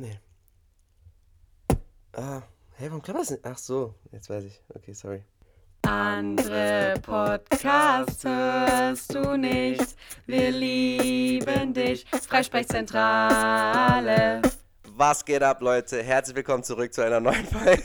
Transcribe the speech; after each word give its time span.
Nee. 0.00 0.18
Ah, 2.14 2.40
hey, 2.76 2.88
warum 2.88 3.02
klappt 3.02 3.20
das 3.20 3.30
nicht? 3.32 3.44
Ach 3.44 3.58
so, 3.58 3.94
jetzt 4.12 4.30
weiß 4.30 4.44
ich. 4.44 4.62
Okay, 4.74 4.94
sorry. 4.94 5.22
Andere 5.82 6.94
Podcasts 7.02 8.24
hörst 8.24 9.14
du 9.14 9.36
nicht. 9.36 9.94
Wir 10.24 10.52
lieben 10.52 11.74
dich. 11.74 12.06
Freisprechzentrale. 12.06 14.40
Was 14.96 15.22
geht 15.22 15.42
ab, 15.42 15.60
Leute? 15.60 16.02
Herzlich 16.02 16.34
willkommen 16.34 16.64
zurück 16.64 16.94
zu 16.94 17.04
einer 17.04 17.20
neuen 17.20 17.44
Folge. 17.44 17.82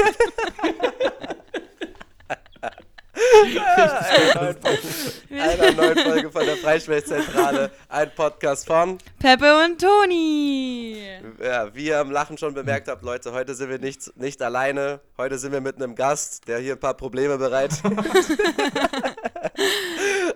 Einer, 3.45 4.41
neuen 4.41 4.57
Folge, 4.61 4.81
einer 5.29 5.71
neuen 5.71 5.97
Folge 5.97 6.31
von 6.31 6.45
der 6.45 6.57
Freisprechzentrale. 6.57 7.71
Ein 7.89 8.11
Podcast 8.15 8.65
von 8.65 8.97
Peppe 9.19 9.63
und 9.63 9.79
Toni. 9.79 10.97
Ja, 11.43 11.73
wie 11.73 11.87
ihr 11.87 11.99
am 11.99 12.11
Lachen 12.11 12.37
schon 12.37 12.53
bemerkt 12.53 12.87
habt, 12.87 13.03
Leute, 13.03 13.31
heute 13.33 13.55
sind 13.55 13.69
wir 13.69 13.79
nicht, 13.79 14.17
nicht 14.17 14.41
alleine. 14.41 14.99
Heute 15.17 15.37
sind 15.37 15.51
wir 15.51 15.61
mit 15.61 15.75
einem 15.75 15.95
Gast, 15.95 16.47
der 16.47 16.59
hier 16.59 16.73
ein 16.73 16.79
paar 16.79 16.95
Probleme 16.95 17.37
bereitet. 17.37 17.81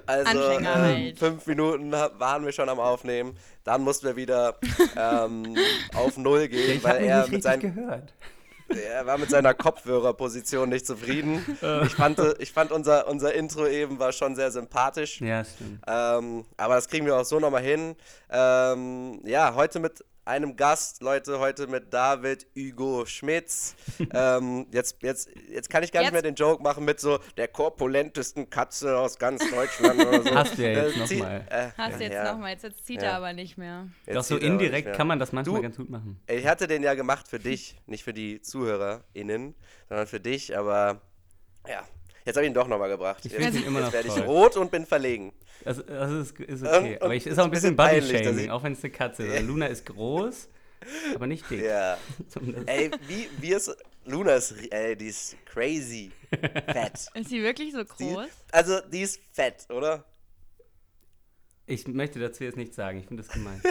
also 0.05 0.63
halt. 0.63 1.18
fünf 1.18 1.46
Minuten 1.48 1.91
waren 1.91 2.46
wir 2.46 2.52
schon 2.52 2.70
am 2.70 2.80
Aufnehmen. 2.80 3.35
Dann 3.63 3.82
mussten 3.82 4.07
wir 4.07 4.16
wieder 4.16 4.55
ähm, 4.96 5.57
auf 5.96 6.18
Null 6.18 6.48
gehen, 6.48 6.77
Ich 6.77 6.85
habe 6.85 6.98
weil 6.98 7.05
er 7.05 7.18
nicht 7.21 7.32
mit 7.32 7.46
richtig 7.46 7.62
seinen 7.62 7.76
gehört. 7.76 8.13
Er 8.70 9.05
war 9.05 9.18
mit 9.18 9.30
seiner 9.30 9.54
Kopfhörerposition 9.54 10.70
nicht 10.70 10.86
zufrieden. 10.86 11.46
Ich 11.86 11.96
fand, 11.96 12.20
ich 12.40 12.52
fand 12.52 12.72
unser, 12.72 13.08
unser 13.08 13.34
Intro 13.34 13.68
eben 13.68 14.00
war 14.00 14.12
schon 14.12 14.36
sehr 14.36 14.52
sympathisch. 14.52 15.22
Ja, 15.22 15.44
stimmt. 15.44 15.82
Ähm, 15.88 16.46
aber 16.58 16.76
das 16.76 16.88
kriegen 16.88 17.05
wir 17.05 17.18
auch 17.18 17.26
so 17.26 17.40
nochmal 17.40 17.63
hin. 17.63 17.96
Ähm, 18.30 19.22
ja, 19.26 19.54
heute 19.55 19.80
mit 19.80 20.04
einem 20.26 20.55
Gast, 20.55 21.02
Leute, 21.02 21.40
heute 21.40 21.68
mit 21.68 21.94
David 21.94 22.46
Hugo 22.55 23.05
Schmitz. 23.05 23.76
ähm, 24.14 24.68
jetzt, 24.71 25.02
jetzt, 25.02 25.30
jetzt 25.49 25.70
kann 25.70 25.84
ich 25.84 25.91
gar 25.91 26.02
nicht 26.02 26.07
Jetzt? 26.07 26.13
mehr 26.13 26.21
den 26.21 26.35
Joke 26.35 26.62
machen 26.62 26.85
mit 26.85 26.99
so 26.99 27.20
der 27.38 27.48
korpulentesten 27.48 28.49
Katze 28.49 28.98
aus 28.98 29.18
ganz 29.18 29.49
Deutschland 29.49 29.99
oder 30.05 30.21
so. 30.21 30.35
Hast 30.35 30.58
du 30.58 30.62
ja 30.63 30.84
jetzt 30.84 30.96
Äh, 30.96 30.99
noch 30.99 31.08
zieh- 31.08 31.20
mal. 31.20 31.46
Äh, 31.49 31.70
Hast 31.77 31.99
du 31.99 32.04
jetzt 32.04 32.13
ja, 32.13 32.32
nochmal, 32.32 32.52
jetzt, 32.52 32.63
jetzt 32.63 32.85
zieht 32.85 33.02
Ja. 33.02 33.10
er 33.10 33.16
aber 33.18 33.34
nicht 33.34 33.58
mehr. 33.58 33.88
jetzt 34.05 34.16
Doch 34.16 34.24
so 34.24 34.35
nicht 34.35 34.43
indirekt 34.43 34.93
kann 34.93 35.08
man 35.08 35.18
das 35.20 35.32
manchmal 35.32 35.55
Du- 35.58 35.62
ganz 35.63 35.77
gut 35.77 35.90
machen. 35.90 36.20
Ich 36.27 36.46
hatte 36.46 36.68
den 36.68 36.84
ja 36.84 36.93
gemacht 36.93 37.27
für 37.27 37.40
dich, 37.40 37.76
nicht 37.88 38.04
für 38.04 38.13
die 38.13 38.41
ZuhörerInnen, 38.41 39.55
sondern 39.88 40.08
für 40.08 40.20
dich, 40.20 40.55
aber 40.58 41.02
ja, 41.68 41.84
jetzt 42.30 42.35
habe 42.38 42.46
ich 42.46 42.52
ihn 42.52 42.54
doch 42.54 42.68
nochmal 42.68 42.90
gebracht. 42.90 43.26
Ich 43.26 43.32
jetzt 43.32 43.55
ihn 43.58 43.63
immer 43.66 43.80
noch 43.82 43.91
jetzt 43.94 44.05
werde 44.05 44.20
ich 44.22 44.27
rot 44.27 44.55
und 44.58 44.72
bin 44.72 44.85
verlegen. 44.85 45.34
Also, 45.66 45.84
also 45.88 46.20
ist, 46.20 46.40
ist 46.40 46.63
okay. 46.63 46.94
Und- 46.96 47.02
aber 47.02 47.16
ich 47.16 47.27
ist 47.27 47.38
auch 47.38 47.44
ein 47.46 47.52
bisschen 47.52 47.76
bisschen 47.76 48.02
Body-Shaming, 48.12 48.46
ich- 48.46 48.52
auch 48.52 48.63
wenn 48.63 48.74
es 48.74 48.84
eine 48.84 48.91
Katze 48.91 49.24
ist. 49.26 49.34
Also 49.36 49.48
Luna 49.48 49.66
ist 49.68 49.86
groß, 49.86 50.48
aber 51.16 51.27
nicht 51.27 51.49
dick. 51.49 51.62
Ja. 51.63 51.98
Ey, 52.66 52.91
wie, 53.08 53.30
wie 53.40 53.54
ist. 53.54 53.76
Luna 54.05 54.32
ist. 54.36 54.54
Ey, 54.71 54.96
die 54.96 55.08
ist 55.08 55.36
crazy. 55.46 56.12
Fett. 56.32 57.08
Ist 57.13 57.30
sie 57.30 57.44
wirklich 57.44 57.74
so 57.74 57.84
Die, 57.84 58.13
groß? 58.13 58.27
also, 58.52 58.80
die 58.91 59.02
ist 59.02 59.20
fett, 59.34 59.66
oder? 59.70 60.05
Ich 61.66 61.88
möchte 61.88 62.20
dazu 62.20 62.43
jetzt 62.43 62.58
nichts 62.58 62.76
sagen, 62.76 62.99
ich 62.99 63.05
finde 63.08 63.21
das 63.24 63.32
gemein. 63.32 63.62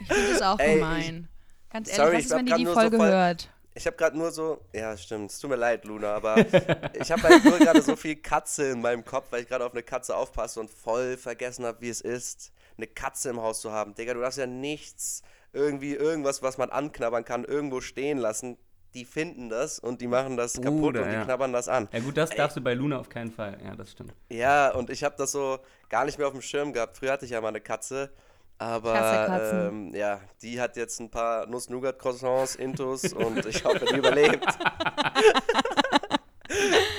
Ich 0.00 0.06
finde 0.08 0.32
das 0.32 0.42
auch 0.42 0.58
Ey, 0.58 0.76
gemein. 0.76 1.28
Ganz 1.70 1.88
ehrlich, 1.90 1.96
sorry, 1.98 2.12
was 2.12 2.18
ich 2.20 2.24
ist, 2.26 2.36
wenn 2.36 2.46
die 2.46 2.52
die 2.54 2.64
so 2.66 2.72
Folge 2.72 2.96
voll- 2.96 3.08
hört? 3.10 3.50
Ich 3.78 3.86
habe 3.86 3.96
gerade 3.96 4.18
nur 4.18 4.32
so. 4.32 4.60
Ja, 4.72 4.96
stimmt. 4.96 5.30
Es 5.30 5.38
tut 5.38 5.50
mir 5.50 5.56
leid, 5.56 5.84
Luna, 5.84 6.12
aber 6.16 6.36
ich 6.94 7.12
habe 7.12 7.22
halt 7.22 7.44
nur 7.44 7.58
gerade 7.58 7.80
so 7.80 7.94
viel 7.94 8.16
Katze 8.16 8.70
in 8.70 8.80
meinem 8.80 9.04
Kopf, 9.04 9.26
weil 9.30 9.42
ich 9.42 9.48
gerade 9.48 9.64
auf 9.64 9.72
eine 9.72 9.84
Katze 9.84 10.16
aufpasse 10.16 10.58
und 10.58 10.68
voll 10.68 11.16
vergessen 11.16 11.64
habe, 11.64 11.80
wie 11.80 11.88
es 11.88 12.00
ist, 12.00 12.52
eine 12.76 12.88
Katze 12.88 13.30
im 13.30 13.40
Haus 13.40 13.60
zu 13.60 13.70
haben. 13.70 13.94
Digga, 13.94 14.14
du 14.14 14.20
darfst 14.20 14.36
ja 14.36 14.48
nichts, 14.48 15.22
irgendwie 15.52 15.94
irgendwas, 15.94 16.42
was 16.42 16.58
man 16.58 16.70
anknabbern 16.70 17.24
kann, 17.24 17.44
irgendwo 17.44 17.80
stehen 17.80 18.18
lassen. 18.18 18.58
Die 18.94 19.04
finden 19.04 19.48
das 19.48 19.78
und 19.78 20.00
die 20.00 20.08
machen 20.08 20.36
das 20.36 20.54
kaputt 20.54 20.80
Bruder, 20.80 21.02
und 21.02 21.10
die 21.10 21.14
ja. 21.14 21.24
knabbern 21.24 21.52
das 21.52 21.68
an. 21.68 21.88
Ja 21.92 22.00
gut, 22.00 22.16
das 22.16 22.30
darfst 22.30 22.56
du 22.56 22.60
bei 22.60 22.74
Luna 22.74 22.98
auf 22.98 23.08
keinen 23.08 23.30
Fall. 23.30 23.58
Ja, 23.64 23.76
das 23.76 23.92
stimmt. 23.92 24.12
Ja, 24.28 24.74
und 24.74 24.90
ich 24.90 25.04
habe 25.04 25.14
das 25.16 25.30
so 25.30 25.60
gar 25.88 26.04
nicht 26.04 26.18
mehr 26.18 26.26
auf 26.26 26.32
dem 26.32 26.42
Schirm 26.42 26.72
gehabt. 26.72 26.96
Früher 26.96 27.12
hatte 27.12 27.26
ich 27.26 27.30
ja 27.30 27.40
mal 27.40 27.48
eine 27.48 27.60
Katze, 27.60 28.10
aber 28.58 29.70
ähm, 29.70 29.94
ja, 29.94 30.20
die 30.42 30.60
hat 30.60 30.76
jetzt 30.76 31.00
ein 31.00 31.10
paar 31.10 31.46
Nuss-Nougat-Croissants, 31.46 32.56
Intus 32.56 33.12
und 33.12 33.46
ich 33.46 33.64
hoffe, 33.64 33.86
die 33.86 33.96
überlebt. 33.96 34.44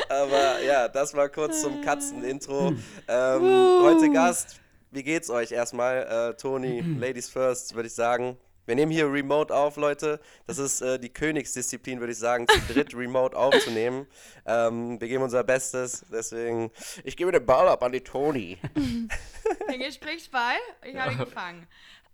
aber 0.10 0.62
ja, 0.66 0.88
das 0.88 1.14
war 1.14 1.28
kurz 1.28 1.62
zum 1.62 1.82
Katzen-Intro. 1.82 2.74
Ähm, 3.08 3.80
heute 3.82 4.10
Gast, 4.12 4.60
wie 4.92 5.04
geht's 5.04 5.30
euch 5.30 5.52
erstmal? 5.52 6.32
Äh, 6.32 6.38
Toni, 6.38 6.80
Ladies 6.98 7.30
first, 7.30 7.76
würde 7.76 7.88
ich 7.88 7.94
sagen. 7.94 8.38
Wir 8.70 8.76
nehmen 8.76 8.92
hier 8.92 9.12
remote 9.12 9.52
auf, 9.52 9.78
Leute. 9.78 10.20
Das 10.46 10.60
ist 10.60 10.82
äh, 10.82 11.00
die 11.00 11.10
Königsdisziplin, 11.10 12.00
würde 12.02 12.14
ich 12.14 12.20
sagen, 12.20 12.48
zu 12.48 12.60
dritt 12.72 12.94
remote 12.94 13.36
aufzunehmen. 13.36 14.06
Ähm, 14.46 15.02
wir 15.02 15.08
geben 15.08 15.24
unser 15.24 15.44
Bestes, 15.44 16.06
deswegen, 16.12 16.70
ich 17.04 17.18
gebe 17.18 17.32
den 17.32 17.44
Ball 17.44 17.68
ab 17.68 17.82
an 17.82 17.94
die 17.94 18.02
Toni. 18.02 18.60
Den 18.76 19.80
Gesprächsball, 19.80 20.58
ich 20.86 20.96
habe 20.96 21.14
ihn 21.14 21.18
gefangen. 21.18 21.66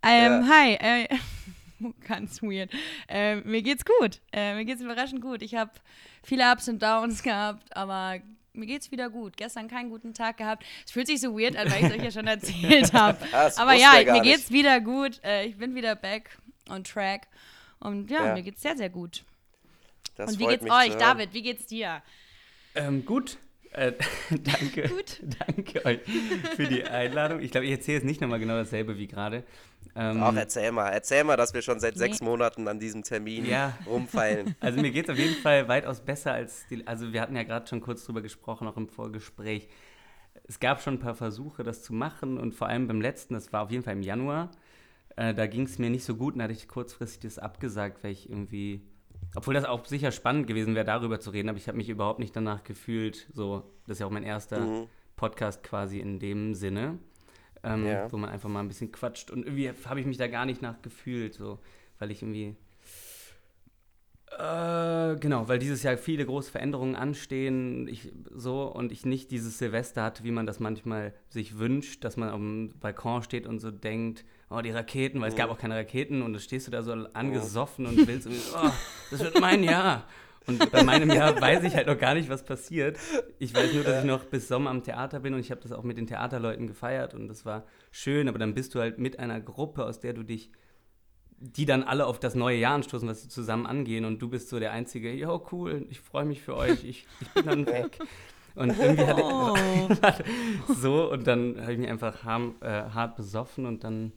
Ähm, 0.01 0.47
hi, 0.49 0.75
äh, 0.75 1.07
ganz 2.07 2.41
weird. 2.41 2.71
Ähm, 3.09 3.43
mir 3.45 3.61
geht's 3.61 3.83
gut. 3.83 4.21
Äh, 4.31 4.55
mir 4.55 4.63
geht's 4.63 4.81
überraschend 4.81 5.21
gut. 5.21 5.41
Ich 5.41 5.55
habe 5.55 5.71
viele 6.23 6.49
Ups 6.49 6.69
und 6.69 6.81
Downs 6.81 7.21
gehabt, 7.21 7.75
aber 7.75 8.21
mir 8.53 8.65
geht's 8.65 8.91
wieder 8.91 9.09
gut. 9.09 9.35
Gestern 9.35 9.67
keinen 9.67 9.89
guten 9.89 10.13
Tag 10.13 10.37
gehabt. 10.37 10.63
Es 10.85 10.91
fühlt 10.93 11.07
sich 11.07 11.19
so 11.19 11.37
weird 11.37 11.57
an, 11.57 11.69
weil 11.69 11.79
ich 11.79 11.89
es 11.89 11.97
euch 11.97 12.03
ja 12.03 12.11
schon 12.11 12.27
erzählt 12.27 12.93
habe. 12.93 13.17
Aber 13.57 13.73
ja, 13.73 13.91
mir 14.05 14.13
nicht. 14.13 14.23
geht's 14.23 14.51
wieder 14.51 14.79
gut. 14.79 15.21
Äh, 15.21 15.47
ich 15.47 15.57
bin 15.57 15.75
wieder 15.75 15.95
back 15.95 16.37
on 16.69 16.83
track. 16.83 17.27
Und 17.79 18.09
ja, 18.09 18.27
Ja. 18.27 18.33
mir 18.33 18.43
geht's 18.43 18.61
sehr, 18.61 18.75
sehr 18.77 18.89
gut. 18.89 19.23
Das 20.15 20.31
und 20.33 20.39
wie 20.39 20.47
geht's 20.47 20.65
euch? 20.69 20.95
David, 20.95 21.33
wie 21.33 21.41
geht's 21.41 21.65
dir? 21.67 22.01
Ähm, 22.73 23.05
gut. 23.05 23.37
Äh, 23.71 23.91
danke. 24.31 24.87
Gut. 24.87 25.21
Danke 25.47 25.83
euch 25.85 25.99
für 26.55 26.65
die 26.65 26.85
Einladung. 26.85 27.41
Ich 27.41 27.51
glaube, 27.51 27.65
ich 27.65 27.71
erzähle 27.73 27.97
jetzt 27.97 28.05
nicht 28.05 28.21
nochmal 28.21 28.39
genau 28.39 28.55
dasselbe 28.55 28.97
wie 28.97 29.07
gerade. 29.07 29.43
Ähm, 29.97 30.23
Auch 30.23 30.33
erzähl 30.33 30.71
mal, 30.71 30.89
erzähl 30.91 31.25
mal, 31.25 31.35
dass 31.35 31.53
wir 31.53 31.61
schon 31.61 31.81
seit 31.81 31.97
sechs 31.97 32.21
Nee. 32.21 32.25
Monaten 32.27 32.67
an 32.69 32.79
diesem 32.79 33.03
Termin 33.03 33.45
Ja. 33.45 33.77
rumfeilen. 33.85 34.55
Also 34.61 34.79
mir 34.81 34.91
geht 34.91 35.09
es 35.09 35.13
auf 35.13 35.17
jeden 35.19 35.35
Fall 35.35 35.67
weitaus 35.67 35.99
besser 35.99 36.31
als 36.33 36.65
die, 36.69 36.87
also 36.87 37.11
wir 37.11 37.19
hatten 37.21 37.35
ja 37.35 37.43
gerade 37.43 37.67
schon 37.67 37.81
kurz 37.81 38.05
drüber 38.05 38.21
gesprochen, 38.21 38.65
auch 38.67 38.77
im 38.77 38.87
Vorgespräch. 38.87 39.67
Es 40.47 40.59
gab 40.61 40.81
schon 40.81 40.95
ein 40.95 40.99
paar 40.99 41.15
Versuche, 41.15 41.63
das 41.63 41.83
zu 41.83 41.93
machen 41.93 42.37
und 42.37 42.55
vor 42.55 42.67
allem 42.67 42.87
beim 42.87 43.01
letzten, 43.01 43.33
das 43.33 43.51
war 43.51 43.63
auf 43.63 43.71
jeden 43.71 43.83
Fall 43.83 43.93
im 43.93 44.03
Januar, 44.03 44.51
äh, 45.15 45.33
da 45.33 45.47
ging 45.47 45.63
es 45.63 45.79
mir 45.79 45.89
nicht 45.89 46.03
so 46.03 46.15
gut 46.15 46.33
und 46.33 46.39
da 46.39 46.43
hatte 46.45 46.53
ich 46.53 46.67
kurzfristig 46.67 47.21
das 47.21 47.39
abgesagt, 47.39 48.03
weil 48.03 48.11
ich 48.11 48.29
irgendwie, 48.29 48.81
obwohl 49.35 49.53
das 49.53 49.65
auch 49.65 49.85
sicher 49.85 50.11
spannend 50.11 50.47
gewesen 50.47 50.75
wäre, 50.75 50.85
darüber 50.85 51.19
zu 51.19 51.29
reden, 51.31 51.49
aber 51.49 51.57
ich 51.57 51.67
habe 51.67 51.77
mich 51.77 51.89
überhaupt 51.89 52.19
nicht 52.19 52.35
danach 52.35 52.63
gefühlt, 52.63 53.27
so, 53.33 53.63
das 53.87 53.95
ist 53.95 53.99
ja 53.99 54.05
auch 54.07 54.11
mein 54.11 54.23
erster 54.23 54.65
Mhm. 54.65 54.87
Podcast 55.15 55.63
quasi 55.63 55.99
in 55.99 56.19
dem 56.19 56.53
Sinne, 56.55 56.99
ähm, 57.63 57.85
Ja. 57.85 58.11
wo 58.11 58.17
man 58.17 58.29
einfach 58.29 58.49
mal 58.49 58.59
ein 58.59 58.67
bisschen 58.67 58.91
quatscht 58.91 59.31
und 59.31 59.45
irgendwie 59.45 59.71
habe 59.85 59.99
ich 59.99 60.05
mich 60.05 60.17
da 60.17 60.27
gar 60.27 60.45
nicht 60.45 60.61
nach 60.61 60.81
gefühlt, 60.81 61.33
so, 61.33 61.59
weil 61.99 62.11
ich 62.11 62.21
irgendwie 62.21 62.55
äh, 64.37 65.15
genau, 65.17 65.47
weil 65.47 65.59
dieses 65.59 65.83
Jahr 65.83 65.97
viele 65.97 66.25
große 66.25 66.51
Veränderungen 66.51 66.95
anstehen, 66.95 67.87
ich, 67.87 68.11
so 68.33 68.63
und 68.63 68.91
ich 68.91 69.05
nicht 69.05 69.31
dieses 69.31 69.57
Silvester 69.59 70.03
hatte, 70.03 70.23
wie 70.25 70.31
man 70.31 70.45
das 70.45 70.59
manchmal 70.59 71.13
sich 71.29 71.57
wünscht, 71.57 72.03
dass 72.03 72.17
man 72.17 72.29
am 72.29 72.73
Balkon 72.81 73.23
steht 73.23 73.47
und 73.47 73.59
so 73.59 73.71
denkt, 73.71 74.25
oh 74.49 74.61
die 74.61 74.71
Raketen, 74.71 75.21
weil 75.21 75.29
es 75.29 75.35
gab 75.35 75.49
auch 75.49 75.57
keine 75.57 75.75
Raketen 75.75 76.21
und 76.21 76.33
dann 76.33 76.41
stehst 76.41 76.67
du 76.67 76.71
da 76.71 76.83
so 76.83 76.93
angesoffen 77.13 77.85
und 77.85 78.07
willst 78.07 78.27
oh, 78.27 78.71
das 79.11 79.19
wird 79.21 79.39
mein 79.39 79.63
Jahr. 79.63 80.05
Und 80.47 80.71
bei 80.71 80.83
meinem 80.83 81.09
Jahr 81.09 81.41
weiß 81.41 81.63
ich 81.63 81.75
halt 81.75 81.87
noch 81.87 81.97
gar 81.97 82.13
nicht, 82.13 82.29
was 82.29 82.43
passiert. 82.43 82.99
Ich 83.39 83.55
weiß 83.55 83.73
nur, 83.73 83.83
dass 83.83 84.01
ich 84.01 84.05
noch 84.05 84.25
bis 84.25 84.47
Sommer 84.47 84.69
am 84.69 84.83
Theater 84.83 85.19
bin 85.19 85.33
und 85.33 85.39
ich 85.39 85.49
habe 85.49 85.61
das 85.61 85.71
auch 85.71 85.83
mit 85.83 85.97
den 85.97 86.05
Theaterleuten 86.05 86.67
gefeiert 86.67 87.15
und 87.15 87.27
das 87.27 87.45
war 87.45 87.65
schön, 87.91 88.29
aber 88.29 88.37
dann 88.37 88.53
bist 88.53 88.75
du 88.75 88.79
halt 88.79 88.99
mit 88.99 89.17
einer 89.17 89.41
Gruppe, 89.41 89.85
aus 89.85 89.99
der 89.99 90.13
du 90.13 90.23
dich 90.23 90.51
die 91.37 91.65
dann 91.65 91.83
alle 91.83 92.05
auf 92.05 92.19
das 92.19 92.35
neue 92.35 92.57
Jahr 92.57 92.75
anstoßen, 92.75 93.07
was 93.07 93.23
sie 93.23 93.29
zusammen 93.29 93.65
angehen 93.65 94.05
und 94.05 94.21
du 94.21 94.29
bist 94.29 94.49
so 94.49 94.59
der 94.59 94.71
Einzige, 94.71 95.13
jo, 95.13 95.45
cool, 95.51 95.85
ich 95.89 95.99
freue 95.99 96.25
mich 96.25 96.41
für 96.41 96.55
euch, 96.55 96.83
ich, 96.83 97.05
ich 97.19 97.29
bin 97.33 97.45
dann 97.45 97.65
weg. 97.65 97.99
Und 98.55 98.77
irgendwie 98.79 99.05
hatte 99.05 99.21
ich 99.21 100.75
so 100.77 101.11
und 101.11 101.27
dann 101.27 101.59
habe 101.61 101.73
ich 101.73 101.77
mich 101.77 101.89
einfach 101.89 102.23
harm, 102.23 102.55
äh, 102.61 102.67
hart 102.67 103.17
besoffen 103.17 103.65
und 103.65 103.83
dann, 103.83 104.13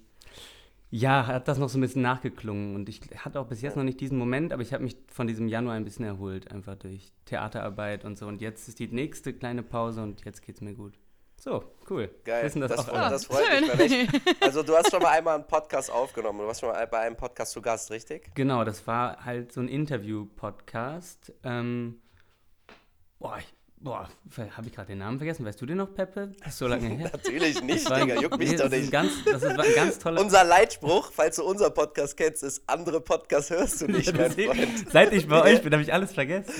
ja, 0.90 1.26
hat 1.26 1.48
das 1.48 1.58
noch 1.58 1.68
so 1.68 1.78
ein 1.78 1.82
bisschen 1.82 2.02
nachgeklungen 2.02 2.74
und 2.74 2.88
ich 2.88 3.00
hatte 3.16 3.40
auch 3.40 3.46
bis 3.46 3.60
jetzt 3.60 3.76
noch 3.76 3.84
nicht 3.84 4.00
diesen 4.00 4.16
Moment, 4.16 4.52
aber 4.52 4.62
ich 4.62 4.72
habe 4.72 4.82
mich 4.82 4.96
von 5.12 5.26
diesem 5.26 5.48
Januar 5.48 5.74
ein 5.74 5.84
bisschen 5.84 6.04
erholt, 6.04 6.50
einfach 6.50 6.76
durch 6.76 7.12
Theaterarbeit 7.26 8.04
und 8.04 8.16
so 8.16 8.26
und 8.26 8.40
jetzt 8.40 8.68
ist 8.68 8.78
die 8.78 8.88
nächste 8.88 9.32
kleine 9.34 9.62
Pause 9.62 10.02
und 10.02 10.24
jetzt 10.24 10.42
geht's 10.42 10.60
mir 10.60 10.74
gut. 10.74 10.98
So, 11.40 11.62
cool. 11.88 12.10
Geil, 12.24 12.44
Wissen 12.44 12.60
das, 12.60 12.72
das, 12.72 12.88
auch 12.88 12.94
das 12.94 13.26
freut 13.26 13.60
mich. 13.60 13.78
Weil 13.78 13.92
ich, 13.92 14.08
also 14.42 14.64
du 14.64 14.74
hast 14.74 14.90
schon 14.90 15.00
mal 15.00 15.10
einmal 15.10 15.36
einen 15.36 15.46
Podcast 15.46 15.90
aufgenommen, 15.90 16.40
du 16.40 16.46
warst 16.46 16.60
schon 16.60 16.70
mal 16.70 16.86
bei 16.86 16.98
einem 17.00 17.16
Podcast 17.16 17.52
zu 17.52 17.62
Gast, 17.62 17.90
richtig? 17.92 18.34
Genau, 18.34 18.64
das 18.64 18.86
war 18.86 19.24
halt 19.24 19.52
so 19.52 19.60
ein 19.60 19.68
Interview-Podcast. 19.68 21.32
Ähm, 21.44 22.00
boah, 23.20 23.38
ich, 23.38 23.54
Boah, 23.80 24.08
habe 24.56 24.66
ich 24.66 24.72
gerade 24.74 24.88
den 24.88 24.98
Namen 24.98 25.18
vergessen? 25.18 25.44
Weißt 25.46 25.60
du 25.60 25.66
den 25.66 25.76
noch, 25.76 25.94
Peppe? 25.94 26.32
Das 26.44 26.58
so 26.58 26.66
lange 26.66 26.88
her. 26.96 27.10
Natürlich 27.12 27.62
nicht, 27.62 27.88
Digga, 27.88 28.20
juckt 28.20 28.36
mich 28.38 28.50
Nee, 28.50 28.56
doch 28.56 28.64
das 28.64 28.72
ist 28.72 28.80
nicht. 28.80 28.92
Ganz, 28.92 29.12
das 29.24 29.42
ist 29.42 29.58
ein 29.58 29.74
ganz 29.76 29.98
toller. 29.98 30.20
Unser 30.20 30.42
Leitspruch, 30.44 31.12
falls 31.12 31.36
du 31.36 31.44
unser 31.44 31.70
Podcast 31.70 32.16
kennst, 32.16 32.42
ist, 32.42 32.62
andere 32.66 33.00
Podcasts 33.00 33.50
hörst 33.50 33.80
du 33.80 33.86
nicht, 33.86 34.12
mein 34.16 34.32
Freund. 34.32 34.90
Seit 34.90 35.12
ich 35.12 35.28
bei 35.28 35.42
euch 35.44 35.62
bin, 35.62 35.72
habe 35.72 35.82
ich 35.82 35.92
alles 35.92 36.12
vergessen. 36.12 36.52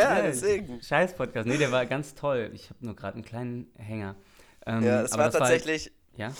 Ja, 0.00 0.22
deswegen. 0.22 0.80
Scheiß 0.80 1.14
Podcast. 1.14 1.46
Nee, 1.46 1.58
der 1.58 1.70
war 1.72 1.84
ganz 1.84 2.14
toll. 2.14 2.50
Ich 2.54 2.70
habe 2.70 2.84
nur 2.86 2.96
gerade 2.96 3.14
einen 3.16 3.24
kleinen 3.24 3.70
Hänger. 3.76 4.16
Ähm, 4.64 4.82
Ja, 4.82 5.02
das 5.02 5.12
aber 5.12 5.24
war 5.24 5.30
tatsächlich 5.32 5.92
ja? 6.16 6.32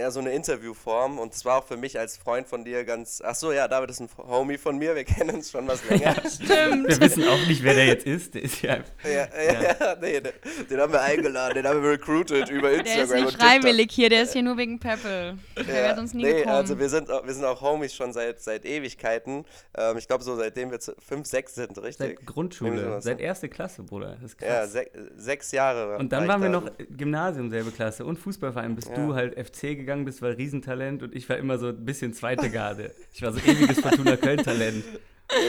Ja, 0.00 0.10
so 0.10 0.20
eine 0.20 0.32
Interviewform 0.32 1.18
und 1.18 1.32
es 1.34 1.44
war 1.44 1.58
auch 1.58 1.64
für 1.66 1.76
mich 1.76 1.98
als 1.98 2.16
Freund 2.16 2.46
von 2.48 2.64
dir 2.64 2.84
ganz. 2.84 3.22
Ach 3.24 3.34
so, 3.34 3.52
ja, 3.52 3.68
David 3.68 3.90
ist 3.90 4.00
ein 4.00 4.08
Homie 4.18 4.58
von 4.58 4.76
mir, 4.78 4.94
wir 4.96 5.04
kennen 5.04 5.36
uns 5.36 5.50
schon 5.50 5.66
was 5.68 5.88
länger. 5.88 6.14
Stimmt. 6.28 6.88
Wir 6.88 7.00
wissen 7.00 7.24
auch 7.28 7.46
nicht, 7.46 7.62
wer 7.62 7.74
der 7.74 7.86
jetzt 7.86 8.06
ist. 8.06 8.34
Der 8.34 8.42
ist 8.42 8.62
ja. 8.62 8.76
Ja, 9.04 9.10
ja, 9.10 9.62
ja, 9.62 9.96
nee, 10.00 10.20
den, 10.20 10.32
den 10.68 10.80
haben 10.80 10.92
wir 10.92 11.00
eingeladen, 11.02 11.54
den 11.54 11.66
haben 11.66 11.82
wir 11.82 11.90
recruited 11.90 12.48
über 12.50 12.70
Der 12.70 12.80
Instagram. 12.80 13.18
ist 13.18 13.24
nicht 13.26 13.42
freiwillig 13.42 13.92
hier, 13.92 14.08
der 14.10 14.22
ist 14.22 14.32
hier 14.32 14.42
nur 14.42 14.56
wegen 14.56 14.78
Peppel. 14.80 15.36
Der 15.56 15.66
wäre 15.66 15.96
sonst 15.96 16.14
nie 16.14 16.22
nee, 16.24 16.32
gekommen. 16.38 16.54
also 16.54 16.78
wir 16.78 16.88
sind, 16.88 17.10
auch, 17.10 17.26
wir 17.26 17.34
sind 17.34 17.44
auch 17.44 17.60
Homies 17.60 17.94
schon 17.94 18.12
seit, 18.12 18.40
seit 18.40 18.64
Ewigkeiten. 18.64 19.44
Ähm, 19.76 19.98
ich 19.98 20.06
glaube 20.06 20.24
so 20.24 20.34
seitdem 20.36 20.70
wir 20.70 20.80
zu- 20.80 20.94
fünf, 20.98 21.26
sechs 21.26 21.54
sind, 21.54 21.76
richtig? 21.82 22.18
Seit 22.18 22.26
Grundschule, 22.26 23.00
seit 23.02 23.20
erste 23.20 23.48
Klasse, 23.48 23.82
Bruder. 23.82 24.16
Das 24.20 24.32
ist 24.32 24.40
Ja, 24.40 24.60
krass. 24.60 24.72
sech, 24.72 24.88
sechs 25.16 25.52
Jahre. 25.52 25.98
und 25.98 26.10
dann 26.12 26.22
war 26.22 26.30
waren 26.30 26.42
wir 26.42 26.48
noch 26.48 26.70
Gymnasium, 26.96 27.50
selbe 27.50 27.70
Klasse 27.70 28.04
und 28.04 28.18
Fußballverein, 28.18 28.74
bis 28.76 28.86
Ja. 28.86 28.94
du 28.94 29.14
halt 29.14 29.34
FC 29.38 29.76
gegangen 29.76 29.89
bist, 30.04 30.22
war 30.22 30.36
Riesentalent 30.36 31.02
und 31.02 31.14
ich 31.14 31.28
war 31.28 31.36
immer 31.36 31.58
so 31.58 31.68
ein 31.68 31.84
bisschen 31.84 32.12
zweite 32.14 32.50
Garde. 32.50 32.92
Ich 33.12 33.22
war 33.22 33.32
so 33.32 33.38
ewiges 33.40 33.80
Fortuna 33.80 34.16
Köln-Talent. 34.16 34.84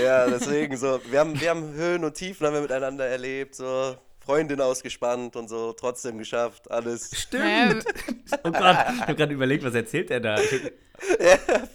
Ja, 0.03 0.27
deswegen 0.27 0.77
so. 0.77 0.99
Wir 1.09 1.19
haben, 1.19 1.39
wir 1.39 1.49
haben 1.49 1.73
Höhen 1.73 2.03
und 2.03 2.13
Tiefen 2.13 2.45
haben 2.45 2.53
wir 2.53 2.61
miteinander 2.61 3.05
erlebt, 3.07 3.55
so. 3.55 3.95
Freundin 4.23 4.61
ausgespannt 4.61 5.35
und 5.35 5.49
so, 5.49 5.73
trotzdem 5.73 6.19
geschafft, 6.19 6.69
alles. 6.69 7.09
Stimmt. 7.11 7.83
Oh 8.43 8.51
Gott, 8.51 8.77
ich 8.93 9.01
habe 9.01 9.15
gerade 9.15 9.33
überlegt, 9.33 9.63
was 9.63 9.73
erzählt 9.73 10.11
er 10.11 10.19
da? 10.19 10.37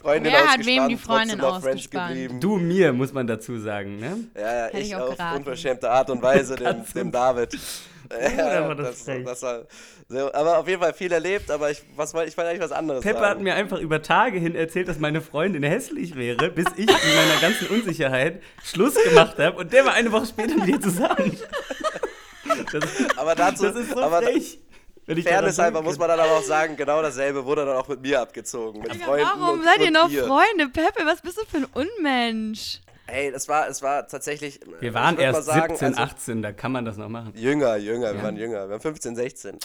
Freundin 0.00 0.32
Wer 0.32 0.40
hat 0.46 0.60
ausgespannt, 0.60 0.66
wem 0.66 0.88
die 0.88 0.94
trotzdem 0.94 0.98
Freundin 0.98 1.40
ausgespannt? 1.40 2.08
geblieben. 2.14 2.40
Du 2.40 2.56
mir, 2.56 2.92
muss 2.92 3.12
man 3.12 3.26
dazu 3.26 3.58
sagen, 3.58 3.98
ne? 3.98 4.18
Ja, 4.36 4.40
ja, 4.40 4.64
Hätte 4.66 4.78
ich 4.78 4.86
ich 4.88 4.94
auch 4.96 5.10
auf 5.10 5.16
geraten. 5.16 5.38
unverschämte 5.38 5.90
Art 5.90 6.08
und 6.10 6.22
Weise 6.22 6.54
dem, 6.54 6.84
dem 6.94 7.10
David. 7.10 7.58
Ja, 8.36 8.68
war 8.68 8.74
das 8.74 9.04
das, 9.04 9.22
das 9.24 9.42
war 9.42 9.62
so, 10.08 10.32
aber 10.32 10.58
auf 10.58 10.68
jeden 10.68 10.80
Fall 10.80 10.94
viel 10.94 11.10
erlebt, 11.12 11.50
aber 11.50 11.70
ich, 11.70 11.82
was, 11.96 12.14
wollte- 12.14 12.28
ich 12.28 12.36
wollte 12.36 12.50
eigentlich 12.50 12.62
was 12.62 12.72
anderes 12.72 13.02
Pepper 13.02 13.20
hat 13.20 13.28
sagen. 13.30 13.42
mir 13.44 13.54
einfach 13.54 13.78
über 13.80 14.02
Tage 14.02 14.38
hin 14.38 14.54
erzählt, 14.54 14.88
dass 14.88 14.98
meine 14.98 15.20
Freundin 15.20 15.62
hässlich 15.62 16.14
wäre, 16.16 16.50
bis 16.50 16.66
ich 16.76 16.88
in 16.88 17.14
meiner 17.16 17.40
ganzen 17.40 17.66
Unsicherheit 17.68 18.42
Schluss 18.64 18.94
gemacht 19.02 19.38
habe 19.38 19.56
und 19.58 19.72
der 19.72 19.84
war 19.84 19.94
eine 19.94 20.12
Woche 20.12 20.26
später 20.26 20.56
mit 20.56 20.68
ihr 20.68 20.80
zusammen. 20.80 21.36
Das, 22.72 22.84
aber 23.16 23.34
dazu, 23.34 23.64
das 23.64 23.76
ist 23.76 23.90
so 23.92 24.00
aber 24.02 24.22
frech. 24.22 24.58
Wenn 25.06 25.22
Fairness 25.22 25.58
halber 25.58 25.82
muss 25.82 25.98
man 25.98 26.08
dann 26.08 26.18
aber 26.18 26.32
auch 26.32 26.42
sagen, 26.42 26.76
genau 26.76 27.00
dasselbe 27.00 27.44
wurde 27.44 27.64
dann 27.64 27.76
auch 27.76 27.86
mit 27.86 28.00
mir 28.02 28.20
abgezogen. 28.20 28.82
Mit 28.82 28.96
Freunden 28.96 29.24
warum 29.38 29.60
und, 29.60 29.64
seid 29.64 29.80
ihr 29.80 29.92
noch. 29.92 30.10
Freunde? 30.10 30.68
Peppe, 30.72 31.04
was 31.04 31.20
bist 31.22 31.38
du 31.38 31.42
für 31.46 31.58
ein 31.58 31.66
Unmensch? 31.72 32.80
Ey, 33.06 33.30
das 33.30 33.48
war, 33.48 33.68
es 33.68 33.82
war 33.82 34.06
tatsächlich. 34.08 34.60
Wir 34.80 34.92
waren 34.94 35.16
würd 35.16 35.26
mal 35.32 35.34
erst 35.34 35.46
sagen, 35.46 35.76
17, 35.76 35.88
also, 35.98 36.02
18, 36.02 36.42
da 36.42 36.52
kann 36.52 36.72
man 36.72 36.84
das 36.84 36.96
noch 36.96 37.08
machen. 37.08 37.32
Jünger, 37.36 37.76
jünger, 37.76 38.10
wir 38.12 38.16
Ja. 38.18 38.22
waren 38.22 38.36
jünger. 38.36 38.64
Wir 38.64 38.70
waren 38.70 38.80
15, 38.80 39.14
16. 39.16 39.58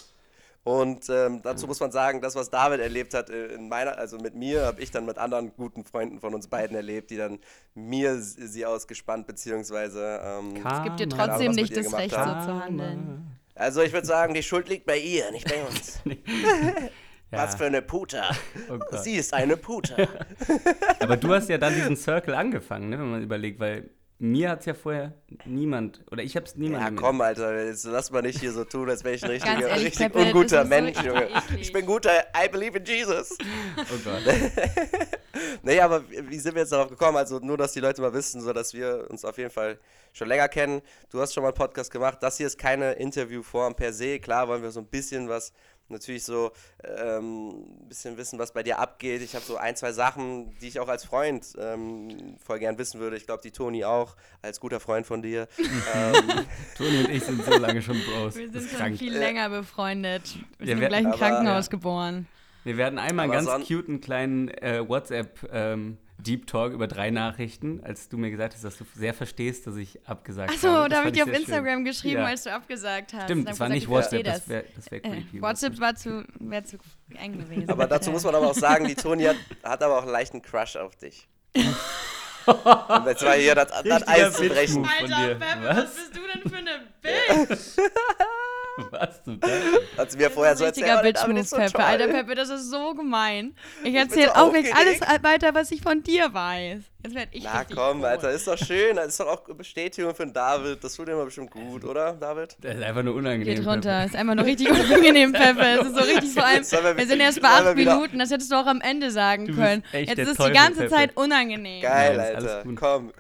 Und 0.64 1.10
ähm, 1.10 1.42
dazu 1.42 1.66
muss 1.66 1.80
man 1.80 1.92
sagen, 1.92 2.22
das, 2.22 2.36
was 2.36 2.52
David 2.52 2.82
erlebt 2.82 3.16
hat, 3.16 3.32
äh, 3.32 3.48
in 3.48 3.68
meiner, 3.68 3.98
also 3.98 4.20
mit 4.20 4.36
mir, 4.36 4.64
habe 4.68 4.80
ich 4.84 4.92
dann 4.92 5.06
mit 5.06 5.18
anderen 5.18 5.52
guten 5.56 5.84
Freunden 5.84 6.20
von 6.20 6.36
uns 6.36 6.48
beiden 6.48 6.76
erlebt, 6.76 7.10
die 7.10 7.18
dann 7.18 7.40
mir 7.74 8.18
sie 8.22 8.64
ausgespannt, 8.68 9.26
beziehungsweise. 9.26 10.20
Ähm, 10.24 10.58
Es 10.58 10.84
gibt 10.84 11.00
dir. 11.00 11.06
Ahnung, 11.06 11.18
trotzdem 11.18 11.48
mit 11.48 11.56
nicht 11.62 11.76
das 11.76 11.92
Recht, 11.96 12.12
so 12.12 12.18
haben. 12.18 12.46
zu 12.46 12.64
handeln. 12.64 13.32
also 13.56 13.82
ich 13.82 13.92
würde 13.92 14.06
sagen, 14.06 14.36
die 14.36 14.44
Schuld 14.44 14.70
liegt 14.70 14.86
bei 14.86 15.00
ihr, 15.00 15.32
nicht 15.32 15.50
bei 15.50 15.64
uns. 15.64 16.00
Ja. 17.32 17.44
Was 17.44 17.56
für 17.56 17.66
eine 17.66 17.82
Puta. 17.82 18.36
Oh. 18.70 18.98
Sie 18.98 19.16
ist 19.16 19.34
eine 19.34 19.58
Puta. 19.58 19.96
Aber 21.00 21.18
du 21.18 21.34
hast 21.34 21.50
ja 21.50 21.58
dann 21.58 21.74
diesen 21.74 21.98
Circle 21.98 22.34
angefangen, 22.34 22.90
ne, 22.90 23.00
wenn 23.00 23.12
man 23.12 23.22
überlegt, 23.22 23.60
weil 23.60 23.90
mir 24.20 24.52
hat 24.52 24.60
es 24.60 24.66
ja 24.68 24.74
vorher 24.74 25.14
niemand, 25.46 26.02
oder 26.12 26.22
ich 26.22 26.36
habe 26.36 26.46
es 26.46 26.56
niemandem. 26.56 26.96
Ja, 26.96 27.02
komm, 27.02 27.20
Alter, 27.22 27.66
jetzt 27.66 27.86
lass 27.86 28.12
mal 28.12 28.22
nicht 28.22 28.40
hier 28.40 28.52
so 28.52 28.64
tun, 28.64 28.90
als 28.90 29.04
wäre 29.04 29.16
ich 29.16 29.24
ein 29.24 29.32
richtiger, 29.32 29.68
ehrlich, 29.68 29.86
richtig 29.88 30.00
Peppe, 30.00 30.20
das 30.20 30.28
unguter 30.28 30.64
so 30.64 30.70
Mensch, 30.70 31.02
Junge. 31.02 31.28
Ich 31.60 31.74
bin 31.74 31.86
guter, 31.86 32.12
I 32.38 32.48
believe 32.48 32.78
in 32.78 32.86
Jesus. 32.86 33.36
Oh 33.78 33.98
Gott. 34.04 34.22
Nee, 35.64 35.80
aber 35.80 36.10
wie 36.10 36.30
wie 36.30 36.40
sind 36.40 36.56
wir 36.56 36.62
jetzt 36.62 36.72
darauf 36.72 36.90
gekommen? 36.90 37.18
Also 37.18 37.40
nur, 37.40 37.58
dass 37.58 37.74
die 37.74 37.80
Leute 37.80 38.02
mal 38.02 38.14
wissen, 38.14 38.42
so 38.42 38.54
dass 38.54 38.74
wir 38.74 39.08
uns 39.10 39.24
auf 39.26 39.38
jeden 39.38 39.50
Fall 39.50 39.80
schon 40.14 40.28
länger 40.28 40.48
kennen. 40.48 40.82
Du 41.10 41.20
hast 41.20 41.34
schon 41.34 41.44
mal 41.44 41.50
einen 41.50 41.58
Podcast 41.58 41.92
gemacht. 41.92 42.18
Das 42.22 42.38
hier 42.38 42.48
ist 42.48 42.58
keine 42.58 42.94
Interviewform 42.94 43.76
per 43.76 43.94
se. 43.94 44.20
Klar 44.20 44.48
wollen 44.48 44.62
wir 44.62 44.72
so 44.72 44.82
ein 44.82 44.88
bisschen 44.88 45.30
was, 45.30 45.54
natürlich 45.92 46.24
so 46.24 46.52
ähm, 46.84 47.50
ein 47.84 47.88
bisschen 47.90 48.18
wissen, 48.18 48.40
was 48.40 48.52
bei 48.54 48.64
dir 48.64 48.80
abgeht. 48.80 49.22
Ich 49.22 49.36
habe 49.36 49.46
so 49.46 49.58
ein, 49.58 49.76
zwei 49.76 49.92
Sachen, 49.92 50.52
die 50.60 50.68
ich 50.68 50.80
auch 50.80 50.88
als 50.88 51.06
Freund 51.06 51.46
ähm, 51.60 52.36
voll 52.44 52.60
gern 52.60 52.78
wissen 52.78 53.00
würde. 53.00 53.18
Ich 53.18 53.26
glaube, 53.26 53.42
die 53.44 53.52
Toni 53.52 53.84
auch, 53.86 54.16
als 54.42 54.60
guter 54.60 54.80
Freund 54.80 55.06
von 55.06 55.22
dir. 55.22 55.48
ähm, 55.58 56.46
Toni 56.78 57.00
und 57.00 57.10
ich 57.10 57.24
sind 57.24 57.44
so 57.44 57.58
lange 57.58 57.82
schon 57.82 57.98
Bros. 58.06 58.36
Wir 58.36 58.52
sind 58.52 58.70
schon 58.70 58.96
viel 58.98 59.18
länger 59.18 59.50
befreundet. 59.50 60.24
Wir 60.58 60.68
Wir 60.68 60.68
sind 60.76 60.84
im 60.84 60.90
gleichen 60.90 61.12
Krankenhaus 61.12 61.70
geboren. 61.70 62.28
Wir 62.64 62.78
werden 62.78 63.00
einmal 63.00 63.28
ganz 63.30 63.48
son- 63.48 63.64
cuten 63.64 64.02
kleinen 64.02 64.50
äh, 64.50 64.88
WhatsApp 64.88 65.50
ähm, 65.52 65.98
Deep 66.24 66.48
Talk 66.48 66.74
über 66.74 66.88
drei 66.88 67.10
Nachrichten, 67.12 67.82
als 67.84 68.10
du 68.10 68.18
mir 68.18 68.30
gesagt 68.32 68.54
hast, 68.54 68.64
dass 68.64 68.78
du 68.78 68.86
sehr 68.96 69.14
verstehst, 69.14 69.68
dass 69.68 69.76
ich 69.76 70.00
abgesagt 70.08 70.52
Achso, 70.52 70.70
habe. 70.70 70.90
Das 70.90 70.90
da 70.90 70.98
habe 71.00 71.08
ich 71.10 71.14
dir 71.16 71.24
auf 71.24 71.30
sehr 71.30 71.36
schön. 71.36 71.44
Instagram 71.46 71.84
geschrieben, 71.86 72.22
Ja. 72.22 72.26
als 72.26 72.44
du 72.44 72.54
abgesagt 72.54 73.14
hast. 73.14 73.24
Stimmt, 73.26 73.48
das 73.50 73.60
war 73.60 73.68
gesagt, 73.70 73.76
nicht 73.76 73.90
WhatsApp, 73.90 74.24
das 74.24 74.48
wäre 74.50 74.66
das 74.76 74.92
wär 74.92 75.06
Äh. 75.06 75.24
WhatsApp 75.42 75.80
war 75.80 75.96
zu, 75.96 76.26
wär 76.40 76.64
zu 76.64 76.78
eng 77.18 77.38
gewesen. 77.40 77.70
aber 77.70 77.88
dazu 77.88 78.12
muss 78.12 78.24
man 78.24 78.36
aber 78.36 78.48
auch 78.52 78.56
sagen, 78.56 78.88
die 78.88 78.96
Toni 78.96 79.24
hat, 79.24 79.36
hat 79.64 79.82
aber 79.84 79.98
auch 79.98 80.04
einen 80.04 80.12
leichten 80.12 80.42
Crush 80.42 80.76
auf 80.76 80.96
dich. 80.96 81.28
Und 81.56 83.06
jetzt 83.06 83.24
war 83.24 83.36
hier 83.36 83.54
das, 83.56 83.68
das 83.84 84.08
Eis 84.08 84.34
zu 84.34 84.48
brechen. 84.48 84.82
Bitch-Move. 84.84 84.90
von 85.00 85.08
dir. 85.08 85.40
Was? 85.64 85.96
bist 85.96 86.16
du 86.16 86.20
denn 86.34 86.52
für 86.52 86.58
eine 86.58 87.48
Bitch? 87.48 87.60
Was 88.92 89.24
zum 89.24 89.40
Teufel? 89.40 89.82
Hat 89.98 90.12
sie 90.12 90.18
mir 90.18 90.30
vorher 90.32 90.56
so 90.56 90.64
erzählt, 90.64 90.86
Richtiger 90.88 91.02
Bitch-Move, 91.04 91.44
so 91.44 91.56
Peppe. 91.58 91.84
Alter 91.84 92.08
Peppe, 92.08 92.36
das 92.36 92.50
ist 92.50 92.70
so 92.70 92.94
gemein. 92.94 93.56
Ich 93.84 93.94
erzähle 93.96 94.36
auch 94.36 94.52
nicht 94.52 94.74
alles 94.76 95.00
weiter, 95.24 95.54
was 95.54 95.72
ich 95.72 95.82
von 95.82 96.02
dir 96.04 96.34
weiß. 96.34 96.80
Jetzt 97.04 97.16
werde 97.16 97.30
ich 97.32 97.44
Na 97.44 97.64
komm, 97.64 97.98
rot. 97.98 98.06
Alter, 98.06 98.32
ist 98.32 98.48
doch 98.48 98.58
schön. 98.58 98.96
Das 98.96 99.08
ist 99.08 99.20
doch 99.20 99.28
auch 99.28 99.42
Bestätigung 99.56 100.14
für 100.14 100.24
den 100.24 100.34
David. 100.34 100.84
Das 100.84 100.96
tut 100.96 101.08
dir 101.08 101.14
immer 101.14 101.26
bestimmt 101.26 101.50
gut, 101.52 101.84
oder, 101.84 102.14
David? 102.14 102.56
Das 102.62 102.76
ist 102.76 102.84
einfach 102.84 103.02
nur 103.04 103.16
unangenehm. 103.16 103.56
Geht 103.56 103.66
runter. 103.66 104.06
Ist 104.06 104.16
einfach 104.16 104.36
nur 104.36 104.46
richtig 104.46 104.70
unangenehm, 104.70 105.34
Peppe. 105.34 105.62
Es 105.82 105.88
ist 105.88 105.96
so 105.96 106.02
richtig 106.04 106.32
vor 106.34 106.46
allem. 106.46 106.64
Wir- 106.64 106.98
Wir 106.98 107.08
sind 107.08 107.20
erst 107.20 107.42
bei 107.42 107.48
acht 107.50 107.76
Minuten. 107.76 108.20
Das 108.20 108.30
hättest 108.32 108.52
du 108.52 108.56
auch 108.56 108.68
am 108.68 108.82
Ende 108.82 109.10
sagen 109.12 109.48
können. 109.56 109.84
Jetzt 109.92 110.18
ist 110.18 110.38
Teufel, 110.38 110.52
die 110.54 110.58
ganze 110.58 110.80
Peppe. 110.82 110.94
Zeit 110.96 111.18
unangenehm. 111.18 111.82
Geil, 111.82 112.20
Alter. 112.20 112.64
gut. 112.64 112.76
Komm. 112.80 113.12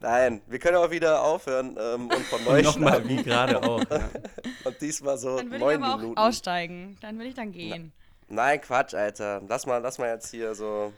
Nein, 0.00 0.40
wir 0.46 0.58
können 0.58 0.76
auch 0.76 0.90
wieder 0.90 1.22
aufhören 1.22 1.76
ähm, 1.78 2.08
und 2.08 2.24
von 2.26 2.42
neu 2.44 2.62
nochmal 2.62 3.06
wie 3.06 3.22
gerade 3.22 3.62
auch. 3.62 3.82
Ja. 3.90 4.08
Und 4.64 4.80
diesmal 4.80 5.16
so 5.18 5.36
Dann 5.38 5.52
ich 5.52 5.58
neun 5.58 5.82
aber 5.82 5.94
auch 5.94 5.98
Minuten. 5.98 6.18
aussteigen. 6.18 6.96
Dann 7.00 7.16
würde 7.16 7.28
ich 7.28 7.34
dann 7.34 7.52
gehen. 7.52 7.92
Nein, 8.28 8.60
Quatsch, 8.60 8.94
Alter. 8.94 9.42
Lass 9.48 9.66
mal, 9.66 9.78
lass 9.78 9.98
mal 9.98 10.08
jetzt 10.08 10.30
hier 10.30 10.54
so. 10.54 10.92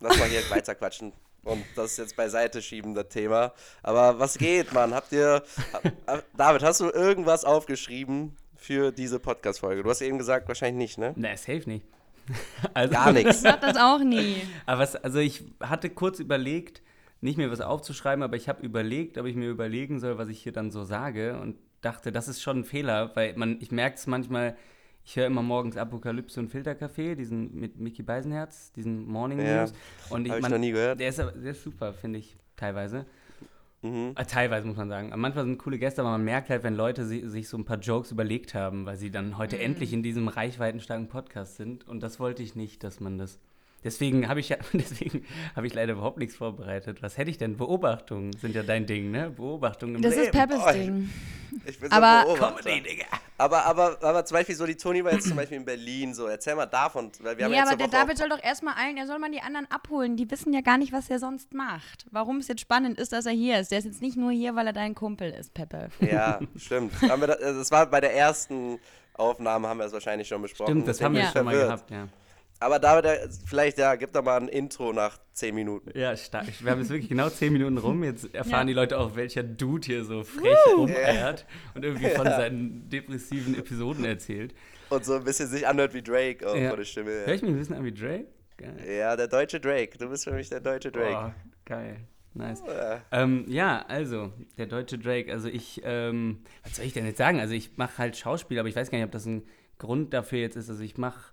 Lass 0.00 0.18
mal 0.18 0.28
hier 0.28 0.40
weiter 0.50 0.74
quatschen. 0.74 1.12
Und 1.42 1.62
das 1.76 1.98
jetzt 1.98 2.16
beiseite 2.16 2.62
schieben, 2.62 2.94
das 2.94 3.08
Thema. 3.08 3.52
Aber 3.82 4.18
was 4.18 4.38
geht, 4.38 4.72
Mann? 4.72 4.94
Habt 4.94 5.12
ihr. 5.12 5.42
David, 6.36 6.62
hast 6.62 6.80
du 6.80 6.88
irgendwas 6.90 7.44
aufgeschrieben 7.44 8.34
für 8.56 8.90
diese 8.92 9.18
Podcast-Folge? 9.20 9.82
Du 9.82 9.90
hast 9.90 10.00
eben 10.00 10.16
gesagt, 10.16 10.48
wahrscheinlich 10.48 10.88
nicht, 10.88 10.98
ne? 10.98 11.12
Na, 11.16 11.36
safe 11.36 11.62
nicht. 11.66 11.84
Also, 12.72 12.94
Gar 12.94 13.12
nichts. 13.12 13.38
Ich 13.38 13.42
mach 13.44 13.60
das 13.60 13.76
auch 13.76 13.98
nie. 13.98 14.36
Aber 14.64 14.80
was, 14.80 14.96
also 14.96 15.18
ich 15.18 15.44
hatte 15.60 15.90
kurz 15.90 16.18
überlegt, 16.18 16.80
nicht 17.24 17.36
mir 17.38 17.50
was 17.50 17.60
aufzuschreiben, 17.60 18.22
aber 18.22 18.36
ich 18.36 18.48
habe 18.48 18.64
überlegt, 18.64 19.18
ob 19.18 19.26
ich 19.26 19.34
mir 19.34 19.48
überlegen 19.50 19.98
soll, 19.98 20.18
was 20.18 20.28
ich 20.28 20.42
hier 20.42 20.52
dann 20.52 20.70
so 20.70 20.84
sage 20.84 21.38
und 21.40 21.56
dachte, 21.80 22.12
das 22.12 22.28
ist 22.28 22.42
schon 22.42 22.58
ein 22.60 22.64
Fehler, 22.64 23.10
weil 23.16 23.34
man, 23.36 23.58
ich 23.60 23.70
merke 23.72 23.96
es 23.96 24.06
manchmal, 24.06 24.56
ich 25.04 25.16
höre 25.16 25.26
immer 25.26 25.42
morgens 25.42 25.76
Apokalypse 25.76 26.40
und 26.40 26.48
Filterkaffee, 26.50 27.14
diesen 27.14 27.58
mit 27.58 27.78
Mickey 27.78 28.02
Beisenherz, 28.02 28.72
diesen 28.72 29.06
Morning 29.06 29.38
Ja, 29.40 29.62
News. 29.62 29.72
Und 30.10 30.28
hab 30.28 30.36
ich 30.36 30.42
man- 30.42 30.50
noch 30.52 30.58
nie 30.58 30.72
gehört. 30.72 31.00
Der 31.00 31.08
ist, 31.08 31.18
der 31.18 31.34
ist 31.52 31.62
super, 31.62 31.92
finde 31.92 32.18
ich, 32.20 32.36
teilweise. 32.56 33.04
Mhm. 33.82 34.12
Äh, 34.16 34.24
teilweise 34.24 34.66
muss 34.66 34.76
man 34.78 34.88
sagen. 34.88 35.12
Manchmal 35.14 35.44
sind 35.44 35.58
coole 35.58 35.78
Gäste, 35.78 36.00
aber 36.00 36.10
man 36.12 36.24
merkt 36.24 36.48
halt, 36.48 36.62
wenn 36.62 36.74
Leute 36.74 37.04
si 37.04 37.26
sich 37.28 37.48
so 37.50 37.58
ein 37.58 37.66
paar 37.66 37.78
Jokes 37.78 38.12
überlegt 38.12 38.54
haben, 38.54 38.86
weil 38.86 38.96
sie 38.96 39.10
dann 39.10 39.36
heute 39.36 39.58
endlich 39.58 39.92
in 39.92 40.02
diesem 40.02 40.28
reichweitenstarken 40.28 41.08
Podcast 41.08 41.56
sind. 41.56 41.86
Und 41.86 42.02
das 42.02 42.18
wollte 42.18 42.42
ich 42.42 42.54
nicht, 42.54 42.82
dass 42.82 43.00
man 43.00 43.18
das. 43.18 43.38
Deswegen 43.84 44.28
habe 44.28 44.40
ich 44.40 44.48
ja, 44.48 44.56
deswegen 44.72 45.24
habe 45.54 45.66
ich 45.66 45.74
leider 45.74 45.92
überhaupt 45.92 46.18
nichts 46.18 46.34
vorbereitet. 46.36 47.02
Was 47.02 47.18
hätte 47.18 47.30
ich 47.30 47.38
denn? 47.38 47.56
Beobachtungen 47.56 48.32
sind 48.32 48.54
ja 48.54 48.62
dein 48.62 48.86
Ding, 48.86 49.10
ne? 49.10 49.30
Beobachtungen 49.30 49.96
im 49.96 50.02
Das 50.02 50.14
Leben. 50.14 50.24
ist 50.26 50.32
Peppes 50.32 50.60
Oh, 50.66 50.72
Ding. 50.72 51.10
Ich 51.66 51.78
bin 51.78 51.90
Aber- 51.92 52.24
so. 52.26 52.34
Comedy, 52.34 52.80
Digga. 52.82 53.04
Aber, 53.38 53.64
aber, 53.64 53.96
aber 54.02 54.24
zum 54.24 54.36
Beispiel 54.36 54.56
so, 54.56 54.66
die 54.66 54.74
Toni 54.76 55.04
war 55.04 55.12
jetzt 55.12 55.28
zum 55.28 55.36
Beispiel 55.36 55.56
in 55.58 55.64
Berlin, 55.64 56.12
so, 56.12 56.26
erzähl 56.26 56.56
mal 56.56 56.66
davon, 56.66 57.12
weil 57.20 57.38
wir 57.38 57.44
haben 57.44 57.52
ja 57.52 57.62
aber 57.62 57.76
der 57.76 57.86
Woche 57.86 57.96
David 57.96 58.18
soll 58.18 58.28
doch 58.28 58.42
erstmal 58.42 58.74
allen, 58.74 58.96
er 58.96 59.06
soll 59.06 59.18
mal 59.20 59.30
die 59.30 59.40
anderen 59.40 59.70
abholen. 59.70 60.16
Die 60.16 60.28
wissen 60.32 60.52
ja 60.52 60.62
gar 60.62 60.78
nicht, 60.78 60.92
was 60.92 61.08
er 61.10 61.20
sonst 61.20 61.54
macht. 61.54 62.06
Warum 62.10 62.38
es 62.38 62.48
jetzt 62.48 62.60
spannend 62.60 62.98
ist, 62.98 63.12
dass 63.12 63.26
er 63.26 63.32
hier 63.32 63.60
ist. 63.60 63.70
Der 63.70 63.78
ist 63.78 63.84
jetzt 63.84 64.02
nicht 64.02 64.16
nur 64.16 64.32
hier, 64.32 64.56
weil 64.56 64.66
er 64.66 64.72
dein 64.72 64.96
Kumpel 64.96 65.30
ist, 65.30 65.54
Peppe. 65.54 65.90
Ja, 66.00 66.40
stimmt. 66.56 66.92
Das, 67.00 67.38
das 67.38 67.70
war 67.70 67.86
bei 67.86 68.00
der 68.00 68.14
ersten 68.16 68.78
Aufnahme, 69.14 69.68
haben 69.68 69.78
wir 69.78 69.86
es 69.86 69.92
wahrscheinlich 69.92 70.26
schon 70.26 70.42
besprochen. 70.42 70.72
Stimmt, 70.72 70.88
das 70.88 71.00
haben 71.00 71.14
wir 71.14 71.22
ich 71.22 71.30
schon 71.30 71.44
mal 71.44 71.52
verwirrt. 71.54 71.86
gehabt, 71.88 71.90
ja. 71.92 72.08
Aber 72.64 72.78
David, 72.78 73.30
vielleicht, 73.46 73.78
ja, 73.78 73.94
gib 73.96 74.12
doch 74.12 74.22
mal 74.24 74.40
ein 74.40 74.48
Intro 74.48 74.92
nach 74.92 75.18
10 75.32 75.54
Minuten. 75.54 75.90
Ja, 75.98 76.16
stark. 76.16 76.46
Wir 76.60 76.70
haben 76.70 76.80
jetzt 76.80 76.90
wirklich 76.90 77.08
genau 77.08 77.28
zehn 77.28 77.52
Minuten 77.52 77.78
rum. 77.78 78.02
Jetzt 78.04 78.34
erfahren 78.34 78.60
Ja. 78.60 78.64
die 78.64 78.72
Leute 78.72 78.98
auch, 78.98 79.16
welcher 79.16 79.42
Dude 79.42 79.86
hier 79.86 80.04
so 80.04 80.22
frech 80.24 80.56
rumeiert 80.76 81.46
und 81.74 81.84
irgendwie 81.84 82.08
von 82.10 82.24
seinen 82.26 82.88
depressiven 82.88 83.58
Episoden 83.58 84.04
erzählt. 84.04 84.54
Und 84.90 85.04
so 85.04 85.14
ein 85.14 85.24
bisschen 85.24 85.48
sich 85.48 85.66
anhört 85.66 85.94
wie 85.94 86.02
Drake 86.02 86.48
auch 86.48 86.56
Ja. 86.56 86.70
von 86.70 86.78
der 86.78 86.84
Stimme. 86.84 87.10
Hör 87.10 87.26
her. 87.26 87.34
ich 87.34 87.42
mich 87.42 87.50
ein 87.50 87.58
bisschen 87.58 87.76
an 87.76 87.84
wie 87.84 87.92
Drake? 87.92 88.26
Geil. 88.56 88.76
Ja, 88.98 89.16
der 89.16 89.28
deutsche 89.28 89.58
Drake. 89.60 89.98
Du 89.98 90.08
bist 90.08 90.24
für 90.24 90.32
mich 90.32 90.48
der 90.48 90.60
deutsche 90.60 90.92
Drake. 90.92 91.10
Boah, 91.10 91.34
geil. 91.64 91.96
Nice. 92.34 92.62
Ja. 92.66 93.00
Ähm, 93.12 93.44
ja, 93.48 93.84
also, 93.88 94.32
der 94.58 94.66
deutsche 94.66 94.98
Drake. 94.98 95.30
Also 95.32 95.48
ich, 95.48 95.80
ähm, 95.84 96.40
was 96.64 96.76
soll 96.76 96.84
ich 96.86 96.92
denn 96.92 97.06
jetzt 97.06 97.18
sagen? 97.18 97.40
Also 97.40 97.54
ich 97.54 97.76
mache 97.76 97.98
halt 97.98 98.16
Schauspiel, 98.16 98.58
aber 98.58 98.68
ich 98.68 98.74
weiß 98.76 98.90
gar 98.90 98.98
nicht, 98.98 99.04
ob 99.06 99.12
das 99.12 99.26
ein 99.26 99.42
Grund 99.78 100.12
dafür 100.14 100.38
jetzt 100.40 100.56
ist. 100.56 100.68
Also 100.70 100.82
ich 100.82 100.96
mache, 100.98 101.32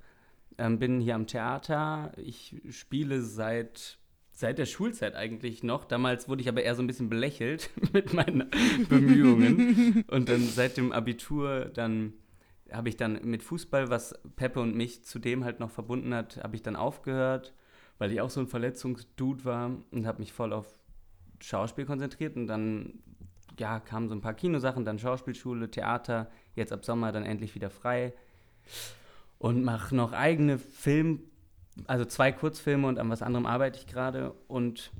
ähm, 0.58 0.80
bin 0.80 1.02
hier 1.02 1.16
am 1.16 1.28
Theater. 1.28 2.12
Ich 2.18 2.62
spiele 2.70 3.22
seit, 3.22 3.98
seit 4.32 4.58
der 4.58 4.66
Schulzeit 4.66 5.16
eigentlich 5.16 5.64
noch. 5.64 5.86
Damals 5.86 6.28
wurde 6.28 6.42
ich 6.42 6.50
aber 6.50 6.64
eher 6.64 6.76
so 6.76 6.84
ein 6.84 6.88
bisschen 6.88 7.10
belächelt 7.10 7.70
mit 7.94 8.14
meinen 8.14 8.50
Bemühungen. 8.90 10.04
Und 10.08 10.30
dann 10.30 10.42
seit 10.42 10.78
dem 10.78 10.92
Abitur, 10.92 11.66
dann 11.74 12.14
habe 12.72 12.90
ich 12.90 12.98
dann 12.98 13.20
mit 13.24 13.44
Fußball, 13.44 13.90
was 13.90 14.18
Peppe 14.36 14.62
und 14.62 14.76
mich 14.76 15.04
zudem 15.04 15.44
halt 15.44 15.60
noch 15.60 15.72
verbunden 15.72 16.14
hat, 16.14 16.42
habe 16.42 16.56
ich 16.56 16.62
dann 16.62 16.76
aufgehört, 16.76 17.54
weil 17.98 18.12
ich 18.12 18.22
auch 18.22 18.30
so 18.30 18.40
ein 18.40 18.48
Verletzungsdude 18.48 19.44
war 19.44 19.72
und 19.92 20.08
habe 20.08 20.20
mich 20.20 20.32
voll 20.32 20.54
auf 20.54 20.68
Schauspiel 21.42 21.86
konzentriert 21.86 22.36
und 22.38 22.48
dann 22.48 23.00
ja, 23.60 23.80
kamen 23.80 24.08
so 24.08 24.16
ein 24.16 24.22
paar 24.22 24.34
Kinosachen, 24.34 24.86
dann 24.86 25.00
Schauspielschule, 25.00 25.70
Theater, 25.70 26.32
jetzt 26.56 26.72
ab 26.72 26.86
Sommer 26.86 27.12
dann 27.12 27.24
endlich 27.24 27.56
wieder 27.56 27.70
frei 27.70 28.14
und 29.42 29.64
mache 29.64 29.96
noch 29.96 30.14
eigene 30.14 30.60
Film, 30.60 31.22
also 31.88 32.06
zwei 32.06 32.32
Kurzfilme 32.32 32.88
und 32.88 33.00
an 33.00 33.10
was 33.10 33.24
anderem 33.24 33.48
arbeite 33.48 33.80
ich 33.80 33.88
gerade 33.88 34.34
und 34.48 34.92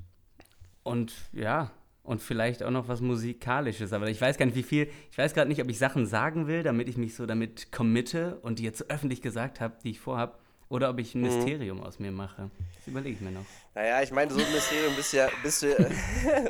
und 0.82 1.14
ja, 1.32 1.70
und 2.02 2.20
vielleicht 2.20 2.64
auch 2.64 2.72
noch 2.72 2.88
was 2.88 3.00
Musikalisches, 3.00 3.92
aber 3.92 4.08
ich 4.10 4.20
weiß 4.20 4.38
gar 4.38 4.46
nicht, 4.46 4.56
wie 4.56 4.64
viel, 4.64 4.90
ich 5.12 5.16
weiß 5.16 5.34
gerade 5.34 5.48
nicht, 5.48 5.62
ob 5.62 5.70
ich 5.70 5.78
Sachen 5.78 6.06
sagen 6.06 6.48
will, 6.48 6.64
damit 6.64 6.88
ich 6.88 6.96
mich 6.96 7.14
so 7.14 7.24
damit 7.24 7.70
committe 7.70 8.40
und 8.42 8.58
die 8.58 8.64
jetzt 8.64 8.90
öffentlich 8.90 9.22
gesagt 9.22 9.60
habe, 9.60 9.76
die 9.84 9.90
ich 9.90 10.00
vorhab, 10.00 10.40
oder 10.68 10.90
ob 10.90 10.98
ich 10.98 11.14
ein 11.14 11.20
Mysterium 11.20 11.80
aus 11.80 12.00
mir 12.00 12.10
mache. 12.10 12.50
Das 12.74 12.88
überlege 12.88 13.14
ich 13.14 13.20
mir 13.20 13.30
noch. 13.30 13.44
Naja, 13.74 14.02
ich 14.02 14.12
meine, 14.12 14.30
so 14.30 14.38
ein 14.38 14.52
Mysterium 14.52 14.94
bist 14.96 15.14
du 15.14 15.16
ja, 15.16 15.28
bist 15.42 15.62
du, 15.62 15.74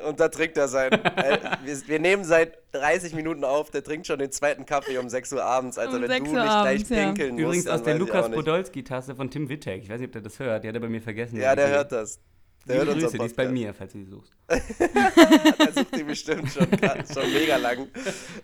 und 0.09 0.19
da 0.19 0.29
trinkt 0.29 0.57
er 0.57 0.67
sein. 0.67 0.93
Äh, 0.93 1.39
wir, 1.63 1.87
wir 1.87 1.99
nehmen 2.01 2.25
seit 2.25 2.59
30 2.73 3.15
Minuten 3.15 3.45
auf, 3.45 3.71
der 3.71 3.85
trinkt 3.85 4.09
schon 4.09 4.19
den 4.19 4.33
zweiten 4.33 4.67
Kaffee 4.67 4.99
um 4.99 5.09
6 5.09 5.33
Uhr 5.35 5.45
abends, 5.45 5.79
Alter, 5.79 5.97
Um 5.97 6.03
wenn 6.03 6.09
6 6.09 6.25
du 6.25 6.31
Uhr 6.31 6.43
nicht 6.43 6.51
abends, 6.51 6.89
gleich 6.89 6.99
ja. 6.99 7.07
pinkeln 7.07 7.31
musst. 7.35 7.43
Übrigens 7.45 7.67
aus 7.69 7.83
der 7.85 7.95
Lukas. 7.95 8.29
Podolski-Tasse 8.29 9.15
von 9.15 9.31
Tim 9.31 9.49
Wittek. 9.49 9.85
Ich 9.85 9.89
weiß 9.89 10.01
nicht, 10.01 10.09
ob 10.09 10.13
der 10.13 10.23
das 10.23 10.39
hört. 10.41 10.65
Die 10.65 10.69
hat 10.69 10.75
er 10.75 10.81
bei 10.81 10.89
mir 10.89 11.01
vergessen. 11.01 11.39
Ja, 11.39 11.55
der 11.55 11.69
hört 11.69 11.93
das. 11.93 12.19
Der 12.67 12.81
Liebe 12.81 12.87
hört 12.87 13.03
Grüße, 13.03 13.19
die 13.19 13.27
ist 13.27 13.37
bei 13.37 13.49
mir, 13.49 13.73
falls 13.75 13.93
du 13.93 13.99
sie 13.99 14.11
suchst. 14.11 14.33
Der 14.49 15.73
sucht 15.73 15.97
die 15.97 16.05
bestimmt 16.05 16.49
schon, 16.51 16.69
schon 17.13 17.33
mega 17.33 17.57
lang. 17.57 17.89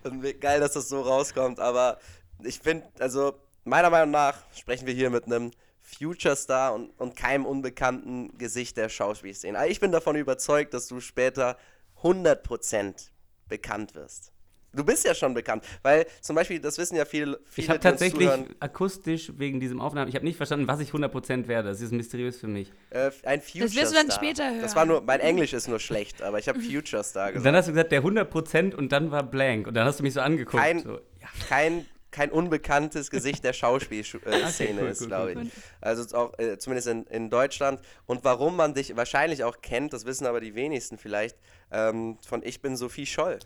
Und 0.02 0.40
geil, 0.40 0.58
dass 0.58 0.73
das 0.73 0.88
so 0.88 1.02
rauskommt. 1.02 1.61
Aber 1.61 1.99
ich 2.42 2.58
finde, 2.58 2.87
also 2.99 3.35
meiner 3.64 3.90
Meinung 3.90 4.11
nach 4.11 4.37
sprechen 4.56 4.87
wir 4.87 4.94
hier 4.94 5.11
mit 5.11 5.26
einem 5.26 5.52
Future-Star 5.99 6.75
und, 6.75 6.90
und 6.99 7.16
keinem 7.16 7.47
unbekannten 7.47 8.37
Gesicht 8.37 8.76
der 8.76 8.88
Schauspielszene. 8.88 9.66
Ich 9.68 9.80
bin 9.80 9.92
davon 9.92 10.16
überzeugt, 10.16 10.75
dass 10.75 10.87
du 10.88 11.00
später 11.00 11.57
100% 12.02 13.09
bekannt 13.49 13.95
wirst. 13.95 14.33
Du 14.75 14.85
bist 14.85 15.07
ja 15.07 15.14
schon 15.14 15.33
bekannt, 15.33 15.64
weil 15.83 16.07
zum 16.21 16.37
Beispiel, 16.37 16.61
das 16.61 16.76
wissen 16.76 16.95
ja 16.95 17.07
viele, 17.07 17.40
viele 17.47 17.64
Ich 17.64 17.71
habe 17.71 17.80
tatsächlich 17.80 18.28
zuhören, 18.28 18.54
akustisch 18.61 19.33
wegen 19.38 19.61
diesem 19.61 19.80
Aufnahmen, 19.80 20.09
ich 20.11 20.14
habe 20.14 20.26
nicht 20.26 20.37
verstanden, 20.37 20.68
was 20.68 20.78
ich 20.80 20.90
100% 20.90 21.49
werde. 21.49 21.71
Das 21.71 21.80
ist 21.80 21.90
mysteriös 21.90 22.38
für 22.38 22.49
mich. 22.49 22.71
äh, 22.90 23.11
ein 23.25 23.40
Future-Star. 23.40 23.62
Das 23.62 23.75
wirst 23.75 23.92
du 23.92 23.97
dann 23.97 24.11
später 24.11 24.45
hören. 24.50 24.61
Das 24.61 24.76
war 24.76 24.85
nur, 24.85 25.00
mein 25.00 25.21
Englisch 25.21 25.54
ist 25.54 25.68
nur 25.68 25.80
schlecht, 25.80 26.21
aber 26.21 26.38
ich 26.38 26.49
habe 26.49 26.61
Future-Star 26.61 27.28
Und 27.28 27.33
gesagt. 27.35 27.47
dann 27.47 27.57
hast 27.57 27.66
du 27.68 27.73
gesagt, 27.73 27.92
der 27.92 28.02
100% 28.04 28.75
und 28.75 28.92
dann 28.92 29.11
war 29.11 29.23
blank. 29.23 29.66
Und 29.66 29.75
dann 29.75 29.87
hast 29.87 30.00
du 30.00 30.02
mich 30.02 30.12
so 30.12 30.21
angeguckt. 30.21 30.62
Kein- 30.62 30.80
so, 30.80 30.97
ja. 31.18 31.28
kein, 31.49 31.87
kein 32.11 32.31
unbekanntes 32.31 33.11
Gesicht 33.11 33.45
der 33.45 33.53
Schauspielszene 33.53 34.25
Okay, 34.25 34.75
cool, 34.79 34.88
ist, 34.88 35.00
cool, 35.03 35.07
glaube 35.09 35.33
cool. 35.37 35.43
ich. 35.43 35.53
Also 35.81 36.17
auch 36.17 36.38
äh, 36.38 36.59
zumindest 36.59 36.88
in, 36.88 37.05
in 37.05 37.31
Deutschland. 37.31 37.81
Und 38.07 38.25
warum 38.25 38.57
man 38.57 38.75
dich 38.75 38.97
wahrscheinlich 38.97 39.45
auch 39.45 39.61
kennt, 39.61 39.93
das 39.93 40.05
wissen 40.05 40.27
aber 40.27 40.41
die 40.41 40.55
wenigsten 40.55 40.99
vielleicht, 40.99 41.37
ähm, 41.71 42.19
von 42.27 42.43
Ich 42.43 42.62
bin 42.62 42.77
Sophie 42.77 43.07
Scholl, 43.07 43.38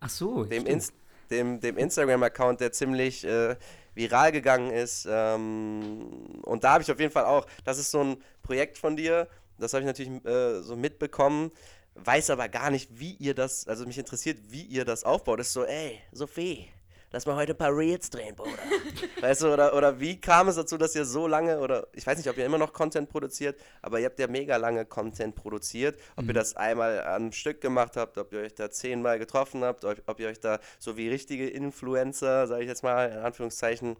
Ach 0.00 0.10
so, 0.10 0.44
dem. 0.44 0.66
Inst 0.66 0.92
dem, 1.30 1.60
dem 1.60 1.78
Instagram-Account, 1.78 2.60
der 2.60 2.72
ziemlich 2.72 3.24
äh, 3.24 3.56
viral 3.94 4.32
gegangen 4.32 4.70
ist. 4.72 5.06
Ähm, 5.08 6.40
und 6.42 6.64
da 6.64 6.72
habe 6.72 6.82
ich 6.82 6.90
auf 6.90 6.98
jeden 6.98 7.12
Fall 7.12 7.24
auch, 7.24 7.46
das 7.64 7.78
ist 7.78 7.90
so 7.90 8.02
ein 8.02 8.16
Projekt 8.42 8.78
von 8.78 8.96
dir, 8.96 9.28
das 9.58 9.72
habe 9.72 9.82
ich 9.82 9.86
natürlich 9.86 10.24
äh, 10.24 10.60
so 10.62 10.76
mitbekommen, 10.76 11.52
weiß 11.94 12.30
aber 12.30 12.48
gar 12.48 12.70
nicht, 12.70 12.98
wie 12.98 13.14
ihr 13.14 13.34
das, 13.34 13.66
also 13.68 13.86
mich 13.86 13.98
interessiert, 13.98 14.38
wie 14.48 14.62
ihr 14.62 14.84
das 14.84 15.04
aufbaut. 15.04 15.38
Das 15.38 15.48
ist 15.48 15.52
so, 15.52 15.64
ey, 15.64 16.00
Sophie, 16.12 16.68
lass 17.12 17.26
mal 17.26 17.36
heute 17.36 17.52
ein 17.52 17.58
paar 17.58 17.76
Reels 17.76 18.10
drehen, 18.10 18.34
Bruder. 18.36 18.52
weißt 19.20 19.42
du, 19.42 19.52
oder, 19.52 19.74
oder 19.74 19.98
wie 20.00 20.20
kam 20.20 20.48
es 20.48 20.56
dazu, 20.56 20.76
dass 20.78 20.94
ihr 20.94 21.04
so 21.04 21.26
lange, 21.26 21.58
oder 21.60 21.86
ich 21.92 22.06
weiß 22.06 22.18
nicht, 22.18 22.28
ob 22.28 22.36
ihr 22.38 22.46
immer 22.46 22.58
noch 22.58 22.72
Content 22.72 23.08
produziert, 23.08 23.58
aber 23.82 23.98
ihr 24.00 24.06
habt 24.06 24.18
ja 24.18 24.26
mega 24.26 24.56
lange 24.56 24.84
Content 24.86 25.34
produziert. 25.34 25.98
Ob 26.16 26.26
ihr 26.26 26.34
das 26.34 26.56
einmal 26.56 27.02
am 27.04 27.32
Stück 27.32 27.60
gemacht 27.60 27.96
habt, 27.96 28.18
ob 28.18 28.32
ihr 28.32 28.40
euch 28.40 28.54
da 28.54 28.70
zehnmal 28.70 29.18
getroffen 29.18 29.64
habt, 29.64 29.84
ob, 29.84 30.00
ob 30.06 30.20
ihr 30.20 30.28
euch 30.28 30.40
da 30.40 30.58
so 30.78 30.96
wie 30.96 31.08
richtige 31.08 31.48
Influencer, 31.48 32.46
sage 32.46 32.62
ich 32.62 32.68
jetzt 32.68 32.82
mal, 32.82 33.10
in 33.10 33.18
Anführungszeichen, 33.18 33.96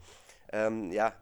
ähm, 0.52 0.90
ja, 0.92 1.12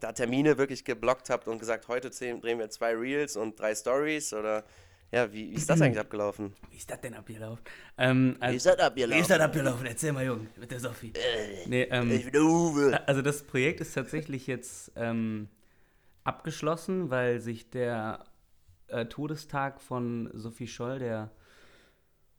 da 0.00 0.12
Termine 0.12 0.58
wirklich 0.58 0.84
geblockt 0.84 1.28
habt 1.30 1.48
und 1.48 1.58
gesagt, 1.58 1.88
heute 1.88 2.10
zehn- 2.10 2.40
drehen 2.40 2.58
wir 2.58 2.70
zwei 2.70 2.94
Reels 2.94 3.36
und 3.36 3.58
drei 3.58 3.74
Stories 3.74 4.32
oder 4.32 4.64
ja, 5.10 5.32
wie, 5.32 5.50
wie 5.50 5.54
ist 5.54 5.68
das 5.68 5.80
eigentlich 5.82 5.98
abgelaufen? 5.98 6.52
Wie 6.70 6.76
ist 6.76 6.90
das 6.90 7.00
denn 7.00 7.14
abgelaufen? 7.14 7.64
Ähm, 7.96 8.36
also, 8.40 8.52
Wie 8.52 8.56
ist 8.56 8.66
das 8.66 8.78
abgelaufen? 8.78 9.16
Wie 9.16 9.20
ist 9.20 9.30
das 9.30 9.40
abgelaufen? 9.40 9.86
Erzähl 9.86 10.12
mal, 10.12 10.24
Junge, 10.24 10.46
mit 10.56 10.70
der 10.70 10.80
Sophie. 10.80 11.12
nee, 11.66 11.82
ähm, 11.90 12.10
Ich 12.10 12.24
bin 12.24 12.32
der 12.32 12.42
Uwe. 12.42 13.08
Also 13.08 13.22
das 13.22 13.42
Projekt 13.42 13.80
ist 13.80 13.94
tatsächlich 13.94 14.46
jetzt 14.46 14.92
ähm, 14.96 15.48
abgeschlossen, 16.24 17.10
weil 17.10 17.40
sich 17.40 17.70
der 17.70 18.24
äh, 18.88 19.06
Todestag 19.06 19.80
von 19.80 20.30
Sophie 20.34 20.66
Scholl, 20.66 20.98
der 20.98 21.30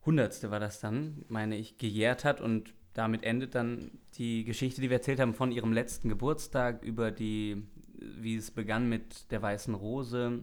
hundertste 0.05 0.51
war 0.51 0.59
das 0.59 0.79
dann, 0.79 1.25
meine 1.27 1.57
ich, 1.57 1.77
gejährt 1.77 2.23
hat 2.23 2.41
und 2.41 2.73
damit 2.93 3.23
endet 3.23 3.55
dann 3.55 3.91
die 4.15 4.43
Geschichte, 4.43 4.81
die 4.81 4.89
wir 4.89 4.97
erzählt 4.97 5.19
haben 5.19 5.33
von 5.33 5.51
ihrem 5.51 5.73
letzten 5.73 6.09
Geburtstag 6.09 6.83
über 6.83 7.11
die, 7.11 7.63
wie 7.93 8.35
es 8.35 8.51
begann 8.51 8.89
mit 8.89 9.31
der 9.31 9.41
Weißen 9.41 9.73
Rose, 9.73 10.39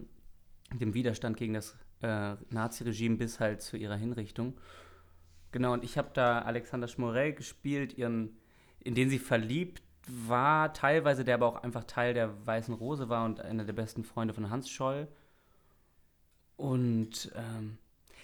dem 0.73 0.93
Widerstand 0.93 1.37
gegen 1.37 1.53
das 1.53 1.75
äh, 2.01 2.35
Naziregime 2.49 3.17
bis 3.17 3.39
halt 3.39 3.61
zu 3.61 3.77
ihrer 3.77 3.95
Hinrichtung. 3.95 4.59
Genau, 5.51 5.73
und 5.73 5.83
ich 5.83 5.97
habe 5.97 6.09
da 6.13 6.39
Alexander 6.41 6.87
Schmorell 6.87 7.33
gespielt, 7.33 7.97
ihren, 7.97 8.37
in 8.79 8.95
den 8.95 9.09
sie 9.09 9.19
verliebt 9.19 9.81
war, 10.07 10.73
teilweise, 10.73 11.23
der 11.23 11.35
aber 11.35 11.47
auch 11.47 11.63
einfach 11.63 11.83
Teil 11.83 12.13
der 12.13 12.45
Weißen 12.45 12.73
Rose 12.73 13.09
war 13.09 13.25
und 13.25 13.41
einer 13.41 13.65
der 13.65 13.73
besten 13.73 14.03
Freunde 14.03 14.33
von 14.33 14.49
Hans 14.49 14.69
Scholl. 14.69 15.07
Und 16.55 17.31
ähm, 17.35 17.77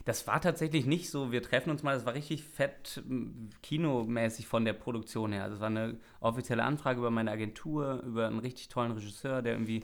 das 0.06 0.27
war 0.27 0.42
tatsächlich 0.42 0.86
nicht 0.86 1.10
so, 1.10 1.32
wir 1.32 1.42
treffen 1.42 1.70
uns 1.70 1.84
mal, 1.84 1.96
das 1.96 2.06
war 2.06 2.13
richtig 2.13 2.44
fett 2.44 3.01
m, 3.08 3.50
kinomäßig 3.62 4.48
von 4.48 4.65
der 4.65 4.74
Produktion 4.74 5.32
her. 5.32 5.44
Also 5.44 5.56
es 5.56 5.62
war 5.62 5.68
eine 5.68 5.98
offizielle 6.20 6.63
Anfrage 6.63 7.00
über 7.00 7.12
meine 7.12 7.32
Agentur, 7.32 8.01
über 8.06 8.27
einen 8.27 8.39
richtig 8.39 8.68
tollen 8.70 8.92
Regisseur, 8.92 9.42
der 9.42 9.53
irgendwie 9.53 9.84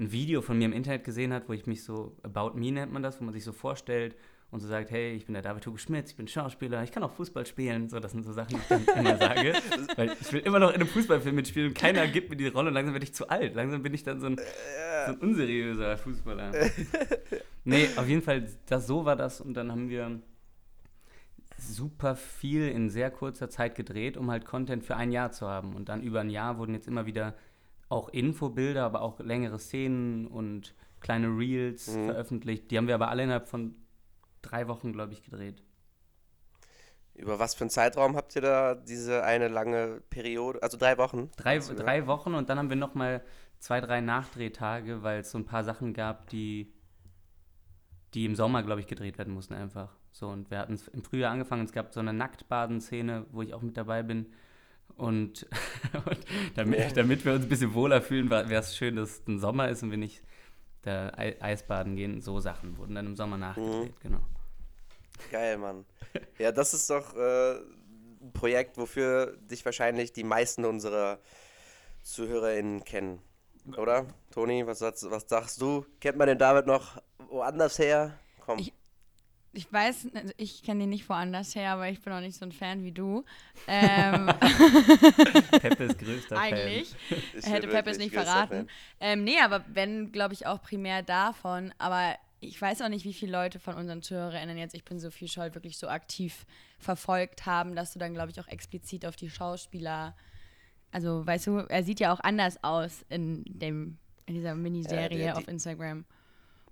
ein 0.00 0.12
Video 0.12 0.40
von 0.42 0.58
mir 0.58 0.64
im 0.64 0.72
Internet 0.72 1.04
gesehen 1.04 1.32
hat, 1.32 1.48
wo 1.48 1.52
ich 1.52 1.66
mich 1.66 1.84
so, 1.84 2.16
About 2.22 2.58
Me 2.58 2.72
nennt 2.72 2.92
man 2.92 3.02
das, 3.02 3.20
wo 3.20 3.24
man 3.24 3.34
sich 3.34 3.44
so 3.44 3.52
vorstellt 3.52 4.16
und 4.50 4.60
so 4.60 4.66
sagt, 4.66 4.90
hey, 4.90 5.12
ich 5.12 5.26
bin 5.26 5.34
der 5.34 5.42
David 5.42 5.64
Hugo 5.66 5.76
Schmitz, 5.76 6.10
ich 6.10 6.16
bin 6.16 6.26
Schauspieler, 6.26 6.82
ich 6.82 6.90
kann 6.90 7.02
auch 7.04 7.12
Fußball 7.12 7.46
spielen. 7.46 7.88
So, 7.88 8.00
das 8.00 8.12
sind 8.12 8.24
so 8.24 8.32
Sachen, 8.32 8.56
die 8.56 8.74
ich 8.74 8.86
dann 8.86 8.98
immer 8.98 9.16
sage. 9.16 9.52
Weil 9.96 10.16
ich 10.20 10.32
will 10.32 10.40
immer 10.40 10.58
noch 10.58 10.70
in 10.70 10.76
einem 10.76 10.88
Fußballfilm 10.88 11.36
mitspielen 11.36 11.68
und 11.68 11.74
keiner 11.74 12.06
gibt 12.08 12.30
mir 12.30 12.36
die 12.36 12.48
Rolle 12.48 12.68
und 12.68 12.74
langsam 12.74 12.94
werde 12.94 13.04
ich 13.04 13.14
zu 13.14 13.28
alt. 13.28 13.54
Langsam 13.54 13.82
bin 13.82 13.94
ich 13.94 14.02
dann 14.02 14.20
so 14.20 14.26
ein, 14.26 14.36
so 15.06 15.12
ein 15.12 15.18
unseriöser 15.18 15.98
Fußballer. 15.98 16.52
nee, 17.64 17.88
auf 17.96 18.08
jeden 18.08 18.22
Fall, 18.22 18.48
das, 18.66 18.86
so 18.86 19.04
war 19.04 19.14
das 19.14 19.40
und 19.40 19.54
dann 19.54 19.70
haben 19.70 19.88
wir 19.88 20.20
super 21.58 22.16
viel 22.16 22.68
in 22.68 22.88
sehr 22.88 23.10
kurzer 23.10 23.50
Zeit 23.50 23.74
gedreht, 23.74 24.16
um 24.16 24.30
halt 24.30 24.46
Content 24.46 24.82
für 24.82 24.96
ein 24.96 25.12
Jahr 25.12 25.30
zu 25.30 25.46
haben. 25.46 25.76
Und 25.76 25.88
dann 25.88 26.02
über 26.02 26.20
ein 26.20 26.30
Jahr 26.30 26.58
wurden 26.58 26.74
jetzt 26.74 26.88
immer 26.88 27.06
wieder 27.06 27.34
auch 27.90 28.08
Infobilder, 28.08 28.84
aber 28.84 29.02
auch 29.02 29.20
längere 29.20 29.58
Szenen 29.58 30.26
und 30.26 30.74
kleine 31.00 31.26
Reels 31.26 31.88
Mhm. 31.88 32.06
veröffentlicht. 32.06 32.70
Die 32.70 32.78
haben 32.78 32.86
wir 32.86 32.94
aber 32.94 33.08
alle 33.08 33.24
innerhalb 33.24 33.48
von 33.48 33.74
drei 34.40 34.68
Wochen, 34.68 34.92
glaube 34.92 35.12
ich, 35.12 35.22
gedreht. 35.22 35.62
Über 37.14 37.38
was 37.38 37.54
für 37.54 37.64
einen 37.64 37.70
Zeitraum 37.70 38.16
habt 38.16 38.34
ihr 38.36 38.42
da 38.42 38.74
diese 38.74 39.24
eine 39.24 39.48
lange 39.48 40.00
Periode? 40.08 40.62
Also 40.62 40.78
drei 40.78 40.96
Wochen? 40.96 41.30
Drei, 41.36 41.56
gesagt? 41.56 41.78
drei 41.80 42.06
Wochen 42.06 42.34
und 42.34 42.48
dann 42.48 42.58
haben 42.58 42.70
wir 42.70 42.76
noch 42.76 42.94
mal 42.94 43.22
zwei, 43.58 43.80
drei 43.80 44.00
Nachdrehtage, 44.00 45.02
weil 45.02 45.20
es 45.20 45.30
so 45.30 45.36
ein 45.38 45.44
paar 45.44 45.64
Sachen 45.64 45.92
gab, 45.92 46.30
die, 46.30 46.72
die 48.14 48.24
im 48.24 48.34
Sommer, 48.36 48.62
glaube 48.62 48.80
ich, 48.80 48.86
gedreht 48.86 49.18
werden 49.18 49.34
mussten 49.34 49.54
einfach. 49.54 49.94
So, 50.12 50.28
und 50.28 50.50
wir 50.50 50.58
hatten 50.58 50.74
es 50.74 50.88
im 50.88 51.02
Frühjahr 51.02 51.32
angefangen. 51.32 51.64
Es 51.64 51.72
gab 51.72 51.92
so 51.92 52.00
eine 52.00 52.12
Nacktbaden-Szene, 52.12 53.26
wo 53.32 53.42
ich 53.42 53.52
auch 53.52 53.62
mit 53.62 53.76
dabei 53.76 54.02
bin. 54.02 54.26
Und, 54.96 55.46
und 56.06 56.18
damit, 56.54 56.78
Ja. 56.78 56.88
damit 56.90 57.24
wir 57.24 57.32
uns 57.34 57.44
ein 57.44 57.48
bisschen 57.48 57.74
wohler 57.74 58.02
fühlen, 58.02 58.30
wäre 58.30 58.54
es 58.54 58.76
schön, 58.76 58.96
dass 58.96 59.10
es 59.20 59.26
ein 59.26 59.38
Sommer 59.40 59.68
ist 59.68 59.82
und 59.82 59.90
wir 59.90 59.98
nicht 59.98 60.22
da 60.82 61.10
Ei- 61.16 61.36
Eisbaden 61.40 61.96
gehen. 61.96 62.20
So 62.22 62.40
Sachen 62.40 62.76
wurden 62.78 62.94
dann 62.94 63.06
im 63.06 63.16
Sommer 63.16 63.36
nachgedreht, 63.38 63.90
Mhm. 63.92 63.94
genau. 64.00 64.20
Geil, 65.30 65.58
Mann. 65.58 65.84
Ja, 66.38 66.50
das 66.52 66.74
ist 66.74 66.88
doch 66.90 67.14
äh, 67.16 67.56
ein 67.58 68.32
Projekt, 68.32 68.76
wofür 68.78 69.36
dich 69.50 69.64
wahrscheinlich 69.64 70.12
die 70.12 70.24
meisten 70.24 70.64
unserer 70.64 71.18
ZuhörerInnen 72.02 72.84
kennen. 72.84 73.20
Oder? 73.76 74.06
Toni, 74.32 74.66
was, 74.66 74.78
sagst- 74.80 75.08
was 75.10 75.24
sagst 75.28 75.60
du? 75.60 75.84
Kennt 76.00 76.16
man 76.18 76.26
den 76.28 76.38
David 76.38 76.66
noch 76.66 77.00
woanders 77.28 77.78
her? 77.78 78.18
Komm. 78.40 78.58
Ich- 78.58 78.72
Ich 79.52 79.72
weiß, 79.72 80.08
ich 80.36 80.62
kenne 80.62 80.84
ihn 80.84 80.90
nicht 80.90 81.08
woanders 81.08 81.56
her, 81.56 81.72
aber 81.72 81.88
ich 81.88 82.00
bin 82.00 82.12
auch 82.12 82.20
nicht 82.20 82.36
so 82.36 82.44
ein 82.44 82.52
Fan 82.52 82.84
wie 82.84 82.92
du. 82.92 83.24
Ähm, 83.66 84.26
Peppes 85.60 85.98
größter 85.98 86.38
eigentlich. 86.38 86.94
Ich 87.36 87.46
Hätte 87.46 87.66
bin 87.66 87.70
Peppe 87.70 87.90
es 87.90 87.98
wirklich 87.98 88.12
nicht 88.12 88.14
verraten. 88.14 88.48
Fan. 88.54 88.68
Ähm, 89.00 89.24
nee, 89.24 89.38
aber 89.42 89.64
wenn, 89.72 90.12
glaube 90.12 90.34
ich, 90.34 90.46
auch 90.46 90.62
primär 90.62 91.02
davon. 91.02 91.74
Aber 91.78 92.14
ich 92.38 92.60
weiß 92.60 92.80
auch 92.82 92.88
nicht, 92.88 93.04
wie 93.04 93.12
viele 93.12 93.32
Leute 93.32 93.58
von 93.58 93.74
unseren 93.74 94.02
ZuhörerInnen 94.02 94.56
jetzt 94.56 94.74
Ich 94.74 94.84
bin 94.84 95.00
Sophie 95.00 95.28
Scholl 95.28 95.52
wirklich 95.54 95.78
so 95.78 95.88
aktiv 95.88 96.46
verfolgt 96.78 97.44
haben, 97.46 97.74
dass 97.74 97.92
du 97.92 97.98
dann, 97.98 98.14
glaube 98.14 98.30
ich, 98.30 98.40
auch 98.40 98.48
explizit 98.48 99.04
auf 99.04 99.16
die 99.16 99.30
Schauspieler. 99.30 100.14
Also, 100.92 101.26
weißt 101.26 101.48
du, 101.48 101.56
er 101.68 101.82
sieht 101.82 101.98
ja 102.00 102.12
auch 102.12 102.20
anders 102.20 102.62
aus 102.62 103.04
in, 103.08 103.42
dem, 103.46 103.98
in 104.26 104.34
dieser 104.34 104.54
Miniserie 104.54 105.18
Ja, 105.26 105.32
die- 105.34 105.38
auf 105.38 105.48
Instagram. 105.48 106.04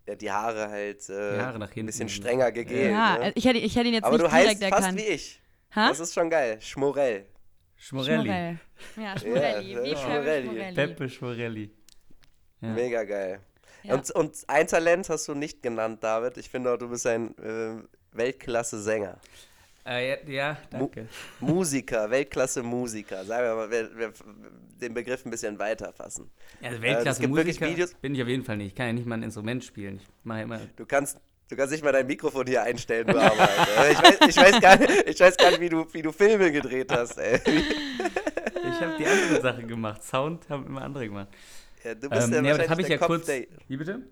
Ja, 0.09 0.15
die 0.15 0.33
Haare 0.33 0.71
halt 0.71 1.07
äh, 1.11 1.35
Die 1.35 1.41
Haare 1.43 1.59
nach 1.59 1.77
ein 1.77 1.85
bisschen 1.87 2.09
strenger 2.09 2.51
gegelt. 2.51 2.91
ja, 2.91 3.19
ne? 3.19 3.33
ich, 3.35 3.45
hätte, 3.45 3.59
ich 3.59 3.77
hätte 3.77 3.89
ihn 3.89 3.95
jetzt 3.95 4.05
Aber 4.05 4.17
nicht 4.17 4.27
du 4.27 4.33
heißt 4.33 4.47
direkt 4.47 4.75
fast 4.75 4.87
erkannt. 4.87 4.99
wie 4.99 5.05
ich. 5.05 5.41
Ha? 5.75 5.89
Das 5.91 6.01
ist 6.01 6.15
schon 6.15 6.31
geil. 6.31 6.57
Schmorell. 6.63 7.27
Schmorelli. 7.77 8.23
Schmorell. 8.25 8.59
Ja, 8.97 9.19
Schmorelli. 9.19 9.73
Ja, 9.73 9.83
wie 9.85 9.97
Schmorelli. 9.97 10.49
Schmorelli. 10.49 10.75
Peppe 10.75 11.09
Schmorelli. 11.11 11.71
Ja. 12.63 12.69
Mega 12.71 13.05
geil. 13.05 13.41
Ja. 13.83 13.95
Und, 13.95 14.11
und 14.13 14.37
ein 14.47 14.67
Talent 14.67 15.11
hast 15.11 15.29
du 15.29 15.35
nicht 15.35 15.63
genannt, 15.63 16.03
David. 16.03 16.39
Ich 16.39 16.49
finde 16.49 16.73
auch, 16.73 16.79
du 16.79 16.89
bist 16.89 17.07
ein 17.07 17.37
äh, 17.39 17.83
Weltklasse-Sänger. 18.13 19.19
Äh, 19.87 20.11
ja, 20.11 20.17
ja, 20.27 20.57
danke. 20.71 21.09
Musiker, 21.41 22.11
Weltklasse-Musiker. 22.11 23.25
Sagen 23.25 23.45
wir 23.47 23.55
mal, 23.55 23.71
wir, 23.71 23.97
wir 23.97 24.13
den 24.81 24.93
Begriff 24.95 25.25
ein 25.25 25.31
bisschen 25.31 25.59
weiter 25.59 25.93
fassen. 25.93 26.31
Also 26.63 26.77
es 26.77 26.83
Weltklasse 26.83 27.21
gibt 27.23 27.35
wirklich 27.35 27.61
Musiker 27.61 27.75
Videos- 27.75 27.95
bin 28.01 28.15
ich 28.15 28.23
auf 28.23 28.29
jeden 28.29 28.45
Fall 28.45 28.57
nicht. 28.59 28.69
Ich 28.69 28.75
kann 28.75 28.87
ja 28.89 28.93
nicht 28.93 29.07
mal 29.07 29.15
ein 29.17 29.23
Instrument 29.23 29.65
spielen. 29.65 29.97
Ich 29.97 30.07
mache 30.25 30.43
immer. 30.43 30.61
Du 30.77 30.85
kannst, 30.85 31.19
du 31.49 31.57
kannst 31.57 31.73
nicht 31.73 31.83
mal 31.83 31.93
dein 31.93 32.07
Mikrofon 32.07 32.47
hier 32.47 32.63
einstellen, 32.63 33.07
du 33.07 33.19
Armer, 33.19 33.49
Alter. 33.49 33.91
Ich 33.93 33.99
weiß, 34.03 34.19
ich, 34.29 34.37
weiß 34.37 34.61
gar 34.61 34.77
nicht, 34.79 35.09
ich 35.09 35.21
weiß 35.21 35.37
gar 35.37 35.51
nicht, 35.51 35.61
wie 35.61 35.69
du, 35.71 35.87
wie 35.93 36.03
du 36.03 36.13
Filme 36.13 36.53
gedreht 36.53 36.93
hast, 36.93 37.17
ey. 37.19 37.41
Ich 38.71 38.81
habe 38.85 38.97
die 38.99 39.07
anderen 39.07 39.41
Sachen 39.43 39.67
gemacht. 39.69 40.03
Sound 40.05 40.49
haben 40.51 40.67
immer 40.67 40.83
andere 40.83 41.07
gemacht. 41.09 41.29
Ja, 41.85 41.95
du 41.95 42.11
bist 42.11 42.27
Ähm, 42.29 42.35
ja 42.35 42.43
nee, 42.43 42.51
wahrscheinlich 42.59 42.87
der 42.87 42.97
ja 42.97 42.99
Kopf, 42.99 43.07
kurz. 43.09 43.27
der, 43.27 43.47
Wie 43.67 43.77
bitte? 43.77 44.03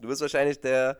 du 0.00 0.08
bist 0.08 0.20
wahrscheinlich 0.22 0.60
der, 0.60 0.96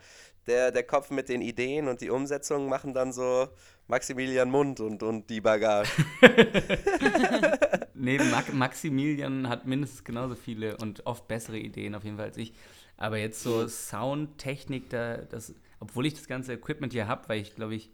der, 0.46 0.70
der 0.70 0.82
Kopf 0.82 1.10
mit 1.10 1.28
den 1.28 1.40
Ideen 1.40 1.88
und 1.88 2.00
die 2.02 2.10
Umsetzung 2.10 2.68
machen 2.68 2.92
dann 2.92 3.12
so 3.12 3.48
Maximilian 3.86 4.50
Mund 4.50 4.80
und, 4.80 5.02
und 5.02 5.28
die 5.30 5.40
Bagage. 5.40 5.90
Nee, 8.04 8.18
Mac 8.18 8.52
Maximilian 8.52 9.48
hat 9.48 9.66
mindestens 9.66 10.04
genauso 10.04 10.34
viele 10.34 10.76
und 10.76 11.06
oft 11.06 11.26
bessere 11.26 11.56
Ideen 11.58 11.94
auf 11.94 12.04
jeden 12.04 12.16
Fall 12.16 12.26
als 12.26 12.36
ich. 12.36 12.52
Aber 12.98 13.16
jetzt 13.16 13.42
so 13.42 13.66
Soundtechnik, 13.66 14.90
da, 14.90 15.16
das, 15.16 15.54
obwohl 15.80 16.04
ich 16.04 16.12
das 16.12 16.26
ganze 16.26 16.52
Equipment 16.52 16.92
hier 16.92 17.08
habe, 17.08 17.28
weil 17.28 17.40
ich 17.40 17.54
glaube 17.54 17.74
ich 17.74 17.90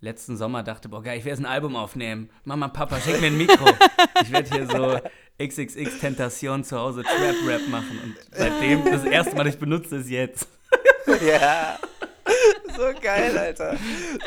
letzten 0.00 0.36
Sommer 0.36 0.64
dachte, 0.64 0.88
boah 0.88 1.00
geil, 1.00 1.18
ich 1.18 1.24
werde 1.24 1.36
jetzt 1.38 1.46
ein 1.46 1.52
Album 1.52 1.76
aufnehmen. 1.76 2.28
Mama, 2.44 2.68
Papa, 2.68 3.00
schenk 3.00 3.20
mir 3.20 3.28
ein 3.28 3.36
Mikro. 3.36 3.68
ich 4.22 4.32
werde 4.32 4.50
hier 4.50 4.66
so 4.66 4.98
XXX 5.40 6.00
Tentation 6.00 6.64
zu 6.64 6.76
Hause 6.76 7.02
Trap 7.02 7.36
Rap 7.46 7.68
machen 7.68 8.00
und 8.02 8.16
seitdem 8.32 8.84
das 8.84 9.04
erste 9.04 9.36
Mal, 9.36 9.44
dass 9.44 9.54
ich 9.54 9.60
benutze, 9.60 9.96
ist 9.96 10.10
jetzt. 10.10 10.48
ja. 11.24 11.78
So 12.76 13.00
geil, 13.00 13.36
Alter. 13.36 13.76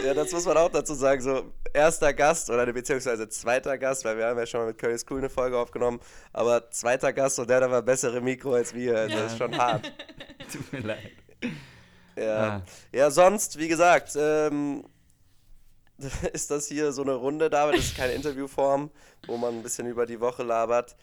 Ja, 0.03 0.13
das 0.13 0.31
muss 0.31 0.45
man 0.45 0.57
auch 0.57 0.69
dazu 0.69 0.93
sagen. 0.93 1.21
So, 1.21 1.51
erster 1.73 2.13
Gast 2.13 2.49
oder 2.49 2.71
beziehungsweise 2.71 3.27
zweiter 3.29 3.77
Gast, 3.77 4.05
weil 4.05 4.17
wir 4.17 4.25
haben 4.27 4.37
ja 4.37 4.45
schon 4.45 4.61
mal 4.61 4.67
mit 4.67 4.77
Curry's 4.77 5.05
Cool 5.09 5.19
eine 5.19 5.29
Folge 5.29 5.57
aufgenommen, 5.57 5.99
aber 6.33 6.69
zweiter 6.71 7.11
Gast 7.13 7.39
und 7.39 7.49
der 7.49 7.57
hat 7.57 7.63
aber 7.63 7.81
bessere 7.81 8.21
Mikro 8.21 8.53
als 8.53 8.73
wir. 8.73 8.97
Also 8.97 9.17
das 9.17 9.31
ist 9.33 9.37
schon 9.37 9.57
hart. 9.57 9.91
Tut 10.51 10.73
mir 10.73 10.79
leid. 10.79 11.11
Ja. 12.15 12.37
Ah. 12.37 12.61
ja, 12.91 13.11
sonst, 13.11 13.57
wie 13.57 13.67
gesagt, 13.67 14.15
ähm, 14.17 14.85
ist 16.33 16.51
das 16.51 16.67
hier 16.67 16.91
so 16.91 17.01
eine 17.01 17.13
Runde, 17.13 17.49
David. 17.49 17.79
Das 17.79 17.85
ist 17.85 17.97
keine 17.97 18.13
Interviewform, 18.13 18.89
wo 19.27 19.37
man 19.37 19.55
ein 19.55 19.63
bisschen 19.63 19.87
über 19.87 20.05
die 20.05 20.19
Woche 20.19 20.43
labert. 20.43 20.95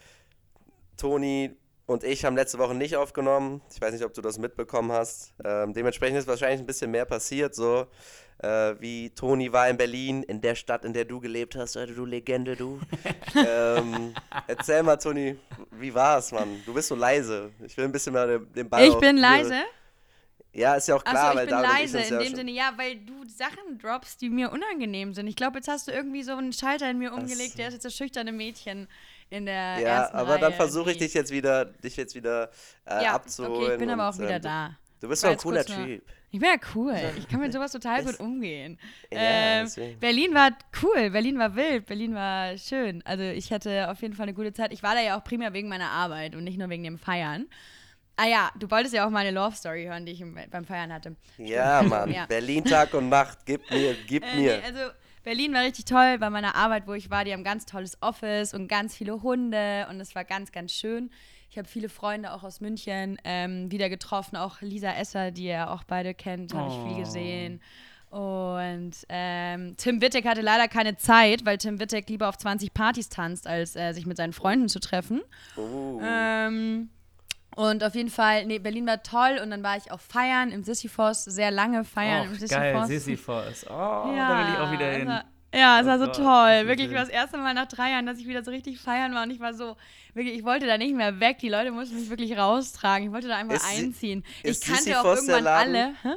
Toni 0.97 1.57
und 1.87 2.05
ich 2.05 2.25
haben 2.25 2.37
letzte 2.37 2.59
Woche 2.59 2.75
nicht 2.75 2.97
aufgenommen. 2.97 3.61
Ich 3.73 3.81
weiß 3.81 3.93
nicht, 3.93 4.05
ob 4.05 4.15
du 4.15 4.21
das 4.21 4.39
mitbekommen 4.39 4.93
hast. 4.93 5.35
Ähm, 5.45 5.73
dementsprechend 5.73 6.19
ist 6.19 6.27
wahrscheinlich 6.27 6.61
ein 6.61 6.67
bisschen 6.67 6.91
mehr 6.91 7.05
passiert, 7.05 7.55
so 7.55 7.87
äh, 8.43 8.75
wie 8.81 9.11
Toni 9.11 9.53
war 9.53 9.69
in 9.69 9.77
Berlin, 9.77 10.23
in 10.25 10.41
der 10.41 10.55
Stadt, 10.55 10.85
in 10.85 10.93
der 10.93 11.05
du 11.05 11.21
gelebt 11.21 11.57
hast, 11.57 11.77
Alter, 11.77 11.95
du 11.95 12.05
Legende, 12.05 12.57
du. 12.57 12.81
ähm, 13.37 14.15
erzähl 14.47 14.83
mal, 14.83 14.97
Toni, 14.97 15.39
wie 15.71 15.95
war's, 15.95 16.33
Mann? 16.33 16.63
Du 16.67 16.75
bist 16.75 16.89
so 16.89 16.95
leise. 16.95 17.51
Ich 17.65 17.77
will 17.77 17.85
ein 17.85 17.93
bisschen 17.93 18.13
mal 18.13 18.41
den, 18.41 18.69
Ball 18.69 18.89
Ich 18.89 18.95
bin 18.97 19.17
leise. 19.17 19.63
Ja, 20.55 20.75
ist 20.75 20.87
ja 20.87 20.97
auch 20.97 21.05
klar, 21.05 21.35
weil 21.35 21.45
ich 21.45 21.51
bin 21.51 21.63
David 21.63 21.79
leise 21.79 21.99
in 21.99 22.13
ja 22.13 22.19
dem 22.19 22.35
Sinne, 22.35 22.51
ja, 22.51 22.73
weil 22.77 22.97
du 22.97 23.27
Sachen 23.27 23.79
droppst, 23.79 24.21
die 24.21 24.29
mir 24.29 24.53
unangenehm 24.53 25.15
sind. 25.15 25.27
Ich 25.27 25.37
glaube, 25.37 25.59
jetzt 25.59 25.69
hast 25.69 25.89
du 25.89 25.93
irgendwie 25.93 26.23
so 26.23 26.33
einen 26.33 26.53
Schalter 26.53 26.91
in 26.91 26.99
mir 26.99 27.15
umgelegt, 27.15 27.53
so. 27.53 27.57
der 27.57 27.69
ist 27.69 27.75
jetzt 27.75 27.87
das 27.87 27.97
schüchterne 27.97 28.33
Mädchen 28.33 28.87
in 29.33 29.47
der 29.47 29.79
Ja, 29.81 30.13
aber 30.13 30.35
dann 30.39 30.51
Reihe, 30.51 30.53
versuche 30.53 30.93
ich 30.93 30.99
dich 30.99 31.15
jetzt 31.15 31.31
wieder, 31.33 31.65
dich 31.65 31.97
jetzt 31.97 32.15
wieder 32.15 32.51
äh, 32.85 33.05
Ja, 33.05 33.15
abzuholen. 33.15 33.55
okay, 33.63 33.73
ich 33.73 33.79
bin 33.79 33.91
aber 33.91 34.09
und, 34.09 34.15
auch 34.15 34.19
wieder 34.19 34.37
ähm, 34.37 34.43
da. 34.43 34.77
Du 35.01 35.09
bist 35.09 35.25
doch 35.25 35.31
ein 35.31 35.37
cooler 35.37 35.65
Typ. 35.65 36.03
Ich 36.31 36.39
bin 36.39 36.49
ja 36.49 36.57
cool. 36.75 36.95
Ich 37.19 37.29
kann 37.29 37.41
mit 37.41 37.53
sowas 37.53 37.73
total 37.73 38.05
gut 38.05 38.21
umgehen. 38.21 38.79
Ja, 39.11 39.19
ähm. 39.63 39.69
Berlin 40.01 40.35
war 40.35 40.51
cool, 40.83 41.11
Berlin 41.11 41.39
war 41.39 41.57
wild, 41.57 41.87
Berlin 41.87 42.15
war 42.15 42.57
schön. 42.59 43.03
Also 43.05 43.25
ich 43.25 43.53
hatte 43.53 43.91
auf 43.91 44.01
jeden 44.03 44.15
Fall 44.15 44.25
eine 44.25 44.35
gute 44.35 44.53
Zeit. 44.53 44.73
Ich 44.73 44.83
war 44.83 44.95
da 44.95 45.01
ja 45.01 45.19
auch 45.19 45.25
primär 45.25 45.53
wegen 45.53 45.69
meiner 45.69 45.91
Arbeit 45.91 46.37
und 46.37 46.45
nicht 46.45 46.59
nur 46.59 46.69
wegen 46.69 46.85
dem 46.85 46.99
Feiern. 46.99 47.47
Ah 48.17 48.27
ja, 48.27 48.51
du 48.59 48.71
wolltest 48.71 48.95
ja 48.95 49.07
auch 49.07 49.11
meine 49.11 49.31
Love 49.31 49.57
Story 49.57 49.85
hören, 49.85 50.05
die 50.05 50.13
ich 50.13 50.21
im, 50.21 50.37
beim 50.51 50.65
Feiern 50.65 50.93
hatte. 50.93 51.17
Ja, 51.39 51.83
Mann. 51.83 52.13
Ja. 52.13 52.27
Berlin 52.27 52.65
Tag 52.65 52.93
und 52.95 53.09
Nacht. 53.09 53.39
Gib 53.47 53.69
mir, 53.71 53.97
gib 54.07 54.23
Äh, 54.23 54.37
mir. 54.37 54.57
nee, 54.59 54.63
also 54.67 54.93
Berlin 55.25 55.53
war 55.55 55.63
richtig 55.63 55.85
toll 55.85 56.19
bei 56.19 56.31
meiner 56.31 56.55
Arbeit, 56.57 56.87
wo 56.87 56.95
ich 56.95 57.11
war. 57.11 57.25
Die 57.25 57.33
haben 57.33 57.45
ganz 57.45 57.65
tolles 57.67 57.97
Office 58.03 58.55
und 58.55 58.69
ganz 58.69 58.97
viele 58.97 59.23
Hunde 59.23 59.87
und 59.91 60.01
es 60.01 60.15
war 60.15 60.25
ganz, 60.25 60.53
ganz 60.53 60.73
schön. 60.73 61.11
Ich 61.51 61.59
habe 61.59 61.69
viele 61.69 61.89
Freunde 61.89 62.33
auch 62.33 62.43
aus 62.43 62.61
München 62.61 63.19
ähm, 63.25 63.71
wieder 63.71 63.89
getroffen, 63.91 64.37
auch 64.37 64.61
Lisa 64.63 64.91
Esser, 64.95 65.31
die 65.31 65.45
ihr 65.45 65.71
auch 65.71 65.85
beide 65.85 66.15
kennt, 66.15 66.55
habe 66.55 66.69
ich 66.71 66.75
Oh. 66.79 66.89
viel 66.89 67.05
gesehen. 67.05 67.61
Und 68.11 68.93
ähm, 69.09 69.75
Tim 69.79 70.03
Wittek 70.03 70.27
hatte 70.27 70.43
leider 70.43 70.69
keine 70.69 70.97
Zeit, 70.97 71.47
weil 71.47 71.57
Tim 71.59 71.81
Wittek 71.81 72.09
lieber 72.11 72.29
auf 72.29 72.37
20 72.37 72.75
Partys 72.75 73.09
tanzt, 73.09 73.47
als 73.47 73.75
äh, 73.75 73.93
sich 73.93 74.05
mit 74.07 74.17
seinen 74.19 74.35
Freunden 74.35 74.69
zu 74.69 74.81
treffen. 74.81 75.23
Uh, 75.57 75.99
Ähm, 76.05 76.91
und 77.57 77.85
auf 77.85 77.95
jeden 77.95 78.11
Fall, 78.11 78.47
nee, 78.47 78.59
Berlin 78.59 78.87
war 78.87 79.03
toll 79.03 79.39
und 79.43 79.51
dann 79.51 79.63
war 79.63 79.77
ich 79.77 79.91
auch 79.93 80.01
feiern 80.01 80.51
im 80.51 80.63
Sisyphos, 80.65 81.25
sehr 81.25 81.51
lange 81.51 81.85
feiern 81.85 82.25
im 82.27 82.33
Och, 82.33 82.39
Sisyphos. 82.39 82.51
geil, 82.57 82.87
Sisyphos. 82.87 83.67
Oh, 83.67 83.71
da 83.71 84.39
will 84.47 84.55
ich 84.55 84.59
auch 84.61 84.73
wieder 84.73 84.91
hin. 84.93 85.21
Ja, 85.55 85.81
es 85.81 85.85
Oh 85.87 85.89
war 85.91 85.99
so 85.99 86.07
Gott, 86.07 86.17
toll. 86.17 86.67
Wirklich 86.67 86.89
war 86.93 87.01
das 87.01 87.11
erste 87.11 87.37
Mal 87.37 87.53
nach 87.53 87.67
drei 87.69 87.91
Jahren, 87.91 88.07
dass 88.07 88.19
ich 88.19 88.27
wieder 88.27 88.43
so 88.43 88.51
richtig 88.51 88.79
feiern 88.81 89.15
war 89.15 89.23
und 89.25 89.31
ich 89.31 89.39
war 89.39 89.53
so, 89.53 89.77
wirklich, 90.15 90.39
ich 90.39 90.45
wollte 90.45 90.67
da 90.67 90.79
nicht 90.79 90.95
mehr 90.95 91.21
weg. 91.21 91.39
Die 91.41 91.51
Leute 91.51 91.71
mussten 91.73 91.97
mich 91.97 92.09
wirklich 92.09 92.37
raustragen. 92.39 93.09
Ich 93.09 93.13
wollte 93.13 93.29
da 93.29 93.37
einfach 93.37 93.57
Ist 93.57 93.67
einziehen. 93.79 94.25
ist 94.43 94.63
ich 94.63 94.67
kannte 94.69 94.85
Sisyphos 94.85 95.05
auch 95.05 95.15
der 95.27 95.37
irgendwann 95.37 95.45
Laden? 95.45 95.75
alle. 95.77 95.95
Hä? 96.03 96.09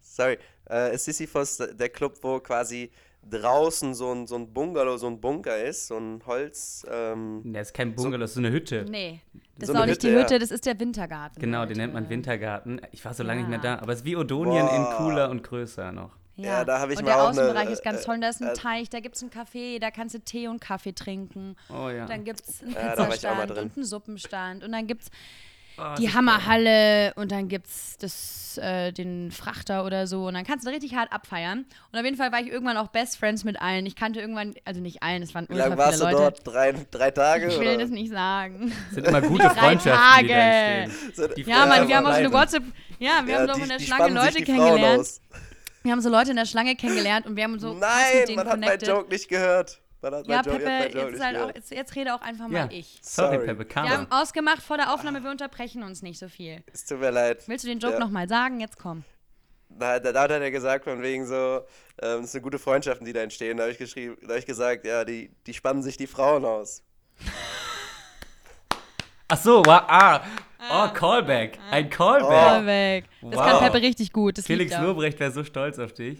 sorry. 0.00 0.38
Äh, 0.70 0.94
ist 0.94 1.04
Sisyphos 1.04 1.58
der 1.58 1.88
Club, 1.90 2.14
wo 2.22 2.40
quasi 2.40 2.90
draußen 3.28 3.94
so 3.94 4.12
ein, 4.12 4.26
so 4.26 4.36
ein 4.36 4.52
Bungalow, 4.54 4.96
so 4.96 5.06
ein 5.06 5.20
Bunker 5.20 5.62
ist, 5.62 5.88
so 5.88 5.98
ein 5.98 6.22
Holz. 6.24 6.86
Ähm, 6.90 7.42
Das 7.44 7.68
ist 7.68 7.74
kein 7.74 7.94
Bungalow, 7.94 8.20
das 8.22 8.30
ist 8.30 8.34
so 8.34 8.40
eine 8.40 8.50
Hütte. 8.52 8.86
Nee, 8.88 9.20
das 9.58 9.66
So 9.66 9.72
ist 9.72 9.76
eine 9.76 9.82
auch 9.84 9.86
nicht 9.88 10.02
die 10.02 10.08
Hütte, 10.08 10.16
ja. 10.18 10.22
Hütte, 10.24 10.38
das 10.38 10.50
ist 10.50 10.66
der 10.66 10.78
Wintergarten. 10.78 11.40
Genau, 11.40 11.66
den 11.66 11.76
nennt 11.76 11.92
man 11.94 12.08
Wintergarten. 12.08 12.80
Ich 12.92 13.04
war 13.04 13.12
so 13.14 13.22
lange 13.22 13.40
nicht 13.40 13.50
mehr 13.50 13.60
Ja. 13.62 13.76
da, 13.76 13.82
aber 13.82 13.92
es 13.92 14.00
ist 14.00 14.04
wie 14.04 14.16
Odonien 14.16 14.66
in 14.68 14.82
Boah. 14.84 14.94
cooler 14.96 15.30
und 15.30 15.42
größer 15.42 15.92
noch. 15.92 16.16
Ja, 16.36 16.64
da 16.64 16.78
hab 16.80 16.90
ich 16.90 16.98
und 16.98 17.04
mal 17.04 17.10
der 17.10 17.16
auch 17.22 17.28
eine, 17.30 17.40
Außenbereich 17.40 17.70
ist 17.70 17.82
ganz 17.82 18.02
äh, 18.02 18.04
toll. 18.04 18.20
Da 18.20 18.28
ist 18.28 18.40
ein 18.40 18.48
äh, 18.50 18.52
Teich, 18.54 18.88
da 18.88 19.00
gibt 19.00 19.16
es 19.16 19.22
einen 19.22 19.32
Café, 19.32 19.80
da 19.80 19.90
kannst 19.90 20.14
du 20.14 20.20
Tee 20.20 20.46
und 20.46 20.60
Kaffee 20.60 20.92
trinken. 20.92 21.56
Oh 21.68 21.88
ja. 21.88 22.06
Dann 22.06 22.22
gibt 22.22 22.42
es 22.46 22.62
einen 22.62 22.74
Ja, 22.74 22.94
Pizzastand 22.94 23.50
und 23.50 23.58
einen 23.76 23.84
Suppenstand. 23.84 24.62
Und 24.62 24.70
dann 24.70 24.86
gibt 24.86 25.02
es 25.02 25.08
Oh, 25.80 25.94
die 25.98 26.12
Hammerhalle 26.12 27.12
und 27.16 27.30
dann 27.30 27.48
gibt's 27.48 27.96
das, 27.98 28.58
äh, 28.60 28.92
den 28.92 29.30
Frachter 29.30 29.84
oder 29.84 30.06
so 30.06 30.26
und 30.26 30.34
dann 30.34 30.44
kannst 30.44 30.66
du 30.66 30.70
richtig 30.70 30.94
hart 30.94 31.12
abfeiern. 31.12 31.66
Und 31.92 31.98
auf 31.98 32.04
jeden 32.04 32.16
Fall 32.16 32.32
war 32.32 32.40
ich 32.40 32.48
irgendwann 32.48 32.76
auch 32.76 32.88
Best 32.88 33.16
Friends 33.18 33.44
mit 33.44 33.60
allen. 33.60 33.86
Ich 33.86 33.94
kannte 33.94 34.20
irgendwann, 34.20 34.54
also 34.64 34.80
nicht 34.80 35.02
allen, 35.02 35.22
es 35.22 35.34
waren 35.34 35.46
Wie 35.48 35.54
lange 35.54 35.76
warst 35.78 35.98
viele 35.98 36.10
du 36.10 36.16
Leute. 36.16 36.36
dort? 36.42 36.54
Drei, 36.54 36.74
drei 36.90 37.10
Tage? 37.12 37.46
Ich 37.48 37.60
will 37.60 37.68
oder? 37.68 37.78
das 37.78 37.90
nicht 37.90 38.10
sagen. 38.10 38.72
Das 38.86 38.94
sind 38.96 39.06
immer 39.06 39.20
gute 39.20 39.42
Drei 39.48 39.50
Freundschaften, 39.50 40.22
die 40.22 40.28
da 40.28 40.34
entstehen. 40.34 41.30
Die 41.36 41.42
Ja, 41.42 41.66
Mann, 41.66 41.86
wir 41.88 41.96
haben 41.96 42.06
auch 42.06 42.10
so 42.12 42.16
eine. 42.16 42.32
WhatsApp, 42.32 42.62
ja, 42.98 43.20
wir 43.24 43.34
Ja, 43.34 43.40
haben 43.40 43.46
doch 43.48 43.58
in 43.58 43.68
der 43.68 43.78
Schlange 43.78 44.14
Leute 44.14 44.42
kennengelernt. 44.42 45.08
Wir 45.84 45.92
haben 45.92 46.00
so 46.00 46.08
Leute 46.10 46.30
in 46.30 46.36
der 46.36 46.44
Schlange 46.46 46.74
kennengelernt 46.74 47.24
und 47.26 47.36
wir 47.36 47.44
haben 47.44 47.58
so 47.60 47.72
Nein, 47.72 47.88
denen 48.26 48.36
man 48.36 48.48
hat 48.48 48.60
meinen. 48.60 48.80
Joke 48.80 49.08
nicht 49.08 49.28
gehört. 49.28 49.80
Man 50.00 50.14
hat 50.14 50.26
Ja, 50.28 50.42
Peppe, 50.42 50.96
Joke 50.96 51.10
jetzt, 51.10 51.20
halt 51.24 51.36
auch, 51.38 51.54
jetzt, 51.54 51.70
jetzt 51.72 51.96
rede 51.96 52.14
auch 52.14 52.20
einfach 52.20 52.44
Ja, 52.50 52.66
mal 52.66 52.72
ich. 52.72 52.98
sorry, 53.02 53.34
Sorry. 53.34 53.46
Peppe, 53.46 53.58
Wir 53.60 53.64
Karma. 53.68 53.90
haben 53.90 54.06
ausgemacht 54.10 54.62
vor 54.62 54.76
der 54.76 54.92
Aufnahme, 54.94 55.22
wir 55.24 55.30
unterbrechen 55.30 55.82
uns 55.82 56.02
nicht 56.02 56.18
so 56.18 56.28
viel. 56.28 56.62
Es 56.72 56.84
tut 56.84 57.00
mir 57.00 57.10
leid. 57.10 57.42
Willst 57.48 57.64
du 57.64 57.68
den 57.68 57.80
Joke 57.80 57.94
Ja. 57.94 58.00
nochmal 58.00 58.28
sagen? 58.28 58.60
Jetzt 58.60 58.78
komm. 58.78 59.04
Da, 59.70 59.98
da, 59.98 60.12
da 60.12 60.22
hat 60.22 60.30
er 60.30 60.50
gesagt, 60.50 60.84
von 60.84 61.02
wegen 61.02 61.26
so, 61.26 61.60
ähm, 62.00 62.20
es 62.24 62.32
sind 62.32 62.42
gute 62.42 62.58
Freundschaften, 62.58 63.04
die 63.04 63.12
da 63.12 63.20
entstehen. 63.20 63.56
Da 63.56 63.64
habe 63.64 63.72
ich 63.72 63.78
geschrieben, 63.78 64.16
da 64.22 64.28
habe 64.28 64.38
ich 64.38 64.46
gesagt, 64.46 64.86
ja, 64.86 65.04
die, 65.04 65.30
die 65.46 65.52
spannen 65.52 65.82
sich 65.82 65.96
die 65.96 66.06
Frauen 66.06 66.44
aus. 66.44 66.82
Ach 69.28 69.36
so, 69.36 69.62
wow, 69.66 69.82
ah. 69.88 70.20
Oh, 70.70 70.88
Callback. 70.92 71.58
Ein 71.70 71.88
Callback. 71.90 72.28
Voll 72.28 72.66
weg. 72.66 73.04
Das 73.22 73.38
Wow. 73.38 73.46
kann 73.46 73.58
Peppe 73.60 73.82
richtig 73.82 74.12
gut. 74.12 74.38
Das 74.38 74.46
Felix. 74.46 74.76
Lobrecht 74.76 75.20
wäre 75.20 75.30
so 75.30 75.44
stolz 75.44 75.78
auf 75.78 75.92
dich. 75.92 76.18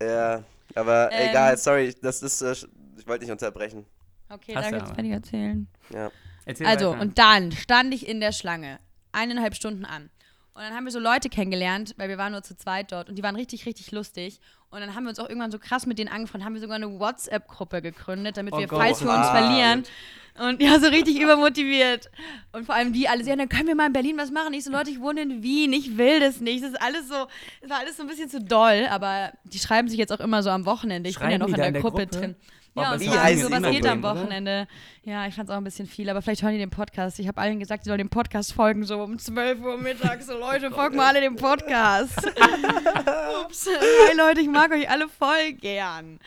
Ja, 0.00 0.42
aber 0.74 1.08
Ähm. 1.12 1.30
egal, 1.30 1.56
sorry, 1.56 1.94
das 2.02 2.22
ist, 2.22 2.42
äh, 2.42 2.54
ich 3.02 3.08
wollte 3.08 3.24
nicht 3.24 3.32
unterbrechen. 3.32 3.84
Okay, 4.28 4.54
Hast 4.54 4.70
du 4.70 4.76
ich 4.76 4.82
jetzt 4.82 4.94
fertig 4.94 5.10
erzählen? 5.12 5.66
Ja. 5.92 6.10
Erzähl 6.44 6.66
Also, 6.66 6.90
weiter. 6.92 7.00
und 7.02 7.18
dann 7.18 7.52
stand 7.52 7.92
ich 7.92 8.06
in 8.08 8.20
der 8.20 8.32
Schlange. 8.32 8.78
Eineinhalb 9.10 9.54
Stunden 9.54 9.84
an. 9.84 10.08
Und 10.54 10.62
dann 10.62 10.74
haben 10.74 10.84
wir 10.84 10.92
so 10.92 10.98
Leute 11.00 11.28
kennengelernt, 11.28 11.94
weil 11.96 12.08
wir 12.08 12.18
waren 12.18 12.32
nur 12.32 12.42
zu 12.42 12.56
zweit 12.56 12.92
dort 12.92 13.08
und 13.08 13.16
die 13.16 13.22
waren 13.22 13.36
richtig, 13.36 13.66
richtig 13.66 13.90
lustig. 13.90 14.38
Und 14.70 14.80
dann 14.80 14.94
haben 14.94 15.04
wir 15.04 15.10
uns 15.10 15.18
auch 15.18 15.28
irgendwann 15.28 15.50
so 15.50 15.58
krass 15.58 15.84
mit 15.86 15.98
denen 15.98 16.10
angefreundet, 16.10 16.46
haben 16.46 16.54
wir 16.54 16.60
sogar 16.60 16.76
eine 16.76 16.98
WhatsApp-Gruppe 16.98 17.82
gegründet, 17.82 18.36
damit 18.36 18.54
Oh 18.54 18.58
wir, 18.58 18.66
Gott. 18.68 18.78
falls 18.78 19.02
wir 19.02 19.10
uns 19.10 19.28
verlieren, 19.28 19.84
und 20.38 20.62
ja, 20.62 20.78
so 20.80 20.86
richtig 20.88 21.20
übermotiviert. 21.20 22.10
Und 22.52 22.64
vor 22.64 22.74
allem 22.74 22.92
die 22.94 23.06
alle, 23.08 23.22
ja, 23.24 23.36
dann 23.36 23.48
können 23.50 23.66
wir 23.68 23.74
mal 23.74 23.86
in 23.88 23.92
Berlin 23.92 24.16
was 24.16 24.30
machen. 24.30 24.54
Ich 24.54 24.64
so, 24.64 24.70
Leute, 24.72 24.90
ich 24.90 25.00
wohne 25.00 25.20
in 25.22 25.42
Wien, 25.42 25.72
ich 25.74 25.98
will 25.98 26.20
das 26.20 26.40
nicht. 26.40 26.62
Das 26.64 26.70
ist 26.70 26.80
alles 26.80 27.08
so, 27.08 27.26
das 27.60 27.70
war 27.70 27.78
alles 27.80 27.96
so 27.98 28.02
ein 28.02 28.08
bisschen 28.08 28.30
zu 28.30 28.40
doll, 28.40 28.86
aber 28.90 29.32
die 29.44 29.58
schreiben 29.58 29.88
sich 29.88 29.98
jetzt 29.98 30.10
auch 30.12 30.20
immer 30.20 30.42
so 30.42 30.48
am 30.50 30.64
Wochenende. 30.64 31.10
Ich 31.10 31.18
bin 31.18 31.24
ja 31.24 31.36
Schreiben 31.36 31.40
noch 31.42 31.48
in 31.48 31.54
der, 31.54 31.66
in 31.66 31.72
der 31.74 31.82
Gruppe, 31.82 32.06
Gruppe? 32.06 32.18
drin. 32.18 32.36
Ja, 32.74 32.92
und 32.92 33.00
Wie 33.00 33.06
fragen 33.06 33.20
heißt 33.20 33.42
so, 33.42 33.48
die 33.48 33.62
was 33.62 33.70
geht 33.70 33.86
am? 33.86 34.02
Wochenende? 34.02 34.66
Ja, 35.04 35.26
ich 35.26 35.34
fand 35.34 35.48
es 35.48 35.52
auch 35.52 35.58
ein 35.58 35.64
bisschen 35.64 35.86
viel, 35.86 36.08
aber 36.08 36.22
vielleicht 36.22 36.42
hören 36.42 36.52
die 36.52 36.58
den 36.58 36.70
Podcast. 36.70 37.18
Ich 37.18 37.28
habe 37.28 37.38
allen 37.38 37.58
gesagt, 37.58 37.84
die 37.84 37.88
sollen 37.88 37.98
dem 37.98 38.08
Podcast 38.08 38.54
folgen, 38.54 38.84
so 38.84 39.02
um 39.02 39.18
12 39.18 39.60
Uhr 39.60 39.76
mittags. 39.76 40.26
So, 40.26 40.38
Leute, 40.38 40.70
folgt 40.70 40.96
mal 40.96 41.08
alle 41.08 41.20
dem 41.20 41.36
Podcast. 41.36 42.16
Ups. 43.44 43.68
Hi, 43.68 44.16
Leute, 44.16 44.40
ich 44.40 44.48
mag 44.48 44.70
euch 44.72 44.88
alle 44.88 45.08
voll 45.08 45.52
gern. 45.52 46.18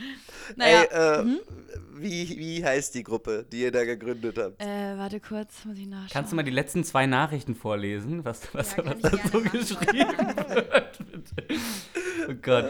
Naja, 0.56 0.84
Ey, 0.84 1.20
äh, 1.20 1.24
mhm. 1.24 1.40
Wie, 1.98 2.30
wie 2.38 2.64
heißt 2.64 2.94
die 2.96 3.04
Gruppe, 3.04 3.46
die 3.52 3.62
ihr 3.62 3.72
da 3.72 3.84
gegründet 3.86 4.38
habt? 4.38 4.62
äh, 4.62 4.98
warte 4.98 5.20
kurz, 5.20 5.66
muss 5.66 5.78
ich 5.78 5.88
nachschauen. 5.88 6.10
Kannst 6.12 6.32
du 6.32 6.36
mal 6.36 6.44
die 6.44 6.52
letzten 6.52 6.84
zwei 6.84 7.06
Nachrichten 7.06 7.56
vorlesen, 7.56 8.24
was, 8.26 8.54
was, 8.54 8.76
Ja, 8.76 8.86
was 8.86 9.00
da 9.02 9.10
so 9.10 9.40
machen. 9.40 9.52
geschrieben 9.52 10.18
wird? 10.18 10.98
bitte? 11.12 11.60
Oh 12.30 12.34
Gott. 12.42 12.66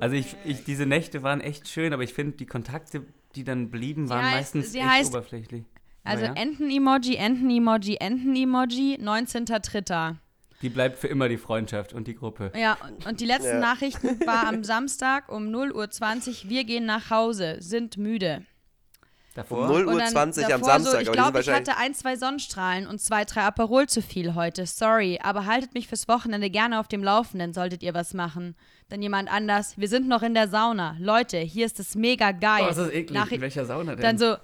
Also 0.00 0.16
ich, 0.16 0.36
ich, 0.44 0.64
diese 0.64 0.86
Nächte 0.86 1.22
waren 1.22 1.40
echt 1.40 1.68
schön, 1.68 1.92
aber 1.92 2.02
ich 2.02 2.14
finde, 2.14 2.36
die 2.36 2.46
Kontakte, 2.46 3.04
die 3.34 3.44
dann 3.44 3.70
blieben, 3.70 4.08
waren 4.08 4.24
heißt- 4.24 4.30
meistens 4.36 4.72
sie 4.72 4.78
echt 4.78 4.88
heißt- 4.88 5.08
oberflächlich. 5.08 5.64
Also 6.04 6.24
ja, 6.24 6.32
Enten-Emoji, 6.32 7.16
Enten-Emoji, 7.16 7.96
Enten-Emoji, 8.00 8.98
19.3. 9.02 10.16
die 10.62 10.68
bleibt 10.70 10.98
für 10.98 11.08
immer 11.08 11.28
die 11.28 11.36
Freundschaft 11.36 11.92
und 11.92 12.06
die 12.08 12.14
Gruppe. 12.14 12.50
Ja, 12.56 12.78
und, 12.86 13.04
und 13.06 13.20
die 13.20 13.26
letzten 13.26 13.48
Ja. 13.48 13.60
Nachrichten 13.60 14.18
war 14.26 14.46
am 14.48 14.64
Samstag 14.64 15.30
um 15.30 15.48
0.20 15.48 16.44
Uhr, 16.44 16.50
wir 16.50 16.64
gehen 16.64 16.86
nach 16.86 17.10
Hause, 17.10 17.56
sind 17.60 17.98
müde. 17.98 18.42
Davor? 19.38 19.66
Um 19.66 19.68
0 19.68 19.84
Und 19.86 19.94
Uhr 19.94 19.98
dann 20.00 20.08
20 20.10 20.52
am 20.52 20.64
Samstag, 20.64 20.92
So, 20.92 20.98
ich 20.98 21.12
glaube, 21.12 21.38
ich 21.40 21.48
hatte 21.48 21.76
ein, 21.76 21.94
zwei 21.94 22.16
Sonnenstrahlen 22.16 22.88
und 22.88 23.00
zwei, 23.00 23.24
drei 23.24 23.42
Aperol 23.42 23.88
zu 23.88 24.02
viel 24.02 24.34
heute. 24.34 24.66
Sorry, 24.66 25.20
aber 25.22 25.46
haltet 25.46 25.74
mich 25.74 25.86
fürs 25.86 26.08
Wochenende 26.08 26.50
gerne 26.50 26.80
auf 26.80 26.88
dem 26.88 27.04
Laufenden, 27.04 27.52
solltet 27.54 27.84
ihr 27.84 27.94
was 27.94 28.14
machen. 28.14 28.56
Dann 28.88 29.00
jemand 29.00 29.30
anders. 29.32 29.78
Wir 29.78 29.86
sind 29.86 30.08
noch 30.08 30.22
in 30.22 30.34
der 30.34 30.48
Sauna. 30.48 30.96
Leute, 30.98 31.38
hier 31.38 31.66
ist 31.66 31.78
es 31.78 31.94
mega 31.94 32.32
geil. 32.32 32.64
Oh, 32.66 32.70
ist 32.70 32.78
das 32.78 32.88
eklig. 32.90 33.10
Nachricht- 33.12 33.34
In 33.36 33.40
welcher 33.42 33.64
Sauna 33.64 33.94
denn? 33.94 34.02
Dann 34.02 34.18
so, 34.18 34.36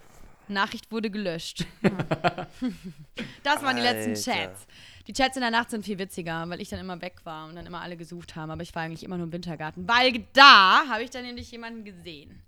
Nachricht 0.47 0.93
wurde 0.93 1.11
gelöscht. 1.11 1.65
das 3.43 3.63
waren 3.63 3.77
die 3.77 3.83
letzten. 3.83 4.15
Chats. 4.15 4.67
Die 5.07 5.13
Chats 5.13 5.37
in 5.37 5.43
der 5.43 5.51
Nacht 5.51 5.71
sind 5.71 5.85
viel 5.85 5.99
witziger, 5.99 6.49
weil 6.49 6.61
ich 6.61 6.69
dann 6.69 6.79
immer 6.81 7.01
weg 7.03 7.17
war 7.25 7.47
und 7.49 7.57
dann 7.57 7.67
immer 7.67 7.81
alle 7.83 7.97
gesucht 7.97 8.37
haben. 8.37 8.51
Aber 8.51 8.63
ich 8.63 8.75
war 8.75 8.83
eigentlich 8.83 9.03
immer 9.03 9.17
nur 9.17 9.27
im 9.27 9.33
Wintergarten. 9.33 9.87
Weil 9.89 10.25
da 10.33 10.85
habe 10.89 11.03
ich 11.03 11.11
dann 11.11 11.25
nämlich 11.25 11.51
jemanden 11.51 11.85
gesehen. 11.85 12.43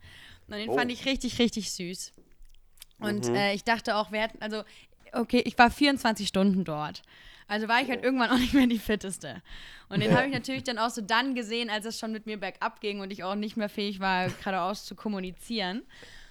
Und 0.49 0.57
den 0.57 0.69
Oh. 0.69 0.77
fand 0.77 0.93
ich 0.93 1.05
richtig, 1.07 1.39
richtig 1.39 1.73
süß. 1.73 2.13
Und 2.99 3.27
äh, 3.35 3.53
ich 3.53 3.65
dachte 3.65 3.97
auch, 3.97 4.11
wir 4.13 4.21
hätten, 4.21 4.41
also, 4.41 4.63
okay, 5.13 5.43
ich 5.45 5.57
war 5.59 5.71
24 5.71 6.27
Stunden 6.29 6.65
dort. 6.65 7.03
Also 7.49 7.69
war 7.69 7.81
ich 7.81 7.89
halt 7.89 8.03
irgendwann 8.03 8.31
auch 8.31 8.39
nicht 8.39 8.55
mehr 8.55 8.67
die 8.67 8.79
fitteste. 8.79 9.41
Und 9.89 10.01
den 10.01 10.11
Ja. 10.11 10.17
habe 10.17 10.27
ich 10.27 10.33
natürlich 10.33 10.65
dann 10.65 10.79
auch 10.79 10.91
so 10.91 11.01
dann 11.01 11.35
gesehen, 11.35 11.71
als 11.71 11.87
es 11.87 11.99
schon 11.99 12.11
mit 12.11 12.27
mir 12.27 12.39
bergab 12.41 12.81
ging 12.81 13.01
und 13.01 13.13
ich 13.13 13.23
auch 13.23 13.37
nicht 13.37 13.57
mehr 13.57 13.69
fähig 13.69 14.01
war, 14.01 14.29
geradeaus 14.31 14.85
zu 14.85 14.95
kommunizieren. 14.97 15.83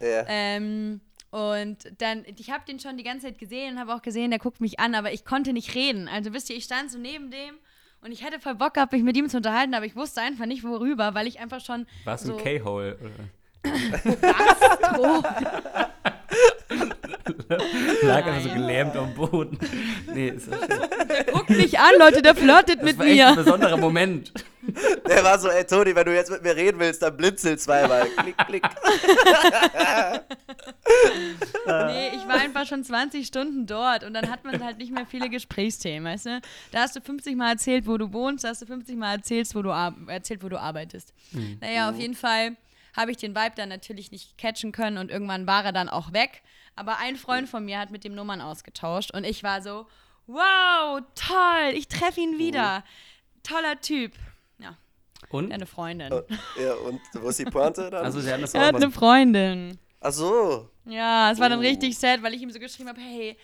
Ja. 0.02 0.26
Ähm, 0.28 1.00
und 1.32 1.78
dann, 2.00 2.26
ich 2.38 2.50
habe 2.52 2.66
den 2.68 2.80
schon 2.80 2.98
die 2.98 3.04
ganze 3.04 3.28
Zeit 3.28 3.38
gesehen 3.38 3.74
und 3.76 3.80
habe 3.80 3.94
auch 3.94 4.02
gesehen, 4.02 4.30
der 4.32 4.40
guckt 4.40 4.60
mich 4.60 4.80
an, 4.80 4.94
aber 4.96 5.14
ich 5.14 5.24
konnte 5.24 5.54
nicht 5.54 5.74
reden. 5.76 6.08
Also 6.10 6.34
wisst 6.34 6.50
ihr, 6.50 6.58
ich 6.58 6.66
stand 6.66 6.92
so 6.92 6.98
neben 6.98 7.32
dem 7.32 7.56
und 8.02 8.12
ich 8.12 8.24
hätte 8.24 8.40
voll 8.42 8.56
Bock 8.56 8.74
gehabt, 8.74 8.92
mich 8.92 9.04
mit 9.04 9.16
ihm 9.16 9.30
zu 9.30 9.38
unterhalten, 9.38 9.74
aber 9.74 9.86
ich 9.86 9.96
wusste 9.96 10.22
einfach 10.22 10.46
nicht, 10.46 10.64
worüber, 10.64 11.14
weil 11.14 11.28
ich 11.28 11.40
einfach 11.40 11.62
schon 11.64 11.88
War 12.04 12.16
es 12.16 12.24
so 12.24 12.36
ein 12.38 12.44
K-Hole? 12.44 12.98
oder? 12.98 13.72
Oh, 15.00 15.24
Lag 18.04 18.26
einfach 18.26 18.42
so 18.42 18.50
gelähmt 18.50 18.96
am 18.96 19.14
Boden. 19.14 19.58
Nee, 20.14 20.30
ist 20.30 20.48
das, 20.52 20.60
das 20.68 21.26
guckt 21.34 21.50
mich 21.50 21.80
an, 21.80 21.92
Leute, 22.00 22.22
der 22.22 22.36
flirtet 22.36 22.84
mit 22.84 22.98
war 23.00 23.06
echt 23.06 23.22
ein 23.22 23.36
mir. 23.36 23.44
besonderer 23.44 23.78
Moment. 23.78 24.32
Der 25.08 25.24
war 25.24 25.38
so, 25.38 25.48
ey 25.50 25.64
Toni, 25.66 25.96
wenn 25.96 26.06
du 26.06 26.14
jetzt 26.16 26.32
mit 26.32 26.42
mir 26.44 26.56
reden 26.56 26.80
willst, 26.80 27.02
dann 27.02 27.16
blinzel 27.16 27.58
zweimal. 27.58 28.08
klick, 28.18 28.38
klick. 28.48 28.64
Nee, 31.68 32.10
ich 32.16 32.28
war 32.28 32.36
einfach 32.40 32.66
schon 32.66 32.84
20 32.84 33.26
Stunden 33.28 33.66
dort 33.66 34.04
und 34.04 34.14
dann 34.14 34.30
hat 34.30 34.44
man 34.44 34.64
halt 34.64 34.78
nicht 34.78 34.92
mehr 34.92 35.06
viele 35.06 35.30
Gesprächsthemen, 35.30 36.12
weißt 36.12 36.26
du? 36.28 36.42
Da 36.72 36.80
hast 36.82 36.96
du 36.96 37.02
50 37.02 37.36
Mal 37.36 37.52
erzählt, 37.54 37.88
wo 37.88 37.98
du 37.98 38.12
wohnst, 38.14 38.44
da 38.44 38.50
hast 38.50 38.62
du 38.62 38.66
50 38.66 38.96
Mal 38.98 39.16
erzählt, 39.16 39.54
wo 39.54 39.62
du, 39.62 39.72
ar- 39.72 39.96
erzählt, 40.08 40.44
wo 40.44 40.50
du 40.50 40.60
arbeitest. 40.60 41.14
Naja, 41.62 41.90
auf 41.90 41.98
jeden 41.98 42.16
Fall 42.16 42.56
habe 42.96 43.12
ich 43.12 43.18
den 43.18 43.36
Vibe 43.36 43.54
dann 43.56 43.70
natürlich 43.70 44.12
nicht 44.12 44.38
catchen 44.38 44.72
können 44.72 44.98
und 44.98 45.12
irgendwann 45.12 45.48
war 45.48 45.66
er 45.66 45.74
dann 45.74 45.90
auch 45.90 46.14
weg. 46.14 46.42
Aber 46.76 46.98
ein 47.00 47.16
Freund 47.16 47.48
von 47.50 47.64
mir 47.66 47.80
hat 47.80 47.92
mit 47.92 48.04
dem 48.04 48.16
Nummern 48.16 48.42
ausgetauscht 48.42 49.12
und 49.12 49.24
ich 49.24 49.44
war 49.44 49.62
so, 49.62 49.88
wow, 50.28 51.02
toll, 51.16 51.74
ich 51.74 51.88
treffe 51.88 52.20
ihn 52.22 52.38
wieder. 52.38 52.84
Toller 53.44 53.80
Typ. 53.80 54.14
Ja, 54.60 54.76
Und? 55.30 55.52
eine 55.52 55.66
Freundin. 55.66 56.12
Ja, 56.60 56.74
und 56.74 57.00
wo 57.14 57.30
ist 57.30 57.40
die 57.40 57.46
Pointe 57.46 57.90
dann? 57.90 58.04
Also, 58.04 58.20
sie 58.20 58.28
hat 58.32 58.36
eine 58.40 58.48
Er 58.54 58.68
hat 58.68 58.70
Frau. 58.76 58.76
eine 58.84 58.92
Freundin. 58.92 59.80
Ach 60.02 60.12
so. 60.12 60.70
Ja, 60.86 61.32
es 61.32 61.40
war 61.40 61.50
dann 61.50 61.60
Oh. 61.60 61.62
richtig 61.62 61.98
sad, 61.98 62.22
weil 62.24 62.34
ich 62.34 62.42
ihm 62.42 62.52
so 62.52 62.60
geschrieben 62.60 62.90
habe, 62.90 63.00
hey, 63.02 63.38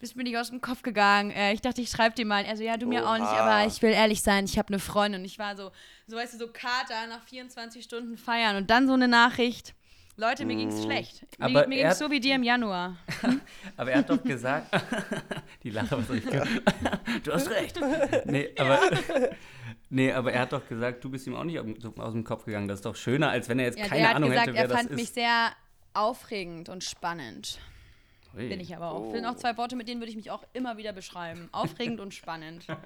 bist 0.00 0.16
mir 0.16 0.22
nicht 0.22 0.36
aus 0.38 0.50
dem 0.50 0.60
Kopf 0.60 0.82
gegangen. 0.82 1.30
Äh, 1.32 1.52
ich 1.52 1.60
dachte, 1.60 1.80
ich 1.80 1.90
schreibe 1.90 2.14
dir 2.14 2.24
mal. 2.24 2.44
Er 2.44 2.56
so, 2.56 2.62
ja, 2.62 2.76
du 2.76 2.86
mir 2.86 3.06
auch 3.08 3.14
nicht, 3.14 3.22
Oha. 3.22 3.40
aber 3.60 3.66
ich 3.66 3.82
will 3.82 3.90
ehrlich 3.90 4.22
sein, 4.22 4.44
ich 4.44 4.56
habe 4.58 4.68
eine 4.68 4.78
Freundin. 4.78 5.20
Und 5.20 5.24
ich 5.26 5.38
war 5.38 5.56
so, 5.56 5.70
so 6.06 6.16
weißt 6.16 6.34
du, 6.34 6.38
so 6.38 6.48
Kater 6.52 7.06
nach 7.08 7.22
24 7.24 7.84
Stunden 7.84 8.16
feiern 8.16 8.56
und 8.56 8.70
dann 8.70 8.86
so 8.86 8.94
eine 8.94 9.08
Nachricht. 9.08 9.74
Leute, 10.20 10.44
mir 10.44 10.56
ging's 10.56 10.82
schlecht. 10.82 11.22
Mir, 11.38 11.44
Aber 11.44 11.66
mir 11.68 11.76
er 11.76 11.82
ging's 11.82 11.90
hat- 11.90 11.96
so 11.98 12.10
wie 12.10 12.18
dir 12.18 12.34
im 12.34 12.42
Januar. 12.42 12.96
Aber 13.76 13.92
er 13.92 13.98
hat 13.98 14.10
doch 14.10 14.20
gesagt, 14.22 14.66
die 15.62 15.70
Lache, 15.70 15.96
was 15.96 16.10
ich? 16.10 16.24
Du 17.22 17.32
hast 17.32 17.48
recht. 17.50 17.78
Nee, 18.26 18.50
aber, 18.58 18.78
nee, 19.90 20.12
aber 20.12 20.32
er 20.32 20.42
hat 20.42 20.52
doch 20.52 20.66
gesagt, 20.68 21.02
du 21.02 21.10
bist 21.10 21.26
ihm 21.26 21.34
auch 21.34 21.44
nicht 21.44 21.58
aus 21.58 22.12
dem 22.12 22.24
Kopf 22.24 22.44
gegangen. 22.44 22.68
Das 22.68 22.78
ist 22.80 22.84
doch 22.84 22.94
schöner, 22.96 23.30
als 23.30 23.48
wenn 23.48 23.58
er 23.58 23.66
jetzt 23.66 23.78
Ja, 23.78 23.86
keine 23.86 24.14
Ahnung 24.14 24.30
gesagt, 24.30 24.48
hätte, 24.48 24.56
wer 24.56 24.62
er 24.64 24.68
das 24.68 24.76
fand 24.76 24.90
mich 24.92 25.04
ist. 25.04 25.14
sehr 25.14 25.50
aufregend 25.94 26.68
und 26.68 26.84
spannend. 26.84 27.58
Ui. 28.36 28.48
Bin 28.48 28.60
ich 28.60 28.74
aber 28.76 28.90
auch. 28.92 29.06
Oh. 29.06 29.12
Sind 29.12 29.24
auch 29.24 29.36
zwei 29.36 29.56
Worte, 29.56 29.74
mit 29.76 29.88
denen 29.88 30.00
würde 30.00 30.10
ich 30.10 30.16
mich 30.16 30.30
auch 30.30 30.42
immer 30.52 30.76
wieder 30.76 30.92
beschreiben. 30.92 31.48
Aufregend 31.52 32.00
und 32.00 32.12
spannend. 32.14 32.66
Das 32.68 32.76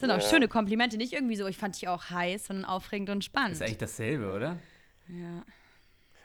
sind 0.00 0.10
auch 0.10 0.20
schöne 0.22 0.48
Komplimente. 0.48 0.96
Nicht 0.96 1.12
irgendwie 1.12 1.36
so, 1.36 1.46
ich 1.46 1.56
fand 1.58 1.74
dich 1.76 1.88
auch 1.88 2.10
heiß, 2.10 2.46
sondern 2.46 2.64
aufregend 2.64 3.10
und 3.10 3.24
spannend. 3.24 3.52
Ist 3.52 3.62
eigentlich 3.62 3.78
dasselbe, 3.78 4.32
oder? 4.32 4.58
ja. 5.08 5.44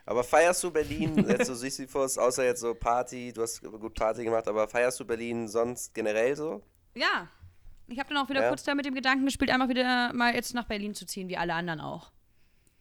Aber 0.06 0.24
feierst 0.24 0.64
du 0.64 0.72
Berlin, 0.72 1.26
jetzt 1.30 1.48
so 1.48 1.56
Sisyphus, 1.56 2.18
außer 2.18 2.44
jetzt 2.46 2.60
so 2.62 2.74
Party, 2.74 3.32
du 3.34 3.42
hast 3.42 3.62
gut 3.62 3.94
Party 3.94 4.24
gemacht, 4.26 4.48
aber 4.48 4.68
feierst 4.68 5.00
du 5.00 5.06
Berlin 5.06 5.48
sonst 5.48 5.94
generell 5.94 6.36
so? 6.36 6.62
Ja. 6.96 7.28
Ich 7.88 8.00
habe 8.00 8.10
dann 8.14 8.18
auch 8.24 8.30
wieder 8.30 8.42
Ja. 8.42 8.50
kurz 8.50 8.64
da 8.64 8.76
mit 8.76 8.86
dem 8.86 8.96
Gedanken 8.96 9.26
gespielt, 9.26 9.52
einfach 9.52 9.70
wieder 9.70 10.12
mal 10.14 10.34
jetzt 10.34 10.54
nach 10.54 10.66
Berlin 10.66 10.94
zu 10.94 11.06
ziehen, 11.06 11.28
wie 11.30 11.38
alle 11.38 11.54
anderen 11.54 11.80
auch. 11.82 12.12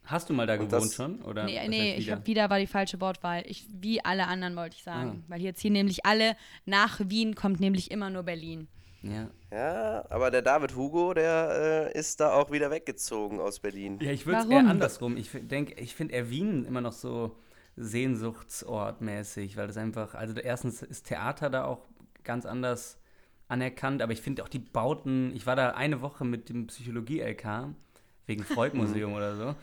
Hast 0.04 0.28
du 0.28 0.32
mal 0.32 0.46
da 0.48 0.54
Und 0.54 0.68
gewohnt 0.68 0.85
das- 0.85 0.94
schon? 0.94 1.22
Oder 1.22 1.44
Nee, 1.44 1.68
nee 1.68 1.94
ich 1.94 2.06
wieder? 2.06 2.16
habe 2.16 2.26
wieder 2.26 2.50
war 2.50 2.58
die 2.58 2.66
falsche 2.66 3.00
Wortwahl. 3.00 3.44
Ich, 3.46 3.66
wie 3.72 4.04
alle 4.04 4.26
anderen 4.26 4.56
wollte 4.56 4.76
ich 4.76 4.82
sagen. 4.82 5.22
Ah. 5.24 5.30
Weil 5.32 5.40
hier 5.40 5.54
ziehen 5.54 5.72
nämlich 5.74 6.04
alle 6.04 6.37
nach 6.64 6.98
Wien 7.04 7.35
kommt 7.37 7.61
nämlich 7.61 7.90
immer 7.92 8.11
nur 8.11 8.24
Berlin. 8.24 8.66
Ja. 9.02 9.30
Ja, 9.50 10.04
aber 10.10 10.30
der 10.30 10.42
David 10.42 10.76
Hugo, 10.76 11.12
der 11.12 11.90
äh, 11.94 11.98
ist 11.98 12.20
da 12.20 12.32
auch 12.34 12.50
wieder 12.52 12.70
weggezogen 12.70 13.40
aus 13.40 13.58
Berlin. 13.60 13.98
Ja, 14.00 14.10
ich 14.12 14.26
würde 14.26 14.40
es 14.42 14.46
eher 14.46 14.66
andersrum. 14.66 15.16
Ich 15.16 15.30
denke, 15.32 15.74
ich 15.80 15.94
finde 15.94 16.14
eher 16.14 16.30
Wien 16.30 16.64
immer 16.64 16.80
noch 16.80 16.92
so 16.92 17.36
Sehnsuchtsortmäßig, 17.76 19.56
weil 19.56 19.66
das 19.66 19.76
einfach, 19.76 20.14
also 20.14 20.34
erstens 20.40 20.82
ist 20.82 21.06
Theater 21.06 21.50
da 21.50 21.64
auch 21.64 21.86
ganz 22.24 22.46
anders 22.46 22.98
anerkannt, 23.48 24.02
aber 24.02 24.12
ich 24.12 24.20
finde 24.22 24.42
auch 24.44 24.48
die 24.48 24.58
Bauten, 24.58 25.32
ich 25.34 25.46
war 25.46 25.56
da 25.56 25.70
eine 25.70 26.00
Woche 26.00 26.24
mit 26.24 26.48
dem 26.48 26.66
Psychologie-LK, 26.68 27.74
wegen 28.26 28.44
Freud-Museum 28.44 29.12
oder 29.14 29.36
so, 29.36 29.54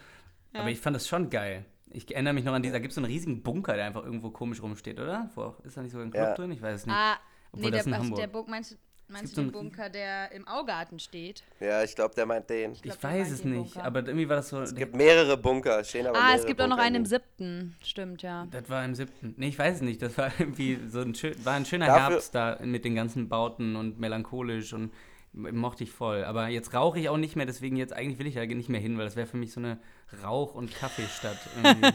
aber 0.53 0.69
ich 0.69 0.79
fand 0.79 0.95
das 0.95 1.07
schon 1.07 1.29
geil. 1.29 1.65
Ich 1.91 2.11
erinnere 2.13 2.33
mich 2.33 2.43
noch 2.45 2.53
an 2.53 2.61
dieser, 2.61 2.73
da 2.73 2.79
gibt 2.79 2.91
es 2.91 2.95
so 2.95 3.01
einen 3.01 3.11
riesigen 3.11 3.41
Bunker, 3.41 3.73
der 3.75 3.85
einfach 3.85 4.03
irgendwo 4.03 4.29
komisch 4.29 4.61
rumsteht, 4.61 4.99
oder? 4.99 5.29
Wo 5.33 5.41
auch, 5.41 5.59
ist 5.61 5.75
da 5.75 5.81
nicht 5.81 5.91
so 5.91 5.99
ein 5.99 6.11
Club 6.11 6.23
Ja. 6.23 6.35
drin? 6.35 6.51
Ich 6.51 6.61
weiß 6.61 6.81
es 6.81 6.85
nicht. 6.85 6.95
Ah, 6.95 7.17
Obwohl 7.51 7.65
nee, 7.71 7.77
das 7.77 7.85
der, 7.85 7.93
in 7.95 7.99
Hamburg. 7.99 8.19
der 8.19 8.27
Bunk, 8.27 8.47
meinst, 8.47 8.71
du- 8.73 8.75
meinst 9.09 9.35
gibt 9.35 9.37
du 9.37 9.41
den 9.43 9.51
Bunker, 9.51 9.89
der 9.89 10.31
im 10.31 10.47
Augarten 10.47 10.99
steht? 10.99 11.43
Ja, 11.59 11.83
ich 11.83 11.95
glaube, 11.95 12.15
der 12.15 12.25
meint 12.25 12.49
den. 12.49 12.71
ich 12.73 12.81
glaub, 12.81 12.99
der 12.99 13.09
weiß 13.09 13.31
es 13.31 13.43
nicht, 13.43 13.73
Bunker. 13.73 13.83
aber 13.85 13.99
irgendwie 14.05 14.29
war 14.29 14.35
das 14.37 14.49
so. 14.49 14.61
Es 14.61 14.73
gibt 14.73 14.95
mehrere 14.95 15.37
Bunker, 15.37 15.83
stehen 15.83 16.07
aber 16.07 16.17
Ah, 16.17 16.21
mehrere 16.27 16.39
es 16.39 16.45
gibt 16.45 16.61
auch 16.61 16.67
noch 16.67 16.75
Bunker 16.77 16.85
einen 16.87 16.95
im 16.97 17.05
siebten. 17.05 17.75
Stimmt, 17.83 18.21
ja. 18.21 18.47
Das 18.51 18.69
war 18.69 18.83
im 18.85 18.95
siebten. 18.95 19.33
Nee, 19.37 19.49
ich 19.49 19.59
weiß 19.59 19.75
es 19.77 19.81
nicht. 19.81 20.01
Das 20.01 20.17
war 20.17 20.31
irgendwie 20.39 20.79
so 20.87 21.01
ein, 21.01 21.13
schön, 21.15 21.33
war 21.45 21.53
ein 21.55 21.65
schöner 21.65 21.87
Dafür- 21.87 22.09
Herbst 22.11 22.35
da 22.35 22.57
mit 22.63 22.85
den 22.85 22.95
ganzen 22.95 23.29
Bauten 23.29 23.75
und 23.75 23.99
melancholisch 23.99 24.73
und 24.73 24.91
mochte 25.33 25.83
ich 25.83 25.91
voll. 25.91 26.23
Aber 26.23 26.47
jetzt 26.47 26.73
rauche 26.73 26.99
ich 26.99 27.07
auch 27.07 27.17
nicht 27.17 27.35
mehr, 27.35 27.45
deswegen 27.45 27.75
jetzt 27.77 27.93
eigentlich 27.93 28.17
will 28.17 28.25
ich 28.25 28.33
da 28.35 28.45
nicht 28.45 28.69
mehr 28.69 28.81
hin, 28.81 28.97
weil 28.97 29.05
das 29.05 29.15
wäre 29.15 29.27
für 29.27 29.37
mich 29.37 29.51
so 29.53 29.59
eine 29.59 29.77
Rauch- 30.23 30.55
und 30.55 30.73
Kaffeestadt. 30.73 31.37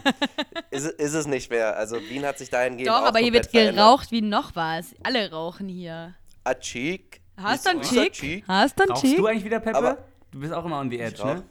Ist, 0.71 0.85
ist 0.87 1.13
es 1.13 1.27
nicht 1.27 1.51
mehr. 1.51 1.77
Also 1.77 1.97
Wien 2.09 2.25
hat 2.25 2.37
sich 2.37 2.49
dahingehend 2.49 2.87
Doch, 2.89 3.01
auch 3.01 3.07
aber 3.07 3.19
hier 3.19 3.31
wird 3.33 3.51
geraucht 3.51 4.11
wie 4.11 4.21
noch 4.21 4.55
was. 4.55 4.93
Alle 5.03 5.31
rauchen 5.31 5.67
hier. 5.69 6.15
A 6.45 6.53
cheek. 6.53 7.21
Hast 7.37 7.65
du 7.65 7.71
einen 7.71 7.81
Chick? 7.81 8.43
Hast 8.47 8.79
du 8.79 8.83
einen 8.83 8.95
Chick? 8.95 9.17
du 9.17 9.25
eigentlich 9.25 9.43
wieder, 9.43 9.59
Peppe? 9.59 9.77
Aber- 9.77 9.97
du 10.31 10.39
bist 10.39 10.53
auch 10.53 10.63
immer 10.65 10.79
on 10.79 10.89
the 10.89 10.95
Ich 10.97 11.01
edge, 11.01 11.21
rauch, 11.21 11.35
ne? 11.35 11.43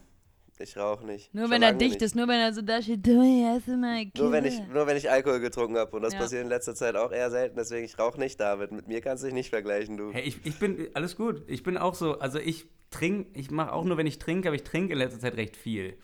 ich 0.58 0.76
rauch 0.76 1.02
nicht. 1.02 1.34
Nur 1.34 1.44
Schon 1.44 1.50
wenn 1.50 1.62
er 1.62 1.72
dicht 1.72 1.94
nicht. 1.94 2.02
ist, 2.02 2.14
nur 2.14 2.28
wenn 2.28 2.38
er 2.40 2.54
so 2.54 2.62
da 2.62 2.80
steht, 2.80 3.06
du 3.06 3.20
hast 3.20 3.66
mal 3.68 4.06
Nur 4.16 4.32
wenn, 4.32 4.44
ich, 4.44 4.60
nur 4.72 4.86
wenn 4.86 4.96
ich 4.96 5.10
Alkohol 5.10 5.40
getrunken 5.40 5.76
habe. 5.76 5.94
Und 5.96 6.02
das 6.02 6.14
Ja. 6.14 6.20
passiert 6.20 6.42
in 6.42 6.48
letzter 6.48 6.74
Zeit 6.74 6.94
auch 6.96 7.10
eher 7.12 7.30
selten. 7.30 7.56
Deswegen, 7.56 7.84
ich 7.84 7.98
rauche 7.98 8.18
nicht, 8.18 8.38
David. 8.40 8.70
Mit 8.72 8.86
mir 8.88 9.00
kannst 9.00 9.22
du 9.24 9.26
dich 9.26 9.34
nicht 9.34 9.50
vergleichen, 9.50 9.96
du. 9.96 10.12
Hey, 10.12 10.22
ich, 10.22 10.38
ich 10.46 10.58
bin, 10.58 10.88
alles 10.94 11.16
gut. 11.16 11.42
Ich 11.48 11.62
bin 11.64 11.76
auch 11.76 11.94
so, 11.94 12.18
also 12.20 12.38
ich 12.38 12.66
trinke, 12.90 13.36
ich 13.38 13.50
mache 13.50 13.72
auch 13.72 13.84
nur, 13.84 13.96
wenn 13.96 14.06
ich 14.06 14.18
trinke, 14.20 14.48
aber 14.48 14.54
ich 14.56 14.62
trinke 14.62 14.92
in 14.92 14.98
letzter 15.00 15.18
Zeit 15.20 15.36
recht 15.36 15.56
viel. 15.56 15.98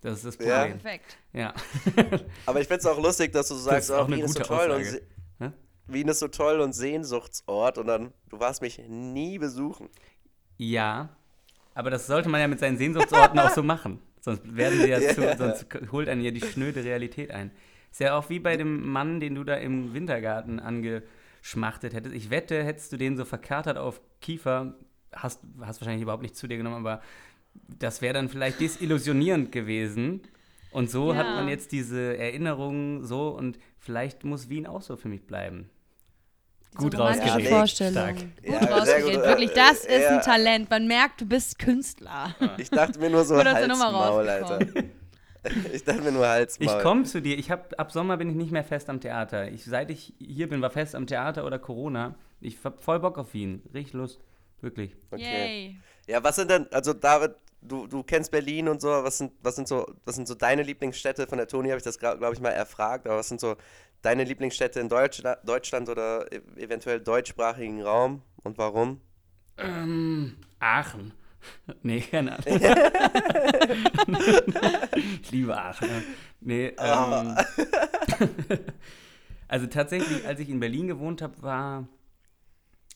Das 0.00 0.22
ist 0.24 0.24
das 0.40 0.44
Ja. 0.46 0.62
Problem. 0.62 0.78
Perfekt. 0.80 1.16
Ja. 1.32 1.54
Aber 2.46 2.60
ich 2.60 2.66
find's 2.66 2.84
auch 2.86 3.00
lustig, 3.00 3.32
dass 3.32 3.46
du 3.48 3.54
so 3.54 3.60
sagst, 3.70 3.88
ist 3.88 3.94
auch 3.94 4.02
oh, 4.02 4.06
eine 4.06 4.16
Wien 4.16 4.24
ist 4.24 4.32
so 4.32 4.40
gute 4.40 4.48
toll 4.48 4.70
und 4.72 4.80
Aussage. 4.80 5.02
Wien 5.92 6.08
ist 6.08 6.20
so 6.20 6.28
toll 6.28 6.60
und 6.60 6.72
Sehnsuchtsort 6.72 7.78
und 7.78 7.86
dann, 7.86 8.12
du 8.28 8.40
warst 8.40 8.62
mich 8.62 8.80
nie 8.88 9.38
besuchen. 9.38 9.88
Ja, 10.58 11.10
aber 11.74 11.90
das 11.90 12.06
sollte 12.06 12.28
man 12.28 12.40
ja 12.40 12.48
mit 12.48 12.60
seinen 12.60 12.76
Sehnsuchtsorten 12.78 13.38
auch 13.38 13.50
so 13.50 13.62
machen. 13.62 13.98
Sonst 14.20 14.56
werden 14.56 14.80
sie 14.80 14.88
ja 14.88 14.98
Ja. 15.00 15.14
zu, 15.14 15.36
sonst 15.36 15.66
holt 15.90 16.08
einen 16.08 16.22
ja 16.22 16.30
die 16.30 16.40
schnöde 16.40 16.84
Realität 16.84 17.30
ein. 17.30 17.50
Ist 17.90 18.00
ja 18.00 18.16
auch 18.16 18.28
wie 18.30 18.38
bei 18.38 18.56
dem 18.56 18.86
Mann, 18.88 19.20
den 19.20 19.34
du 19.34 19.44
da 19.44 19.54
im 19.56 19.92
Wintergarten 19.94 20.60
angeschmachtet 20.60 21.94
hättest. 21.94 22.14
Ich 22.14 22.30
wette, 22.30 22.62
hättest 22.64 22.92
du 22.92 22.96
den 22.96 23.16
so 23.16 23.24
verkatert 23.24 23.76
auf 23.78 24.00
Kiefer, 24.20 24.74
hast, 25.12 25.40
hast 25.60 25.80
wahrscheinlich 25.80 26.02
überhaupt 26.02 26.22
nicht 26.22 26.36
zu 26.36 26.46
dir 26.46 26.56
genommen, 26.56 26.76
aber 26.86 27.02
das 27.54 28.00
wäre 28.00 28.14
dann 28.14 28.28
vielleicht 28.28 28.60
desillusionierend 28.60 29.52
gewesen. 29.52 30.22
Und 30.70 30.90
so 30.90 31.14
hat 31.14 31.26
Ja. 31.26 31.34
man 31.34 31.48
jetzt 31.48 31.72
diese 31.72 32.16
Erinnerungen 32.16 33.04
so 33.04 33.28
und 33.28 33.58
vielleicht 33.78 34.24
muss 34.24 34.48
Wien 34.48 34.66
auch 34.66 34.80
so 34.80 34.96
für 34.96 35.08
mich 35.08 35.26
bleiben. 35.26 35.68
Gut 36.74 36.94
romantische 36.94 37.28
rausgeredet. 37.28 37.52
Vorstellung. 37.52 37.92
Stark. 37.92 38.16
Gut 38.16 38.28
Ja, 38.44 38.60
sehr 38.60 38.70
rausgeredet. 38.76 39.14
gut. 39.14 39.24
Wirklich, 39.24 39.50
das 39.52 39.84
ist 39.84 40.02
ja. 40.02 40.08
ein 40.16 40.22
Talent. 40.22 40.70
Man 40.70 40.86
merkt, 40.86 41.20
du 41.20 41.26
bist 41.26 41.58
Künstler. 41.58 42.34
Ich 42.56 42.70
dachte 42.70 42.98
mir 42.98 43.10
nur 43.10 43.24
so 43.24 43.36
Halsmaul, 43.36 44.28
Alter. 44.28 44.60
Ich 45.72 45.84
dachte 45.84 46.02
mir 46.02 46.12
nur 46.12 46.26
Halsmaul. 46.26 46.76
Ich 46.76 46.82
komme 46.82 47.02
zu 47.02 47.20
dir. 47.20 47.36
Ich 47.36 47.50
hab, 47.50 47.78
ab 47.78 47.92
Sommer 47.92 48.16
bin 48.16 48.30
ich 48.30 48.36
nicht 48.36 48.52
mehr 48.52 48.64
fest 48.64 48.88
am 48.88 49.00
Theater. 49.00 49.50
Ich, 49.50 49.64
seit 49.64 49.90
ich 49.90 50.14
hier 50.18 50.48
bin, 50.48 50.62
war 50.62 50.70
fest 50.70 50.94
am 50.94 51.06
Theater 51.06 51.44
oder 51.44 51.58
Corona. 51.58 52.14
Ich 52.40 52.58
hab 52.64 52.82
voll 52.82 53.00
Bock 53.00 53.18
auf 53.18 53.34
Wien. 53.34 53.62
Richtig 53.74 53.94
Lust. 53.94 54.20
Wirklich. 54.60 54.94
Okay. 55.10 55.22
Yay. 55.22 55.76
Ja, 56.06 56.22
was 56.22 56.36
sind 56.36 56.50
denn, 56.50 56.72
also 56.72 56.92
David, 56.92 57.32
du, 57.60 57.86
du 57.86 58.02
kennst 58.02 58.30
Berlin 58.30 58.68
und 58.68 58.80
so, 58.80 58.88
was 58.88 59.18
sind, 59.18 59.32
was 59.42 59.56
sind 59.56 59.68
so, 59.68 59.92
was 60.04 60.14
sind 60.14 60.28
so 60.28 60.34
deine 60.34 60.62
Lieblingsstädte? 60.62 61.26
Von 61.26 61.38
der 61.38 61.48
Toni 61.48 61.68
habe 61.68 61.78
ich 61.78 61.84
das, 61.84 61.98
glaube 61.98 62.30
ich, 62.32 62.40
mal 62.40 62.50
erfragt, 62.50 63.06
aber 63.06 63.18
was 63.18 63.28
sind 63.28 63.40
so 63.40 63.56
deine 64.02 64.24
Lieblingsstädte 64.24 64.80
in 64.80 64.88
Deutschland, 64.88 65.38
Deutschland 65.44 65.88
oder 65.88 66.30
e- 66.32 66.40
eventuell 66.56 67.00
deutschsprachigen 67.00 67.82
Raum 67.82 68.22
und 68.42 68.58
warum? 68.58 69.00
Ähm, 69.56 70.36
Aachen. 70.58 71.12
Nee, 71.82 72.00
keine 72.02 72.38
Ahnung. 72.38 72.60
ich 75.22 75.30
liebe 75.32 75.56
Aachen. 75.60 75.88
Nee, 76.40 76.72
ähm, 76.78 77.36
also 79.48 79.66
tatsächlich, 79.66 80.24
als 80.24 80.38
ich 80.38 80.48
in 80.48 80.60
Berlin 80.60 80.86
gewohnt 80.86 81.20
habe, 81.20 81.42
war, 81.42 81.88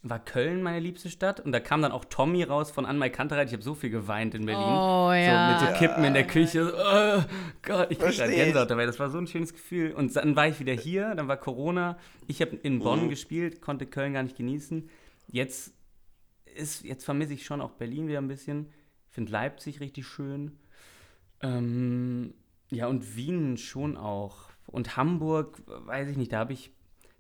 war 0.08 0.18
Köln 0.18 0.62
meine 0.62 0.80
liebste 0.80 1.10
Stadt. 1.10 1.40
Und 1.40 1.52
da 1.52 1.60
kam 1.60 1.82
dann 1.82 1.92
auch 1.92 2.04
Tommy 2.04 2.42
raus 2.42 2.70
von 2.70 2.86
Anmai 2.86 3.10
Kantereit. 3.10 3.48
Ich 3.48 3.52
habe 3.52 3.62
so 3.62 3.74
viel 3.74 3.90
geweint 3.90 4.34
in 4.34 4.46
Berlin. 4.46 4.64
Oh, 4.64 5.12
ja. 5.12 5.58
So 5.58 5.66
mit 5.66 5.74
so 5.74 5.78
Kippen 5.78 6.04
in 6.04 6.14
der 6.14 6.26
Küche. 6.26 6.72
Oh 6.74 7.22
Gott, 7.62 7.90
ich 7.90 7.98
krieg 7.98 8.14
Versteh 8.14 8.24
gerade. 8.24 8.36
Gänsehaut 8.36 8.70
dabei. 8.70 8.86
Das 8.86 8.98
war 8.98 9.10
so 9.10 9.18
ein 9.18 9.26
schönes 9.26 9.52
Gefühl. 9.52 9.92
Und 9.92 10.14
dann 10.16 10.36
war 10.36 10.48
ich 10.48 10.60
wieder 10.60 10.72
hier, 10.72 11.14
dann 11.14 11.28
war 11.28 11.36
Corona. 11.36 11.98
Ich 12.26 12.40
habe 12.40 12.56
in 12.56 12.78
Bonn 12.80 13.08
gespielt, 13.08 13.60
konnte 13.60 13.86
Köln 13.86 14.12
gar 14.12 14.22
nicht 14.22 14.36
genießen. 14.36 14.88
Jetzt, 15.28 15.74
ist, 16.54 16.84
jetzt 16.84 17.04
vermisse 17.04 17.34
ich 17.34 17.44
schon 17.44 17.60
auch 17.60 17.72
Berlin 17.72 18.08
wieder 18.08 18.18
ein 18.18 18.28
bisschen. 18.28 18.70
Ich 19.08 19.14
finde 19.14 19.32
Leipzig 19.32 19.80
richtig 19.80 20.06
schön. 20.06 20.58
Ähm, 21.42 22.34
ja, 22.70 22.86
und 22.86 23.16
Wien 23.16 23.56
schon 23.56 23.96
auch. 23.96 24.50
Und 24.66 24.96
Hamburg, 24.96 25.62
weiß 25.66 26.08
ich 26.08 26.16
nicht, 26.16 26.32
da 26.32 26.38
habe 26.38 26.52
ich 26.52 26.72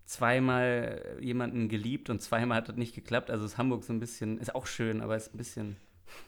zweimal 0.06 1.18
jemanden 1.20 1.68
geliebt 1.68 2.08
und 2.10 2.22
zweimal 2.22 2.58
hat 2.58 2.68
das 2.68 2.76
nicht 2.76 2.94
geklappt. 2.94 3.30
Also 3.30 3.44
ist 3.44 3.58
Hamburg 3.58 3.84
so 3.84 3.92
ein 3.92 4.00
bisschen, 4.00 4.38
ist 4.38 4.54
auch 4.54 4.66
schön, 4.66 5.00
aber 5.00 5.16
ist 5.16 5.34
ein 5.34 5.38
bisschen. 5.38 5.76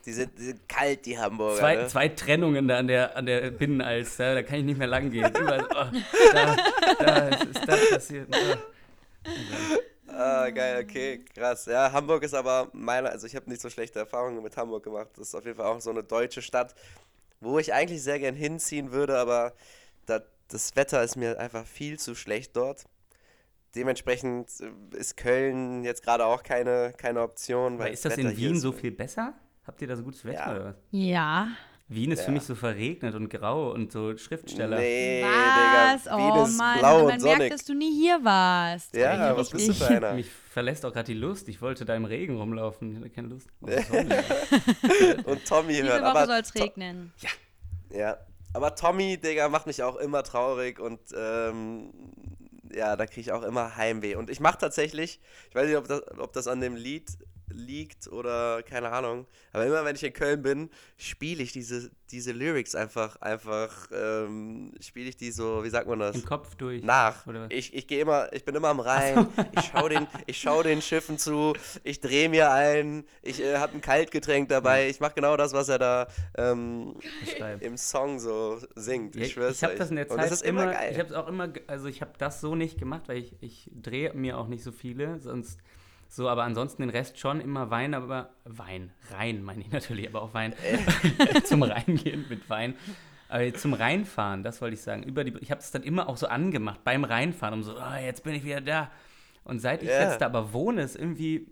Die 0.04 0.12
sind, 0.12 0.36
die 0.38 0.42
sind 0.42 0.68
kalt, 0.68 1.06
die 1.06 1.18
Hamburger. 1.18 1.58
Zwei, 1.58 1.76
ne? 1.76 1.86
zwei 1.86 2.08
Trennungen 2.08 2.66
da 2.66 2.78
an 2.78 2.88
der, 2.88 3.16
an 3.16 3.26
der 3.26 3.50
Binnenalz, 3.52 4.18
ja, 4.18 4.34
da 4.34 4.42
kann 4.42 4.58
ich 4.58 4.64
nicht 4.64 4.78
mehr 4.78 4.88
lang 4.88 5.10
gehen. 5.10 5.30
Überall, 5.30 5.64
oh, 5.70 5.98
da, 6.32 6.56
da 6.98 7.28
ist, 7.28 7.44
ist 7.44 7.68
das 7.68 7.90
passiert. 7.90 8.28
Oh. 8.34 8.56
Ah, 10.08 10.50
geil, 10.50 10.82
okay, 10.82 11.24
krass. 11.32 11.66
Ja, 11.66 11.92
Hamburg 11.92 12.24
ist 12.24 12.34
aber 12.34 12.68
meiner, 12.72 13.10
also 13.10 13.26
ich 13.28 13.36
habe 13.36 13.48
nicht 13.48 13.62
so 13.62 13.70
schlechte 13.70 14.00
Erfahrungen 14.00 14.42
mit 14.42 14.56
Hamburg 14.56 14.82
gemacht. 14.82 15.10
Das 15.16 15.28
ist 15.28 15.34
auf 15.36 15.44
jeden 15.44 15.56
Fall 15.56 15.66
auch 15.66 15.80
so 15.80 15.90
eine 15.90 16.02
deutsche 16.02 16.42
Stadt, 16.42 16.74
wo 17.40 17.60
ich 17.60 17.72
eigentlich 17.72 18.02
sehr 18.02 18.18
gern 18.18 18.34
hinziehen 18.34 18.90
würde, 18.90 19.16
aber 19.16 19.54
da, 20.06 20.20
das 20.48 20.74
Wetter 20.74 21.04
ist 21.04 21.14
mir 21.14 21.38
einfach 21.38 21.64
viel 21.64 22.00
zu 22.00 22.16
schlecht 22.16 22.56
dort. 22.56 22.84
Dementsprechend 23.74 24.48
äh, 24.60 24.96
ist 24.98 25.16
Köln 25.16 25.84
jetzt 25.84 26.02
gerade 26.02 26.24
auch 26.24 26.42
keine, 26.42 26.94
keine 26.96 27.22
Option. 27.22 27.78
Weil 27.78 27.92
ist 27.92 28.04
das 28.04 28.16
Wetter 28.16 28.30
in 28.30 28.36
Wien 28.36 28.54
ist- 28.54 28.62
so 28.62 28.72
viel 28.72 28.90
besser? 28.92 29.34
Habt 29.66 29.82
ihr 29.82 29.88
da 29.88 29.96
so 29.96 30.02
gutes 30.02 30.24
Wetter 30.24 30.46
Ja. 30.46 30.50
oder 30.54 30.64
was? 30.66 30.74
Ja. 30.90 31.48
Wien 31.90 32.10
ist 32.10 32.20
für 32.20 32.26
Ja. 32.26 32.32
mich 32.32 32.42
so 32.42 32.54
verregnet 32.54 33.14
und 33.14 33.30
grau 33.30 33.70
und 33.72 33.90
so 33.92 34.14
Schriftsteller. 34.16 34.78
Nee, 34.78 35.22
Was? 35.22 36.02
Digga, 36.04 36.16
Wien 36.18 36.30
Oh 36.32 36.44
ist 36.44 36.58
Mann, 36.58 36.78
blau 36.80 36.92
man 36.94 37.00
und 37.02 37.08
merkt, 37.08 37.22
sonnig. 37.22 37.50
dass 37.52 37.64
du 37.64 37.74
nie 37.74 37.94
hier 37.98 38.22
warst. 38.22 38.94
Ja, 38.94 39.12
Richtig. 39.28 39.38
was 39.38 39.50
bist 39.50 39.68
du 39.68 39.72
für 39.74 39.88
einer? 39.88 40.12
Mich 40.14 40.28
verlässt 40.30 40.84
auch 40.84 40.92
gerade 40.92 41.06
die 41.06 41.18
Lust. 41.18 41.48
Ich 41.48 41.62
wollte 41.62 41.84
da 41.86 41.94
im 41.94 42.04
Regen 42.04 42.36
rumlaufen. 42.36 42.90
Ich 42.92 42.98
hatte 42.98 43.08
keine 43.10 43.28
Lust. 43.28 43.48
Oh. 43.62 43.66
Und 45.30 45.44
Tommy 45.46 45.74
Diese 45.74 45.84
hört. 45.84 46.02
Woche 46.02 46.10
Aber 46.10 46.26
soll 46.26 46.40
es 46.40 46.54
regnen. 46.54 47.12
Ja, 47.90 48.18
aber 48.52 48.74
Tommy, 48.74 49.16
Digga, 49.18 49.48
macht 49.48 49.66
mich 49.66 49.82
auch 49.82 49.96
immer 49.96 50.22
traurig 50.22 50.78
und 50.80 51.00
ähm, 51.16 51.90
ja, 52.78 52.96
da 52.96 53.06
kriege 53.06 53.20
ich 53.20 53.32
auch 53.32 53.42
immer 53.42 53.76
Heimweh. 53.76 54.14
Und 54.14 54.30
ich 54.30 54.40
mache 54.40 54.58
tatsächlich, 54.58 55.20
ich 55.50 55.54
weiß 55.54 55.66
nicht, 55.66 55.76
ob 55.76 55.88
das, 55.88 56.02
ob 56.18 56.32
das 56.32 56.46
an 56.46 56.60
dem 56.60 56.76
Lied 56.76 57.10
liegt 57.58 58.08
oder 58.08 58.62
keine 58.62 58.90
Ahnung, 58.90 59.26
aber 59.52 59.66
immer 59.66 59.84
wenn 59.84 59.96
ich 59.96 60.04
in 60.04 60.12
Köln 60.12 60.42
bin, 60.42 60.70
spiele 60.96 61.42
ich 61.42 61.52
diese, 61.52 61.90
diese 62.10 62.32
Lyrics 62.32 62.74
einfach, 62.74 63.20
einfach, 63.20 63.88
ähm, 63.92 64.72
spiele 64.80 65.08
ich 65.08 65.16
die 65.16 65.30
so, 65.30 65.64
wie 65.64 65.68
sagt 65.68 65.88
man 65.88 65.98
das? 65.98 66.16
Im 66.16 66.24
Kopf 66.24 66.54
durch. 66.54 66.82
Nach. 66.82 67.26
Ich, 67.50 67.74
ich 67.74 67.86
gehe 67.86 68.00
immer, 68.00 68.32
ich 68.32 68.44
bin 68.44 68.54
immer 68.54 68.68
am 68.68 68.80
Rhein, 68.80 69.26
ich 69.52 69.64
schaue 69.66 69.90
den, 69.90 70.06
ich 70.26 70.40
schau 70.40 70.62
den 70.62 70.80
Schiffen 70.80 71.18
zu, 71.18 71.54
ich 71.84 72.00
drehe 72.00 72.28
mir 72.28 72.50
ein, 72.50 73.04
ich 73.22 73.42
äh, 73.42 73.56
habe 73.56 73.74
ein 73.74 73.80
Kaltgetränk 73.80 74.48
dabei, 74.48 74.88
ich 74.88 75.00
mache 75.00 75.14
genau 75.14 75.36
das, 75.36 75.52
was 75.52 75.68
er 75.68 75.78
da 75.78 76.06
ähm, 76.36 76.94
im 77.60 77.76
Song 77.76 78.18
so 78.20 78.58
singt. 78.74 79.16
Ja, 79.16 79.22
Ich 79.22 79.32
schwör's 79.32 79.56
ich 79.56 79.64
habe 79.64 79.74
das 79.74 79.90
in 79.90 79.96
der 79.96 80.08
Zeit 80.08 80.18
das 80.18 80.32
ist 80.32 80.42
immer, 80.42 80.64
immer, 80.64 80.90
ich 80.90 80.98
habe 80.98 81.08
es 81.08 81.14
auch 81.14 81.28
immer, 81.28 81.52
also 81.66 81.86
ich 81.88 82.00
habe 82.00 82.12
das 82.18 82.40
so 82.40 82.54
nicht 82.54 82.78
gemacht, 82.78 83.02
weil 83.06 83.18
ich, 83.18 83.34
ich 83.40 83.70
drehe 83.74 84.14
mir 84.14 84.38
auch 84.38 84.48
nicht 84.48 84.62
so 84.62 84.72
viele, 84.72 85.18
sonst 85.20 85.58
so, 86.08 86.28
aber 86.28 86.44
ansonsten 86.44 86.82
den 86.82 86.90
Rest 86.90 87.18
schon 87.18 87.40
immer 87.40 87.70
Wein, 87.70 87.94
aber 87.94 88.30
Wein, 88.44 88.90
rein 89.12 89.42
meine 89.42 89.60
ich 89.62 89.70
natürlich, 89.70 90.08
aber 90.08 90.22
auch 90.22 90.34
Wein, 90.34 90.54
zum 91.44 91.62
Reingehen 91.62 92.24
mit 92.28 92.48
Wein. 92.50 92.74
Aber 93.28 93.52
zum 93.54 93.74
Reinfahren, 93.74 94.42
das 94.42 94.62
wollte 94.62 94.74
ich 94.74 94.80
sagen. 94.80 95.02
Über 95.02 95.22
die, 95.22 95.36
ich 95.40 95.50
habe 95.50 95.60
es 95.60 95.70
dann 95.70 95.82
immer 95.82 96.08
auch 96.08 96.16
so 96.16 96.26
angemacht 96.28 96.82
beim 96.82 97.04
Reinfahren, 97.04 97.54
um 97.54 97.62
so, 97.62 97.76
ah, 97.76 97.98
jetzt 98.00 98.24
bin 98.24 98.34
ich 98.34 98.42
wieder 98.44 98.62
da. 98.62 98.90
Und 99.44 99.58
seit 99.60 99.82
ich 99.82 99.88
Ja. 99.90 100.08
jetzt 100.08 100.20
da 100.22 100.26
aber 100.26 100.52
wohne, 100.54 100.82
ist 100.82 100.96
irgendwie 100.96 101.46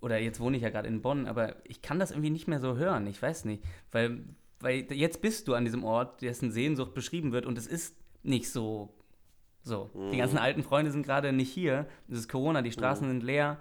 oder 0.00 0.18
jetzt 0.18 0.38
wohne 0.38 0.56
ich 0.58 0.62
ja 0.62 0.68
gerade 0.68 0.86
in 0.86 1.00
Bonn, 1.00 1.26
aber 1.26 1.56
ich 1.64 1.80
kann 1.80 1.98
das 1.98 2.10
irgendwie 2.10 2.28
nicht 2.30 2.46
mehr 2.46 2.60
so 2.60 2.76
hören. 2.76 3.06
Ich 3.06 3.20
weiß 3.22 3.46
nicht, 3.46 3.64
weil, 3.90 4.22
weil 4.60 4.86
jetzt 4.92 5.22
bist 5.22 5.48
du 5.48 5.54
an 5.54 5.64
diesem 5.64 5.82
Ort, 5.82 6.20
dessen 6.20 6.52
Sehnsucht 6.52 6.92
beschrieben 6.94 7.32
wird 7.32 7.46
und 7.46 7.56
es 7.56 7.66
ist 7.66 7.96
nicht 8.22 8.50
so. 8.50 8.94
So, 9.64 9.90
Mhm. 9.94 10.10
die 10.12 10.18
ganzen 10.18 10.38
alten 10.38 10.62
Freunde 10.62 10.90
sind 10.92 11.04
gerade 11.04 11.32
nicht 11.32 11.50
hier. 11.50 11.86
Es 12.08 12.18
ist 12.18 12.28
Corona, 12.28 12.60
die 12.62 12.70
Straßen 12.70 13.08
sind 13.08 13.22
leer. 13.22 13.58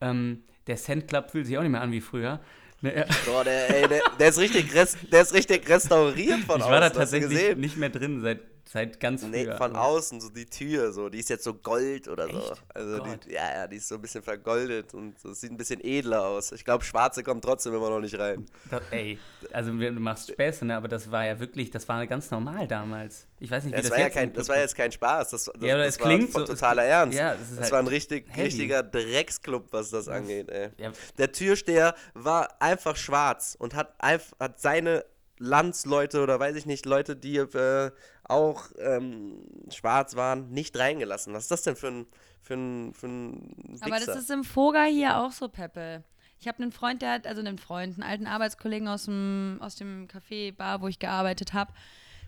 Ähm, 0.00 0.44
der 0.66 0.76
Cent 0.76 1.08
Club 1.08 1.30
fühlt 1.30 1.46
sich 1.46 1.58
auch 1.58 1.62
nicht 1.62 1.72
mehr 1.72 1.80
an 1.82 1.90
wie 1.92 2.00
früher. 2.00 2.40
Ne. 2.82 3.04
Boah, 3.26 3.44
der, 3.44 3.68
ey, 3.82 3.88
der, 3.88 4.00
der, 4.18 4.28
ist 4.28 4.38
richtig 4.38 4.72
der 4.72 5.20
ist 5.22 5.34
richtig 5.34 5.68
restauriert 5.68 6.40
von 6.40 6.56
Ich 6.58 6.62
außen. 6.62 6.72
war 6.72 6.80
da 6.80 6.88
tatsächlich 6.90 7.56
nicht 7.56 7.76
mehr 7.76 7.90
drin 7.90 8.20
seit, 8.22 8.40
seit 8.72 9.00
ganz 9.00 9.22
Nee, 9.24 9.44
früher. 9.46 9.56
von 9.56 9.74
außen, 9.74 10.20
so 10.20 10.28
die 10.30 10.46
Tür, 10.46 10.92
so, 10.92 11.08
die 11.08 11.18
ist 11.18 11.28
jetzt 11.28 11.42
so 11.42 11.54
gold 11.54 12.06
oder 12.06 12.28
so. 12.28 12.38
Echt? 12.38 12.62
Also 12.72 12.98
Gott. 12.98 13.18
die, 13.26 13.32
ja, 13.32 13.52
ja, 13.54 13.66
die 13.66 13.76
ist 13.78 13.88
so 13.88 13.96
ein 13.96 14.00
bisschen 14.02 14.22
vergoldet 14.22 14.94
und 14.94 15.18
so, 15.18 15.32
sieht 15.32 15.50
ein 15.50 15.56
bisschen 15.56 15.80
edler 15.82 16.24
aus. 16.24 16.52
Ich 16.52 16.64
glaube, 16.64 16.84
Schwarze 16.84 17.24
kommt 17.24 17.42
trotzdem 17.44 17.74
immer 17.74 17.90
noch 17.90 17.98
nicht 18.00 18.16
rein. 18.16 18.46
Das, 18.70 18.80
ey, 18.92 19.18
also 19.52 19.72
du 19.72 19.90
machst 19.92 20.30
Späße, 20.30 20.64
ne? 20.64 20.76
aber 20.76 20.86
das 20.86 21.10
war 21.10 21.26
ja 21.26 21.40
wirklich, 21.40 21.70
das 21.72 21.88
war 21.88 22.06
ganz 22.06 22.30
normal 22.30 22.68
damals. 22.68 23.26
Ich 23.40 23.50
weiß 23.50 23.64
nicht, 23.64 23.72
wie 23.72 23.76
Das, 23.76 23.88
das, 23.88 23.90
war 23.92 23.98
ja 23.98 24.04
jetzt 24.04 24.14
kein, 24.14 24.28
im 24.28 24.34
das 24.34 24.48
war 24.48 24.58
jetzt 24.58 24.76
kein 24.76 24.92
Spaß, 24.92 25.30
das, 25.30 25.44
das, 25.46 25.54
Ja, 25.62 25.76
das 25.76 25.88
es 25.94 26.00
war 26.00 26.06
klingt 26.08 26.30
von 26.30 26.46
so- 26.46 26.52
es 26.52 26.60
totaler 26.60 26.82
klingt- 26.82 26.92
Ernst. 26.94 27.18
ja, 27.18 27.34
es 27.34 27.40
ist 27.40 27.50
das 27.52 27.60
halt 27.62 27.72
war 27.72 27.78
ein 27.80 27.86
richtig, 27.88 28.26
heavy. 28.28 28.42
richtiger 28.42 28.82
Drecksclub, 28.84 29.72
was 29.72 29.90
das 29.90 30.06
angeht, 30.08 30.48
ey. 30.50 30.68
Ja, 30.76 30.92
Der 31.18 31.32
Türsteher 31.32 31.94
war 32.14 32.60
einfach 32.60 32.96
schwarz 32.96 33.56
und 33.58 33.74
hat, 33.74 33.94
hat 34.00 34.60
seine 34.60 35.04
Landsleute 35.40 36.22
oder 36.22 36.38
weiß 36.38 36.54
ich 36.54 36.66
nicht, 36.66 36.84
Leute, 36.84 37.16
die 37.16 37.38
äh, 37.38 37.90
auch 38.24 38.66
ähm, 38.78 39.42
schwarz 39.70 40.14
waren, 40.14 40.50
nicht 40.50 40.78
reingelassen. 40.78 41.32
Was 41.32 41.44
ist 41.44 41.50
das 41.50 41.62
denn 41.62 41.76
für 41.76 41.88
ein, 41.88 42.06
für 42.42 42.54
ein, 42.54 42.94
für 42.94 43.06
ein 43.06 43.78
Aber 43.80 43.98
das 43.98 44.16
ist 44.16 44.30
im 44.30 44.44
Foga 44.44 44.84
hier 44.84 45.18
auch 45.18 45.32
so, 45.32 45.48
Peppe. 45.48 46.04
Ich 46.38 46.46
habe 46.46 46.62
einen 46.62 46.72
Freund, 46.72 47.02
der 47.02 47.12
hat, 47.12 47.26
also 47.26 47.40
einen 47.40 47.58
Freund, 47.58 47.94
einen 47.94 48.02
alten 48.02 48.26
Arbeitskollegen 48.26 48.86
aus 48.86 49.06
dem, 49.06 49.58
aus 49.60 49.76
dem 49.76 50.08
Café, 50.08 50.54
Bar, 50.54 50.82
wo 50.82 50.88
ich 50.88 50.98
gearbeitet 50.98 51.54
habe. 51.54 51.72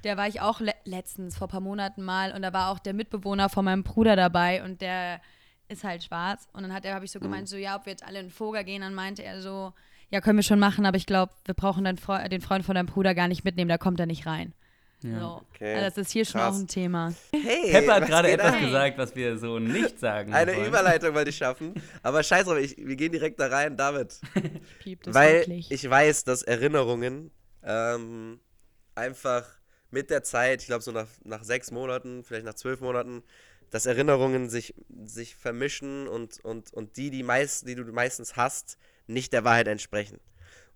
Der 0.04 0.16
war 0.16 0.26
ich 0.26 0.40
auch 0.40 0.60
le 0.60 0.72
letztens, 0.84 1.36
vor 1.36 1.48
ein 1.48 1.50
paar 1.50 1.60
Monaten 1.60 2.02
mal. 2.02 2.32
Und 2.32 2.42
da 2.42 2.52
war 2.52 2.70
auch 2.70 2.78
der 2.78 2.94
Mitbewohner 2.94 3.48
von 3.48 3.64
meinem 3.64 3.84
Bruder 3.84 4.16
dabei. 4.16 4.64
Und 4.64 4.80
der 4.80 5.20
ist 5.68 5.84
halt 5.84 6.02
schwarz. 6.02 6.48
Und 6.52 6.62
dann 6.62 6.72
hat 6.72 6.84
er, 6.84 6.94
habe 6.94 7.04
ich 7.04 7.12
so 7.12 7.20
gemeint, 7.20 7.48
so, 7.48 7.56
ja, 7.56 7.76
ob 7.76 7.86
wir 7.86 7.92
jetzt 7.92 8.04
alle 8.04 8.20
in 8.20 8.26
den 8.26 8.32
Foga 8.32 8.62
gehen. 8.62 8.82
Dann 8.82 8.94
meinte 8.94 9.22
er 9.22 9.40
so, 9.40 9.72
ja, 10.12 10.20
können 10.20 10.38
wir 10.38 10.42
schon 10.44 10.58
machen, 10.58 10.86
aber 10.86 10.96
ich 10.96 11.06
glaube, 11.06 11.32
wir 11.46 11.54
brauchen 11.54 11.84
deinen 11.84 11.98
Fre 11.98 12.28
den 12.28 12.40
Freund 12.40 12.64
von 12.64 12.74
deinem 12.74 12.86
Bruder 12.86 13.14
gar 13.14 13.28
nicht 13.28 13.44
mitnehmen, 13.44 13.68
da 13.68 13.78
kommt 13.78 13.98
er 13.98 14.06
nicht 14.06 14.26
rein. 14.26 14.52
ja. 15.02 15.18
So. 15.20 15.42
Okay, 15.54 15.74
Also 15.74 15.86
das 15.86 15.98
ist 15.98 16.12
hier 16.12 16.24
schon 16.24 16.40
krass. 16.40 16.54
auch 16.54 16.60
ein 16.60 16.68
Thema. 16.68 17.12
Hey, 17.32 17.72
Pepper 17.72 17.94
hat 17.96 18.06
gerade 18.06 18.30
etwas 18.30 18.54
ab? 18.54 18.60
gesagt, 18.60 18.98
was 18.98 19.16
wir 19.16 19.38
so 19.38 19.58
nicht 19.58 19.98
sagen 19.98 20.32
Eine 20.32 20.54
wollen. 20.54 20.66
Überleitung 20.66 21.14
wollte 21.14 21.30
ich 21.30 21.36
schaffen. 21.36 21.74
Aber 22.02 22.22
scheiß 22.22 22.44
drauf, 22.44 22.58
ich, 22.58 22.76
wir 22.76 22.94
gehen 22.96 23.10
direkt 23.12 23.40
da 23.40 23.46
rein, 23.48 23.76
David. 23.76 24.20
Piept 24.80 25.06
es 25.08 25.14
Weil 25.14 25.40
wirklich. 25.40 25.70
ich 25.70 25.88
weiß, 25.90 26.24
dass 26.24 26.42
Erinnerungen 26.42 27.30
ähm, 27.64 28.38
einfach 28.94 29.44
mit 29.90 30.10
der 30.10 30.22
Zeit, 30.22 30.60
ich 30.62 30.66
glaube 30.68 30.82
so 30.82 30.92
nach, 30.92 31.08
nach 31.24 31.42
sechs 31.44 31.70
Monaten, 31.70 32.22
vielleicht 32.24 32.44
nach 32.46 32.54
zwölf 32.54 32.80
Monaten, 32.80 33.22
dass 33.70 33.86
Erinnerungen 33.86 34.48
sich, 34.50 34.74
sich 35.04 35.34
vermischen 35.34 36.06
und, 36.06 36.38
und, 36.44 36.72
und 36.72 36.96
die, 36.96 37.10
die, 37.10 37.22
meist, 37.22 37.66
die 37.66 37.74
du 37.74 37.84
meistens 37.92 38.36
hast, 38.36 38.76
nicht 39.06 39.32
der 39.32 39.44
Wahrheit 39.44 39.68
entsprechen. 39.68 40.18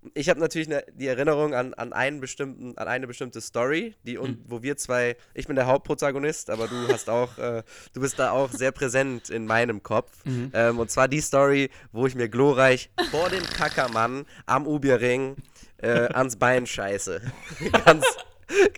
Und 0.03 0.13
Ich 0.15 0.29
habe 0.29 0.39
natürlich 0.39 0.69
ne, 0.69 0.85
die 0.93 1.07
Erinnerung 1.07 1.55
an, 1.55 1.75
an, 1.75 1.93
einen 1.93 2.21
bestimmten, 2.21 2.77
an 2.79 2.87
eine 2.87 3.07
bestimmte 3.07 3.41
Story, 3.41 3.95
die 4.05 4.19
und, 4.19 4.39
wo 4.47 4.63
wir 4.63 4.77
zwei, 4.77 5.17
ich 5.35 5.47
bin 5.47 5.57
der 5.57 5.67
Hauptprotagonist, 5.67 6.51
aber 6.51 6.69
du 6.69 6.89
hast 6.89 7.09
auch, 7.11 7.39
äh, 7.39 7.63
du 7.93 8.01
bist 8.01 8.19
da 8.19 8.31
auch 8.31 8.51
sehr 8.53 8.73
präsent 8.73 9.31
in 9.31 9.47
meinem 9.47 9.83
Kopf. 9.83 10.13
Ähm, 10.53 10.79
und 10.79 10.91
zwar 10.91 11.09
die 11.09 11.21
Story, 11.21 11.71
wo 11.93 12.07
ich 12.07 12.15
mir 12.15 12.29
glorreich 12.29 12.91
vor 13.11 13.31
dem 13.31 13.43
Kackermann 13.45 14.27
am 14.45 14.67
Ubierring 14.67 15.37
äh, 15.79 15.89
ans 16.13 16.37
Bein 16.37 16.67
scheiße. 16.67 17.21
ganz, 17.85 18.05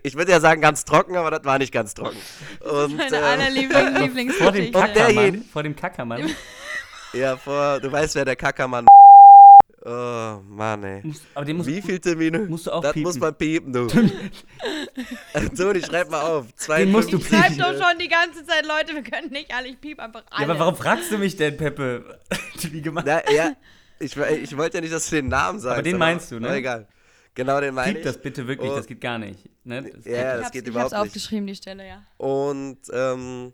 ich 0.03 0.15
würde 0.17 0.33
ja 0.33 0.41
sagen 0.41 0.61
ganz 0.63 0.85
trocken, 0.85 1.17
aber 1.17 1.31
das 1.31 1.45
war 1.45 1.59
nicht 1.59 1.73
ganz 1.73 1.93
trocken. 1.95 2.17
Und 2.61 2.97
Meine 2.97 3.17
ähm, 3.17 3.25
allerliebsten 3.25 3.97
Lieblingsgeschichte. 4.03 4.43
Vor 4.45 4.53
dem 4.53 4.73
Kackermann. 4.73 5.15
derjenige- 5.15 5.45
Vor 5.53 5.63
dem 5.63 5.77
Kackermann. 5.77 6.31
ja, 7.13 7.37
vor, 7.37 7.81
du 7.81 7.91
weißt, 7.93 8.15
wer 8.15 8.25
der 8.25 8.37
Kackermann 8.37 8.87
Oh, 9.85 10.41
Mann, 10.49 10.83
ey. 10.83 11.01
Musst- 11.05 11.23
Aber 11.35 11.45
den 11.45 11.57
musst 11.57 11.69
Wie 11.69 11.81
viel 11.81 11.99
Termine? 12.01 12.41
musst 12.41 12.67
du 12.67 12.73
auch 12.73 12.83
Das 12.83 12.93
piepen. 12.93 13.07
muss 13.09 13.19
man 13.19 13.35
piepen, 13.35 13.73
du. 13.73 13.87
Toni, 15.57 15.83
schreib 15.83 16.11
mal 16.11 16.21
auf. 16.23 16.47
Den 16.67 16.91
musst 16.91 17.13
du 17.13 17.19
52. 17.19 17.29
Schreibt 17.29 17.49
piepen. 17.57 17.59
doch 17.79 17.89
schon 17.89 17.99
die 17.99 18.09
ganze 18.09 18.45
Zeit, 18.45 18.67
Leute, 18.67 18.95
wir 18.95 19.03
können 19.03 19.31
nicht 19.31 19.53
alle, 19.55 19.69
ich 19.69 19.81
piep 19.81 20.01
einfach 20.01 20.25
alle. 20.31 20.47
Ja, 20.47 20.51
aber 20.51 20.59
warum 20.61 20.77
fragst 20.77 21.11
du 21.13 21.19
mich 21.19 21.37
denn, 21.37 21.57
Peppe? 21.57 22.19
Wie 22.71 22.83
gemacht? 22.83 23.05
Na, 23.07 23.21
ja, 23.33 23.53
ich, 24.01 24.17
ich 24.17 24.57
wollte 24.57 24.79
ja 24.79 24.81
nicht, 24.81 24.93
dass 24.93 25.09
du 25.11 25.17
den 25.17 25.29
Namen 25.29 25.61
sagst. 25.61 25.75
Aber 25.75 25.83
den 25.83 25.97
meinst 25.99 26.31
du, 26.33 26.41
ne? 26.41 26.49
aber 26.49 26.57
Egal. 26.57 26.89
Genau, 27.35 27.61
den 27.61 27.73
meine 27.75 27.93
Piep 27.93 27.99
ich. 27.99 28.05
das 28.05 28.21
bitte 28.21 28.49
wirklich, 28.49 28.71
Oh. 28.71 28.75
das 28.77 28.87
geht 28.87 29.01
gar 29.01 29.19
nicht. 29.19 29.49
Ne? 29.65 29.83
Das 29.83 30.05
Ja, 30.05 30.11
geht 30.11 30.17
das 30.17 30.39
ich 30.41 30.43
hab's, 30.43 30.51
geht 30.53 30.63
ich 30.63 30.69
überhaupt 30.71 30.93
hab's 30.93 31.03
nicht. 31.05 31.11
aufgeschrieben, 31.11 31.47
die 31.47 31.55
Stelle, 31.55 31.87
ja. 31.87 32.03
Und 32.17 32.79
ähm, 32.93 33.53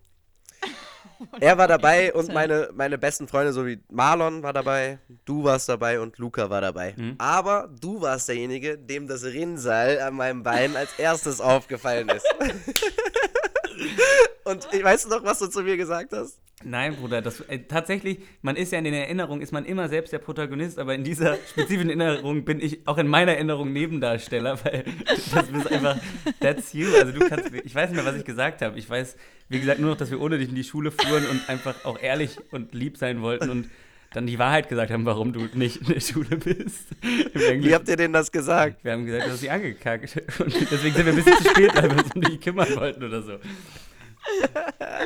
er 1.40 1.58
war 1.58 1.68
dabei 1.68 2.12
und 2.12 2.32
meine, 2.32 2.70
meine 2.74 2.98
besten 2.98 3.28
Freunde, 3.28 3.52
so 3.52 3.66
wie 3.66 3.80
Marlon 3.90 4.42
war 4.42 4.52
dabei, 4.52 4.98
du 5.24 5.44
warst 5.44 5.68
dabei 5.68 6.00
und 6.00 6.18
Luca 6.18 6.50
war 6.50 6.60
dabei. 6.60 6.94
Mhm. 6.96 7.14
Aber 7.18 7.68
du 7.80 8.00
warst 8.00 8.28
derjenige, 8.28 8.78
dem 8.78 9.06
das 9.06 9.24
Rinnsal 9.24 10.00
an 10.00 10.14
meinem 10.14 10.42
Bein 10.42 10.76
als 10.76 10.90
erstes 10.98 11.40
aufgefallen 11.40 12.08
ist. 12.08 12.26
und 14.44 14.66
ich 14.72 14.82
weiß 14.82 15.08
noch, 15.08 15.24
was 15.24 15.38
du 15.38 15.46
zu 15.46 15.62
mir 15.62 15.76
gesagt 15.76 16.12
hast? 16.12 16.38
Nein, 16.64 16.96
Bruder, 16.96 17.20
das, 17.20 17.40
äh, 17.40 17.60
tatsächlich, 17.60 18.18
man 18.42 18.56
ist 18.56 18.72
ja 18.72 18.78
in 18.78 18.84
den 18.84 18.94
Erinnerungen, 18.94 19.42
ist 19.42 19.52
man 19.52 19.64
immer 19.64 19.88
selbst 19.88 20.12
der 20.12 20.18
Protagonist, 20.18 20.78
aber 20.78 20.94
in 20.94 21.04
dieser 21.04 21.36
spezifischen 21.50 21.88
Erinnerung 21.88 22.44
bin 22.44 22.60
ich 22.60 22.86
auch 22.86 22.98
in 22.98 23.06
meiner 23.06 23.32
Erinnerung 23.32 23.72
Nebendarsteller, 23.72 24.58
weil 24.64 24.84
das 25.06 25.48
ist 25.48 25.72
einfach, 25.72 25.98
that's 26.40 26.72
you. 26.72 26.88
Also 26.98 27.12
du 27.12 27.28
kannst, 27.28 27.52
ich 27.52 27.74
weiß 27.74 27.90
nicht 27.90 28.02
mehr, 28.02 28.10
was 28.10 28.18
ich 28.18 28.24
gesagt 28.24 28.62
habe. 28.62 28.78
Ich 28.78 28.88
weiß, 28.88 29.16
wie 29.48 29.60
gesagt, 29.60 29.80
nur 29.80 29.90
noch, 29.90 29.96
dass 29.96 30.10
wir 30.10 30.20
ohne 30.20 30.38
dich 30.38 30.48
in 30.48 30.54
die 30.54 30.64
Schule 30.64 30.90
fuhren 30.90 31.26
und 31.26 31.48
einfach 31.48 31.84
auch 31.84 32.00
ehrlich 32.00 32.38
und 32.50 32.74
lieb 32.74 32.96
sein 32.96 33.20
wollten 33.20 33.50
und 33.50 33.70
dann 34.14 34.26
die 34.26 34.38
Wahrheit 34.38 34.68
gesagt 34.68 34.92
haben, 34.92 35.04
warum 35.04 35.32
du 35.32 35.48
nicht 35.54 35.78
in 35.82 35.92
der 35.92 36.00
Schule 36.00 36.36
bist. 36.36 36.88
Wie 37.34 37.74
habt 37.74 37.88
ihr 37.88 37.96
denn 37.96 38.12
das 38.12 38.30
gesagt? 38.30 38.84
Wir 38.84 38.92
haben 38.92 39.04
gesagt, 39.04 39.26
du 39.26 39.30
hast 39.32 39.40
sie 39.40 39.50
angekackt. 39.50 40.16
Und 40.38 40.54
deswegen 40.70 40.94
sind 40.94 41.06
wir 41.06 41.12
ein 41.12 41.16
bisschen 41.16 41.36
zu 41.36 41.50
spät, 41.50 41.74
weil 41.74 41.90
wir 41.90 41.98
uns 41.98 42.14
um 42.14 42.22
dich 42.22 42.40
kümmern 42.40 42.76
wollten 42.76 43.02
oder 43.02 43.22
so. 43.22 43.32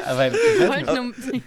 Aber 0.07 0.29
ich 0.29 1.43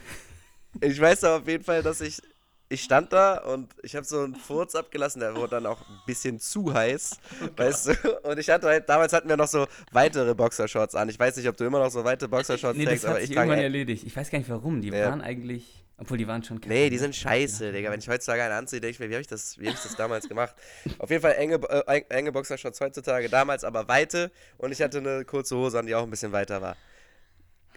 Ich 0.82 1.00
weiß 1.02 1.24
aber 1.26 1.38
auf 1.42 1.48
jeden 1.48 1.64
Fall, 1.64 1.84
dass 1.84 2.02
ich. 2.02 2.22
Ich 2.70 2.84
stand 2.84 3.12
da 3.12 3.36
und 3.40 3.70
ich 3.84 3.98
habe 3.98 4.06
so 4.06 4.22
einen 4.22 4.34
Furz 4.34 4.76
abgelassen, 4.76 5.20
der 5.20 5.36
wurde 5.36 5.50
dann 5.56 5.66
auch 5.66 5.82
ein 5.90 6.00
bisschen 6.06 6.40
zu 6.40 6.74
heiß, 6.74 7.18
weißt 7.58 7.88
du? 7.88 8.20
Und 8.24 8.40
ich 8.40 8.50
hatte 8.50 8.68
halt, 8.68 8.88
damals 8.88 9.12
hatten 9.12 9.28
wir 9.28 9.36
noch 9.36 9.50
so 9.50 9.68
weitere 9.92 10.34
Boxershorts 10.34 10.96
an. 10.96 11.10
Ich 11.10 11.20
weiß 11.20 11.36
nicht, 11.36 11.50
ob 11.50 11.58
du 11.58 11.66
immer 11.66 11.80
noch 11.80 11.92
so 11.92 12.06
weite 12.06 12.30
Boxershorts 12.30 12.78
Nee, 12.78 12.86
trägst, 12.86 13.04
das 13.04 13.10
aber 13.12 13.20
ich 13.22 13.32
irgendwann 13.32 13.60
erledigt. 13.60 14.06
Ich 14.08 14.16
weiß 14.16 14.30
gar 14.32 14.38
nicht 14.40 14.50
warum. 14.50 14.80
Die 14.80 14.88
Ja. 14.88 15.10
waren 15.10 15.20
eigentlich. 15.22 15.84
Obwohl, 15.98 16.18
die 16.18 16.26
waren 16.30 16.46
schon 16.46 16.62
kacke. 16.62 16.74
Nee, 16.74 16.90
die 16.90 16.98
sind 16.98 17.14
scheiße, 17.14 17.74
Digga. 17.74 17.92
Wenn 17.92 18.00
ich 18.00 18.08
heutzutage 18.08 18.42
einen 18.44 18.54
anziehe, 18.54 18.80
denke 18.80 18.94
ich 18.94 19.00
mir, 19.02 19.10
wie 19.10 19.16
habe 19.16 19.22
ich, 19.22 19.28
das- 19.28 19.60
wie 19.60 19.68
hab 19.68 19.74
ich 19.76 19.82
das 19.82 19.98
damals 19.98 20.30
gemacht? 20.30 20.56
Auf 20.98 21.10
jeden 21.10 21.22
Fall 21.22 21.34
enge, 21.34 21.56
äh, 21.56 22.02
enge 22.08 22.32
Boxershorts 22.32 22.80
heutzutage, 22.80 23.28
damals 23.28 23.66
aber 23.66 23.90
weite 23.90 24.32
und 24.58 24.72
ich 24.72 24.82
hatte 24.82 25.00
eine 25.00 25.26
kurze 25.26 25.58
Hose 25.58 25.78
an, 25.78 25.88
die 25.88 25.94
auch 25.94 26.04
ein 26.04 26.10
bisschen 26.10 26.32
weiter 26.32 26.62
war. 26.62 26.78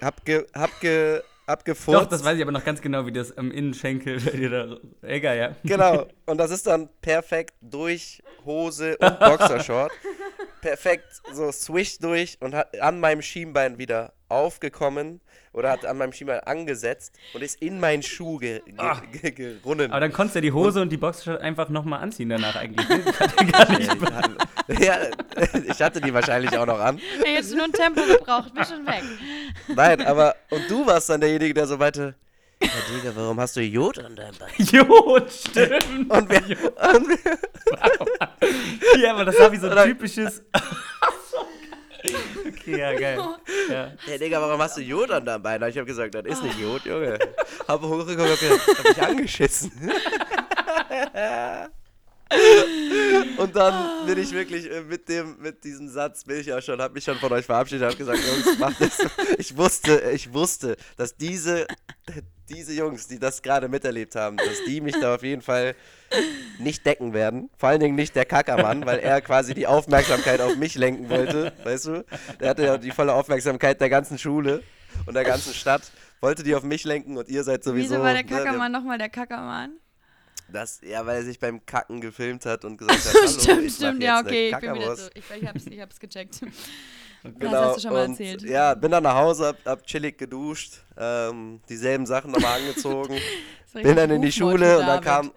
Hab 0.05 0.25
ge, 0.25 0.47
hab 0.55 0.81
ge, 0.81 1.23
abgefurzt. 1.47 2.03
Doch, 2.03 2.09
das 2.09 2.25
weiß 2.25 2.37
ich 2.37 2.43
aber 2.43 2.53
noch 2.53 2.65
ganz 2.65 2.81
genau, 2.81 3.07
wie 3.07 3.13
das 3.13 3.37
am 3.37 3.51
Innenschenkel 3.51 4.21
bei 4.21 4.31
dir 4.31 4.51
da. 4.51 4.77
Egal, 5.03 5.37
ja. 5.37 5.57
Genau. 5.65 6.07
Und 6.27 6.39
das 6.39 6.51
ist 6.51 6.67
dann 6.67 6.89
perfekt 7.01 7.55
durch 7.61 8.23
Hose 8.45 8.97
und 8.99 9.19
Boxershort. 9.19 9.93
perfekt 10.61 11.05
so 11.33 11.53
swish 11.53 11.99
durch 11.99 12.39
und 12.41 12.55
an 12.55 13.01
meinem 13.01 13.21
Schienbein 13.21 13.77
wieder 13.79 14.15
aufgekommen 14.35 15.21
oder 15.53 15.71
hat 15.71 15.87
an 15.87 15.97
meinem 15.99 16.13
Schienbein 16.13 16.41
angesetzt 16.41 17.15
und 17.33 17.43
ist 17.43 17.63
in 17.63 17.79
meinen 17.81 18.03
Schuh 18.03 18.39
ge 18.39 18.61
ge 18.67 18.75
Ah. 18.79 19.01
ge 19.11 19.31
gerunnen. 19.31 19.91
Aber 19.91 20.01
dann 20.01 20.13
konntest 20.13 20.35
du 20.35 20.39
ja 20.39 20.43
die 20.43 20.53
Hose 20.53 20.81
und 20.83 20.91
die 20.91 20.97
Boxershort 20.97 21.41
einfach 21.41 21.69
nochmal 21.69 22.03
anziehen 22.03 22.29
danach 22.29 22.57
eigentlich. 22.57 22.89
ne? 22.89 23.03
Das 23.05 23.21
hat 23.21 23.41
ja 23.41 23.47
gar 23.47 23.79
nicht. 23.79 23.91
ja, 24.85 24.97
ich 25.73 25.81
hatte 25.83 26.01
die 26.01 26.13
wahrscheinlich 26.13 26.57
auch 26.59 26.67
noch 26.67 26.81
an. 26.81 27.01
Jetzt 27.25 27.55
nur 27.55 27.65
ein 27.65 27.73
Tempo 27.73 28.01
gebraucht, 28.03 28.53
bin 28.55 28.65
schon 28.65 28.87
weg. 28.87 29.03
Nein, 29.69 30.01
aber 30.05 30.35
und 30.51 30.69
du 30.71 30.87
warst 30.87 31.09
dann 31.11 31.21
derjenige, 31.21 31.55
der 31.55 31.67
so 31.67 31.79
weiter. 31.79 32.15
Ja, 32.63 32.69
Digga, 32.89 33.13
warum 33.15 33.39
hast 33.41 33.57
du 33.57 33.61
Jod 33.61 33.99
an 33.99 34.15
deinem 34.17 34.37
Bein? 34.39 34.49
Jod, 34.59 35.31
stimmt. 35.31 36.11
Und 36.11 36.31
wir, 36.31 36.39
und 36.39 37.09
wir, 37.09 37.19
Ja, 39.03 39.13
aber 39.13 39.25
das 39.27 39.39
war 39.39 39.53
wie 39.53 39.57
so 39.59 39.69
ein 39.69 39.87
typisches. 39.89 40.43
Okay, 42.47 42.79
ja, 42.79 42.93
geil. 42.93 43.19
Ja. 43.71 43.93
Ja, 44.07 44.19
Digga, 44.19 44.41
warum 44.41 44.61
hast 44.61 44.77
du 44.77 44.81
Jod 44.83 45.11
an 45.11 45.25
deinem 45.25 45.43
Bein? 45.43 45.63
Ich 45.69 45.77
habe 45.77 45.87
gesagt, 45.87 46.15
das 46.15 46.25
ist 46.27 46.43
nicht 46.43 46.59
Jod, 46.59 46.85
Junge. 46.85 47.19
Hab 47.69 47.83
hochgeguckt, 47.83 48.31
hab, 48.31 48.41
ge- 48.41 48.59
hab 48.59 48.85
mich 48.85 49.03
angeschissen. 49.03 49.73
Und 53.39 53.55
dann 53.57 54.07
bin 54.07 54.19
ich 54.19 54.33
wirklich 54.33 54.71
äh, 54.71 54.83
mit 54.83 55.09
dem, 55.09 55.37
mit 55.41 55.65
diesem 55.65 55.89
Satz 55.89 56.25
bin 56.25 56.41
ich 56.41 56.47
ja 56.47 56.61
schon, 56.61 56.81
habe 56.81 56.95
mich 56.95 57.05
schon 57.05 57.19
von 57.19 57.33
euch 57.33 57.45
verabschiedet, 57.45 57.87
habe 57.87 57.97
gesagt, 57.97 58.19
Jungs, 58.19 58.59
macht 58.59 58.81
das. 58.81 58.99
Ich 59.39 59.57
wusste, 59.57 60.11
ich 60.15 60.33
wusste, 60.33 60.77
dass 60.97 61.17
diese, 61.17 61.67
diese 62.49 62.73
Jungs, 62.73 63.09
die 63.09 63.19
das 63.19 63.43
gerade 63.43 63.69
miterlebt 63.69 64.15
haben, 64.15 64.37
dass 64.37 64.65
die 64.67 64.81
mich 64.81 64.99
da 65.01 65.15
auf 65.15 65.23
jeden 65.23 65.43
Fall 65.43 65.75
nicht 66.59 66.85
decken 66.87 67.13
werden. 67.13 67.51
Vor 67.57 67.71
allen 67.71 67.81
Dingen 67.81 67.95
nicht 67.95 68.15
der 68.15 68.25
Kackermann, 68.25 68.87
weil 68.87 68.99
er 69.01 69.21
quasi 69.21 69.55
die 69.55 69.67
Aufmerksamkeit 69.67 70.41
auf 70.41 70.57
mich 70.57 70.75
lenken 70.75 71.09
wollte, 71.09 71.53
weißt 71.65 71.87
du? 71.87 72.05
Der 72.41 72.51
hatte 72.51 72.65
ja 72.65 72.79
die 72.79 72.91
volle 72.91 73.15
Aufmerksamkeit 73.15 73.81
der 73.81 73.91
ganzen 73.91 74.19
Schule 74.19 74.63
und 75.07 75.15
der 75.15 75.25
ganzen 75.25 75.55
Stadt, 75.55 75.91
wollte 76.21 76.43
die 76.43 76.55
auf 76.55 76.63
mich 76.63 76.85
lenken 76.85 77.17
und 77.17 77.29
ihr 77.29 77.45
seid 77.45 77.65
sowieso. 77.65 77.95
Wieso 77.95 78.03
war 78.03 78.15
der 78.15 78.23
ne, 78.23 78.31
Kackermann 78.31 78.73
nochmal 78.73 78.99
der 78.99 79.09
Kackermann? 79.09 79.73
Das, 80.49 80.81
ja, 80.83 81.05
weil 81.07 81.17
er 81.17 81.25
sich 81.25 81.39
beim 81.39 81.65
Kacken 81.65 82.01
gefilmt 82.01 82.47
hat 82.47 82.65
und 82.65 82.77
gesagt 82.79 83.05
hat, 83.05 83.15
hallo, 83.15 83.41
stimmt, 83.41 83.63
ich 83.63 83.75
stimmt, 83.75 84.03
ja, 84.03 84.21
okay, 84.21 84.51
ich 84.51 84.59
bin 84.59 84.75
wieder 84.75 84.97
so. 84.97 85.09
Ich, 85.15 85.25
ich, 85.43 85.49
hab's, 85.49 85.67
ich 85.67 85.81
hab's 85.81 85.99
gecheckt. 86.01 86.41
Genau, 86.41 87.41
Das 87.41 87.53
hast 87.53 87.77
du 87.77 87.81
schon 87.81 87.93
mal 87.93 88.05
und, 88.05 88.11
erzählt. 88.13 88.43
Ja, 88.43 88.75
bin 88.75 88.91
dann 88.91 89.03
nach 89.03 89.15
Hause, 89.15 89.47
hab, 89.47 89.65
hab 89.65 89.87
chillig 89.87 90.19
geduscht, 90.19 90.75
ähm, 90.97 91.61
dieselben 91.69 92.07
Sachen 92.07 92.31
nochmal 92.31 92.61
angezogen, 92.61 93.17
bin 93.73 93.97
dann 93.97 94.11
in 94.11 94.23
die 94.23 94.33
Schule 94.33 94.79
und 94.79 94.87
dann 94.87 95.01
kam 95.01 95.33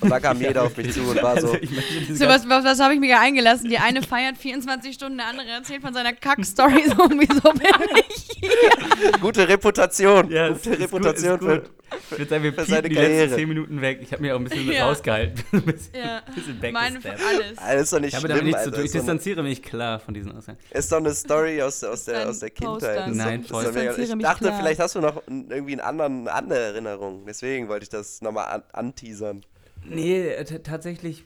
und 0.00 0.10
dann 0.10 0.20
kam 0.20 0.40
jeder 0.40 0.64
auf 0.64 0.76
mich 0.76 0.92
zu 0.92 1.02
und 1.02 1.22
war 1.22 1.40
so, 1.40 1.52
Also, 1.52 2.14
So, 2.14 2.26
was, 2.26 2.48
was, 2.48 2.64
was 2.64 2.80
habe 2.80 2.94
ich 2.94 3.00
mir 3.00 3.20
eingelassen? 3.20 3.70
Die 3.70 3.78
eine 3.78 4.02
feiert 4.02 4.36
24 4.36 4.94
Stunden, 4.94 5.18
der 5.18 5.28
andere 5.28 5.48
erzählt 5.48 5.82
von 5.82 5.94
seiner 5.94 6.12
Kack-Story. 6.12 6.82
So, 6.88 7.08
wieso 7.10 7.52
bin 7.52 8.02
ich 8.08 8.28
hier? 8.40 9.12
gute 9.20 9.46
Reputation, 9.46 10.28
Ja, 10.30 10.48
gute 10.48 10.70
ist 10.70 10.80
Reputation 10.80 11.38
gut, 11.38 11.48
ist 11.48 11.60
gut. 11.60 11.66
für, 11.68 11.81
Ich 12.10 12.18
würde 12.18 12.26
sagen, 12.30 12.42
wir 12.44 12.52
für 12.52 12.64
seine 12.64 12.88
die 12.88 12.94
Karriere. 12.94 13.22
letzten 13.24 13.36
10 13.38 13.48
Minuten 13.48 13.80
weg. 13.80 13.98
Ich 14.02 14.12
habe 14.12 14.22
mir 14.22 14.34
auch 14.34 14.38
ein 14.38 14.44
bisschen 14.44 14.70
Ja. 14.70 14.88
rausgehalten. 14.88 15.42
ein 15.52 15.62
bisschen, 15.62 15.94
Ja, 15.94 16.22
bisschen 16.34 16.72
meine 16.72 17.00
backgesteppt. 17.00 17.20
alles. 17.28 17.58
alles 17.58 17.82
ist 17.84 17.92
doch 17.92 18.00
nicht 18.00 18.14
Ich 18.14 18.20
schlimm, 18.20 18.44
nichts 18.44 18.62
zu 18.62 18.66
Alter. 18.66 18.76
tun. 18.76 18.84
Ich 18.84 18.92
distanziere 18.92 19.42
mich 19.42 19.62
klar 19.62 20.00
von 20.00 20.14
diesen 20.14 20.32
Aussagen. 20.36 20.58
ist 20.70 20.92
doch 20.92 20.98
eine 20.98 21.14
Story 21.14 21.62
aus, 21.62 21.82
aus, 21.84 22.04
der, 22.04 22.28
aus 22.28 22.38
der 22.40 22.50
Kindheit. 22.50 23.08
Nein, 23.14 23.44
voll. 23.44 23.64
Ich 23.64 24.08
dachte, 24.18 24.44
klar. 24.44 24.58
vielleicht 24.58 24.80
hast 24.80 24.94
du 24.94 25.00
noch 25.00 25.22
irgendwie 25.26 25.72
einen 25.72 25.80
anderen, 25.80 26.20
eine 26.28 26.32
andere 26.32 26.58
Erinnerung. 26.60 27.24
Deswegen 27.26 27.68
wollte 27.68 27.84
ich 27.84 27.88
das 27.90 28.20
nochmal 28.22 28.46
an, 28.46 28.62
anteasern. 28.72 29.42
Nee, 29.84 30.32
tatsächlich 30.62 31.24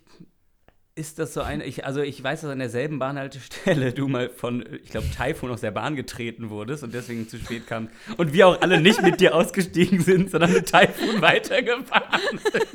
ist 0.97 1.19
das 1.19 1.35
so 1.35 1.43
eine. 1.43 1.65
Ich, 1.65 1.85
also, 1.85 2.01
ich 2.01 2.23
weiß, 2.23 2.41
dass 2.41 2.51
an 2.51 2.59
derselben 2.59 2.99
Bahnhaltestelle 2.99 3.93
du 3.93 4.09
mal 4.09 4.31
von, 4.31 4.65
ich 4.83 4.91
glaube, 4.91 5.07
Taifun 5.15 5.51
aus 5.51 5.61
der 5.61 5.71
Bahn 5.71 5.95
getreten 5.95 6.49
wurdest 6.51 6.83
und 6.83 6.95
deswegen 6.95 7.29
zu 7.29 7.39
spät 7.39 7.67
kamst. 7.67 7.93
Und 8.17 8.33
wir 8.33 8.49
auch 8.49 8.61
alle 8.63 8.81
nicht 8.81 9.03
mit 9.03 9.21
dir 9.21 9.35
ausgestiegen 9.35 10.01
sind, 10.01 10.31
sondern 10.31 10.53
mit 10.55 10.69
Taifun 10.71 11.21
weitergefahren 11.21 12.39
sind. 12.51 12.67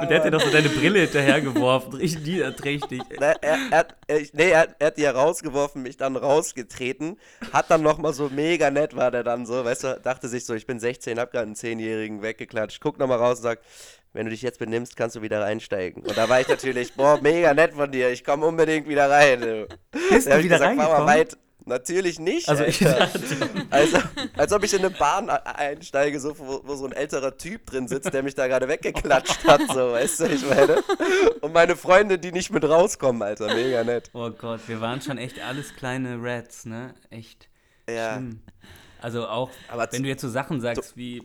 und 0.00 0.10
der 0.10 0.18
hat 0.18 0.24
dir 0.26 0.30
doch 0.32 0.40
so 0.40 0.50
deine 0.50 0.68
Brille 0.68 1.00
hinterhergeworfen. 1.00 1.92
Richtig 1.94 2.26
niederträchtig. 2.26 3.00
Ne, 3.20 3.34
er, 3.40 3.58
er, 3.70 3.86
er, 4.08 4.20
ich- 4.20 4.34
nee, 4.34 4.50
er, 4.50 4.74
er 4.78 4.86
hat 4.88 4.98
die 4.98 5.02
ja 5.02 5.12
rausgeworfen, 5.12 5.82
mich 5.82 5.96
dann 5.96 6.16
rausgetreten, 6.16 7.16
hat 7.52 7.70
dann 7.70 7.82
nochmal 7.82 8.12
so 8.12 8.28
mega 8.28 8.70
nett 8.70 8.96
war 8.96 9.10
der 9.10 9.22
dann 9.22 9.46
so, 9.46 9.64
weißt 9.64 9.84
du, 9.84 10.00
dachte 10.02 10.28
sich 10.28 10.44
so, 10.44 10.54
ich 10.54 10.66
bin 10.66 10.80
16, 10.80 11.18
hab 11.18 11.30
gerade 11.30 11.46
einen 11.46 11.54
10-Jährigen 11.54 12.22
weggeklatscht, 12.22 12.80
guck 12.80 12.98
nochmal 12.98 13.18
raus 13.18 13.38
und 13.38 13.44
sagt, 13.44 13.64
wenn 14.12 14.26
du 14.26 14.30
dich 14.30 14.42
jetzt 14.42 14.58
benimmst, 14.58 14.96
kannst 14.96 15.16
du 15.16 15.22
wieder 15.22 15.40
reinsteigen. 15.42 16.02
Und 16.02 16.16
da 16.16 16.28
war 16.28 16.40
ich 16.40 16.48
natürlich, 16.48 16.92
boah, 16.96 17.18
mega 17.22 17.54
nett 17.54 17.74
von 17.74 17.90
dir, 17.90 18.10
ich 18.10 18.24
komme 18.24 18.46
unbedingt 18.46 18.88
wieder 18.88 19.08
rein. 19.10 19.66
Bist 20.10 20.26
Da 20.26 20.32
du 20.34 20.38
ich 20.38 20.44
wieder 20.44 20.56
gesagt, 20.58 20.78
reingekommen? 20.78 21.06
weit. 21.06 21.36
Natürlich 21.64 22.18
nicht. 22.18 22.48
Also, 22.48 22.64
ich 22.64 22.84
Also, 23.70 23.98
als 24.36 24.52
ob 24.52 24.64
ich 24.64 24.72
in 24.74 24.80
eine 24.80 24.90
Bahn 24.90 25.30
einsteige, 25.30 26.18
so, 26.18 26.36
wo, 26.36 26.60
wo 26.64 26.74
so 26.74 26.86
ein 26.86 26.92
älterer 26.92 27.36
Typ 27.36 27.66
drin 27.66 27.86
sitzt, 27.86 28.12
der 28.12 28.24
mich 28.24 28.34
da 28.34 28.48
gerade 28.48 28.66
weggeklatscht 28.66 29.44
hat, 29.46 29.60
so, 29.72 29.92
weißt 29.92 30.20
du, 30.20 30.24
ich 30.26 30.44
meine. 30.44 30.82
Und 31.40 31.52
meine 31.54 31.76
Freunde, 31.76 32.18
die 32.18 32.32
nicht 32.32 32.50
mit 32.50 32.64
rauskommen, 32.64 33.22
Alter, 33.22 33.54
mega 33.54 33.84
nett. 33.84 34.10
oh 34.12 34.30
Gott, 34.30 34.60
wir 34.66 34.80
waren 34.80 35.00
schon 35.00 35.18
echt 35.18 35.40
alles 35.40 35.74
kleine 35.76 36.18
Rats, 36.20 36.66
ne? 36.66 36.94
Echt. 37.10 37.48
Ja. 37.88 38.14
Schlimm. 38.14 38.40
Also 39.00 39.28
auch, 39.28 39.50
Aber 39.68 39.86
wenn 39.92 40.02
du 40.02 40.08
jetzt 40.08 40.22
so 40.22 40.28
Sachen 40.28 40.60
sagst 40.60 40.96
wie 40.96 41.22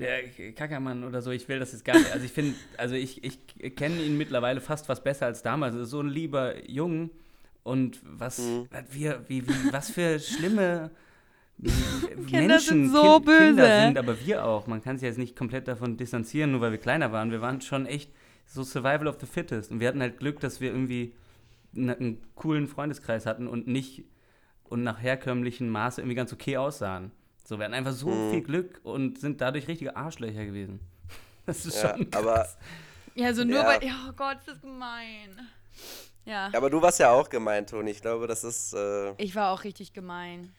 der 0.00 0.52
Kackermann 0.54 1.04
oder 1.04 1.22
so, 1.22 1.30
ich 1.30 1.46
will 1.48 1.58
das 1.60 1.72
jetzt 1.72 1.84
gar 1.84 1.96
nicht. 1.98 2.10
Also 2.12 2.24
ich 2.24 2.32
finde, 2.32 2.54
also 2.76 2.94
ich, 2.94 3.22
ich 3.22 3.38
kenne 3.76 4.02
ihn 4.02 4.16
mittlerweile 4.18 4.60
fast 4.60 4.88
was 4.88 5.02
besser 5.04 5.26
als 5.26 5.42
damals. 5.42 5.74
Er 5.76 5.82
ist 5.82 5.90
so 5.90 6.00
ein 6.00 6.08
lieber 6.08 6.68
Jung 6.68 7.10
und 7.62 8.00
was, 8.02 8.38
Mhm. 8.38 8.68
wir, 8.90 9.24
wie, 9.28 9.46
wie, 9.46 9.72
was 9.72 9.90
für 9.90 10.18
schlimme 10.18 10.90
Kinder 11.60 12.46
Menschen 12.46 12.88
sind 12.88 12.90
so 12.92 13.16
Kin- 13.20 13.24
Kinder 13.38 13.62
böse. 13.64 13.80
sind, 13.86 13.98
aber 13.98 14.18
wir 14.26 14.44
auch. 14.46 14.66
Man 14.66 14.82
kann 14.82 14.96
sich 14.98 15.06
jetzt 15.06 15.18
nicht 15.18 15.36
komplett 15.36 15.68
davon 15.68 15.96
distanzieren, 15.98 16.52
nur 16.52 16.62
weil 16.62 16.70
wir 16.72 16.78
kleiner 16.78 17.12
waren. 17.12 17.30
Wir 17.30 17.42
waren 17.42 17.60
schon 17.60 17.84
echt 17.86 18.10
so 18.46 18.62
Survival 18.62 19.06
of 19.08 19.18
the 19.20 19.26
Fittest. 19.26 19.70
Und 19.70 19.80
wir 19.80 19.88
hatten 19.88 20.00
halt 20.00 20.18
Glück, 20.18 20.40
dass 20.40 20.60
wir 20.62 20.70
irgendwie 20.70 21.12
einen, 21.76 21.90
einen 21.90 22.18
coolen 22.34 22.66
Freundeskreis 22.66 23.26
hatten 23.26 23.46
und 23.46 23.66
nicht 23.68 24.04
und 24.64 24.82
nach 24.82 25.02
herkömmlichen 25.02 25.68
Maße 25.68 26.00
irgendwie 26.00 26.14
ganz 26.14 26.32
okay 26.32 26.56
aussahen. 26.56 27.10
So, 27.50 27.58
wir 27.58 27.64
hatten 27.64 27.74
einfach 27.74 27.90
so 27.92 28.06
Mhm. 28.10 28.30
viel 28.30 28.42
Glück 28.42 28.78
und 28.84 29.18
sind 29.18 29.40
dadurch 29.40 29.66
richtige 29.66 29.96
Arschlöcher 29.96 30.44
gewesen. 30.46 30.78
Das 31.46 31.66
ist 31.66 31.82
Ja, 31.82 31.96
schon 31.96 32.08
krass. 32.08 32.22
aber, 32.22 32.48
Ja, 33.16 33.34
so 33.34 33.42
nur 33.42 33.56
Ja. 33.58 33.66
weil. 33.66 33.82
Ja, 33.84 34.06
oh 34.08 34.12
Gott, 34.12 34.38
ist 34.38 34.46
das 34.46 34.60
gemein. 34.60 35.36
Ja. 36.24 36.48
aber 36.54 36.70
du 36.70 36.80
warst 36.80 37.00
ja 37.00 37.10
auch 37.10 37.28
gemeint, 37.28 37.70
Toni. 37.70 37.90
Ich 37.90 38.00
glaube, 38.02 38.28
das 38.28 38.44
ist. 38.44 38.72
Äh, 38.72 39.14
Ich 39.16 39.34
war 39.34 39.50
auch 39.50 39.64
richtig 39.64 39.92
gemein. 39.92 40.52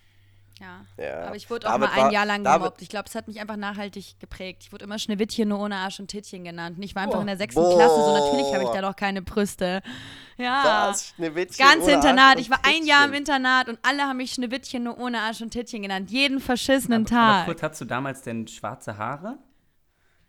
Ja. 0.61 0.85
Ja. 1.03 1.23
Aber 1.25 1.35
ich 1.35 1.49
wurde 1.49 1.67
auch 1.67 1.71
David 1.73 1.89
mal 1.89 1.95
ein 1.97 2.03
war- 2.05 2.11
Jahr 2.13 2.25
lang 2.25 2.43
David- 2.43 2.59
gemobbt. 2.61 2.81
Ich 2.83 2.89
glaube, 2.89 3.05
es 3.09 3.15
hat 3.15 3.27
mich 3.27 3.41
einfach 3.41 3.57
nachhaltig 3.57 4.19
geprägt. 4.19 4.61
Ich 4.63 4.71
wurde 4.71 4.83
immer 4.85 4.99
Schneewittchen 4.99 5.49
nur 5.49 5.59
ohne 5.59 5.75
Arsch 5.77 5.99
und 5.99 6.07
Tittchen 6.07 6.43
genannt. 6.43 6.77
Und 6.77 6.83
ich 6.83 6.93
war 6.95 7.01
einfach 7.01 7.15
Boah. 7.15 7.21
in 7.21 7.27
der 7.27 7.37
sechsten 7.37 7.61
Boah. 7.61 7.75
Klasse, 7.75 7.95
so 7.95 8.13
natürlich 8.13 8.53
habe 8.53 8.63
ich 8.63 8.69
da 8.69 8.81
noch 8.81 8.95
keine 8.95 9.21
Brüste. 9.23 9.81
Ja. 10.37 10.89
was? 10.89 11.09
Schneewittchen 11.15 11.65
Ganz 11.65 11.83
ohne 11.83 11.93
Internat. 11.93 12.31
Arsch 12.35 12.39
Ich 12.41 12.49
war 12.51 12.59
ein 12.63 12.85
Jahr 12.85 13.05
im. 13.05 13.13
Internat 13.13 13.69
und 13.69 13.79
alle 13.81 14.03
haben 14.03 14.17
mich 14.17 14.31
Schneewittchen 14.33 14.83
nur 14.83 14.97
ohne 14.99 15.19
Arsch 15.19 15.41
und 15.41 15.49
Tittchen 15.51 15.81
genannt. 15.81 16.11
Jeden 16.11 16.39
verschissenen 16.39 17.05
aber, 17.07 17.15
aber 17.19 17.33
Tag. 17.37 17.45
kurz, 17.45 17.63
hattest 17.63 17.81
du 17.81 17.85
damals 17.85 18.21
denn 18.21 18.47
schwarze 18.47 18.97
Haare? 18.97 19.37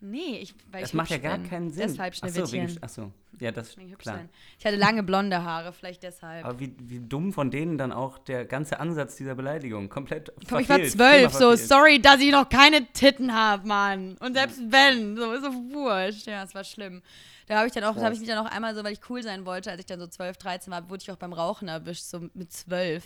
Nee, 0.03 0.38
ich, 0.42 0.55
weil 0.70 0.80
Das 0.82 0.90
ich 0.90 0.94
macht 0.94 1.11
ja 1.11 1.18
gar 1.18 1.38
bin. 1.38 1.48
keinen 1.48 1.70
Sinn. 1.70 1.88
Deshalb 1.88 2.14
Ach 2.20 2.28
so, 2.28 2.32
Schneewittchen. 2.46 2.68
wegen, 2.68 2.78
ach 2.82 2.88
so, 2.88 3.11
ja, 3.40 3.50
das 3.53 3.76
hübsch 3.76 3.98
klar. 3.98 4.16
sein. 4.16 4.28
Ich 4.59 4.66
hatte 4.66 4.76
lange 4.76 5.03
blonde 5.03 5.42
Haare, 5.42 5.72
vielleicht 5.72 6.03
deshalb. 6.03 6.44
Aber 6.44 6.61
wie, 6.61 6.74
wie 6.80 7.00
dumm 7.00 7.32
von 7.32 7.50
denen 7.50 7.78
dann 7.78 7.92
auch 7.92 8.18
der 8.18 8.44
ganze 8.44 8.78
Ansatz 8.80 9.16
dieser 9.16 9.34
Beleidigung. 9.34 9.88
Komplett 9.88 10.32
Komm, 10.48 10.61
ich 10.61 10.68
war 10.68 10.76
verfehlt, 10.76 10.92
zwölf, 10.92 11.32
so 11.32 11.38
verfehlt. 11.50 11.68
sorry, 11.68 12.03
dass 12.03 12.20
ich 12.20 12.30
noch 12.32 12.48
keine 12.48 12.84
Titten 12.92 13.34
habe, 13.34 13.66
Mann. 13.66 14.16
Und 14.20 14.34
selbst 14.34 14.61
wenn, 14.70 15.16
so 15.16 15.32
ist 15.32 15.42
so 15.44 15.53
wurscht. 15.72 16.26
Ja, 16.26 16.42
es 16.44 16.55
war 16.55 16.64
schlimm. 16.64 17.03
Da 17.49 17.57
habe 17.57 17.66
ich 17.66 17.72
dann 17.72 17.84
auch, 17.84 17.95
da 17.97 18.03
habe 18.03 18.14
ich 18.14 18.20
mich 18.20 18.28
dann 18.28 18.38
auch 18.38 18.51
einmal 18.51 18.74
so, 18.74 18.84
weil 18.84 18.93
ich 18.93 19.01
cool 19.11 19.22
sein 19.22 19.45
wollte, 19.47 19.70
als 19.70 19.80
ich 19.80 19.86
dann 19.86 19.99
so 20.01 20.07
12, 20.07 20.36
13 20.38 20.72
war, 20.72 20.88
wurde 20.88 21.03
ich 21.03 21.11
auch 21.11 21.16
beim 21.16 21.32
Rauchen 21.32 21.68
erwischt, 21.68 22.05
so 22.05 22.20
mit 22.34 22.53
12. 22.53 23.03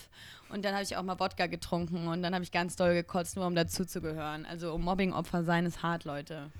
Und 0.51 0.65
dann 0.65 0.75
habe 0.75 0.83
ich 0.85 0.97
auch 0.97 1.03
mal 1.03 1.19
Wodka 1.19 1.47
getrunken 1.47 2.09
und 2.09 2.23
dann 2.23 2.35
habe 2.35 2.45
ich 2.45 2.53
ganz 2.53 2.77
doll 2.77 2.95
gekotzt, 2.95 3.37
nur 3.37 3.47
um 3.47 3.55
dazuzugehören. 3.55 4.45
Also 4.47 4.73
um 4.75 4.83
Mobbing-Opfer 4.83 5.43
sein 5.45 5.65
ist 5.67 5.83
hart, 5.83 6.05
Leute. 6.05 6.51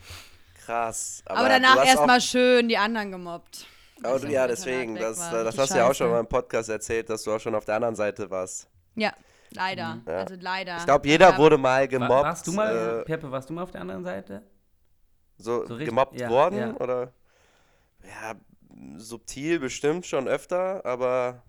Krass. 0.65 1.23
Aber, 1.27 1.43
du 1.45 1.49
danach 1.49 1.85
erstmal 1.85 2.21
schön 2.21 2.69
die 2.69 2.79
anderen 2.79 3.13
gemobbt. 3.13 3.67
Aber 4.03 4.19
du, 4.19 4.29
ja, 4.29 4.47
deswegen, 4.47 4.97
das, 4.97 5.19
war. 5.19 5.33
das 5.33 5.47
Richtig 5.47 5.61
hast 5.61 5.71
du 5.73 5.79
ja 5.79 5.89
auch 5.91 5.95
schon 5.95 6.11
mal 6.11 6.21
im 6.21 6.27
Podcast 6.27 6.69
erzählt, 6.69 7.09
dass 7.09 7.23
du 7.23 7.33
auch 7.33 7.39
schon 7.41 7.55
auf 7.55 7.65
der 7.65 7.77
anderen 7.77 7.95
Seite 7.95 8.29
warst. 8.31 8.69
Ja, 8.95 9.13
leider. 9.51 10.01
Ja. 10.07 10.13
Also 10.19 10.35
leider. 10.39 10.77
Ich 10.79 10.85
glaube, 10.85 11.07
jeder 11.09 11.31
Ja. 11.31 11.39
wurde 11.39 11.57
mal 11.57 11.81
War, 11.81 11.89
gemobbt. 11.89 12.11
warst 12.25 12.47
du 12.47 12.53
mal, 12.53 13.01
äh, 13.01 13.05
Peppe, 13.05 13.31
warst 13.31 13.49
du 13.49 13.55
mal 13.55 13.63
auf 13.63 13.71
der 13.71 13.81
anderen 13.83 14.05
Seite? 14.05 14.43
so, 15.39 15.67
so 15.67 15.75
richtig- 15.75 15.89
gemobbt 15.89 16.19
ja, 16.21 16.29
worden? 16.31 16.59
ja. 16.59 16.75
Oder? 16.77 17.13
Ja, 18.07 18.35
subtil 18.99 19.59
bestimmt 19.59 20.07
schon 20.07 20.29
öfter, 20.29 20.85
aber 20.85 21.43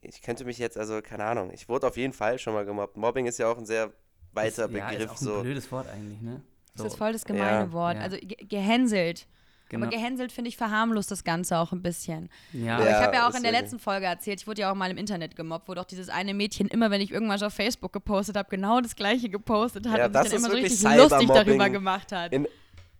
ich 0.00 0.22
könnte 0.22 0.44
mich 0.44 0.58
jetzt, 0.58 0.78
also 0.78 1.02
keine 1.02 1.24
Ahnung, 1.24 1.50
ich 1.52 1.68
wurde 1.68 1.86
auf 1.86 1.96
jeden 1.96 2.12
Fall 2.12 2.38
schon 2.38 2.54
mal 2.54 2.64
gemobbt. 2.64 2.96
Mobbing 2.96 3.26
ist 3.26 3.38
ja 3.38 3.48
auch 3.50 3.58
ein 3.58 3.66
sehr 3.66 3.92
weiter 4.32 4.66
ist, 4.66 4.74
ja, 4.74 4.88
Begriff. 4.88 5.04
ist 5.04 5.10
auch 5.10 5.20
ein 5.20 5.24
so. 5.24 5.42
blödes 5.42 5.72
Wort 5.72 5.88
eigentlich, 5.88 6.20
ne? 6.20 6.42
Das 6.74 6.82
So, 6.82 6.86
ist 6.88 6.96
voll 6.96 7.12
das 7.12 7.24
gemeine 7.24 7.64
Ja. 7.66 7.72
Wort. 7.72 7.96
Ja. 7.96 8.02
Also 8.02 8.16
ge 8.18 8.36
gehänselt. 8.48 9.26
genau. 9.68 9.86
Aber 9.86 9.94
gehänselt, 9.96 10.30
finde 10.30 10.48
ich, 10.48 10.56
verharmlost 10.56 11.10
das 11.10 11.24
Ganze 11.24 11.58
auch 11.58 11.72
ein 11.72 11.82
bisschen. 11.82 12.30
ja, 12.52 12.76
Aber 12.76 12.84
Ja, 12.88 12.90
ich 13.00 13.06
habe 13.06 13.16
ja 13.16 13.28
auch 13.28 13.34
in 13.34 13.42
der 13.42 13.52
letzten 13.52 13.80
Folge 13.80 14.06
erzählt, 14.06 14.40
ich 14.40 14.46
wurde 14.46 14.62
ja 14.62 14.70
auch 14.70 14.76
mal 14.76 14.90
im 14.90 14.96
Internet 14.96 15.34
gemobbt, 15.36 15.68
wo 15.68 15.74
doch 15.74 15.84
dieses 15.84 16.08
eine 16.08 16.32
Mädchen 16.32 16.68
immer, 16.68 16.90
wenn 16.92 17.00
ich 17.00 17.10
irgendwas 17.10 17.42
auf 17.42 17.52
Facebook 17.52 17.92
gepostet 17.92 18.36
habe, 18.36 18.48
genau 18.48 18.80
das 18.80 18.94
gleiche 18.94 19.28
gepostet 19.28 19.88
hat 19.88 19.98
Ja, 19.98 20.06
und 20.06 20.12
das 20.14 20.30
sich 20.30 20.40
dann 20.40 20.40
ist 20.40 20.46
immer 20.46 20.56
so 20.56 20.62
richtig 20.62 20.96
lustig 20.96 21.28
darüber 21.28 21.68
gemacht 21.68 22.12
hat. 22.12 22.32
In 22.32 22.46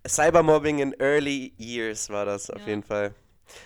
Cybermobbing 0.07 0.78
in 0.80 0.94
early 1.01 1.53
years 1.59 2.09
war 2.11 2.24
das 2.24 2.51
auf 2.51 2.61
Ja. 2.62 2.68
jeden 2.68 2.82
Fall. 2.82 3.14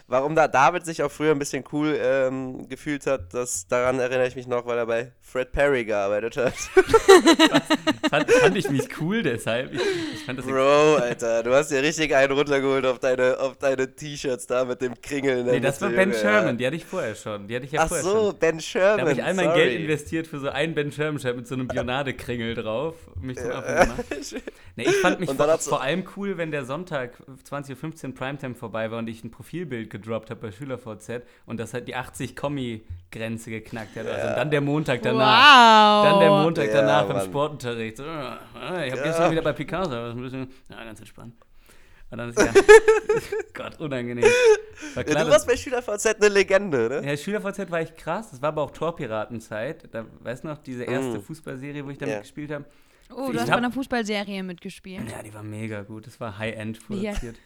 Warum 0.07 0.35
da 0.35 0.49
David 0.49 0.85
sich 0.85 1.03
auch 1.03 1.11
früher 1.11 1.33
ein 1.33 1.39
bisschen 1.39 1.65
cool 1.73 1.99
ähm, 2.01 2.69
gefühlt 2.69 3.07
hat, 3.07 3.33
das, 3.35 3.67
daran 3.69 3.99
erinnere 3.99 4.27
ich 4.27 4.37
mich 4.37 4.47
noch, 4.47 4.67
weil 4.67 4.79
er 4.79 4.87
bei 4.87 5.13
Fred 5.21 5.53
Perry 5.53 5.85
gearbeitet 5.85 6.37
hat. 6.37 6.55
fand, 8.11 8.31
fand 8.31 8.57
ich 8.57 8.69
mich 8.71 9.01
cool 9.01 9.23
deshalb. 9.23 9.73
Ich, 9.73 9.81
ich 10.15 10.25
fand 10.25 10.39
das 10.39 10.47
Bro, 10.47 10.97
Alter, 10.97 11.43
du 11.43 11.53
hast 11.55 11.71
dir 11.71 11.83
richtig 11.83 12.15
einen 12.15 12.33
runtergeholt 12.33 12.87
auf 12.87 12.99
deine, 12.99 13.39
auf 13.39 13.57
deine 13.57 13.95
T-Shirts 13.95 14.47
da 14.47 14.65
mit 14.65 14.81
dem 14.81 15.01
Kringel. 15.01 15.39
in 15.39 15.45
der 15.47 15.55
Nee, 15.55 15.61
das 15.61 15.81
war 15.81 15.91
Ben 15.91 16.11
Junge, 16.11 16.21
Sherman, 16.21 16.47
ja. 16.47 16.53
die 16.53 16.67
hatte 16.67 16.77
ich 16.77 16.85
vorher 16.85 17.15
schon. 17.15 17.49
Die 17.49 17.57
hatte 17.57 17.67
ich 17.67 17.73
ja 17.73 17.83
Ach 17.83 17.89
vorher 17.89 18.05
so, 18.05 18.31
schon. 18.31 18.39
Ben 18.39 18.61
Sherman. 18.61 18.97
Da 18.99 19.03
habe 19.03 19.13
ich 19.13 19.25
all 19.25 19.35
mein 19.35 19.47
sorry. 19.47 19.59
Geld 19.59 19.81
investiert 19.81 20.27
für 20.27 20.39
so 20.39 20.49
einen 20.49 20.75
Ben 20.75 20.93
Sherman-Shirt 20.93 21.37
mit 21.37 21.47
so 21.47 21.55
einem 21.55 21.69
Bionade-Kringel 21.69 22.55
drauf. 22.55 22.95
Mich 23.21 23.39
zum 23.39 23.49
gemacht. 23.49 24.05
Nee, 24.77 24.85
ich 24.85 24.97
fand 24.97 25.21
mich 25.21 25.31
vor, 25.31 25.59
vor 25.59 25.83
allem 25.83 26.05
cool, 26.17 26.37
wenn 26.37 26.51
der 26.51 26.65
Sonntag 26.65 27.13
20.15 27.49 28.07
Uhr 28.09 28.15
Primetime 28.15 28.57
vorbei 28.57 28.91
war 28.91 28.99
und 28.99 29.09
ich 29.09 29.23
ein 29.23 29.31
Profilbild 29.31 29.74
gedroppt 29.83 30.31
habe 30.31 30.41
bei 30.41 30.53
SchülerVZ 30.53 31.23
und 31.47 31.59
das 31.59 31.75
halt 31.75 31.89
die 31.89 31.95
80 31.95 32.35
Kommi-Grenze 32.37 33.51
geknackt 33.51 33.97
hat. 33.97 34.07
Also, 34.07 34.29
und 34.29 34.37
dann 34.37 34.51
der 34.51 34.61
Montag 34.61 35.03
danach. 35.03 36.05
Wow. 36.05 36.11
Dann 36.13 36.21
der 36.21 36.31
Montag 36.31 36.67
Ja, 36.69 36.73
danach 36.81 37.11
im. 37.11 37.21
Sportunterricht. 37.31 37.97
So, 37.97 38.05
ah, 38.05 38.39
ich 38.85 38.91
habe 38.93 38.97
Ja. 38.97 39.03
gestern 39.03 39.31
wieder 39.33 39.43
bei 39.43 39.53
Picasso, 39.53 39.91
das 39.91 40.11
ist 40.11 40.17
ein 40.17 40.23
bisschen, 40.23 40.49
ja, 40.71 40.85
ganz 40.85 40.99
entspannt. 41.01 41.35
Und 42.11 42.19
dann 42.19 42.29
ist 42.31 42.39
ja, 42.39 42.53
Gott, 43.55 43.81
unangenehm. 43.81 44.25
War 44.25 44.31
Ja, 44.97 45.03
klar, 45.03 45.05
du 45.05 45.13
dass- 45.15 45.29
warst 45.31 45.47
bei 45.49 45.57
SchülerVZ 45.57 46.07
eine 46.17 46.29
Legende, 46.29 46.89
ne? 47.03 47.09
ja, 47.11 47.17
SchülerVZ 47.17 47.71
war 47.71 47.81
echt 47.81 47.97
krass. 47.97 48.31
Das 48.31 48.41
war 48.43 48.49
aber 48.51 48.63
auch 48.63 48.71
Torpiratenzeit. 48.71 49.89
Da, 49.93 50.05
weißt 50.21 50.45
du 50.45 50.49
noch, 50.49 50.59
diese 50.59 50.85
erste 50.85 51.19
Mm. 51.19 51.23
Fußballserie, 51.23 51.85
wo 51.85 51.91
ich 51.91 51.99
damit 51.99 52.15
Ja. 52.15 52.21
gespielt 52.21 52.53
habe? 52.53 52.65
Oh, 53.15 53.27
Ich 53.27 53.33
du 53.33 53.41
hast 53.41 53.43
hab- 53.43 53.53
bei 53.53 53.57
einer 53.57 53.73
Fußballserie 53.73 54.43
mitgespielt. 54.43 55.11
Ja, 55.11 55.23
die 55.23 55.33
war 55.35 55.43
mega 55.43 55.83
gut. 55.83 56.07
Das 56.07 56.19
war 56.21 56.39
High-End 56.39 56.87
produziert. 56.87 57.37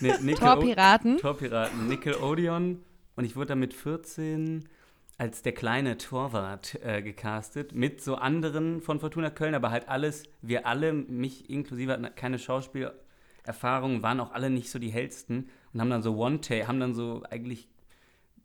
Nee, 0.00 0.12
Nickel- 0.20 0.34
Torpiraten. 0.46 1.18
Torpiraten. 1.18 1.88
Nickelodeon. 1.88 2.82
Und 3.16 3.24
ich 3.24 3.36
wurde 3.36 3.48
dann 3.48 3.58
mit 3.60 3.74
14 3.74 4.68
als 5.16 5.42
der 5.42 5.52
kleine 5.52 5.98
Torwart 5.98 6.78
äh, 6.84 7.02
gecastet. 7.02 7.74
Mit 7.74 8.00
so 8.00 8.14
anderen 8.14 8.80
von 8.80 9.00
Fortuna 9.00 9.30
Köln, 9.30 9.54
aber 9.54 9.70
halt 9.72 9.88
alles, 9.88 10.22
wir 10.42 10.66
alle, 10.66 10.92
mich 10.92 11.50
inklusive, 11.50 11.92
hatten 11.92 12.08
keine 12.14 12.38
Schauspielerfahrung, 12.38 14.02
waren 14.02 14.20
auch 14.20 14.30
alle 14.32 14.48
nicht 14.50 14.70
so 14.70 14.78
die 14.78 14.90
hellsten 14.90 15.48
und 15.72 15.80
haben 15.80 15.90
dann 15.90 16.02
so 16.04 16.16
One-Take, 16.16 16.68
haben 16.68 16.78
dann 16.78 16.94
so 16.94 17.24
eigentlich 17.28 17.68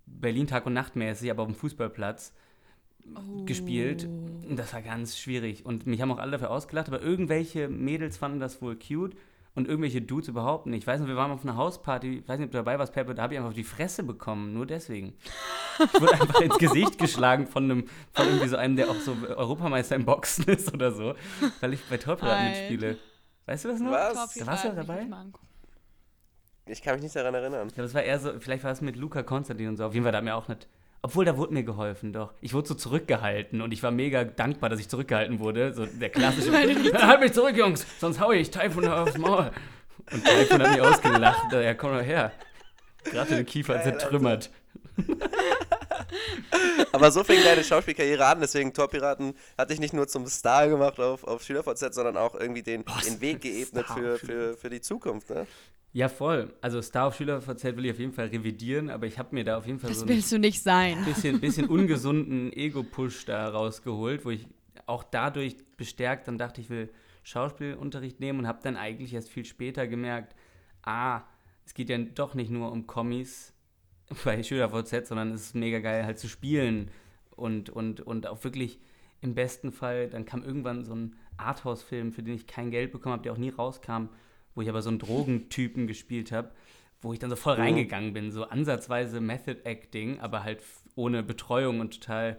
Berlin 0.08 0.48
Tag 0.48 0.66
und 0.66 0.74
Nacht 0.74 0.96
mäßig, 0.96 1.30
aber 1.30 1.44
auf 1.44 1.48
dem 1.50 1.56
Fußballplatz 1.56 2.34
gespielt. 3.46 4.06
Und 4.06 4.56
das 4.58 4.74
war 4.74 4.82
ganz 4.82 5.18
schwierig. 5.18 5.66
Und 5.66 5.86
mich 5.86 6.02
haben 6.02 6.12
auch 6.12 6.20
alle 6.20 6.32
dafür 6.32 6.50
ausgelacht, 6.52 6.88
aber 6.88 7.02
irgendwelche 7.02 7.68
Mädels 7.70 8.18
fanden 8.18 8.40
das 8.40 8.62
wohl 8.62 8.78
cute 8.78 9.16
und 9.56 9.68
irgendwelche 9.68 10.02
Dudes 10.02 10.28
überhaupt 10.28 10.66
nicht. 10.66 10.80
Ich 10.84 10.88
weiß 10.88 11.00
nicht, 11.00 11.10
wir 11.10 11.16
waren 11.16 11.32
auf 11.32 11.44
einer 11.44 11.56
Hausparty, 11.56 12.20
ich 12.20 12.28
weiß 12.28 12.40
nicht, 12.40 12.48
ob 12.48 12.52
du 12.52 12.58
dabei 12.58 12.80
warst, 12.80 12.94
Peppe, 12.94 13.14
da 13.14 13.24
habe 13.24 13.34
ich 13.34 13.38
einfach 13.38 13.50
auf 13.50 13.56
die 13.56 13.64
Fresse 13.64 14.04
bekommen, 14.04 14.54
nur 14.54 14.66
deswegen. 14.66 15.14
Ich 15.80 16.02
wurde 16.02 16.14
einfach 16.14 16.42
ins 16.42 16.58
Gesicht 16.58 16.98
geschlagen 16.98 17.48
von 17.48 17.64
einem, 17.64 17.88
von 18.14 18.28
irgendwie 18.28 18.48
so 18.48 18.58
einem, 18.58 18.76
der 18.76 18.90
auch 18.90 19.00
so 19.00 19.16
Europameister 19.28 19.96
im 19.96 20.06
Boxen 20.06 20.46
ist 20.46 20.74
oder 20.74 20.92
so, 20.92 21.16
weil 21.62 21.74
ich 21.74 21.84
bei 21.86 21.98
Torpiraten 21.98 22.48
Alter. 22.48 22.60
mitspiele. 22.60 22.98
Weißt 23.46 23.66
du 23.66 23.70
das 23.70 23.80
noch? 23.80 23.92
Was? 23.92 24.34
Da 24.34 24.48
warst 24.48 24.66
du 24.66 24.74
dabei? 24.74 25.08
Ich 26.66 26.82
kann 26.82 26.96
mich 26.96 27.04
nicht 27.04 27.16
daran 27.16 27.34
erinnern. 27.34 27.70
Ja, 27.76 27.84
das 27.84 27.94
war 27.94 28.04
eher 28.04 28.20
so, 28.20 28.40
vielleicht 28.40 28.64
war 28.64 28.72
es 28.72 28.82
mit 28.82 28.96
Luca 28.96 29.22
Konstantin 29.22 29.68
und 29.70 29.78
so. 29.78 29.86
Auf 29.86 29.94
jeden 29.94 30.04
Fall, 30.04 30.14
da 30.14 30.20
hat 30.20 30.26
mir 30.26 30.36
auch 30.36 30.48
nicht. 30.48 30.68
Obwohl, 31.06 31.26
da 31.26 31.36
wurde 31.36 31.54
mir 31.54 31.64
geholfen, 31.64 32.14
doch. 32.14 32.32
Ich 32.40 32.54
wurde 32.54 32.70
so 32.70 32.76
zurückgehalten 32.76 33.62
und 33.62 33.74
ich 33.74 33.84
war 33.84 33.92
mega 33.92 34.24
dankbar, 34.24 34.70
dass 34.70 34.80
ich 34.80 34.88
zurückgehalten 34.88 35.40
wurde. 35.40 35.74
So 35.74 35.86
der 35.86 36.10
klassische. 36.10 36.50
halt 36.94 37.20
mich 37.20 37.34
zurück, 37.34 37.58
Jungs, 37.58 37.86
sonst 38.00 38.22
hau 38.22 38.32
ich 38.32 38.50
Taifun 38.52 38.88
aufs 38.88 39.18
Maul. 39.18 39.52
Und 40.10 40.26
Taifun 40.26 40.64
hat 40.64 40.72
mich 40.72 40.82
ausgelacht. 40.82 41.52
Ja, 41.52 41.74
komm 41.74 41.92
mal 41.92 42.04
her. 42.04 42.32
Gerade 43.04 43.36
den 43.36 43.46
Kiefer 43.46 43.74
Geil, 43.74 43.84
zertrümmert. 43.84 44.50
Aber 46.94 47.12
so 47.12 47.26
fing 47.26 47.44
deine 47.44 47.66
Schauspielkarriere 47.66 48.26
an, 48.26 48.40
deswegen 48.40 48.74
Torpiraten 48.74 49.34
hat 49.58 49.72
dich 49.72 49.82
nicht 49.82 49.94
nur 49.94 50.08
zum 50.08 50.26
Star 50.28 50.70
gemacht 50.70 51.02
auf, 51.02 51.26
auf 51.26 51.44
SchülerVZ, 51.44 51.94
sondern 51.94 52.16
auch 52.16 52.34
irgendwie 52.36 52.64
den, 52.64 52.86
den 53.06 53.20
Weg 53.20 53.42
geebnet 53.42 53.88
für, 53.88 54.20
für, 54.20 54.56
für 54.56 54.70
die 54.70 54.80
Zukunft, 54.80 55.32
ne? 55.32 55.48
Ja, 55.94 56.10
voll. 56.10 56.52
Also 56.60 56.82
Star 56.82 57.08
auf 57.08 57.16
SchülerVZ 57.16 57.64
will 57.76 57.86
ich 57.86 57.92
auf 57.92 58.00
jeden 58.00 58.14
Fall 58.14 58.28
revidieren, 58.28 58.90
aber 58.90 59.06
ich 59.06 59.20
habe 59.20 59.36
mir 59.36 59.44
da 59.44 59.58
auf 59.58 59.68
jeden 59.68 59.80
Fall 59.80 59.90
Das 59.92 60.00
so 60.00 60.06
ein 60.06 60.10
willst 60.10 60.32
du 60.32 60.40
nicht 60.40 60.62
sein. 60.62 61.06
bisschen, 61.06 61.40
bisschen 61.42 61.68
ungesunden 61.68 62.52
Ego-Push 62.52 63.26
da 63.26 63.48
rausgeholt, 63.50 64.26
wo 64.26 64.32
ich 64.32 64.48
auch 64.88 65.04
dadurch 65.04 65.56
bestärkt 65.78 66.28
dann 66.28 66.40
dachte, 66.40 66.62
ich 66.62 66.70
will 66.72 66.90
Schauspielunterricht 67.22 68.20
nehmen 68.20 68.40
und 68.40 68.48
habe 68.48 68.60
dann 68.64 68.76
eigentlich 68.76 69.14
erst 69.14 69.30
viel 69.30 69.46
später 69.46 69.88
gemerkt, 69.88 70.36
ah, 70.82 71.22
es 71.66 71.76
geht 71.76 71.90
ja 71.90 71.98
doch 72.00 72.34
nicht 72.34 72.50
nur 72.50 72.72
um 72.72 72.88
Kommis 72.88 73.54
bei 74.26 74.42
SchülerVZ, 74.42 75.08
sondern 75.08 75.32
es 75.32 75.42
ist 75.42 75.56
mega 75.56 75.80
geil 75.80 76.06
halt 76.06 76.18
zu 76.18 76.28
spielen 76.28 76.90
und, 77.32 77.70
und, 77.70 78.02
und 78.02 78.28
auch 78.28 78.44
wirklich 78.44 78.80
im 79.22 79.36
besten 79.36 79.72
Fall, 79.72 80.10
dann 80.10 80.26
kam 80.26 80.44
irgendwann 80.44 80.84
so 80.84 80.96
ein 80.96 81.16
Arthouse-Film, 81.38 82.12
für 82.12 82.24
den 82.24 82.34
ich 82.34 82.48
kein 82.48 82.72
Geld 82.72 82.92
bekommen 82.92 83.14
habe, 83.14 83.24
der 83.24 83.32
auch 83.32 83.38
nie 83.38 83.50
rauskam, 83.50 84.10
wo 84.56 84.62
ich 84.62 84.70
aber 84.70 84.82
so 84.82 84.90
einen 84.90 85.00
Drogentypen 85.00 85.88
gespielt 85.88 86.32
habe, 86.32 86.52
wo 87.02 87.14
ich 87.14 87.20
dann 87.20 87.30
so 87.30 87.36
voll 87.36 87.56
Mhm. 87.58 87.62
reingegangen 87.62 88.14
bin, 88.14 88.32
so 88.32 88.44
ansatzweise 88.46 89.20
Method 89.22 89.62
Acting, 89.66 90.20
aber 90.20 90.44
halt 90.44 90.62
ohne 90.96 91.24
Betreuung 91.24 91.80
und 91.80 92.00
total 92.00 92.38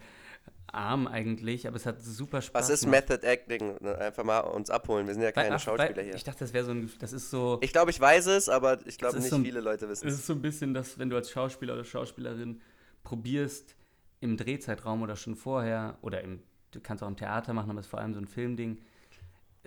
arm 0.67 1.07
eigentlich, 1.07 1.69
aber 1.69 1.77
es 1.77 1.87
hat 1.87 2.03
super 2.03 2.43
Spaß 2.43 2.65
Was 2.65 2.71
ist 2.71 2.81
gemacht. 2.85 3.09
Method 3.09 3.25
Acting? 3.27 3.77
Ne, 3.81 3.97
Einfach 3.99 4.25
mal 4.25 4.41
uns 4.41 4.71
abholen, 4.71 5.07
wir 5.07 5.15
sind 5.15 5.23
ja 5.23 5.31
keine 5.31 5.55
ach, 5.57 5.61
Schauspieler 5.61 6.03
hier. 6.03 6.15
Ich 6.17 6.25
dachte, 6.25 6.41
das 6.41 6.53
wäre 6.53 6.65
so 6.65 6.73
ein, 6.73 6.91
das 6.99 7.13
ist 7.13 7.31
so, 7.31 7.59
Ich 7.63 7.73
glaube, 7.73 7.91
ich 7.93 8.01
weiß 8.01 8.27
es, 8.27 8.49
aber 8.49 8.85
ich 8.87 8.99
glaube 8.99 9.19
nicht 9.19 9.29
so 9.29 9.37
ein- 9.37 9.45
viele 9.45 9.61
Leute 9.61 9.89
wissen 9.89 10.09
es 10.09 10.15
es. 10.15 10.21
ist 10.21 10.27
so 10.27 10.33
ein 10.33 10.43
bisschen, 10.43 10.75
dass 10.75 10.99
wenn 10.99 11.11
du 11.11 11.17
als 11.17 11.31
Schauspieler 11.31 11.75
oder 11.75 11.85
Schauspielerin 11.85 12.61
probierst, 13.05 13.77
im 14.21 14.37
Drehzeitraum 14.37 15.03
oder 15.03 15.17
schon 15.17 15.37
vorher, 15.37 15.99
oder 16.01 16.23
im, 16.23 16.43
du 16.71 16.81
kannst 16.81 17.03
auch 17.05 17.09
im 17.09 17.17
Theater 17.17 17.53
machen, 17.53 17.71
aber 17.71 17.81
es 17.81 17.87
ist 17.87 17.91
vor 17.91 18.01
allem 18.01 18.15
so 18.15 18.21
ein 18.21 18.27
Filmding, 18.27 18.79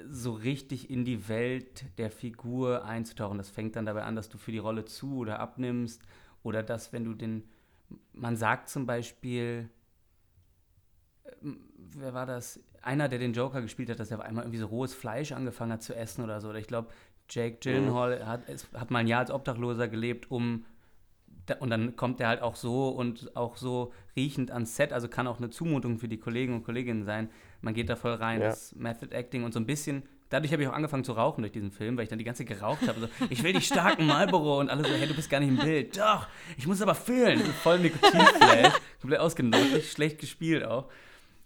so 0.05 0.33
richtig 0.33 0.89
in 0.89 1.05
die 1.05 1.27
Welt 1.27 1.85
der 1.97 2.11
Figur 2.11 2.85
einzutauchen. 2.85 3.37
Das 3.37 3.49
fängt 3.49 3.75
dann 3.75 3.85
dabei 3.85 4.03
an, 4.03 4.15
dass 4.15 4.29
du 4.29 4.37
für 4.37 4.51
die 4.51 4.57
Rolle 4.57 4.85
zu 4.85 5.17
oder 5.17 5.39
abnimmst, 5.39 6.01
oder 6.43 6.63
dass, 6.63 6.93
wenn 6.93 7.03
du 7.03 7.13
den, 7.13 7.43
man 8.13 8.37
sagt 8.37 8.69
zum 8.69 8.85
Beispiel, 8.85 9.69
ähm, 11.41 11.59
wer 11.77 12.13
war 12.13 12.25
das? 12.25 12.59
Einer, 12.81 13.09
der 13.09 13.19
den 13.19 13.33
Joker 13.33 13.61
gespielt 13.61 13.89
hat, 13.89 13.99
dass 13.99 14.11
er 14.11 14.19
auf 14.19 14.23
einmal 14.23 14.45
irgendwie 14.45 14.59
so 14.59 14.67
rohes 14.67 14.93
Fleisch 14.93 15.33
angefangen 15.33 15.73
hat 15.73 15.83
zu 15.83 15.93
essen 15.93 16.23
oder 16.23 16.39
so. 16.39 16.49
Oder 16.49 16.59
ich 16.59 16.67
glaube, 16.67 16.89
Jake 17.29 17.57
Gyllenhaal 17.59 18.25
hat, 18.25 18.47
es, 18.47 18.67
hat 18.73 18.91
mal 18.91 18.99
ein 18.99 19.07
Jahr 19.07 19.19
als 19.21 19.31
Obdachloser 19.31 19.87
gelebt, 19.87 20.31
um 20.31 20.65
und 21.59 21.69
dann 21.69 21.95
kommt 21.95 22.19
er 22.19 22.27
halt 22.27 22.41
auch 22.41 22.57
so 22.57 22.89
und 22.89 23.35
auch 23.37 23.55
so 23.55 23.93
riechend 24.17 24.51
ans 24.51 24.75
Set, 24.75 24.91
also 24.91 25.07
kann 25.07 25.27
auch 25.27 25.37
eine 25.37 25.49
Zumutung 25.49 25.97
für 25.97 26.09
die 26.09 26.17
Kollegen 26.17 26.53
und 26.53 26.63
Kolleginnen 26.63 27.05
sein. 27.05 27.29
Man 27.61 27.73
geht 27.73 27.89
da 27.89 27.95
voll 27.95 28.13
rein, 28.13 28.41
Ja. 28.41 28.47
das 28.49 28.75
Method 28.75 29.13
Acting 29.15 29.43
und 29.43 29.53
so 29.53 29.59
ein 29.59 29.65
bisschen. 29.65 30.03
Dadurch 30.29 30.51
habe 30.51 30.61
ich 30.61 30.67
auch 30.67 30.73
angefangen 30.73 31.05
zu 31.05 31.13
rauchen 31.13 31.41
durch 31.41 31.53
diesen 31.53 31.71
Film, 31.71 31.95
weil 31.95 32.03
ich 32.03 32.09
dann 32.09 32.19
die 32.19 32.25
ganze 32.25 32.45
Zeit 32.45 32.57
geraucht 32.57 32.85
habe. 32.87 32.99
So, 32.99 33.07
ich 33.29 33.43
will 33.43 33.53
die 33.53 33.61
starken 33.61 34.05
Marlboro 34.07 34.59
und 34.59 34.69
alle 34.69 34.83
so, 34.83 34.93
hey, 34.93 35.07
du 35.07 35.13
bist 35.13 35.29
gar 35.29 35.39
nicht 35.39 35.49
im 35.49 35.57
Bild. 35.57 35.97
Doch, 35.97 36.27
ich 36.57 36.67
muss 36.67 36.81
aber 36.81 36.95
fühlen. 36.95 37.39
Voll 37.39 37.79
Nikotinflash, 37.79 38.73
komplett 39.01 39.19
ausgenutzt, 39.21 39.91
schlecht 39.93 40.19
gespielt 40.19 40.65
auch. 40.65 40.89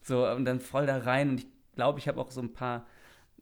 So, 0.04 0.28
und 0.28 0.46
dann 0.46 0.60
voll 0.60 0.88
da 0.88 0.98
rein 0.98 1.30
und 1.30 1.40
ich 1.42 1.48
glaube, 1.76 2.00
ich 2.00 2.08
habe 2.08 2.20
auch 2.20 2.32
so 2.32 2.42
ein 2.42 2.54
paar 2.54 2.86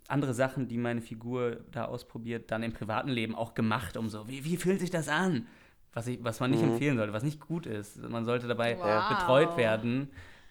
andere 0.09 0.33
Sachen, 0.33 0.67
die 0.67 0.77
meine 0.77 1.01
Figur 1.01 1.61
da 1.71 1.85
ausprobiert, 1.85 2.51
dann 2.51 2.61
im 2.63 2.73
privaten 2.73 3.09
Leben 3.09 3.33
auch 3.35 3.53
gemacht, 3.53 3.95
um 3.95 4.09
so, 4.09 4.27
wie, 4.27 4.43
wie 4.43 4.57
fühlt 4.57 4.79
sich 4.81 4.89
das 4.89 5.07
an? 5.07 5.47
Was, 5.93 6.07
ich, 6.07 6.21
was 6.23 6.39
man 6.39 6.51
nicht 6.51 6.61
Mhm. 6.63 6.71
empfehlen 6.71 6.97
sollte, 6.97 7.13
was 7.13 7.23
nicht 7.23 7.39
gut 7.39 7.65
ist. 7.65 7.97
Man 8.09 8.25
sollte 8.25 8.47
dabei 8.47 8.77
Wow. 8.77 9.07
betreut 9.09 9.55
werden 9.57 10.09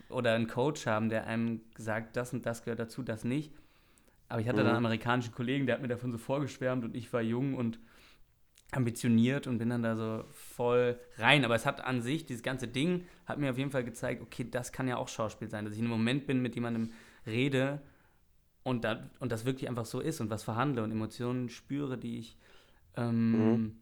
oder 0.09 0.35
einen 0.35 0.47
Coach 0.49 0.87
haben, 0.87 1.09
der 1.09 1.27
einem 1.27 1.61
sagt, 1.77 2.17
das 2.17 2.33
und 2.33 2.47
das 2.47 2.65
gehört 2.65 2.81
dazu, 2.81 3.03
das 3.03 3.25
nicht. 3.25 3.53
Aber 4.29 4.41
ich 4.41 4.49
hatte 4.49 4.59
dann 4.63 4.67
Mhm. 4.67 4.77
einen 4.77 4.87
amerikanischen 4.87 5.33
Kollegen, 5.35 5.67
der 5.67 5.77
hat 5.77 5.83
mir 5.83 5.89
davon 5.89 6.13
so 6.13 6.19
vorgeschwärmt 6.19 6.85
und 6.85 6.97
ich 6.97 7.13
war 7.13 7.23
jung 7.23 7.55
und 7.55 7.79
ambitioniert 8.73 9.47
und 9.47 9.59
bin 9.59 9.71
dann 9.71 9.83
da 9.83 9.97
so 9.97 10.25
voll 10.31 10.99
rein. 11.17 11.45
Aber 11.45 11.55
es 11.55 11.65
hat 11.65 11.81
an 11.83 12.03
sich, 12.03 12.27
dieses 12.27 12.43
ganze 12.43 12.69
Ding, 12.69 13.07
hat 13.27 13.39
mir 13.39 13.51
auf 13.51 13.59
jeden 13.59 13.71
Fall 13.71 13.85
gezeigt, 13.85 14.21
okay, 14.21 14.47
das 14.51 14.73
kann 14.73 14.89
ja 14.89 14.99
auch 14.99 15.09
Schauspiel 15.09 15.49
sein, 15.49 15.65
dass 15.65 15.73
ich 15.75 15.81
in 15.81 15.87
einem 15.87 15.93
Moment 15.93 16.27
bin, 16.27 16.43
mit 16.43 16.55
jemandem 16.55 16.93
rede 17.27 17.81
und, 18.65 18.85
da, 18.85 19.11
und 19.21 19.33
das 19.33 19.47
wirklich 19.47 19.69
einfach 19.69 19.87
so 19.87 20.01
ist 20.01 20.21
und 20.21 20.31
was 20.31 20.43
verhandle 20.43 20.83
und 20.83 20.91
Emotionen 20.93 21.49
spüre, 21.49 21.97
die 21.97 22.19
ich, 22.19 22.37
ähm, 22.97 23.33
Mhm. 23.33 23.79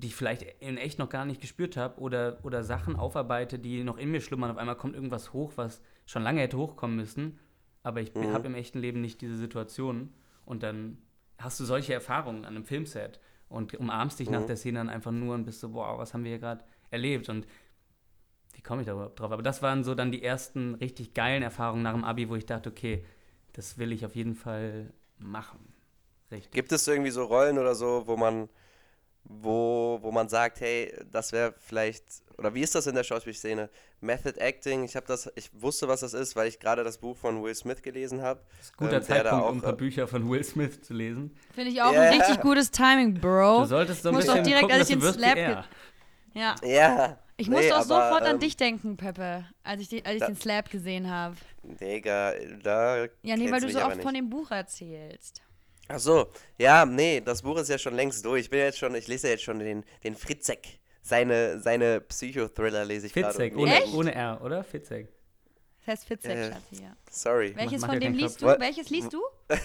Die 0.00 0.06
ich 0.08 0.16
vielleicht 0.16 0.42
in 0.60 0.78
echt 0.78 0.98
noch 0.98 1.08
gar 1.10 1.24
nicht 1.26 1.40
gespürt 1.40 1.76
habe 1.76 2.00
oder, 2.00 2.38
oder 2.42 2.64
Sachen 2.64 2.96
aufarbeite, 2.96 3.58
die 3.58 3.84
noch 3.84 3.98
in 3.98 4.10
mir 4.10 4.20
schlummern. 4.20 4.50
Auf 4.50 4.56
einmal 4.56 4.76
kommt 4.76 4.94
irgendwas 4.94 5.32
hoch, 5.32 5.52
was 5.56 5.82
schon 6.06 6.22
lange 6.22 6.40
hätte 6.40 6.56
hochkommen 6.56 6.96
müssen, 6.96 7.38
aber 7.82 8.00
ich 8.00 8.12
Mhm. 8.14 8.32
habe 8.32 8.46
im 8.48 8.54
echten 8.54 8.78
Leben 8.78 9.00
nicht 9.00 9.20
diese 9.20 9.36
Situation 9.36 10.12
und 10.46 10.62
dann 10.62 10.98
hast 11.38 11.60
du 11.60 11.64
solche 11.64 11.92
Erfahrungen 11.92 12.44
an 12.44 12.56
einem 12.56 12.64
Filmset 12.64 13.20
und 13.48 13.74
umarmst 13.74 14.18
dich 14.18 14.30
nach 14.30 14.42
Mhm. 14.42 14.46
der 14.46 14.56
Szene 14.56 14.78
dann 14.78 14.88
einfach 14.88 15.12
nur 15.12 15.34
und 15.34 15.44
bist 15.44 15.60
so, 15.60 15.74
wow, 15.74 15.98
was 15.98 16.14
haben 16.14 16.24
wir 16.24 16.30
hier 16.30 16.38
gerade 16.38 16.64
erlebt 16.90 17.28
und 17.28 17.46
wie 18.54 18.62
komme 18.62 18.82
ich 18.82 18.86
da 18.86 18.92
überhaupt 18.92 19.20
drauf? 19.20 19.32
Aber 19.32 19.42
das 19.42 19.62
waren 19.62 19.84
so 19.84 19.94
dann 19.94 20.12
die 20.12 20.22
ersten 20.22 20.74
richtig 20.74 21.14
geilen 21.14 21.42
Erfahrungen 21.42 21.82
nach 21.82 21.92
dem 21.94 22.04
Abi, 22.04 22.28
wo 22.28 22.36
ich 22.36 22.46
dachte, 22.46 22.70
okay, 22.70 23.04
das 23.52 23.78
will 23.78 23.92
ich 23.92 24.04
auf 24.06 24.14
jeden 24.16 24.34
Fall 24.34 24.92
machen. 25.18 25.58
Richtig. 26.30 26.52
Gibt 26.52 26.72
es 26.72 26.86
irgendwie 26.86 27.10
so 27.10 27.24
Rollen 27.24 27.58
oder 27.58 27.74
so, 27.74 28.06
wo 28.06 28.16
man, 28.16 28.48
wo, 29.24 29.98
wo 30.02 30.10
man 30.10 30.28
sagt, 30.28 30.60
hey, 30.60 30.92
das 31.12 31.32
wäre 31.32 31.54
vielleicht, 31.58 32.04
oder 32.38 32.54
wie 32.54 32.62
ist 32.62 32.74
das 32.74 32.86
in 32.86 32.94
der 32.94 33.04
Schauspielszene? 33.04 33.68
Method 34.00 34.38
Acting, 34.40 34.82
ich 34.84 34.96
habe 34.96 35.06
das, 35.06 35.30
ich 35.36 35.50
wusste, 35.52 35.86
was 35.86 36.00
das 36.00 36.14
ist, 36.14 36.34
weil 36.36 36.48
ich 36.48 36.58
gerade 36.58 36.82
das 36.84 36.98
Buch 36.98 37.16
von 37.16 37.42
Will 37.42 37.54
Smith 37.54 37.82
gelesen 37.82 38.22
habe. 38.22 38.40
Das 38.58 38.66
ist 38.66 38.72
ein 38.72 38.76
guter 38.78 38.96
ähm, 38.96 39.02
Zeitpunkt, 39.02 39.44
auch, 39.44 39.50
um 39.50 39.58
ein 39.58 39.62
paar 39.62 39.72
äh, 39.74 39.76
Bücher 39.76 40.08
von 40.08 40.28
Will 40.30 40.42
Smith 40.42 40.80
zu 40.82 40.94
lesen. 40.94 41.36
Finde 41.54 41.70
ich 41.70 41.82
auch 41.82 41.92
Ja. 41.92 42.00
ein 42.02 42.18
richtig 42.20 42.40
gutes 42.40 42.70
Timing, 42.70 43.14
Bro. 43.14 43.60
Du 43.60 43.66
solltest 43.66 44.02
so 44.02 44.08
ein 44.08 44.14
muss 44.14 44.24
doch 44.26 44.32
bisschen 44.34 44.44
direkt, 44.46 44.62
gucken, 44.62 44.76
als 44.78 44.88
dass 44.88 44.90
ich 44.90 44.94
du 44.96 45.00
den 45.00 45.06
wirst 45.08 45.18
Slap 45.18 45.36
wie 45.36 45.40
ge- 45.40 45.52
er. 45.52 45.64
Ja. 46.32 46.54
Ja. 46.62 47.18
Ich 47.36 47.48
nee, 47.48 47.56
musste 47.56 47.72
auch 47.74 47.76
aber, 47.78 47.84
sofort 47.84 48.22
an 48.22 48.34
ähm, 48.34 48.38
dich 48.40 48.56
denken, 48.56 48.96
Peppe, 48.96 49.44
als 49.62 49.80
ich, 49.82 49.88
den, 49.88 50.04
als 50.04 50.14
ich 50.14 50.20
da- 50.20 50.26
den 50.26 50.36
Slap 50.36 50.70
gesehen 50.70 51.10
habe. 51.10 51.36
Digga, 51.62 52.32
da. 52.62 53.04
Ja, 53.22 53.36
nee, 53.36 53.50
weil 53.50 53.60
du 53.60 53.70
so 53.70 53.80
oft 53.80 53.96
nicht. 53.96 54.02
von 54.02 54.14
dem 54.14 54.28
Buch 54.30 54.50
erzählst. 54.50 55.42
Ach 55.92 55.98
so, 55.98 56.30
ja, 56.58 56.86
nee, 56.86 57.20
das 57.20 57.42
Buch 57.42 57.58
ist 57.58 57.68
ja 57.68 57.78
schon 57.78 57.94
längst 57.94 58.24
durch. 58.24 58.42
Ich 58.42 58.50
bin 58.50 58.60
jetzt 58.60 58.78
schon, 58.78 58.94
ich 58.94 59.08
lese 59.08 59.26
ja 59.28 59.32
jetzt 59.32 59.42
schon 59.44 59.58
den, 59.58 59.84
den 60.04 60.14
Fritzek. 60.14 60.78
Seine, 61.02 61.60
seine 61.60 62.00
Psychothriller 62.02 62.84
lese 62.84 63.06
ich 63.06 63.12
gerade. 63.14 63.32
Fitzek, 63.32 63.54
und- 63.56 63.62
ohne, 63.62 63.76
Echt? 63.82 63.94
ohne 63.94 64.14
R, 64.14 64.40
oder? 64.44 64.62
Fitzek. 64.64 65.08
Das 65.78 65.94
heißt 65.94 66.04
Fitzek, 66.08 66.30
Äh, 66.36 66.52
Schatzi, 66.52 66.82
ja. 66.82 66.92
Sorry. 67.10 67.56
Welches 67.56 67.80
mach 67.80 67.88
von 67.88 67.94
ja 67.94 68.00
dem 68.08 68.14
liest 68.14 68.42
du? 68.42 68.46
Kopf. 68.46 68.60
Welches 68.60 68.90
liest 68.90 69.12
du? 69.12 69.20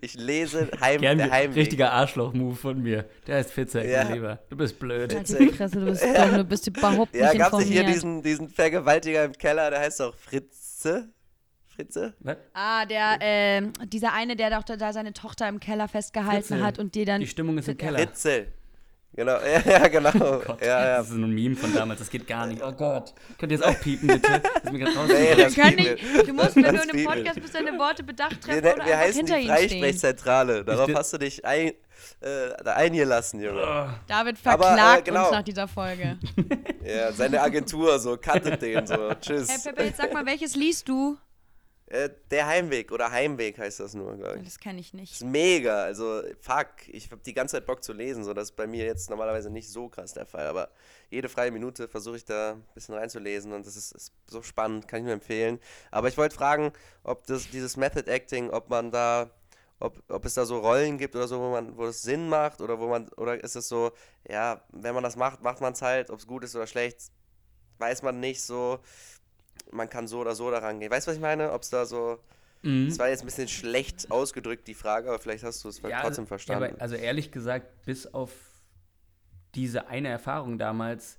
Ich 0.00 0.14
lese 0.14 0.70
Heim, 0.80 1.00
Gern 1.02 1.18
der 1.18 1.30
Heimweg. 1.30 1.56
richtiger 1.58 1.92
Arschloch-Move 1.92 2.56
von 2.56 2.82
mir. 2.82 3.04
Der 3.26 3.40
ist 3.40 3.50
Fitzek, 3.52 3.86
Ja. 3.88 4.04
mein 4.04 4.14
Lieber. 4.14 4.38
Du 4.48 4.56
bist 4.56 4.78
blöd. 4.78 5.12
Fresse, 5.12 5.78
du 5.78 5.84
bist, 5.84 6.02
dumm, 6.02 6.34
du 6.36 6.44
bist 6.44 6.66
überhaupt 6.66 7.14
Ja, 7.14 7.28
nicht 7.30 7.38
gab 7.38 7.52
es 7.52 7.58
nicht 7.60 7.68
hier 7.68 7.80
informiert. 7.82 7.96
diesen, 7.96 8.22
diesen 8.22 8.48
Vergewaltiger 8.48 9.24
im 9.24 9.32
Keller, 9.32 9.70
der 9.70 9.80
heißt 9.80 10.00
doch 10.00 10.14
Fritze? 10.16 11.10
Fritze? 11.78 12.12
Was? 12.18 12.36
Ah, 12.54 12.86
der, 12.86 13.18
ähm, 13.20 13.72
dieser 13.84 14.12
eine, 14.12 14.34
der 14.34 14.50
doch 14.50 14.64
da, 14.64 14.76
da 14.76 14.92
seine 14.92 15.12
Tochter 15.12 15.48
im 15.48 15.60
Keller 15.60 15.86
festgehalten 15.86 16.42
Fritzel. 16.48 16.64
hat 16.64 16.78
und 16.80 16.96
die 16.96 17.04
dann. 17.04 17.20
Die 17.20 17.28
Stimmung 17.28 17.56
ist 17.56 17.68
im 17.68 17.76
Keller. 17.76 17.98
Fritze. 17.98 18.48
Genau, 19.14 19.32
ja, 19.66 19.78
ja 19.78 19.88
genau. 19.88 20.10
Oh 20.14 20.42
Gott, 20.44 20.60
ja, 20.60 20.66
ja. 20.66 20.96
Das 20.98 21.08
ist 21.08 21.14
ein 21.14 21.30
Meme 21.30 21.54
von 21.54 21.72
damals, 21.72 22.00
das 22.00 22.10
geht 22.10 22.26
gar 22.26 22.46
nicht. 22.46 22.62
Oh 22.62 22.72
Gott. 22.72 23.14
Könnt 23.38 23.52
ihr 23.52 23.58
jetzt 23.58 23.66
auch 23.66 23.80
piepen, 23.80 24.08
bitte? 24.08 24.40
Das 24.42 24.64
ist 24.64 24.72
mir 24.72 24.78
gerade 24.80 24.96
raus. 24.96 25.08
Nee, 25.12 25.36
Wir 25.36 25.44
das 25.44 25.54
können 25.54 25.76
nicht, 25.76 26.28
du 26.28 26.32
musst, 26.32 26.56
wenn 26.56 26.62
du 26.64 26.82
in 26.82 26.90
einem 26.90 27.04
Podcast 27.04 27.40
bist, 27.40 27.54
deine 27.54 27.78
Worte 27.78 28.02
bedacht 28.02 28.32
Wir, 28.32 28.40
treffen 28.40 28.64
wir, 28.64 28.74
oder 28.74 28.84
wir 28.84 28.92
einfach 28.94 29.06
heißen 29.06 29.26
hinter 29.26 29.38
die. 29.40 29.46
Freisprechzentrale. 29.46 30.64
Darauf 30.64 30.94
hast 30.94 31.12
du 31.12 31.18
dich 31.18 31.44
ein, 31.44 31.68
äh, 31.68 31.74
da 32.64 32.74
eingelassen, 32.74 33.40
Junge. 33.40 33.62
Oh, 33.62 33.88
David 34.08 34.36
Aber, 34.44 34.66
verklagt 34.66 35.08
äh, 35.08 35.10
genau. 35.10 35.22
uns 35.22 35.30
nach 35.30 35.42
dieser 35.42 35.68
Folge. 35.68 36.18
Ja, 36.84 37.12
seine 37.12 37.42
Agentur, 37.42 37.98
so, 37.98 38.16
cuttet 38.16 38.62
den, 38.62 38.86
so, 38.86 39.12
tschüss. 39.20 39.50
Hey 39.50 39.58
Pepe, 39.62 39.84
jetzt 39.84 39.98
sag 39.98 40.10
mal, 40.10 40.24
welches 40.24 40.56
liest 40.56 40.88
du? 40.88 41.18
Äh, 41.90 42.10
der 42.30 42.46
Heimweg 42.46 42.92
oder 42.92 43.10
Heimweg 43.10 43.58
heißt 43.58 43.80
das 43.80 43.94
nur, 43.94 44.14
glaube 44.16 44.38
ich. 44.38 44.44
Das 44.44 44.58
kenne 44.58 44.78
ich 44.78 44.92
nicht. 44.92 45.12
ist 45.12 45.24
mega, 45.24 45.84
also 45.84 46.22
fuck, 46.38 46.86
ich 46.88 47.10
habe 47.10 47.22
die 47.24 47.32
ganze 47.32 47.56
Zeit 47.56 47.66
Bock 47.66 47.82
zu 47.82 47.94
lesen, 47.94 48.24
so 48.24 48.34
das 48.34 48.50
ist 48.50 48.56
bei 48.56 48.66
mir 48.66 48.84
jetzt 48.84 49.08
normalerweise 49.08 49.48
nicht 49.48 49.70
so 49.70 49.88
krass 49.88 50.12
der 50.12 50.26
Fall, 50.26 50.46
aber 50.46 50.68
jede 51.08 51.30
freie 51.30 51.50
Minute 51.50 51.88
versuche 51.88 52.16
ich 52.16 52.26
da 52.26 52.52
ein 52.52 52.64
bisschen 52.74 52.94
reinzulesen 52.94 53.54
und 53.54 53.66
das 53.66 53.74
ist, 53.76 53.92
ist 53.92 54.12
so 54.26 54.42
spannend, 54.42 54.86
kann 54.86 55.00
ich 55.00 55.04
nur 55.04 55.14
empfehlen. 55.14 55.58
Aber 55.90 56.08
ich 56.08 56.18
wollte 56.18 56.34
fragen, 56.34 56.72
ob 57.04 57.26
das 57.26 57.48
dieses 57.48 57.78
Method 57.78 58.10
Acting, 58.10 58.50
ob 58.50 58.68
man 58.68 58.90
da 58.90 59.30
ob, 59.80 60.02
ob 60.08 60.24
es 60.24 60.34
da 60.34 60.44
so 60.44 60.58
Rollen 60.58 60.98
gibt 60.98 61.14
oder 61.16 61.28
so, 61.28 61.40
wo 61.40 61.50
man 61.50 61.76
wo 61.76 61.86
es 61.86 62.02
Sinn 62.02 62.28
macht 62.28 62.60
oder 62.60 62.78
wo 62.78 62.88
man 62.88 63.08
oder 63.10 63.42
ist 63.42 63.56
es 63.56 63.68
so, 63.68 63.92
ja, 64.28 64.62
wenn 64.72 64.94
man 64.94 65.04
das 65.04 65.16
macht, 65.16 65.42
macht 65.42 65.60
man 65.62 65.72
es 65.72 65.80
halt, 65.80 66.10
ob 66.10 66.18
es 66.18 66.26
gut 66.26 66.44
ist 66.44 66.54
oder 66.54 66.66
schlecht, 66.66 67.12
weiß 67.78 68.02
man 68.02 68.20
nicht 68.20 68.42
so. 68.42 68.80
Man 69.70 69.88
kann 69.90 70.08
so 70.08 70.20
oder 70.20 70.34
so 70.34 70.50
daran 70.50 70.80
gehen. 70.80 70.90
Weißt 70.90 71.06
du, 71.06 71.10
was 71.10 71.16
ich 71.16 71.22
meine? 71.22 71.52
Ob 71.52 71.62
es 71.62 71.70
da 71.70 71.86
so 71.86 72.18
Mhm. 72.62 72.88
das 72.88 72.98
war 72.98 73.08
jetzt 73.08 73.20
ein 73.22 73.26
bisschen 73.26 73.46
schlecht 73.46 74.10
ausgedrückt, 74.10 74.66
die 74.66 74.74
Frage, 74.74 75.08
aber 75.08 75.20
vielleicht 75.20 75.44
hast 75.44 75.62
du 75.64 75.68
es 75.68 75.80
Ja, 75.80 76.00
trotzdem 76.00 76.22
also- 76.22 76.26
verstanden. 76.26 76.62
Ja, 76.64 76.70
aber, 76.72 76.82
also 76.82 76.96
ehrlich 76.96 77.30
gesagt, 77.30 77.84
bis 77.84 78.12
auf 78.12 78.32
diese 79.54 79.86
eine 79.88 80.08
Erfahrung 80.08 80.58
damals, 80.58 81.18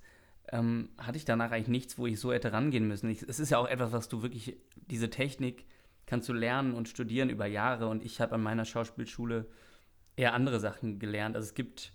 ähm, 0.52 0.90
hatte 0.98 1.16
ich 1.16 1.24
danach 1.24 1.50
eigentlich 1.50 1.68
nichts, 1.68 1.96
wo 1.98 2.06
ich 2.06 2.18
so 2.20 2.32
hätte 2.32 2.52
rangehen 2.52 2.86
müssen. 2.86 3.08
Ich, 3.08 3.22
es 3.22 3.38
ist 3.40 3.50
ja 3.50 3.58
auch 3.58 3.68
etwas, 3.68 3.92
was 3.92 4.08
du 4.08 4.22
wirklich, 4.22 4.56
diese 4.76 5.08
Technik 5.10 5.64
kannst 6.06 6.28
du 6.28 6.32
lernen 6.32 6.74
und 6.74 6.88
studieren 6.88 7.30
über 7.30 7.46
Jahre 7.46 7.86
und 7.88 8.04
ich 8.04 8.20
habe 8.20 8.34
an 8.34 8.42
meiner 8.42 8.64
Schauspielschule 8.64 9.46
eher 10.16 10.34
andere 10.34 10.58
Sachen 10.60 10.98
gelernt. 10.98 11.36
Also 11.36 11.46
es 11.48 11.54
gibt, 11.54 11.92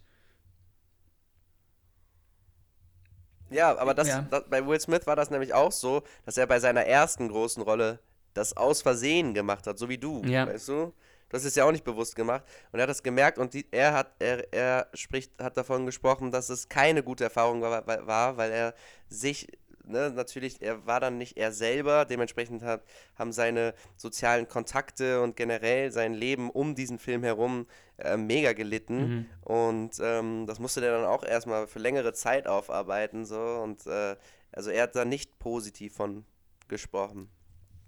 ja, 3.49 3.77
aber 3.77 3.93
das, 3.93 4.07
Ja. 4.07 4.25
das, 4.29 4.43
bei 4.49 4.65
Will 4.65 4.79
Smith 4.79 5.05
war 5.07 5.15
das 5.15 5.29
nämlich 5.29 5.53
auch 5.53 5.71
so, 5.71 6.03
dass 6.25 6.37
er 6.37 6.47
bei 6.47 6.59
seiner 6.59 6.85
ersten 6.85 7.27
großen 7.29 7.61
Rolle 7.63 7.99
das 8.33 8.55
aus 8.57 8.81
Versehen 8.81 9.33
gemacht 9.33 9.65
hat, 9.67 9.77
so 9.79 9.87
wie 9.89 9.97
du, 9.97 10.21
Ja. 10.25 10.47
weißt 10.47 10.67
du? 10.69 10.93
Hast 11.33 11.43
es 11.43 11.55
ja 11.55 11.65
auch 11.65 11.71
nicht 11.73 11.83
bewusst 11.83 12.15
gemacht 12.15 12.43
und 12.71 12.79
er 12.79 12.83
hat 12.83 12.89
das 12.89 13.03
gemerkt 13.03 13.37
und 13.39 13.53
die, 13.53 13.65
er 13.71 13.91
hat 13.91 14.11
er, 14.19 14.53
er 14.53 14.87
spricht 14.93 15.33
hat 15.41 15.57
davon 15.57 15.85
gesprochen, 15.85 16.31
dass 16.31 16.47
es 16.47 16.69
keine 16.69 17.03
gute 17.03 17.25
Erfahrung 17.25 17.61
war, 17.61 17.85
war, 18.07 18.37
weil 18.37 18.51
er 18.51 18.73
sich 19.09 19.47
ne, 19.87 20.11
natürlich 20.11 20.61
er 20.61 20.85
war 20.85 20.99
dann 20.99 21.17
nicht 21.17 21.37
er 21.37 21.51
selber, 21.51 22.05
dementsprechend 22.05 22.63
hat 22.63 22.83
haben 23.17 23.31
seine 23.31 23.73
sozialen 23.97 24.47
Kontakte 24.47 25.21
und 25.21 25.35
generell 25.35 25.91
sein 25.91 26.13
Leben 26.13 26.49
um 26.49 26.75
diesen 26.75 26.99
Film 26.99 27.23
herum 27.23 27.67
äh, 27.97 28.17
mega 28.17 28.53
gelitten 28.53 28.95
Mhm. 28.95 29.25
und 29.41 29.91
ähm, 30.01 30.45
das 30.47 30.59
musste 30.59 30.81
der 30.81 30.91
dann 30.93 31.05
auch 31.05 31.23
erstmal 31.23 31.67
für 31.67 31.79
längere 31.79 32.13
Zeit 32.13 32.47
aufarbeiten 32.47 33.25
so 33.25 33.39
und 33.39 33.85
äh, 33.87 34.15
also 34.51 34.69
er 34.69 34.83
hat 34.83 34.95
da 34.95 35.05
nicht 35.05 35.37
positiv 35.39 35.93
von 35.95 36.25
gesprochen. 36.67 37.29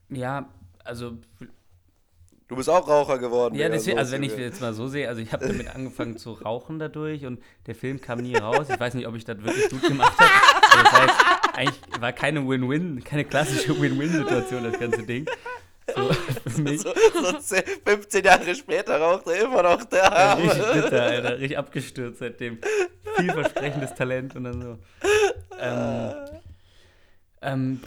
ja, 0.10 0.50
also 0.84 1.18
Du 2.50 2.56
bist 2.56 2.70
auch 2.70 2.88
Raucher 2.88 3.20
geworden. 3.20 3.56
Ja, 3.56 3.68
deswegen, 3.68 3.98
so 3.98 4.00
also 4.00 4.14
wenn 4.14 4.24
ich 4.24 4.38
jetzt 4.38 4.62
mal 4.62 4.74
so 4.74 4.88
sehe, 4.88 5.10
also 5.10 5.20
ich 5.20 5.34
habe 5.34 5.45
damit 5.50 5.68
angefangen 5.76 6.18
zu 6.18 6.32
rauchen 6.32 6.80
dadurch 6.80 7.26
und 7.26 7.41
der 7.66 7.76
Film 7.76 8.00
kam 8.00 8.20
nie 8.20 8.38
raus. 8.38 8.68
Ich 8.70 8.80
weiß 8.80 8.93
nicht, 8.93 9.06
ob 9.06 9.16
ich 9.16 9.26
das 9.26 9.38
wirklich 9.43 9.70
gut 9.70 9.82
gemacht 9.84 10.18
habe. 10.18 10.32
Also 10.72 10.84
das 10.84 10.91
heißt, 10.93 11.37
war 12.02 12.14
keine 12.14 12.48
Win-Win, 12.48 13.04
keine 13.04 13.26
klassische 13.26 13.80
Win-Win-Situation, 13.80 14.64
das 14.64 14.80
ganze 14.80 15.04
Ding. 15.04 15.26
So, 15.95 16.12
für 16.50 16.62
mich. 16.62 16.82
So, 16.82 16.93
so 17.14 17.39
10, 17.39 17.64
15 17.86 18.26
Jahre 18.26 18.56
später 18.56 19.00
raucht 19.00 19.28
er 19.28 19.45
immer 19.45 19.64
noch 19.64 19.84
der 19.86 20.00
Ja, 20.04 20.12
Arme. 20.12 20.43
richtig 20.43 20.74
bitter, 20.74 21.02
Alter. 21.04 21.39
Richtig 21.39 21.58
abgestürzt 21.58 22.20
seitdem. 22.20 22.60
Vielversprechendes 23.16 23.95
Talent 23.95 24.36
und 24.36 24.43
dann 24.43 24.62
so. 24.62 24.78
Ähm, 25.60 26.14
ähm, 27.41 27.80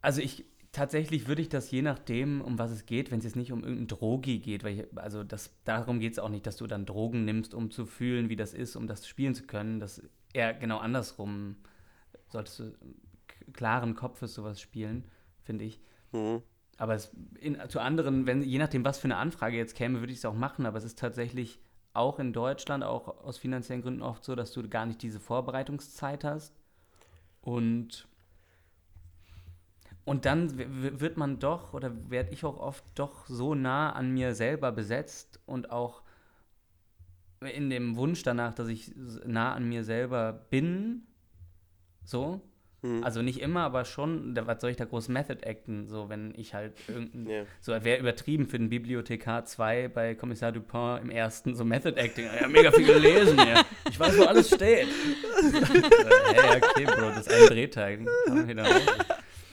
also 0.00 0.20
ich 0.22 0.44
tatsächlich 0.72 1.28
würde 1.28 1.42
ich 1.42 1.50
das 1.50 1.70
je 1.70 1.82
nachdem, 1.82 2.40
um 2.40 2.58
was 2.58 2.70
es 2.70 2.86
geht, 2.86 3.10
wenn 3.10 3.18
es 3.18 3.24
jetzt 3.26 3.36
nicht 3.36 3.52
um 3.52 3.62
irgendein 3.62 3.88
Drogi 3.88 4.38
geht, 4.38 4.64
weil 4.64 4.78
ich, 4.80 4.86
also 4.96 5.22
das, 5.22 5.50
darum 5.64 6.00
geht 6.00 6.12
es 6.12 6.18
auch 6.18 6.30
nicht, 6.30 6.46
dass 6.46 6.56
du 6.56 6.66
dann 6.66 6.86
Drogen 6.86 7.26
nimmst, 7.26 7.52
um 7.52 7.70
zu 7.70 7.84
fühlen, 7.84 8.30
wie 8.30 8.36
das 8.36 8.54
ist, 8.54 8.74
um 8.76 8.86
das 8.86 9.06
spielen 9.06 9.34
zu 9.34 9.42
können. 9.44 9.78
Das 9.80 10.02
eher 10.32 10.54
genau 10.54 10.78
andersrum 10.78 11.56
solltest 12.30 12.58
du 12.60 12.72
klaren 13.52 13.94
Kopfes 13.94 14.34
sowas 14.34 14.60
spielen, 14.60 15.04
finde 15.42 15.64
ich. 15.64 15.80
Mhm. 16.12 16.42
Aber 16.78 16.94
es 16.94 17.14
in, 17.38 17.58
zu 17.68 17.80
anderen, 17.80 18.26
wenn, 18.26 18.42
je 18.42 18.58
nachdem, 18.58 18.84
was 18.84 18.98
für 18.98 19.04
eine 19.04 19.16
Anfrage 19.16 19.56
jetzt 19.56 19.76
käme, 19.76 20.00
würde 20.00 20.12
ich 20.12 20.18
es 20.18 20.24
auch 20.24 20.34
machen. 20.34 20.66
Aber 20.66 20.78
es 20.78 20.84
ist 20.84 20.98
tatsächlich 20.98 21.60
auch 21.92 22.18
in 22.18 22.32
Deutschland, 22.32 22.84
auch 22.84 23.08
aus 23.24 23.38
finanziellen 23.38 23.82
Gründen 23.82 24.02
oft 24.02 24.24
so, 24.24 24.34
dass 24.34 24.52
du 24.52 24.66
gar 24.68 24.86
nicht 24.86 25.02
diese 25.02 25.20
Vorbereitungszeit 25.20 26.24
hast. 26.24 26.54
Und, 27.42 28.08
und 30.04 30.24
dann 30.24 30.56
wird 30.56 31.16
man 31.16 31.38
doch, 31.38 31.74
oder 31.74 31.92
werde 32.10 32.32
ich 32.32 32.44
auch 32.44 32.58
oft 32.58 32.84
doch 32.94 33.26
so 33.26 33.54
nah 33.54 33.92
an 33.92 34.12
mir 34.12 34.34
selber 34.34 34.72
besetzt 34.72 35.40
und 35.46 35.70
auch 35.70 36.02
in 37.40 37.70
dem 37.70 37.96
Wunsch 37.96 38.22
danach, 38.22 38.54
dass 38.54 38.68
ich 38.68 38.92
nah 39.26 39.54
an 39.54 39.68
mir 39.68 39.84
selber 39.84 40.32
bin, 40.32 41.02
so, 42.04 42.40
Mhm. 42.84 43.04
also 43.04 43.22
nicht 43.22 43.40
immer, 43.40 43.60
aber 43.60 43.84
schon, 43.84 44.34
da, 44.34 44.46
was 44.48 44.60
soll 44.60 44.70
ich 44.70 44.76
da 44.76 44.84
groß 44.84 45.08
Method 45.08 45.46
acten, 45.46 45.86
so 45.86 46.08
wenn 46.08 46.34
ich 46.36 46.52
halt 46.52 46.72
irgendein, 46.88 47.26
Ja. 47.28 47.42
so 47.60 47.72
wäre 47.72 48.00
übertrieben 48.00 48.46
für 48.48 48.58
den 48.58 48.68
Bibliothekar 48.70 49.44
2 49.44 49.86
bei 49.88 50.14
Kommissar 50.16 50.50
Dupin 50.50 50.98
im 51.02 51.10
ersten, 51.10 51.54
so 51.54 51.64
Method 51.64 51.96
Acting, 51.96 52.26
ja, 52.40 52.48
mega 52.48 52.72
viel 52.72 52.86
gelesen, 52.86 53.38
ja. 53.38 53.62
Ich 53.88 54.00
weiß, 54.00 54.18
wo 54.18 54.24
alles 54.24 54.48
steht. 54.52 54.88
so, 55.42 55.58
hey, 56.34 56.60
okay, 56.60 56.84
Bro, 56.86 57.10
das 57.10 57.26
ist 57.26 57.32
ein 57.32 57.46
Drehteil. 57.46 57.98
Man 58.28 58.48
wieder 58.48 58.64
raus. 58.64 58.82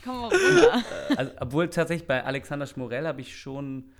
Komm 0.04 0.20
mal 0.22 0.28
runter. 0.30 0.84
Also, 1.16 1.32
obwohl 1.40 1.68
tatsächlich 1.68 2.08
bei 2.08 2.24
Alexander 2.24 2.66
Schmorell 2.66 3.06
habe 3.06 3.20
ich 3.20 3.36
schon, 3.38 3.90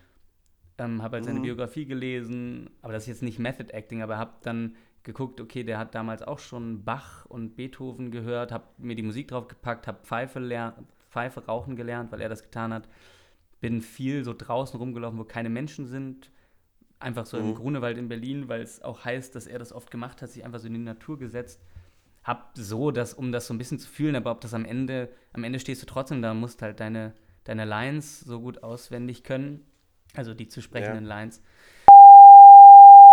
ähm, 0.79 1.03
habe 1.03 1.17
halt 1.19 1.25
seine 1.27 1.39
Mhm. 1.39 1.45
Biografie 1.45 1.87
gelesen, 1.87 2.71
aber 2.83 2.95
das 2.95 3.05
ist 3.05 3.09
jetzt 3.09 3.23
nicht 3.23 3.39
Method 3.39 3.73
Acting, 3.73 4.03
aber 4.03 4.19
habe 4.19 4.33
dann 4.43 4.77
geguckt, 5.03 5.41
okay, 5.41 5.65
der 5.65 5.79
hat 5.79 5.95
damals 5.95 6.23
auch 6.23 6.39
schon 6.39 6.85
Bach 6.85 7.27
und 7.27 7.57
Beethoven 7.57 8.11
gehört, 8.11 8.53
habe 8.53 8.65
mir 8.79 8.95
die 8.95 9.03
Musik 9.03 9.29
drauf 9.29 9.49
gepackt, 9.49 9.87
habe 9.87 9.99
Pfeife, 10.03 10.75
Pfeife 11.11 11.47
rauchen 11.47 11.77
gelernt, 11.77 12.13
weil 12.13 12.21
er 12.21 12.29
das 12.29 12.43
getan 12.43 12.73
hat. 12.73 12.89
Bin 13.61 13.81
viel 13.83 14.25
so 14.25 14.35
draußen 14.37 14.79
rumgelaufen, 14.79 15.19
wo 15.19 15.25
keine 15.25 15.51
Menschen 15.51 15.87
sind. 15.87 16.31
Einfach 16.99 17.27
so 17.27 17.39
im 17.39 17.49
Mhm. 17.49 17.55
Grunewald 17.55 17.99
in 17.99 18.09
Berlin, 18.09 18.49
weil 18.49 18.63
es 18.63 18.83
auch 18.83 19.05
heißt, 19.05 19.35
dass 19.35 19.47
er 19.47 19.59
das 19.59 19.73
oft 19.73 19.91
gemacht 19.91 20.21
hat, 20.23 20.31
sich 20.31 20.45
einfach 20.45 20.61
so 20.61 20.67
in 20.67 20.75
die 20.75 20.81
Natur 20.81 21.19
gesetzt. 21.19 21.63
Hab 22.23 22.53
so, 22.55 22.91
das, 22.91 23.15
um 23.15 23.33
das 23.33 23.47
so 23.47 23.55
ein 23.55 23.59
bisschen 23.59 23.79
zu 23.79 23.89
fühlen, 23.89 24.17
aber 24.17 24.31
ob 24.31 24.43
das 24.43 24.53
am 24.53 24.67
Ende, 24.67 25.09
am 25.33 25.43
Ende 25.43 25.59
stehst 25.59 25.83
du 25.83 25.87
trotzdem 25.87 26.21
da, 26.21 26.35
musst 26.35 26.61
halt 26.61 26.79
deine, 26.81 27.15
deine 27.45 27.65
Lines 27.65 28.21
so 28.21 28.41
gut 28.41 28.63
auswendig 28.63 29.25
können. 29.25 29.65
Also 30.15 30.35
die 30.35 30.49
zu 30.49 30.61
sprechenden 30.61 31.05
Lines. 31.05 31.43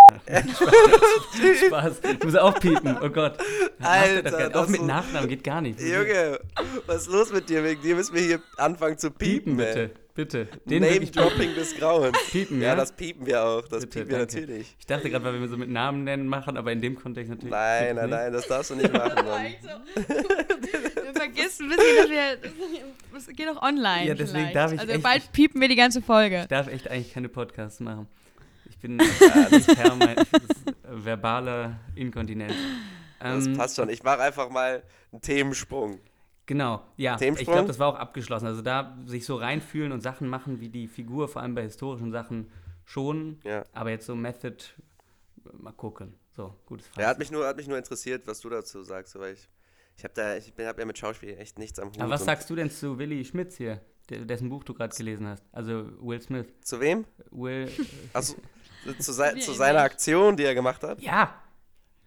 Spaß, 0.08 0.56
Spaß. 1.68 2.02
Ich 2.14 2.24
muss 2.24 2.36
auch 2.36 2.58
piepen, 2.60 2.98
oh 3.02 3.10
Gott. 3.10 3.38
Alter, 3.80 4.22
das 4.50 4.54
auch 4.56 4.68
mit 4.70 4.80
ist- 4.82 4.88
Nachnamen 4.88 5.28
geht 5.30 5.44
gar 5.44 5.60
nicht. 5.62 5.80
Junge, 5.82 6.40
was 6.86 7.02
ist 7.04 7.08
los 7.12 7.32
mit 7.34 7.50
dir? 7.50 7.64
Wegen 7.64 7.82
dir 7.82 7.96
müssen 7.96 8.16
wir 8.16 8.22
hier 8.22 8.42
anfangen 8.58 8.98
zu 8.98 9.12
piepen, 9.12 9.58
Piepen, 9.58 9.58
bitte, 9.58 9.80
ey. 9.82 9.90
bitte. 10.16 10.46
Den 10.66 10.84
piepen. 10.84 11.00
Name-Dropping 11.14 11.56
des 11.56 11.76
Grauens. 11.76 12.18
Piepen, 12.32 12.62
Ja, 12.62 12.70
ja? 12.70 12.76
das 12.76 12.94
piepen 12.94 13.26
wir 13.26 13.44
auch. 13.44 13.62
Das 13.68 13.82
Bitte, 13.82 13.88
piepen 14.00 14.10
wir 14.12 14.18
danke. 14.20 14.36
natürlich. 14.42 14.76
Ich 14.80 14.86
dachte 14.86 15.10
gerade, 15.10 15.26
weil 15.26 15.42
wir 15.42 15.48
so 15.50 15.58
mit 15.58 15.70
Namen 15.70 16.06
nennen 16.06 16.28
machen, 16.28 16.56
aber 16.56 16.72
in 16.72 16.80
dem 16.82 16.96
Kontext 16.96 17.30
natürlich. 17.30 17.52
Nein, 17.52 17.96
nein, 17.98 18.10
nicht. 18.10 18.18
nein, 18.18 18.32
das 18.34 18.48
darfst 18.48 18.72
du 18.72 18.76
nicht 18.76 18.94
machen. 18.94 19.14
Mann. 19.26 19.56
Du 19.96 21.14
vergisst 21.20 21.60
ein 21.62 21.68
bisschen, 21.70 21.98
dass 21.98 22.10
wir. 22.10 22.38
Das 23.14 23.28
geht 23.28 23.50
auch 23.50 23.62
online. 23.62 24.08
Ja, 24.08 24.14
deswegen 24.14 24.30
vielleicht. 24.38 24.56
darf 24.56 24.72
ich 24.72 24.80
Also 24.80 24.94
echt- 24.94 25.04
bald 25.04 25.32
piepen 25.34 25.60
wir 25.60 25.68
die 25.68 25.76
ganze 25.76 26.02
Folge. 26.02 26.42
Ich 26.44 26.48
darf 26.48 26.68
echt 26.68 26.90
eigentlich 26.90 27.14
keine 27.14 27.28
Podcasts 27.28 27.82
machen. 27.82 28.08
Ich 28.78 28.82
bin 28.82 28.98
permanent, 29.76 30.22
ich- 30.22 30.32
das 30.32 30.44
ist, 30.44 30.68
äh, 30.68 30.74
verbale 31.06 31.80
Inkontinenz. 31.96 32.54
Das 33.20 33.48
Ähm, 33.48 33.58
passt 33.58 33.76
schon. 33.76 33.90
Ich 33.90 34.04
mache 34.04 34.22
einfach 34.22 34.50
mal 34.50 34.84
einen 35.12 35.22
Themensprung. 35.22 36.00
Genau, 36.46 36.84
ja. 36.96 37.20
Ich 37.20 37.38
glaube, 37.46 37.68
das 37.68 37.80
war 37.80 37.88
auch 37.88 37.96
abgeschlossen. 37.96 38.46
Also 38.46 38.62
da 38.62 38.98
sich 39.06 39.26
so 39.26 39.36
reinfühlen 39.36 39.92
und 39.92 40.02
Sachen 40.02 40.28
machen 40.30 40.60
wie 40.62 40.70
die 40.70 40.88
Figur, 40.88 41.28
vor 41.28 41.42
allem 41.42 41.56
bei 41.56 41.64
historischen 41.64 42.12
Sachen 42.12 42.50
schon. 42.86 43.40
Ja. 43.44 43.64
Aber 43.74 43.90
jetzt 43.90 44.06
so 44.06 44.16
Method, 44.16 44.56
mal 45.54 45.74
gucken. 45.74 46.14
So, 46.36 46.54
gutes 46.68 46.88
Fazit. 46.88 47.02
Ja, 47.02 47.10
hat 47.10 47.18
mich 47.20 47.32
nur, 47.32 47.46
hat 47.48 47.58
mich 47.58 47.68
nur 47.68 47.78
interessiert, 47.80 48.28
was 48.28 48.40
du 48.40 48.50
dazu 48.50 48.84
sagst, 48.84 49.18
weil 49.20 49.34
ich, 49.34 49.50
ich 49.98 50.04
habe 50.04 50.14
da, 50.14 50.38
ich 50.38 50.54
bin, 50.54 50.68
hab 50.68 50.78
ja 50.78 50.86
mit 50.86 50.98
Schauspiel 50.98 51.36
echt 51.38 51.58
nichts 51.58 51.80
am 51.80 51.90
Hut. 51.90 52.00
Aber 52.00 52.12
was 52.12 52.24
sagst 52.24 52.48
du 52.50 52.56
denn 52.56 52.70
zu 52.70 52.98
Willy 53.00 53.26
Schmitz 53.26 53.58
hier, 53.58 53.82
dessen 54.10 54.48
Buch 54.48 54.64
du 54.64 54.74
gerade 54.76 54.96
gelesen 54.96 55.26
hast? 55.28 55.44
Also 55.52 55.90
Will 56.00 56.22
Smith. 56.22 56.46
Zu 56.62 56.80
wem? 56.80 57.06
Will, 57.32 57.70
Achso, 58.14 58.36
zu, 59.00 59.18
Wir 59.18 59.38
zu 59.40 59.54
seiner. 59.54 59.82
Aktion, 59.82 60.36
die 60.38 60.44
er 60.44 60.54
gemacht 60.56 60.84
hat. 60.84 61.02
ja. 61.02 61.34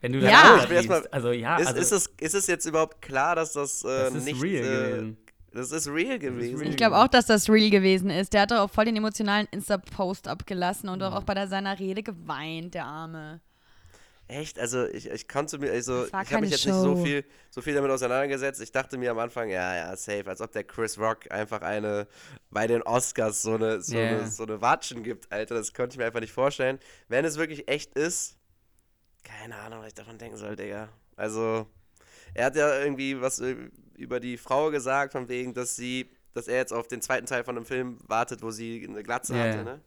Wenn 0.02 0.12
du 0.14 0.18
Ja. 0.20 0.64
liest. 0.66 0.88
mal- 0.88 1.06
Also 1.10 1.30
ja, 1.32 1.56
ist, 1.58 1.66
also, 1.66 1.78
ist, 1.80 1.92
es, 1.92 2.06
ist 2.20 2.34
es 2.34 2.46
jetzt 2.46 2.64
überhaupt 2.64 3.02
klar, 3.02 3.36
dass 3.36 3.52
das, 3.52 3.84
äh, 3.84 3.88
das 4.04 4.14
ist 4.14 4.24
nicht 4.24 4.42
real 4.42 4.64
äh, 4.64 4.68
gewesen. 4.92 5.16
Das 5.52 5.72
ist 5.72 5.88
real 5.88 6.18
gewesen. 6.18 6.62
Ich 6.64 6.76
glaube 6.78 6.96
auch, 6.96 7.08
dass 7.08 7.26
das 7.26 7.50
real 7.50 7.68
gewesen 7.68 8.08
ist. 8.08 8.32
Der 8.32 8.42
hat 8.42 8.50
doch 8.50 8.60
auch 8.60 8.70
voll 8.70 8.86
den 8.86 8.96
emotionalen 8.96 9.46
Insta-Post 9.50 10.26
abgelassen 10.26 10.88
und 10.88 11.00
doch 11.00 11.14
auch 11.14 11.24
bei 11.24 11.34
der, 11.34 11.48
seiner 11.48 11.78
Rede 11.78 12.02
geweint, 12.02 12.72
der 12.72 12.86
Arme. 12.86 13.40
Echt? 14.30 14.60
Also 14.60 14.86
ich, 14.86 15.10
ich 15.10 15.26
konnte 15.26 15.58
mir, 15.58 15.72
also 15.72 16.06
ich 16.06 16.12
habe 16.14 16.40
mich 16.42 16.50
jetzt 16.50 16.64
nicht 16.64 16.74
so 16.76 16.94
Show. 16.94 17.02
viel, 17.04 17.24
so 17.50 17.60
viel 17.62 17.74
damit 17.74 17.90
auseinandergesetzt. 17.90 18.60
Ich 18.60 18.70
dachte 18.70 18.96
mir 18.96 19.10
am 19.10 19.18
Anfang, 19.18 19.48
ja, 19.48 19.74
ja, 19.74 19.96
safe, 19.96 20.24
als 20.28 20.40
ob 20.40 20.52
der 20.52 20.62
Chris 20.62 20.98
Rock 20.98 21.28
einfach 21.32 21.62
eine 21.62 22.06
bei 22.50 22.68
den 22.68 22.82
Oscars 22.82 23.42
so 23.42 23.54
eine, 23.54 23.80
so, 23.80 23.96
Ja. 23.96 24.02
eine, 24.02 24.26
so 24.28 24.44
eine 24.44 24.60
Watschen 24.60 25.02
gibt, 25.02 25.32
Alter. 25.32 25.56
Das 25.56 25.74
konnte 25.74 25.94
ich 25.94 25.98
mir 25.98 26.04
einfach 26.06 26.20
nicht 26.20 26.32
vorstellen. 26.32 26.78
Wenn 27.08 27.24
es 27.24 27.38
wirklich 27.38 27.66
echt 27.68 27.94
ist, 27.94 28.36
keine 29.24 29.56
Ahnung, 29.56 29.80
was 29.80 29.88
ich 29.88 29.94
davon 29.94 30.16
denken 30.16 30.36
soll, 30.36 30.54
Digga. 30.54 30.88
Also, 31.16 31.66
er 32.32 32.46
hat 32.46 32.56
ja 32.56 32.78
irgendwie 32.80 33.20
was 33.20 33.42
über 33.96 34.20
die 34.20 34.38
Frau 34.38 34.70
gesagt, 34.70 35.12
von 35.12 35.28
wegen, 35.28 35.54
dass 35.54 35.74
sie, 35.74 36.08
dass 36.34 36.46
er 36.46 36.56
jetzt 36.56 36.72
auf 36.72 36.86
den 36.86 37.02
zweiten 37.02 37.26
Teil 37.26 37.42
von 37.42 37.56
dem 37.56 37.64
Film 37.66 37.98
wartet, 38.06 38.42
wo 38.42 38.50
sie 38.52 38.86
eine 38.88 39.02
Glatze 39.02 39.34
Ja, 39.36 39.40
hatte, 39.42 39.64
ne? 39.64 39.80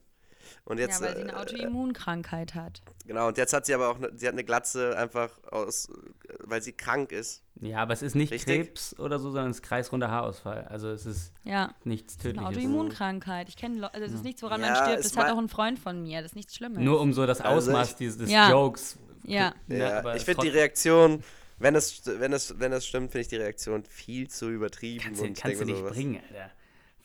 Und 0.66 0.80
jetzt, 0.80 1.02
ja, 1.02 1.08
weil 1.08 1.16
sie 1.16 1.22
äh, 1.22 1.24
eine 1.30 1.38
Autoimmunkrankheit 1.40 2.56
hat. 2.56 2.82
Genau, 3.06 3.28
und 3.28 3.38
jetzt 3.38 3.54
hat 3.54 3.66
sie 3.66 3.74
aber 3.74 3.90
auch, 3.90 4.00
ne, 4.00 4.12
sie 4.16 4.28
hat 4.28 4.34
eine 4.34 4.44
Glatze 4.44 4.98
einfach 4.98 5.30
aus, 5.52 5.90
äh, 5.90 6.34
weil 6.40 6.62
sie 6.62 6.72
krank 6.74 7.12
ist. 7.12 7.44
Ja, 7.62 7.80
aber 7.80 7.94
es 7.94 8.02
ist 8.02 8.16
nicht 8.16 8.32
Richtig? 8.32 8.66
Krebs 8.68 8.98
oder 9.00 9.20
so, 9.20 9.32
sondern 9.32 9.52
es 9.52 9.58
ist 9.58 9.64
kreisrunder 9.64 10.10
Haarausfall. 10.10 10.66
Also 10.70 10.90
es 10.90 11.06
ist 11.06 11.32
Ja, 11.44 11.74
nichts 11.84 12.16
eine 12.16 12.24
Tödliches. 12.34 12.48
Autoimmunkrankheit. 12.58 13.50
Ich 13.50 13.58
kenne 13.58 13.80
Leute, 13.80 13.94
also 13.96 14.06
das 14.08 14.16
ist 14.16 14.24
nichts, 14.24 14.42
woran 14.44 14.62
Ja, 14.62 14.68
man 14.68 14.76
stirbt. 14.84 15.00
es 15.06 15.12
Das 15.12 15.18
hat 15.24 15.32
auch 15.32 15.38
ein 15.38 15.50
Freund 15.50 15.80
von 15.80 16.02
mir. 16.04 16.22
Das 16.22 16.32
ist 16.32 16.36
nichts 16.36 16.56
Schlimmes. 16.56 16.80
Nur 16.80 17.00
um 17.00 17.14
so 17.14 17.26
das 17.26 17.42
Also 17.42 17.72
Ausmaß 17.72 17.92
ich- 17.92 17.96
dieses 17.98 18.18
des 18.18 18.32
Ja. 18.32 18.50
Jokes. 18.50 18.98
Ja. 19.26 19.54
Ne, 19.68 19.80
Ja, 19.80 20.00
aber 20.00 20.12
ich 20.16 20.22
es 20.22 20.24
finde 20.24 20.42
die 20.42 20.50
Reaktion, 20.50 21.24
wenn 21.60 21.76
es, 21.76 22.02
wenn 22.06 22.34
es, 22.34 22.60
wenn 22.60 22.74
es 22.74 22.86
stimmt, 22.86 23.12
finde 23.12 23.22
ich 23.22 23.28
die 23.30 23.38
Reaktion 23.38 23.84
viel 23.86 24.28
zu 24.30 24.50
übertrieben. 24.50 25.04
Kannst 25.06 25.22
du, 25.22 25.26
und 25.26 25.38
kannst 25.38 25.62
du 25.62 25.66
nicht 25.66 25.78
sowas. 25.78 25.94
bringen, 25.94 26.20
Alter. 26.30 26.52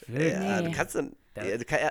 Ja, 0.07 0.61
Nee. 0.61 0.69
du 0.69 0.73
kannst 0.77 0.95
dann, 0.95 1.13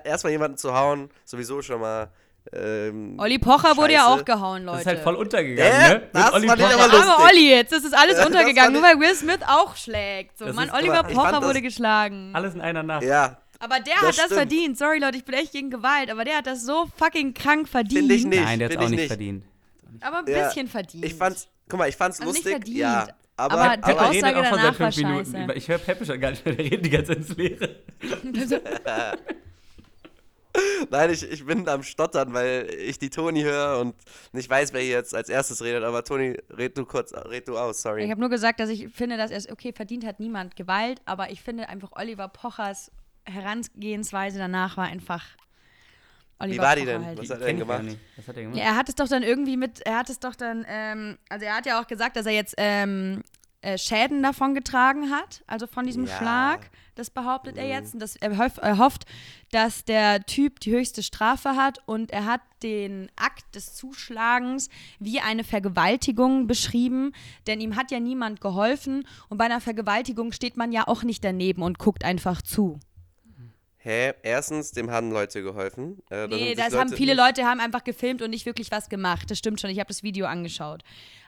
erstmal 0.04 0.32
jemanden 0.32 0.58
zu 0.58 0.74
hauen, 0.74 1.10
sowieso 1.26 1.62
schon 1.62 1.82
mal. 1.82 2.08
Ähm, 2.54 3.16
Olli 3.20 3.40
Pocher 3.40 3.76
wurde 3.76 3.92
ja 3.94 4.00
Scheiße. 4.06 4.22
auch 4.22 4.26
gehauen, 4.26 4.64
Leute. 4.64 4.72
Das 4.78 4.82
ist 4.82 4.88
halt 4.88 5.00
voll 5.00 5.16
untergegangen, 5.16 5.74
Äh, 5.74 5.90
ne? 5.96 6.10
Das 6.14 6.32
Olli 6.34 6.46
ich 6.46 6.52
Pocher. 6.54 6.74
aber 6.84 6.88
lustig. 6.98 7.26
Olli 7.30 7.50
jetzt, 7.50 7.72
das 7.74 7.84
ist 7.84 7.94
alles 7.94 8.16
Das 8.16 8.26
untergegangen, 8.26 8.72
nur 8.74 8.82
weil 8.84 8.98
Will 9.02 9.14
Smith 9.16 9.40
auch 9.46 9.76
schlägt. 9.76 10.38
So, 10.38 10.46
Das 10.46 10.56
Mann, 10.56 10.70
Oliver 10.72 11.00
aber 11.00 11.10
Pocher 11.10 11.44
wurde 11.44 11.62
geschlagen. 11.62 12.32
Alles 12.34 12.54
in 12.56 12.62
einer 12.62 12.84
Nacht. 12.84 13.04
ja, 13.04 13.38
Aber 13.60 13.80
der 13.82 13.96
Das 13.96 14.02
hat 14.04 14.08
das 14.08 14.16
stimmt. 14.16 14.34
verdient. 14.34 14.78
Sorry, 14.78 15.00
Leute, 15.00 15.18
ich 15.18 15.26
bin 15.26 15.36
echt 15.36 15.52
gegen 15.52 15.70
Gewalt, 15.70 16.10
aber 16.10 16.24
der 16.24 16.38
hat 16.38 16.48
das 16.48 16.64
so 16.66 16.88
fucking 16.98 17.34
krank 17.34 17.68
verdient. 17.68 18.00
finde 18.00 18.16
ich 18.16 18.26
nicht. 18.26 18.42
Nein, 18.42 18.60
der 18.60 18.68
hat 18.70 18.72
find 18.74 18.84
auch 18.86 18.90
ich 18.92 18.96
nicht, 18.96 19.08
verdient. 19.08 19.44
Aber 20.00 20.20
ein 20.20 20.28
Ja, 20.28 20.48
bisschen 20.48 20.68
verdient. 20.68 21.04
Ich 21.06 21.16
fand's, 21.16 21.48
guck 21.68 21.80
mal, 21.80 21.90
ich 21.90 21.98
fand's 21.98 22.20
Also 22.22 22.32
nicht 22.32 22.46
lustig. 22.46 22.54
verdient, 22.64 22.78
ja, 22.78 23.08
aber, 23.38 23.54
aber 23.54 23.72
aber, 23.72 23.80
die 23.82 23.92
redet 23.92 24.24
Aussage 24.24 24.40
auch 24.40 24.46
schon 24.46 24.58
danach 24.58 24.64
seit 24.64 24.94
fünf 24.94 24.98
war 24.98 25.12
Minuten. 25.12 25.32
scheiße. 25.32 25.54
Ich 25.54 25.68
höre 25.68 25.78
Pepper 25.78 26.06
schon 26.06 26.20
gar 26.20 26.32
nicht 26.32 26.46
mehr, 26.46 26.56
der 26.56 26.66
redet 26.66 26.86
die 26.86 26.90
ganze 26.90 27.08
Zeit 27.08 27.18
ins 27.18 27.38
Leere. 27.38 27.76
Nein, 30.90 31.12
ich, 31.12 31.24
ich 31.24 31.46
bin 31.46 31.68
am 31.70 31.84
Stottern, 31.84 32.34
weil 32.34 32.68
ich 32.80 32.98
die 32.98 33.10
Toni 33.10 33.44
höre 33.44 33.80
und 33.80 33.96
nicht 34.32 34.50
weiß, 34.50 34.74
wer 34.74 34.82
hier 34.82 34.92
jetzt 34.92 35.14
als 35.14 35.30
erstes 35.30 35.64
redet. 35.64 35.84
Aber 35.84 36.04
Toni, 36.04 36.38
red 36.50 36.78
du 36.78 36.86
kurz, 36.86 37.14
red 37.14 37.48
du 37.48 37.58
aus, 37.58 37.82
sorry. 37.82 38.06
Ich 38.06 38.10
habe 38.10 38.20
nur 38.20 38.30
gesagt, 38.30 38.60
dass 38.60 38.70
ich 38.70 38.90
finde, 38.90 39.18
dass 39.18 39.32
er 39.32 39.38
es, 39.38 39.52
okay, 39.52 39.72
verdient 39.72 40.06
hat 40.06 40.20
niemand 40.20 40.56
Gewalt, 40.56 41.02
aber 41.06 41.30
ich 41.30 41.42
finde 41.42 41.70
einfach 41.70 41.92
Oliver 41.94 42.28
Pochers 42.28 42.92
Herangehensweise 43.26 44.40
danach 44.40 44.78
war 44.78 44.86
einfach 44.86 45.24
Oliver 46.40 46.56
Wie 46.56 46.66
war 46.66 46.76
die 46.76 46.86
denn? 46.86 47.06
Halt. 47.06 47.20
Was 47.20 47.30
hat 47.30 47.42
er 47.42 47.48
denn 47.48 47.60
gemacht? 47.60 47.84
Was 48.16 48.28
hat 48.28 48.38
er 48.38 48.44
gemacht? 48.44 48.58
Ja, 48.58 48.66
er 48.66 48.76
hat 48.76 48.90
es 48.90 48.96
doch 48.96 49.08
dann 49.08 49.24
irgendwie 49.24 49.58
mit, 49.58 49.82
er 49.82 49.98
hat 49.98 50.10
es 50.10 50.20
doch 50.20 50.36
dann, 50.36 50.66
ähm, 50.68 51.18
also 51.30 51.46
er 51.46 51.56
hat 51.56 51.66
ja 51.66 51.82
auch 51.82 51.88
gesagt, 51.88 52.16
dass 52.16 52.26
er 52.26 52.34
jetzt 52.34 52.56
ähm, 52.58 53.24
äh, 53.62 53.78
Schäden 53.78 54.22
davon 54.22 54.54
getragen 54.54 55.10
hat, 55.10 55.44
also 55.48 55.66
von 55.66 55.86
diesem 55.86 56.06
Ja. 56.06 56.18
Schlag. 56.18 56.70
Das 56.96 57.10
behauptet 57.12 57.58
er 57.58 57.68
jetzt. 57.68 57.94
Und 57.94 58.02
das, 58.02 58.16
er, 58.16 58.38
hoff, 58.38 58.58
er 58.58 58.78
hofft, 58.78 59.06
dass 59.52 59.86
der 59.86 60.24
Typ 60.26 60.60
die 60.62 60.72
höchste 60.72 61.04
Strafe 61.04 61.56
hat 61.56 61.80
und 61.86 62.12
er 62.12 62.26
hat 62.26 62.42
den 62.64 63.12
Akt 63.16 63.54
des 63.54 63.76
Zuschlagens 63.76 64.70
wie 65.00 65.20
eine 65.20 65.44
Vergewaltigung 65.44 66.48
beschrieben, 66.48 67.14
denn 67.46 67.62
ihm 67.62 67.76
hat 67.76 67.92
ja 67.92 68.00
niemand 68.00 68.42
geholfen 68.42 69.08
und 69.30 69.38
bei 69.38 69.46
einer 69.46 69.62
Vergewaltigung 69.62 70.32
steht 70.32 70.58
man 70.58 70.72
ja 70.72 70.88
auch 70.88 71.04
nicht 71.04 71.24
daneben 71.24 71.62
und 71.62 71.78
guckt 71.78 72.04
einfach 72.04 72.42
zu. 72.42 72.80
Hä? 73.80 74.14
Erstens, 74.24 74.72
dem 74.72 74.90
haben 74.92 75.12
Leute 75.12 75.44
geholfen. 75.44 76.00
Äh, 76.10 76.28
da 76.28 76.36
Nee, 76.36 76.56
das 76.56 76.76
haben 76.76 76.90
viele 76.92 77.14
nicht- 77.16 77.24
Leute 77.26 77.46
haben 77.46 77.60
einfach 77.60 77.84
gefilmt 77.84 78.22
und 78.22 78.32
nicht 78.32 78.46
wirklich 78.46 78.72
was 78.72 78.90
gemacht. 78.90 79.30
Das 79.32 79.38
stimmt 79.38 79.62
schon, 79.62 79.70
ich 79.70 79.80
habe 79.80 79.88
das 79.88 80.04
Video 80.04 80.26
angeschaut. 80.26 80.84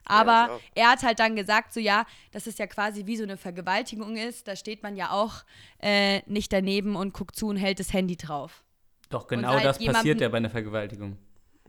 Aber 0.05 0.31
Ja, 0.31 0.59
er 0.75 0.91
hat 0.91 1.03
halt 1.03 1.19
dann 1.19 1.35
gesagt, 1.35 1.73
so 1.73 1.79
ja, 1.79 2.05
dass 2.31 2.47
es 2.47 2.57
ja 2.57 2.65
quasi 2.67 3.05
wie 3.05 3.15
so 3.17 3.23
eine 3.23 3.37
Vergewaltigung 3.37 4.17
ist. 4.17 4.47
Da 4.47 4.55
steht 4.55 4.81
man 4.83 4.95
ja 4.95 5.11
auch 5.11 5.43
äh, 5.81 6.21
nicht 6.25 6.51
daneben 6.51 6.95
und 6.95 7.13
guckt 7.13 7.35
zu 7.35 7.47
und 7.47 7.57
hält 7.57 7.79
das 7.79 7.93
Handy 7.93 8.17
drauf. 8.17 8.63
Doch, 9.09 9.27
genau 9.27 9.49
halt 9.53 9.65
das 9.65 9.77
passiert 9.83 10.19
ja 10.19 10.29
bei 10.29 10.37
einer 10.37 10.49
Vergewaltigung. 10.49 11.17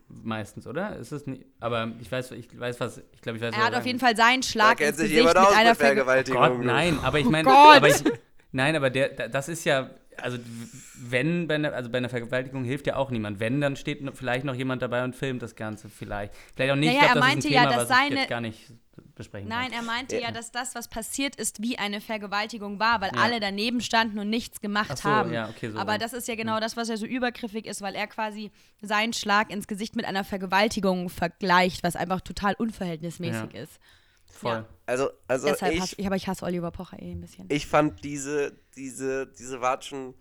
Meistens, 0.08 0.66
oder? 0.66 0.96
Ist 0.96 1.12
es 1.12 1.26
nicht? 1.26 1.44
Aber 1.60 1.92
ich 2.00 2.10
weiß, 2.10 2.32
ich 2.32 2.58
weiß 2.58 2.80
was, 2.80 2.98
ich 3.12 3.20
glaube, 3.20 3.36
ich 3.38 3.44
weiß 3.44 3.54
Er 3.54 3.64
hat 3.66 3.74
auf 3.74 3.86
jeden 3.86 4.00
Fall 4.00 4.16
seinen 4.16 4.40
Da 4.40 4.48
Schlag 4.48 4.78
kennt 4.78 4.88
ins 4.90 4.96
sich 4.98 5.10
Gesicht 5.10 5.18
jemand 5.20 5.36
mit 5.38 5.46
aus 5.46 5.54
einer 5.54 5.70
mit 5.70 5.78
Vergewaltigung. 5.78 6.40
Vergewaltigung. 6.42 6.66
Gott, 6.66 6.66
nein, 6.66 6.98
aber 7.04 7.18
ich 7.20 7.26
meine, 7.26 7.48
aber 7.50 7.88
ich, 7.88 8.02
nein, 8.50 8.74
aber 8.74 8.90
der, 8.90 9.10
da- 9.10 9.28
das 9.28 9.48
ist 9.48 9.64
ja, 9.64 9.88
also 10.22 10.38
wenn 10.96 11.48
bei 11.48 11.54
einer, 11.56 11.72
also 11.72 11.90
bei 11.90 11.98
einer 11.98 12.08
Vergewaltigung 12.08 12.64
hilft 12.64 12.86
ja 12.86 12.96
auch 12.96 13.10
niemand. 13.10 13.40
Wenn, 13.40 13.60
dann 13.60 13.76
steht 13.76 14.00
vielleicht 14.14 14.44
noch 14.44 14.54
jemand 14.54 14.82
dabei 14.82 15.04
und 15.04 15.14
filmt 15.16 15.42
das 15.42 15.56
Ganze 15.56 15.88
vielleicht. 15.88 16.32
Vielleicht 16.54 16.72
auch 16.72 16.76
nicht. 16.76 16.88
Naja, 16.94 17.04
ich 17.10 17.14
er 17.14 17.20
meinte 17.20 17.48
ein 17.48 17.52
ja, 17.54 17.62
Thema, 17.64 17.76
dass 17.76 17.88
seine- 17.88 18.26
gar 18.26 18.40
nicht 18.40 18.72
besprechen 19.14 19.48
Nein, 19.48 19.70
kann. 19.70 19.72
er 19.72 19.82
meinte 19.82 20.16
ja. 20.16 20.22
Ja. 20.28 20.30
dass 20.30 20.50
das, 20.50 20.74
was 20.74 20.88
passiert 20.88 21.36
ist, 21.36 21.62
wie 21.62 21.78
eine 21.78 22.00
Vergewaltigung 22.00 22.78
war, 22.78 23.00
weil 23.00 23.10
Ja. 23.14 23.22
alle 23.22 23.40
daneben 23.40 23.80
standen 23.80 24.18
und 24.18 24.28
nichts 24.30 24.60
gemacht 24.60 24.90
Ach 24.92 24.96
so, 24.96 25.08
haben. 25.08 25.32
ja, 25.32 25.48
okay, 25.48 25.70
so 25.70 25.78
Aber 25.78 25.98
das 25.98 26.12
ist 26.12 26.28
ja 26.28 26.34
genau 26.34 26.60
das, 26.60 26.76
was 26.76 26.88
ja 26.88 26.96
so 26.96 27.06
übergriffig 27.06 27.66
ist, 27.66 27.80
weil 27.82 27.94
er 27.94 28.06
quasi 28.06 28.50
seinen 28.82 29.12
Schlag 29.12 29.50
ins 29.50 29.66
Gesicht 29.66 29.96
mit 29.96 30.04
einer 30.04 30.24
Vergewaltigung 30.24 31.08
vergleicht, 31.08 31.82
was 31.82 31.96
einfach 31.96 32.20
total 32.20 32.54
unverhältnismäßig 32.54 33.54
ist. 33.54 33.80
Voll. 34.40 34.52
Ja. 34.52 34.66
Also, 34.86 35.10
also 35.28 35.48
Deshalb 35.48 35.74
ich, 35.74 35.80
hasse 35.80 35.94
ich, 35.98 36.06
aber 36.06 36.16
ich 36.16 36.26
hasse 36.26 36.44
Oliver 36.44 36.70
Pocher 36.70 37.00
eh 37.00 37.12
ein 37.12 37.20
bisschen. 37.20 37.46
ich 37.50 37.66
fand 37.66 38.02
diese, 38.02 38.56
diese, 38.74 39.26
diese 39.26 39.60
Watschen, 39.60 40.14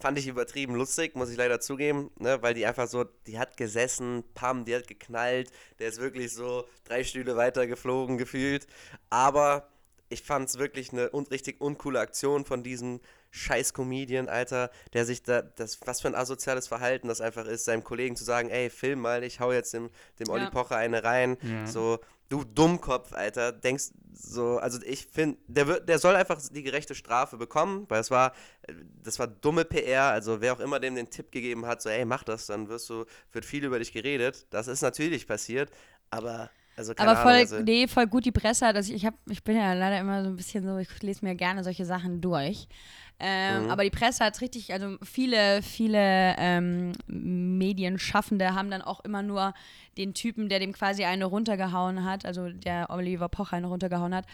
fand 0.00 0.18
ich 0.18 0.26
übertrieben 0.26 0.74
lustig, 0.74 1.14
muss 1.16 1.30
ich 1.30 1.36
leider 1.36 1.60
zugeben, 1.60 2.10
ne, 2.18 2.40
weil 2.40 2.54
die 2.54 2.64
einfach 2.64 2.88
so, 2.88 3.04
die 3.26 3.38
hat 3.38 3.56
gesessen, 3.56 4.24
pam, 4.34 4.64
die 4.64 4.74
hat 4.74 4.86
geknallt, 4.88 5.50
der 5.78 5.88
ist 5.88 6.00
wirklich 6.00 6.32
so 6.32 6.64
drei 6.84 7.04
Stühle 7.04 7.36
weiter 7.36 7.66
geflogen 7.66 8.16
gefühlt, 8.16 8.66
aber 9.10 9.68
ich 10.08 10.22
fand 10.22 10.48
es 10.48 10.58
wirklich 10.58 10.92
eine 10.92 11.10
un 11.12 11.26
richtig 11.26 11.60
uncoole 11.60 12.00
Aktion 12.00 12.46
von 12.46 12.62
diesem 12.62 13.00
scheiß 13.30 13.74
Comedian, 13.74 14.28
Alter, 14.28 14.70
der 14.92 15.04
sich 15.04 15.22
da, 15.22 15.42
das, 15.42 15.78
was 15.86 16.00
für 16.00 16.08
ein 16.08 16.14
asoziales 16.14 16.66
Verhalten 16.68 17.08
das 17.08 17.20
einfach 17.20 17.46
ist, 17.46 17.64
seinem 17.66 17.84
Kollegen 17.84 18.16
zu 18.16 18.24
sagen, 18.24 18.48
ey, 18.50 18.70
film 18.70 19.00
mal, 19.00 19.22
ich 19.24 19.40
hau 19.40 19.52
jetzt 19.52 19.74
dem, 19.74 19.90
dem 20.18 20.30
Olli 20.30 20.44
Ja. 20.44 20.50
Pocher 20.50 20.76
eine 20.76 21.04
rein, 21.04 21.36
Ja. 21.42 21.66
so, 21.66 21.98
du 22.30 22.44
Dummkopf, 22.44 23.12
Alter, 23.12 23.52
denkst 23.52 23.86
so, 24.14 24.58
also 24.58 24.78
ich 24.84 25.06
finde, 25.06 25.38
der, 25.46 25.66
wird- 25.66 25.88
der 25.88 25.98
soll 25.98 26.16
einfach 26.16 26.40
die 26.50 26.62
gerechte 26.62 26.94
Strafe 26.94 27.36
bekommen, 27.36 27.86
weil 27.88 28.00
es 28.00 28.10
war, 28.10 28.34
das 29.02 29.18
war 29.18 29.26
dumme 29.28 29.64
PR, 29.64 30.10
also 30.10 30.40
wer 30.40 30.52
auch 30.52 30.60
immer 30.60 30.80
dem 30.80 30.94
den 30.96 31.08
Tipp 31.10 31.30
gegeben 31.32 31.66
hat, 31.66 31.80
so, 31.82 31.88
ey, 31.88 32.04
mach 32.04 32.24
das, 32.24 32.46
dann 32.46 32.68
wirst 32.68 32.88
du, 32.90 33.04
wird 33.32 33.44
viel 33.44 33.64
über 33.64 33.78
dich 33.78 33.92
geredet, 33.92 34.46
das 34.50 34.68
ist 34.68 34.82
natürlich 34.82 35.26
passiert, 35.26 35.70
aber, 36.10 36.50
also 36.78 36.92
aber 36.96 37.16
voll, 37.16 37.32
Ahnung, 37.32 37.40
also, 37.40 37.60
nee, 37.60 37.86
voll 37.86 38.06
gut 38.06 38.24
die 38.24 38.32
Presse 38.32 38.66
hat. 38.66 38.76
Also 38.76 38.92
ich, 38.92 39.04
hab, 39.04 39.14
ich 39.28 39.42
bin 39.42 39.56
ja 39.56 39.74
leider 39.74 39.98
immer 39.98 40.22
so 40.22 40.30
ein 40.30 40.36
bisschen 40.36 40.64
so, 40.64 40.78
ich 40.78 41.02
lese 41.02 41.24
mir 41.24 41.34
gerne 41.34 41.64
solche 41.64 41.84
Sachen 41.84 42.20
durch. 42.20 42.68
Ähm, 43.20 43.64
Mhm. 43.64 43.70
Aber 43.70 43.82
die 43.82 43.90
Presse 43.90 44.24
hat 44.24 44.40
richtig, 44.40 44.72
also 44.72 44.96
viele, 45.02 45.60
viele 45.62 46.36
ähm, 46.38 46.92
Medienschaffende 47.08 48.54
haben 48.54 48.70
dann 48.70 48.82
auch 48.82 49.00
immer 49.00 49.22
nur 49.22 49.54
den 49.96 50.14
Typen, 50.14 50.48
der 50.48 50.60
dem 50.60 50.72
quasi 50.72 51.04
eine 51.04 51.24
runtergehauen 51.24 52.04
hat, 52.04 52.24
also 52.24 52.48
der 52.50 52.90
Oliver 52.90 53.28
Pocher 53.28 53.56
eine 53.56 53.66
runtergehauen 53.66 54.14
hat, 54.14 54.26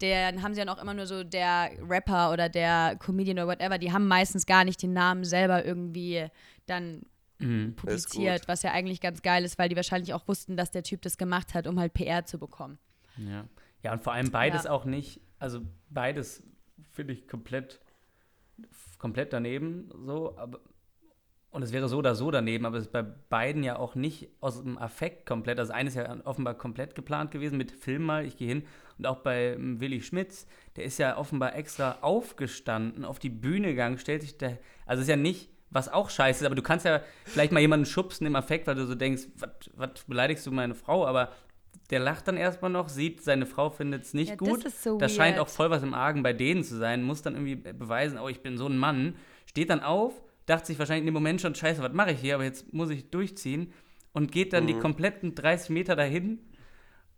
den 0.00 0.42
haben 0.42 0.54
sie 0.54 0.60
dann 0.60 0.68
auch 0.68 0.82
immer 0.82 0.94
nur 0.94 1.06
so 1.06 1.22
der 1.22 1.70
Rapper 1.88 2.32
oder 2.32 2.48
der 2.48 2.96
Comedian 2.98 3.38
oder 3.38 3.46
whatever, 3.46 3.78
die 3.78 3.92
haben 3.92 4.08
meistens 4.08 4.46
gar 4.46 4.64
nicht 4.64 4.82
den 4.82 4.92
Namen 4.92 5.24
selber 5.24 5.64
irgendwie 5.64 6.26
dann 6.66 7.02
mhm. 7.42 7.74
publiziert, 7.74 8.48
was 8.48 8.62
ja 8.62 8.72
eigentlich 8.72 9.00
ganz 9.00 9.22
geil 9.22 9.44
ist, 9.44 9.58
weil 9.58 9.68
die 9.68 9.76
wahrscheinlich 9.76 10.14
auch 10.14 10.26
wussten, 10.28 10.56
dass 10.56 10.70
der 10.70 10.82
Typ 10.82 11.02
das 11.02 11.18
gemacht 11.18 11.54
hat, 11.54 11.66
um 11.66 11.78
halt 11.78 11.94
PR 11.94 12.24
zu 12.24 12.38
bekommen. 12.38 12.78
Ja, 13.16 13.44
ja 13.82 13.92
und 13.92 14.02
vor 14.02 14.12
allem 14.12 14.30
beides 14.30 14.64
ja. 14.64 14.70
auch 14.70 14.84
nicht, 14.84 15.20
also 15.38 15.60
beides 15.90 16.42
finde 16.90 17.12
ich 17.14 17.28
komplett, 17.28 17.80
komplett 18.98 19.32
daneben 19.32 19.90
so, 20.04 20.36
aber 20.38 20.60
und 21.52 21.62
es 21.62 21.72
wäre 21.72 21.86
so 21.86 21.98
oder 21.98 22.14
so 22.14 22.30
daneben, 22.30 22.64
aber 22.64 22.78
es 22.78 22.84
ist 22.84 22.92
bei 22.92 23.02
beiden 23.02 23.62
ja 23.62 23.76
auch 23.76 23.94
nicht 23.94 24.30
aus 24.40 24.62
dem 24.62 24.78
Affekt 24.78 25.26
komplett. 25.26 25.58
Also 25.58 25.74
eines 25.74 25.94
ist 25.94 26.02
ja 26.02 26.16
offenbar 26.24 26.54
komplett 26.54 26.94
geplant 26.94 27.30
gewesen 27.30 27.58
mit 27.58 27.70
Film 27.70 28.04
mal, 28.04 28.24
ich 28.24 28.38
gehe 28.38 28.48
hin. 28.48 28.64
Und 28.96 29.06
auch 29.06 29.18
bei 29.18 29.52
ähm, 29.52 29.78
Willi 29.78 30.00
Schmitz, 30.00 30.46
der 30.76 30.84
ist 30.84 30.98
ja 30.98 31.18
offenbar 31.18 31.54
extra 31.54 31.98
aufgestanden, 32.00 33.04
auf 33.04 33.18
die 33.18 33.28
Bühne 33.28 33.68
gegangen, 33.68 33.98
stellt 33.98 34.22
sich 34.22 34.38
da. 34.38 34.56
Also 34.86 35.02
ist 35.02 35.08
ja 35.08 35.16
nicht, 35.16 35.50
was 35.72 35.92
auch 35.92 36.10
scheiße 36.10 36.40
ist, 36.40 36.46
aber 36.46 36.54
du 36.54 36.62
kannst 36.62 36.84
ja 36.84 37.00
vielleicht 37.24 37.52
mal 37.52 37.60
jemanden 37.60 37.86
schubsen 37.86 38.26
im 38.26 38.36
Affekt, 38.36 38.66
weil 38.66 38.74
du 38.74 38.86
so 38.86 38.94
denkst, 38.94 39.22
was 39.74 39.90
beleidigst 40.06 40.46
du 40.46 40.50
meine 40.50 40.74
Frau? 40.74 41.06
Aber 41.06 41.32
der 41.90 42.00
lacht 42.00 42.28
dann 42.28 42.36
erstmal 42.36 42.70
noch, 42.70 42.88
sieht, 42.88 43.22
seine 43.22 43.46
Frau 43.46 43.70
findet 43.70 44.04
es 44.04 44.14
nicht 44.14 44.30
ja, 44.30 44.36
gut. 44.36 44.64
Das, 44.64 44.82
so 44.82 44.98
das 44.98 45.14
scheint 45.14 45.38
auch 45.38 45.48
voll 45.48 45.70
was 45.70 45.82
im 45.82 45.94
Argen 45.94 46.22
bei 46.22 46.32
denen 46.32 46.62
zu 46.62 46.76
sein, 46.76 47.02
muss 47.02 47.22
dann 47.22 47.34
irgendwie 47.34 47.56
beweisen, 47.56 48.18
oh, 48.18 48.28
ich 48.28 48.40
bin 48.40 48.56
so 48.56 48.66
ein 48.66 48.76
Mann. 48.76 49.16
Steht 49.46 49.70
dann 49.70 49.80
auf 49.80 50.22
dachte 50.46 50.66
sich 50.66 50.78
wahrscheinlich 50.78 51.02
in 51.02 51.06
dem 51.06 51.14
Moment 51.14 51.40
schon, 51.40 51.54
scheiße, 51.54 51.82
was 51.82 51.92
mache 51.92 52.12
ich 52.12 52.20
hier, 52.20 52.34
aber 52.34 52.44
jetzt 52.44 52.72
muss 52.72 52.90
ich 52.90 53.10
durchziehen 53.10 53.72
und 54.12 54.32
geht 54.32 54.52
dann 54.52 54.64
mhm. 54.64 54.68
die 54.68 54.74
kompletten 54.74 55.34
30 55.34 55.70
Meter 55.70 55.96
dahin. 55.96 56.38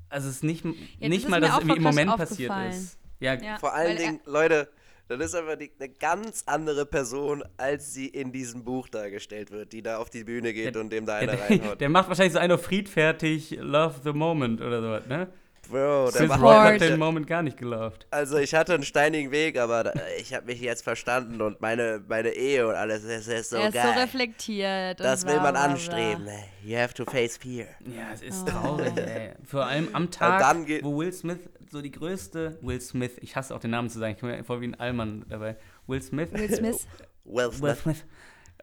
Also 0.08 0.28
es 0.28 0.36
ist 0.36 0.44
nicht, 0.44 0.64
ja, 0.64 1.08
nicht 1.08 1.24
das 1.24 1.30
mal, 1.30 1.40
dass 1.40 1.52
es 1.52 1.58
irgendwie 1.58 1.76
im 1.78 1.82
Moment 1.82 2.16
passiert 2.16 2.52
ist. 2.68 2.98
Ja, 3.20 3.34
ja. 3.34 3.58
Vor 3.58 3.74
allen 3.74 3.96
Dingen, 3.96 4.20
Leute, 4.26 4.68
das 5.08 5.18
ist 5.20 5.34
einfach 5.34 5.56
die, 5.56 5.70
eine 5.78 5.90
ganz 5.90 6.44
andere 6.46 6.86
Person, 6.86 7.44
als 7.56 7.92
sie 7.92 8.06
in 8.06 8.32
diesem 8.32 8.64
Buch 8.64 8.88
dargestellt 8.88 9.50
wird, 9.50 9.72
die 9.72 9.82
da 9.82 9.98
auf 9.98 10.10
die 10.10 10.24
Bühne 10.24 10.52
geht 10.52 10.74
der, 10.74 10.80
und 10.80 10.90
dem 10.90 11.06
da 11.06 11.16
einer 11.16 11.38
reinhaut. 11.40 11.80
Der 11.80 11.88
macht 11.88 12.08
wahrscheinlich 12.08 12.32
so 12.32 12.38
einer 12.38 12.58
friedfertig 12.58 13.58
Love 13.60 14.00
the 14.02 14.12
Moment 14.12 14.60
oder 14.60 14.80
so, 14.80 15.08
ne? 15.08 15.28
Bro, 15.68 16.10
der 16.10 16.28
war 16.28 16.64
hat 16.64 16.80
den 16.80 16.98
Moment 16.98 17.26
gar 17.26 17.42
nicht 17.42 17.56
gelaufen. 17.56 17.98
Also 18.10 18.38
ich 18.38 18.54
hatte 18.54 18.74
einen 18.74 18.82
steinigen 18.82 19.30
Weg, 19.30 19.58
aber 19.58 19.92
ich 20.18 20.34
habe 20.34 20.46
mich 20.46 20.60
jetzt 20.60 20.82
verstanden 20.82 21.40
und 21.40 21.60
meine, 21.60 22.02
meine 22.08 22.30
Ehe 22.30 22.66
und 22.66 22.74
alles, 22.74 23.02
das 23.06 23.26
ist 23.26 23.50
so 23.50 23.56
er 23.56 23.68
ist 23.68 23.74
geil. 23.74 23.92
so 23.94 24.00
reflektiert. 24.00 25.00
Das 25.00 25.26
will 25.26 25.36
man 25.36 25.56
anstreben. 25.56 26.28
You 26.62 26.76
have 26.76 26.94
to 26.94 27.04
face 27.04 27.36
fear. 27.36 27.66
Ja, 27.84 28.12
es 28.12 28.22
ist 28.22 28.42
oh. 28.42 28.50
traurig, 28.50 28.96
ey. 28.96 29.32
Vor 29.44 29.66
allem 29.66 29.88
am 29.92 30.10
Tag, 30.10 30.56
wo 30.82 30.98
Will 30.98 31.12
Smith 31.12 31.38
so 31.70 31.82
die 31.82 31.90
größte, 31.90 32.58
Will 32.62 32.80
Smith, 32.80 33.12
ich 33.20 33.36
hasse 33.36 33.54
auch 33.54 33.60
den 33.60 33.70
Namen 33.70 33.90
zu 33.90 33.98
sagen, 33.98 34.14
ich 34.14 34.20
komme 34.20 34.36
mir 34.36 34.44
vor 34.44 34.60
wie 34.60 34.66
ein 34.66 34.78
Allmann 34.78 35.24
dabei. 35.28 35.56
Will 35.86 36.00
Smith. 36.00 36.32
Will 36.32 36.54
Smith. 36.54 36.86
Will 37.24 37.52
Smith. 37.52 37.62
Will 37.62 37.74
Smith. 37.74 38.04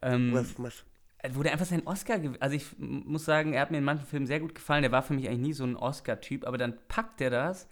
Ähm, 0.01 0.33
Will 0.33 0.45
Smith 0.45 0.85
wo 1.34 1.43
der 1.43 1.51
einfach 1.51 1.65
seinen 1.65 1.86
Oscar, 1.86 2.19
also 2.39 2.55
ich 2.55 2.65
muss 2.78 3.26
sagen, 3.26 3.53
er 3.53 3.61
hat 3.61 3.72
mir 3.72 3.78
in 3.78 3.84
manchen 3.84 4.05
Filmen 4.05 4.26
sehr 4.26 4.39
gut 4.39 4.55
gefallen. 4.55 4.82
Der 4.82 4.91
war 4.91 5.03
für 5.03 5.13
mich 5.13 5.28
eigentlich 5.28 5.39
nie 5.47 5.53
so 5.53 5.63
ein 5.63 5.76
Oscar-Typ, 5.76 6.47
aber 6.47 6.57
dann 6.57 6.74
packt 6.88 7.22
er 7.22 7.30
das 7.30 7.67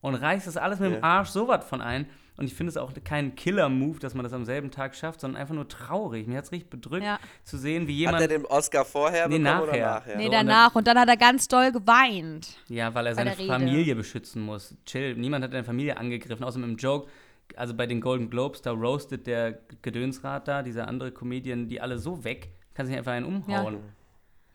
und 0.00 0.14
reißt 0.14 0.46
das 0.46 0.56
alles 0.56 0.78
mit 0.78 0.92
dem 0.92 1.04
Arsch 1.04 1.30
so 1.30 1.48
was 1.48 1.64
von 1.64 1.80
ein. 1.80 2.06
Und 2.36 2.44
ich 2.44 2.54
finde 2.54 2.68
es 2.68 2.76
auch 2.76 2.92
kein 3.02 3.34
Killer-Move, 3.34 3.98
dass 3.98 4.12
man 4.14 4.22
das 4.22 4.34
am 4.34 4.44
selben 4.44 4.70
Tag 4.70 4.94
schafft, 4.94 5.20
sondern 5.20 5.40
einfach 5.40 5.54
nur 5.54 5.68
traurig. 5.68 6.26
Mir 6.26 6.36
hat 6.36 6.44
es 6.44 6.52
richtig 6.52 6.68
bedrückt 6.68 7.04
ja. 7.04 7.18
zu 7.44 7.56
sehen, 7.56 7.88
wie 7.88 7.94
jemand. 7.94 8.16
Hat 8.16 8.30
er 8.30 8.38
den 8.38 8.44
Oscar 8.44 8.84
vorher 8.84 9.26
nee, 9.26 9.38
bekommen 9.38 9.44
nachher. 9.44 9.72
oder 9.72 9.94
nachher? 9.94 10.16
Nee, 10.18 10.26
so, 10.26 10.30
danach. 10.30 10.74
Und 10.74 10.86
dann 10.86 10.98
hat 10.98 11.08
er 11.08 11.16
ganz 11.16 11.48
doll 11.48 11.72
geweint. 11.72 12.58
Ja, 12.68 12.94
weil 12.94 13.06
er 13.06 13.14
seine 13.14 13.32
Familie 13.32 13.96
beschützen 13.96 14.42
muss. 14.42 14.76
Chill. 14.84 15.16
Niemand 15.16 15.44
hat 15.44 15.52
seine 15.52 15.64
Familie 15.64 15.96
angegriffen, 15.96 16.44
außer 16.44 16.58
mit 16.58 16.68
dem 16.68 16.76
Joke 16.76 17.08
also 17.54 17.74
bei 17.74 17.86
den 17.86 18.00
Golden 18.00 18.28
Globes, 18.28 18.62
da 18.62 18.72
roastet 18.72 19.26
der 19.26 19.60
Gedönsrat 19.82 20.48
da, 20.48 20.62
dieser 20.62 20.88
andere 20.88 21.12
Comedian, 21.12 21.68
die 21.68 21.80
alle 21.80 21.98
so 21.98 22.24
weg, 22.24 22.50
Kannst 22.76 22.90
nicht 22.90 22.98
einfach 22.98 23.12
einen 23.12 23.26
umhauen. 23.26 23.74
Ja. 23.74 23.80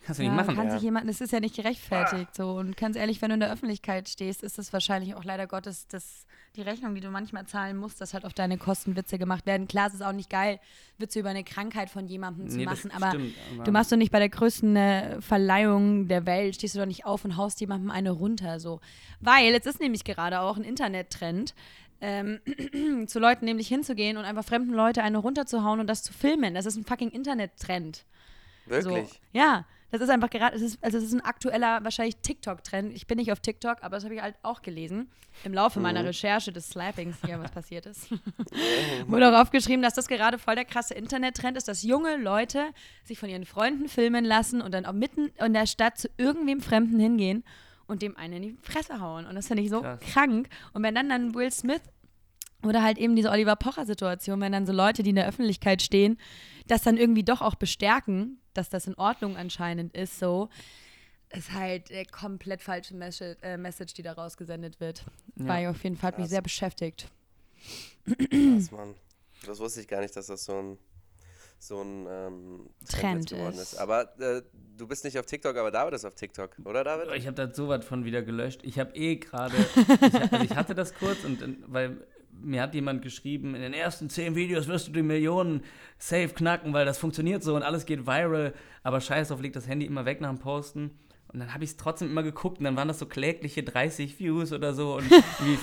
Kannst 0.04 0.20
du 0.20 0.24
ja, 0.24 0.32
nicht 0.32 0.38
machen. 0.38 0.56
Kann 0.56 0.68
ja. 0.68 0.74
sich 0.74 0.82
jemand, 0.82 1.08
das 1.08 1.22
ist 1.22 1.32
ja 1.32 1.40
nicht 1.40 1.56
gerechtfertigt. 1.56 2.36
So. 2.36 2.54
Und 2.54 2.76
ganz 2.76 2.96
ehrlich, 2.96 3.22
wenn 3.22 3.30
du 3.30 3.36
in 3.36 3.40
der 3.40 3.52
Öffentlichkeit 3.52 4.10
stehst, 4.10 4.42
ist 4.44 4.58
das 4.58 4.74
wahrscheinlich 4.74 5.16
auch 5.16 5.24
leider 5.24 5.46
Gottes 5.46 5.88
das, 5.88 6.26
die 6.56 6.64
Rechnung, 6.64 6.96
die 6.96 7.02
du 7.02 7.10
manchmal 7.10 7.46
zahlen 7.46 7.78
musst, 7.78 8.02
dass 8.02 8.14
halt 8.14 8.26
auf 8.26 8.34
deine 8.34 8.58
Kosten 8.58 8.96
Witze 8.96 9.20
gemacht 9.20 9.46
werden. 9.46 9.68
Klar, 9.68 9.88
es 9.88 9.94
ist 9.94 10.02
auch 10.02 10.12
nicht 10.12 10.30
geil, 10.30 10.60
Witze 10.98 11.20
über 11.20 11.30
eine 11.30 11.44
Krankheit 11.44 11.90
von 11.90 12.08
jemandem 12.08 12.50
zu 12.50 12.58
nee, 12.58 12.66
machen, 12.66 12.92
aber, 12.92 13.10
stimmt, 13.10 13.36
aber, 13.54 13.64
du 13.64 13.72
machst 13.72 13.92
doch 13.92 13.98
nicht 13.98 14.12
bei 14.12 14.20
der 14.20 14.30
größten 14.30 14.76
äh, 14.76 15.22
Verleihung 15.22 16.08
der 16.08 16.26
Welt, 16.26 16.56
stehst 16.56 16.76
du 16.76 16.80
doch 16.80 16.88
nicht 16.88 17.06
auf 17.06 17.24
und 17.24 17.38
haust 17.38 17.60
jemandem 17.62 17.92
eine 17.92 18.12
runter. 18.12 18.60
So. 18.60 18.82
Weil, 19.20 19.52
jetzt 19.52 19.68
ist 19.68 19.80
nämlich 19.80 20.04
gerade 20.04 20.42
auch 20.42 20.58
ein 20.58 20.64
Internettrend, 20.64 21.54
ähm, 22.02 22.40
zu 23.08 23.20
Leuten 23.20 23.46
nämlich 23.46 23.68
hinzugehen 23.68 24.18
und 24.18 24.26
einfach 24.26 24.44
fremden 24.44 24.74
Leute 24.74 25.04
eine 25.04 25.18
runterzuhauen 25.18 25.80
und 25.80 25.88
das 25.88 26.04
zu 26.04 26.14
filmen. 26.14 26.54
Das 26.54 26.66
ist 26.66 26.76
ein 26.76 26.84
fucking 26.84 27.12
Internettrend. 27.12 28.06
Wirklich? 28.66 29.10
So, 29.10 29.16
ja, 29.34 29.66
das 29.92 30.02
ist 30.02 30.10
einfach 30.10 30.30
gerade, 30.30 30.54
also 30.54 30.66
es 30.82 30.94
ist 31.04 31.14
ein 31.14 31.22
aktueller, 31.22 31.84
wahrscheinlich 31.84 32.16
TikTok-Trend. 32.18 32.94
Ich 32.96 33.08
bin 33.08 33.18
nicht 33.18 33.32
auf 33.32 33.42
TikTok, 33.42 33.78
aber 33.82 33.98
das 33.98 34.06
habe 34.06 34.16
ich 34.16 34.22
halt 34.22 34.36
auch 34.42 34.62
gelesen. 34.62 35.10
Im 35.44 35.54
Laufe 35.54 35.80
mhm. 35.80 35.84
meiner 35.84 36.06
Recherche 36.06 36.52
des 36.52 36.70
Slappings 36.70 37.18
hier, 37.26 37.40
was 37.40 37.52
passiert 37.52 37.86
ist. 37.86 38.10
Wurde 39.08 39.30
auch 39.30 39.42
aufgeschrieben, 39.42 39.82
dass 39.82 39.94
das 39.94 40.08
gerade 40.08 40.40
voll 40.40 40.56
der 40.56 40.66
krasse 40.66 40.94
Internet-Trend 40.94 41.58
ist, 41.58 41.68
dass 41.68 41.84
junge 41.84 42.16
Leute 42.18 42.70
sich 43.04 43.20
von 43.20 43.30
ihren 43.30 43.46
Freunden 43.46 43.90
filmen 43.90 44.24
lassen 44.24 44.62
und 44.62 44.74
dann 44.74 44.86
auch 44.86 44.94
mitten 44.94 45.30
in 45.44 45.54
der 45.54 45.68
Stadt 45.68 45.98
zu 45.98 46.10
irgendwem 46.18 46.62
Fremden 46.62 47.00
hingehen 47.00 47.44
und 47.92 48.02
dem 48.02 48.16
einen 48.16 48.34
in 48.34 48.42
die 48.42 48.58
Fresse 48.62 49.02
hauen. 49.02 49.26
Und 49.26 49.36
das 49.36 49.48
finde 49.48 49.64
ich 49.64 49.70
so 49.70 49.82
Krass. 49.82 50.00
krank. 50.00 50.50
Und 50.74 50.82
wenn 50.82 50.96
dann 50.96 51.10
dann 51.10 51.36
Will 51.36 51.52
Smith 51.52 51.82
oder 52.64 52.82
halt 52.82 52.98
eben 52.98 53.16
diese 53.16 53.30
Oliver 53.30 53.56
Pocher-Situation, 53.56 54.40
wenn 54.40 54.54
dann 54.54 54.66
so 54.66 54.72
Leute, 54.72 55.04
die 55.04 55.10
in 55.10 55.18
der 55.18 55.28
Öffentlichkeit 55.28 55.82
stehen, 55.82 56.18
das 56.68 56.84
dann 56.84 56.96
irgendwie 56.96 57.24
doch 57.24 57.42
auch 57.42 57.56
bestärken, 57.56 58.40
dass 58.54 58.70
das 58.70 58.88
in 58.88 58.96
Ordnung 58.96 59.36
anscheinend 59.36 59.96
ist, 59.96 60.20
so, 60.20 60.50
ist 61.32 61.52
halt 61.52 61.90
der 61.90 62.06
komplett 62.06 62.62
falsche 62.62 62.96
Message, 62.96 63.38
äh, 63.42 63.58
Message 63.58 63.94
die 63.94 64.04
da 64.04 64.14
rausgesendet 64.14 64.80
wird. 64.80 65.04
Ja. 65.36 65.48
War 65.48 65.62
ich 65.62 65.68
auf 65.68 65.84
jeden 65.84 65.98
Fall, 65.98 66.10
hat 66.10 66.20
mich 66.20 66.30
sehr 66.30 66.42
beschäftigt. 66.42 67.10
Krass, 68.06 68.72
Mann. 68.72 68.96
Das 69.46 69.60
wusste 69.60 69.82
ich 69.82 69.88
gar 69.88 70.02
nicht, 70.02 70.16
dass 70.16 70.28
das 70.28 70.46
so 70.46 70.58
ein, 70.58 70.78
so 71.62 71.82
ein 71.82 72.08
ähm, 72.10 72.70
Trend, 72.90 73.30
Trend 73.30 73.30
geworden 73.30 73.54
ist. 73.54 73.74
ist. 73.74 73.78
Aber 73.78 74.20
äh, 74.20 74.42
du 74.78 74.88
bist 74.88 75.04
nicht 75.06 75.18
auf 75.20 75.26
TikTok, 75.28 75.56
aber 75.56 75.70
David 75.70 75.94
ist 75.94 76.06
auf 76.06 76.16
TikTok, 76.16 76.58
oder 76.66 76.84
David? 76.84 77.14
Ich 77.16 77.28
habe 77.28 77.36
da 77.36 77.54
so 77.54 77.68
was 77.68 77.86
von 77.86 78.04
wieder 78.04 78.24
gelöscht. 78.24 78.62
Ich 78.64 78.80
habe 78.80 78.96
eh 78.96 79.18
gerade, 79.18 79.56
ich, 79.76 80.16
also 80.32 80.44
ich 80.44 80.56
hatte 80.56 80.74
das 80.74 80.94
kurz 80.94 81.24
und 81.24 81.40
weil 81.68 81.98
mir 82.44 82.64
hat 82.64 82.74
jemand 82.74 83.04
geschrieben, 83.04 83.54
in 83.54 83.62
den 83.62 83.74
ersten 83.74 84.10
zehn 84.10 84.34
Videos 84.36 84.68
wirst 84.68 84.88
du 84.88 84.92
die 84.92 85.04
Millionen 85.04 85.64
safe 86.00 86.30
knacken, 86.30 86.74
weil 86.74 86.86
das 86.86 86.98
funktioniert 86.98 87.44
so 87.44 87.56
und 87.56 87.62
alles 87.62 87.86
geht 87.86 88.08
viral, 88.08 88.54
aber 88.82 89.00
scheiß 89.00 89.32
auf, 89.32 89.42
leg 89.42 89.54
das 89.54 89.68
Handy 89.68 89.86
immer 89.86 90.06
weg 90.06 90.20
nach 90.22 90.30
dem 90.30 90.40
Posten. 90.40 90.98
Und 91.28 91.40
dann 91.40 91.54
habe 91.54 91.64
ich 91.64 91.70
es 91.70 91.78
trotzdem 91.78 92.10
immer 92.10 92.24
geguckt 92.24 92.58
und 92.58 92.66
dann 92.66 92.76
waren 92.76 92.88
das 92.88 93.00
so 93.00 93.06
klägliche 93.06 93.64
30 93.64 94.20
Views 94.20 94.52
oder 94.52 94.74
so 94.74 94.98
und 94.98 95.10
wie 95.12 95.58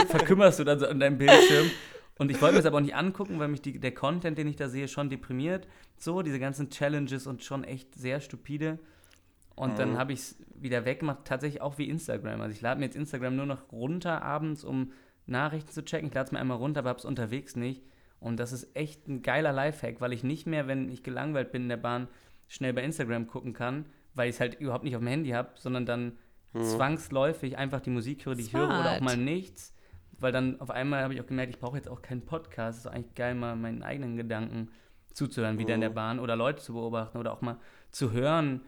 verkümmerst 0.06 0.60
du 0.60 0.64
dann 0.64 0.78
so 0.78 0.86
an 0.86 1.00
deinem 1.00 1.18
Bildschirm. 1.18 1.70
Und 2.18 2.30
ich 2.30 2.40
wollte 2.40 2.54
mir 2.54 2.58
das 2.60 2.66
aber 2.66 2.76
auch 2.76 2.82
nicht 2.82 2.94
angucken, 2.94 3.38
weil 3.38 3.48
mich 3.48 3.62
die, 3.62 3.78
der 3.78 3.92
Content, 3.92 4.38
den 4.38 4.46
ich 4.46 4.56
da 4.56 4.68
sehe, 4.68 4.86
schon 4.86 5.10
deprimiert. 5.10 5.66
So, 5.96 6.22
diese 6.22 6.38
ganzen 6.38 6.70
Challenges 6.70 7.26
und 7.26 7.42
schon 7.42 7.64
echt 7.64 7.94
sehr 7.94 8.20
stupide. 8.20 8.78
Und 9.54 9.72
mhm. 9.72 9.76
dann 9.76 9.98
habe 9.98 10.12
ich 10.12 10.20
es 10.20 10.36
wieder 10.54 10.84
weggemacht, 10.84 11.24
tatsächlich 11.24 11.62
auch 11.62 11.78
wie 11.78 11.88
Instagram. 11.88 12.40
Also 12.40 12.54
ich 12.54 12.60
lade 12.60 12.78
mir 12.78 12.86
jetzt 12.86 12.96
Instagram 12.96 13.36
nur 13.36 13.46
noch 13.46 13.72
runter 13.72 14.22
abends, 14.22 14.64
um 14.64 14.92
Nachrichten 15.26 15.70
zu 15.70 15.84
checken. 15.84 16.08
Ich 16.08 16.14
lade 16.14 16.26
es 16.26 16.32
mir 16.32 16.38
einmal 16.38 16.58
runter, 16.58 16.80
aber 16.80 16.90
habe 16.90 16.98
es 16.98 17.04
unterwegs 17.04 17.56
nicht. 17.56 17.82
Und 18.20 18.38
das 18.38 18.52
ist 18.52 18.76
echt 18.76 19.08
ein 19.08 19.22
geiler 19.22 19.52
Lifehack, 19.52 20.00
weil 20.00 20.12
ich 20.12 20.22
nicht 20.22 20.46
mehr, 20.46 20.68
wenn 20.68 20.88
ich 20.88 21.02
gelangweilt 21.02 21.50
bin 21.50 21.62
in 21.62 21.68
der 21.68 21.76
Bahn, 21.76 22.08
schnell 22.46 22.72
bei 22.72 22.84
Instagram 22.84 23.26
gucken 23.26 23.52
kann, 23.52 23.86
weil 24.14 24.28
ich 24.28 24.36
es 24.36 24.40
halt 24.40 24.60
überhaupt 24.60 24.84
nicht 24.84 24.94
auf 24.94 25.00
dem 25.02 25.08
Handy 25.08 25.30
habe, 25.30 25.50
sondern 25.56 25.86
dann 25.86 26.18
mhm. 26.52 26.62
zwangsläufig 26.62 27.58
einfach 27.58 27.80
die 27.80 27.90
Musik 27.90 28.26
höre, 28.26 28.34
die 28.34 28.44
Smart. 28.44 28.64
ich 28.64 28.70
höre 28.70 28.80
oder 28.80 28.92
auch 28.92 29.00
mal 29.00 29.16
nichts. 29.16 29.74
Weil 30.22 30.32
dann 30.32 30.60
auf 30.60 30.70
einmal 30.70 31.02
habe 31.02 31.14
ich 31.14 31.20
auch 31.20 31.26
gemerkt, 31.26 31.52
ich 31.52 31.60
brauche 31.60 31.76
jetzt 31.76 31.88
auch 31.88 32.02
keinen 32.02 32.24
Podcast. 32.24 32.78
Es 32.78 32.84
ist 32.86 32.90
eigentlich 32.90 33.14
geil, 33.14 33.34
mal 33.34 33.56
meinen 33.56 33.82
eigenen 33.82 34.16
Gedanken 34.16 34.70
zuzuhören, 35.12 35.58
wieder 35.58 35.70
mhm. 35.70 35.74
in 35.74 35.80
der 35.82 35.90
Bahn 35.90 36.18
oder 36.18 36.36
Leute 36.36 36.62
zu 36.62 36.72
beobachten 36.72 37.18
oder 37.18 37.32
auch 37.32 37.42
mal 37.42 37.58
zu 37.90 38.12
hören, 38.12 38.62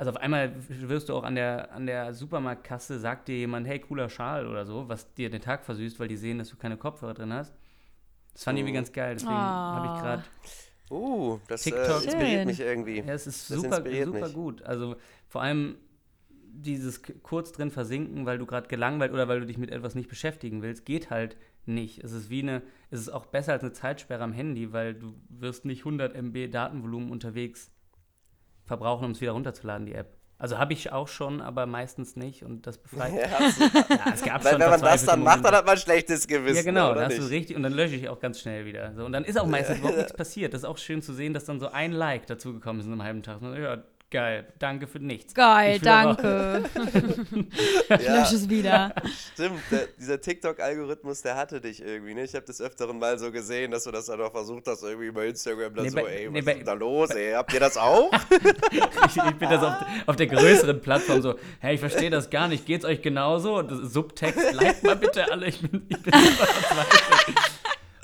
also 0.00 0.12
auf 0.12 0.16
einmal 0.16 0.54
wirst 0.68 1.10
du 1.10 1.14
auch 1.14 1.24
an 1.24 1.34
der, 1.34 1.72
an 1.72 1.84
der 1.84 2.14
Supermarktkasse, 2.14 2.98
sagt 2.98 3.28
dir 3.28 3.36
jemand, 3.36 3.66
hey, 3.66 3.80
cooler 3.80 4.08
Schal 4.08 4.46
oder 4.46 4.64
so, 4.64 4.88
was 4.88 5.12
dir 5.12 5.28
den 5.28 5.42
Tag 5.42 5.62
versüßt, 5.62 6.00
weil 6.00 6.08
die 6.08 6.16
sehen, 6.16 6.38
dass 6.38 6.48
du 6.48 6.56
keine 6.56 6.78
Kopfhörer 6.78 7.12
drin 7.12 7.34
hast. 7.34 7.54
Das 8.32 8.44
fand 8.44 8.56
ich 8.56 8.62
irgendwie 8.62 8.78
oh. 8.78 8.80
ganz 8.80 8.92
geil, 8.92 9.14
deswegen 9.16 9.34
oh. 9.34 9.36
habe 9.36 9.86
ich 9.94 10.02
gerade. 10.02 10.22
Uh, 10.90 11.38
das 11.48 11.66
äh, 11.66 11.70
TikTok, 11.72 12.00
äh, 12.00 12.04
inspiriert 12.04 12.46
mich 12.46 12.60
irgendwie. 12.60 13.00
Ja, 13.00 13.12
es 13.12 13.26
ist 13.26 13.50
das 13.50 13.60
super, 13.60 13.76
super 13.76 14.26
mich. 14.26 14.32
gut. 14.32 14.62
Also 14.62 14.96
vor 15.28 15.42
allem 15.42 15.76
dieses 16.52 17.02
kurz 17.22 17.52
drin 17.52 17.70
versinken, 17.70 18.26
weil 18.26 18.38
du 18.38 18.46
gerade 18.46 18.68
gelangweilt 18.68 19.12
oder 19.12 19.28
weil 19.28 19.40
du 19.40 19.46
dich 19.46 19.58
mit 19.58 19.70
etwas 19.70 19.94
nicht 19.94 20.08
beschäftigen 20.08 20.62
willst, 20.62 20.84
geht 20.84 21.10
halt 21.10 21.36
nicht. 21.66 22.02
Es 22.02 22.12
ist 22.12 22.30
wie 22.30 22.42
eine, 22.42 22.62
es 22.90 23.00
ist 23.00 23.08
auch 23.08 23.26
besser 23.26 23.52
als 23.52 23.62
eine 23.62 23.72
Zeitsperre 23.72 24.22
am 24.22 24.32
Handy, 24.32 24.72
weil 24.72 24.94
du 24.94 25.14
wirst 25.28 25.64
nicht 25.64 25.80
100 25.80 26.14
MB 26.14 26.50
Datenvolumen 26.50 27.10
unterwegs 27.10 27.70
verbrauchen, 28.64 29.04
um 29.04 29.10
es 29.12 29.20
wieder 29.20 29.32
runterzuladen, 29.32 29.86
die 29.86 29.94
App. 29.94 30.16
Also 30.40 30.56
habe 30.56 30.72
ich 30.72 30.90
auch 30.90 31.06
schon, 31.06 31.42
aber 31.42 31.66
meistens 31.66 32.16
nicht 32.16 32.44
und 32.44 32.66
das 32.66 32.78
befreit. 32.78 33.12
Ja, 33.14 33.26
ja 33.28 34.12
es 34.14 34.22
gab 34.22 34.42
schon 34.42 34.58
wenn 34.58 34.70
man 34.70 34.80
das 34.80 35.04
dann 35.04 35.22
macht, 35.22 35.44
dann 35.44 35.54
hat 35.54 35.66
man 35.66 35.74
ein 35.74 35.80
schlechtes 35.80 36.26
Gewissen. 36.26 36.56
Ja, 36.56 36.62
genau, 36.62 36.94
dann 36.94 37.04
hast 37.04 37.18
du 37.18 37.28
richtig 37.28 37.56
und 37.56 37.62
dann 37.62 37.74
lösche 37.74 37.94
ich 37.94 38.08
auch 38.08 38.18
ganz 38.20 38.40
schnell 38.40 38.64
wieder. 38.64 38.94
So, 38.94 39.04
und 39.04 39.12
dann 39.12 39.24
ist 39.24 39.38
auch 39.38 39.46
meistens 39.46 39.78
überhaupt 39.80 39.98
nichts 39.98 40.14
passiert. 40.14 40.54
Das 40.54 40.62
ist 40.62 40.64
auch 40.64 40.78
schön 40.78 41.02
zu 41.02 41.12
sehen, 41.12 41.34
dass 41.34 41.44
dann 41.44 41.60
so 41.60 41.68
ein 41.68 41.92
Like 41.92 42.26
dazugekommen 42.26 42.80
ist 42.80 42.86
in 42.86 42.92
einem 42.92 43.02
halben 43.02 43.22
Tag. 43.22 43.42
Ja, 43.42 43.82
Geil, 44.10 44.44
danke 44.58 44.88
für 44.88 44.98
nichts. 44.98 45.34
Geil, 45.34 45.78
danke. 45.78 46.64
ich 46.74 47.88
ja, 47.88 48.18
lösche 48.18 48.34
es 48.34 48.48
wieder. 48.48 48.92
Stimmt, 49.34 49.60
der, 49.70 49.86
dieser 50.00 50.20
TikTok-Algorithmus, 50.20 51.22
der 51.22 51.36
hatte 51.36 51.60
dich 51.60 51.80
irgendwie. 51.80 52.14
Ne? 52.14 52.24
Ich 52.24 52.34
habe 52.34 52.44
das 52.44 52.60
öfteren 52.60 52.98
mal 52.98 53.20
so 53.20 53.30
gesehen, 53.30 53.70
dass 53.70 53.84
du 53.84 53.92
das 53.92 54.06
dann 54.06 54.20
auch 54.20 54.32
versucht 54.32 54.66
hast, 54.66 54.82
irgendwie 54.82 55.12
bei 55.12 55.28
Instagram 55.28 55.76
dann 55.76 55.84
nee, 55.84 55.90
so, 55.90 55.96
bei, 55.96 56.02
ey, 56.02 56.26
was 56.26 56.32
nee, 56.32 56.38
ist 56.40 56.58
denn 56.58 56.66
da 56.66 56.72
los, 56.72 57.10
ey? 57.10 57.34
Habt 57.34 57.52
ihr 57.54 57.60
das 57.60 57.76
auch? 57.76 58.10
ich, 58.72 59.16
ich 59.16 59.34
bin 59.36 59.48
das 59.48 59.62
auf, 59.62 59.76
auf, 60.06 60.16
der 60.16 60.26
größeren 60.26 60.80
Plattform 60.80 61.22
so, 61.22 61.36
hey, 61.60 61.74
ich 61.74 61.80
verstehe 61.80 62.10
das 62.10 62.30
gar 62.30 62.48
nicht, 62.48 62.66
geht's 62.66 62.84
euch 62.84 63.02
genauso? 63.02 63.58
Und 63.58 63.70
Subtext, 63.92 64.54
like 64.54 64.82
mal 64.82 64.96
bitte 64.96 65.30
alle, 65.30 65.46
ich 65.46 65.60
bin, 65.60 65.86
ich 65.88 66.02
bin. 66.02 66.12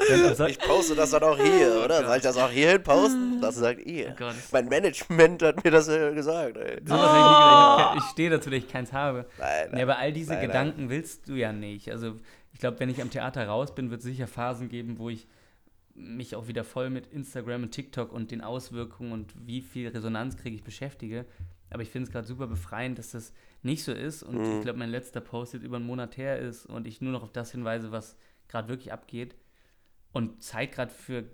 Ich 0.48 0.58
poste 0.58 0.94
das 0.94 1.10
dann 1.10 1.22
auch 1.22 1.38
hier, 1.38 1.76
oh 1.80 1.84
oder? 1.84 2.04
Soll 2.04 2.16
ich 2.16 2.22
das 2.22 2.36
auch 2.36 2.50
hierhin 2.50 2.82
posten? 2.82 3.40
Das 3.40 3.56
sagt 3.56 3.84
ihr. 3.86 4.14
Oh 4.20 4.30
mein 4.52 4.68
Management 4.68 5.42
hat 5.42 5.64
mir 5.64 5.70
das 5.70 5.88
äh, 5.88 6.12
gesagt. 6.14 6.56
Ey. 6.56 6.80
So 6.84 6.94
oh. 6.94 7.92
Ich, 7.94 8.02
ich 8.02 8.10
stehe 8.10 8.30
dazu, 8.30 8.50
dass 8.50 8.58
ich 8.58 8.68
keins 8.68 8.92
habe. 8.92 9.26
Nein, 9.38 9.68
nein, 9.70 9.78
ja, 9.78 9.84
aber 9.84 9.98
all 9.98 10.12
diese 10.12 10.34
nein, 10.34 10.46
Gedanken 10.46 10.80
nein. 10.82 10.90
willst 10.90 11.28
du 11.28 11.34
ja 11.34 11.52
nicht. 11.52 11.90
Also 11.90 12.16
ich 12.52 12.60
glaube, 12.60 12.80
wenn 12.80 12.88
ich 12.88 13.02
am 13.02 13.10
Theater 13.10 13.46
raus 13.46 13.74
bin, 13.74 13.90
wird 13.90 14.00
es 14.00 14.06
sicher 14.06 14.26
Phasen 14.26 14.68
geben, 14.68 14.98
wo 14.98 15.10
ich 15.10 15.26
mich 15.94 16.36
auch 16.36 16.46
wieder 16.46 16.64
voll 16.64 16.90
mit 16.90 17.06
Instagram 17.06 17.64
und 17.64 17.70
TikTok 17.70 18.12
und 18.12 18.30
den 18.30 18.42
Auswirkungen 18.42 19.12
und 19.12 19.34
wie 19.46 19.62
viel 19.62 19.88
Resonanz 19.88 20.36
kriege 20.36 20.54
ich 20.54 20.62
beschäftige. 20.62 21.24
Aber 21.70 21.82
ich 21.82 21.90
finde 21.90 22.06
es 22.06 22.12
gerade 22.12 22.26
super 22.26 22.46
befreiend, 22.46 22.98
dass 22.98 23.10
das 23.10 23.32
nicht 23.62 23.82
so 23.82 23.92
ist. 23.92 24.22
Und 24.22 24.38
mhm. 24.38 24.58
ich 24.58 24.62
glaube, 24.62 24.78
mein 24.78 24.90
letzter 24.90 25.20
Post 25.20 25.54
jetzt 25.54 25.64
über 25.64 25.76
einen 25.76 25.86
Monat 25.86 26.16
her 26.16 26.38
ist 26.38 26.66
und 26.66 26.86
ich 26.86 27.00
nur 27.00 27.12
noch 27.12 27.22
auf 27.22 27.32
das 27.32 27.50
hinweise, 27.50 27.90
was 27.92 28.16
gerade 28.48 28.68
wirklich 28.68 28.92
abgeht 28.92 29.34
und 30.16 30.42
Zeit 30.42 30.72
gerade 30.72 30.90
für 30.90 31.24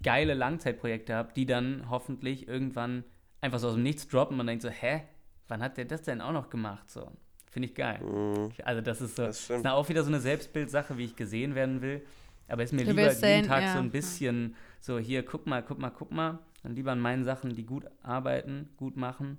geile 0.00 0.34
Langzeitprojekte 0.34 1.12
habe, 1.12 1.32
die 1.34 1.44
dann 1.44 1.90
hoffentlich 1.90 2.46
irgendwann 2.46 3.02
einfach 3.40 3.58
so 3.58 3.66
aus 3.66 3.74
dem 3.74 3.82
Nichts 3.82 4.06
droppen 4.06 4.34
und 4.34 4.38
man 4.38 4.46
denkt 4.46 4.62
so, 4.62 4.70
hä, 4.70 5.02
wann 5.48 5.60
hat 5.60 5.76
der 5.76 5.86
das 5.86 6.02
denn 6.02 6.20
auch 6.20 6.30
noch 6.30 6.48
gemacht? 6.48 6.88
So, 6.88 7.10
finde 7.50 7.68
ich 7.68 7.74
geil. 7.74 8.00
Mhm. 8.00 8.52
Also 8.64 8.80
das 8.80 9.00
ist 9.00 9.16
so, 9.16 9.24
das 9.24 9.50
ist 9.50 9.66
auch 9.66 9.88
wieder 9.88 10.04
so 10.04 10.08
eine 10.08 10.20
Selbstbildsache, 10.20 10.96
wie 10.98 11.04
ich 11.06 11.16
gesehen 11.16 11.56
werden 11.56 11.82
will. 11.82 12.06
Aber 12.46 12.62
ist 12.62 12.72
mir 12.72 12.84
du 12.84 12.90
lieber 12.90 13.08
jeden 13.08 13.16
sehen, 13.16 13.46
Tag 13.46 13.62
ja. 13.62 13.72
so 13.72 13.80
ein 13.80 13.90
bisschen 13.90 14.54
so, 14.78 15.00
hier, 15.00 15.24
guck 15.24 15.48
mal, 15.48 15.60
guck 15.60 15.80
mal, 15.80 15.90
guck 15.90 16.12
mal. 16.12 16.38
Dann 16.62 16.76
lieber 16.76 16.92
an 16.92 17.00
meinen 17.00 17.24
Sachen, 17.24 17.56
die 17.56 17.66
gut 17.66 17.86
arbeiten, 18.02 18.68
gut 18.76 18.96
machen 18.96 19.38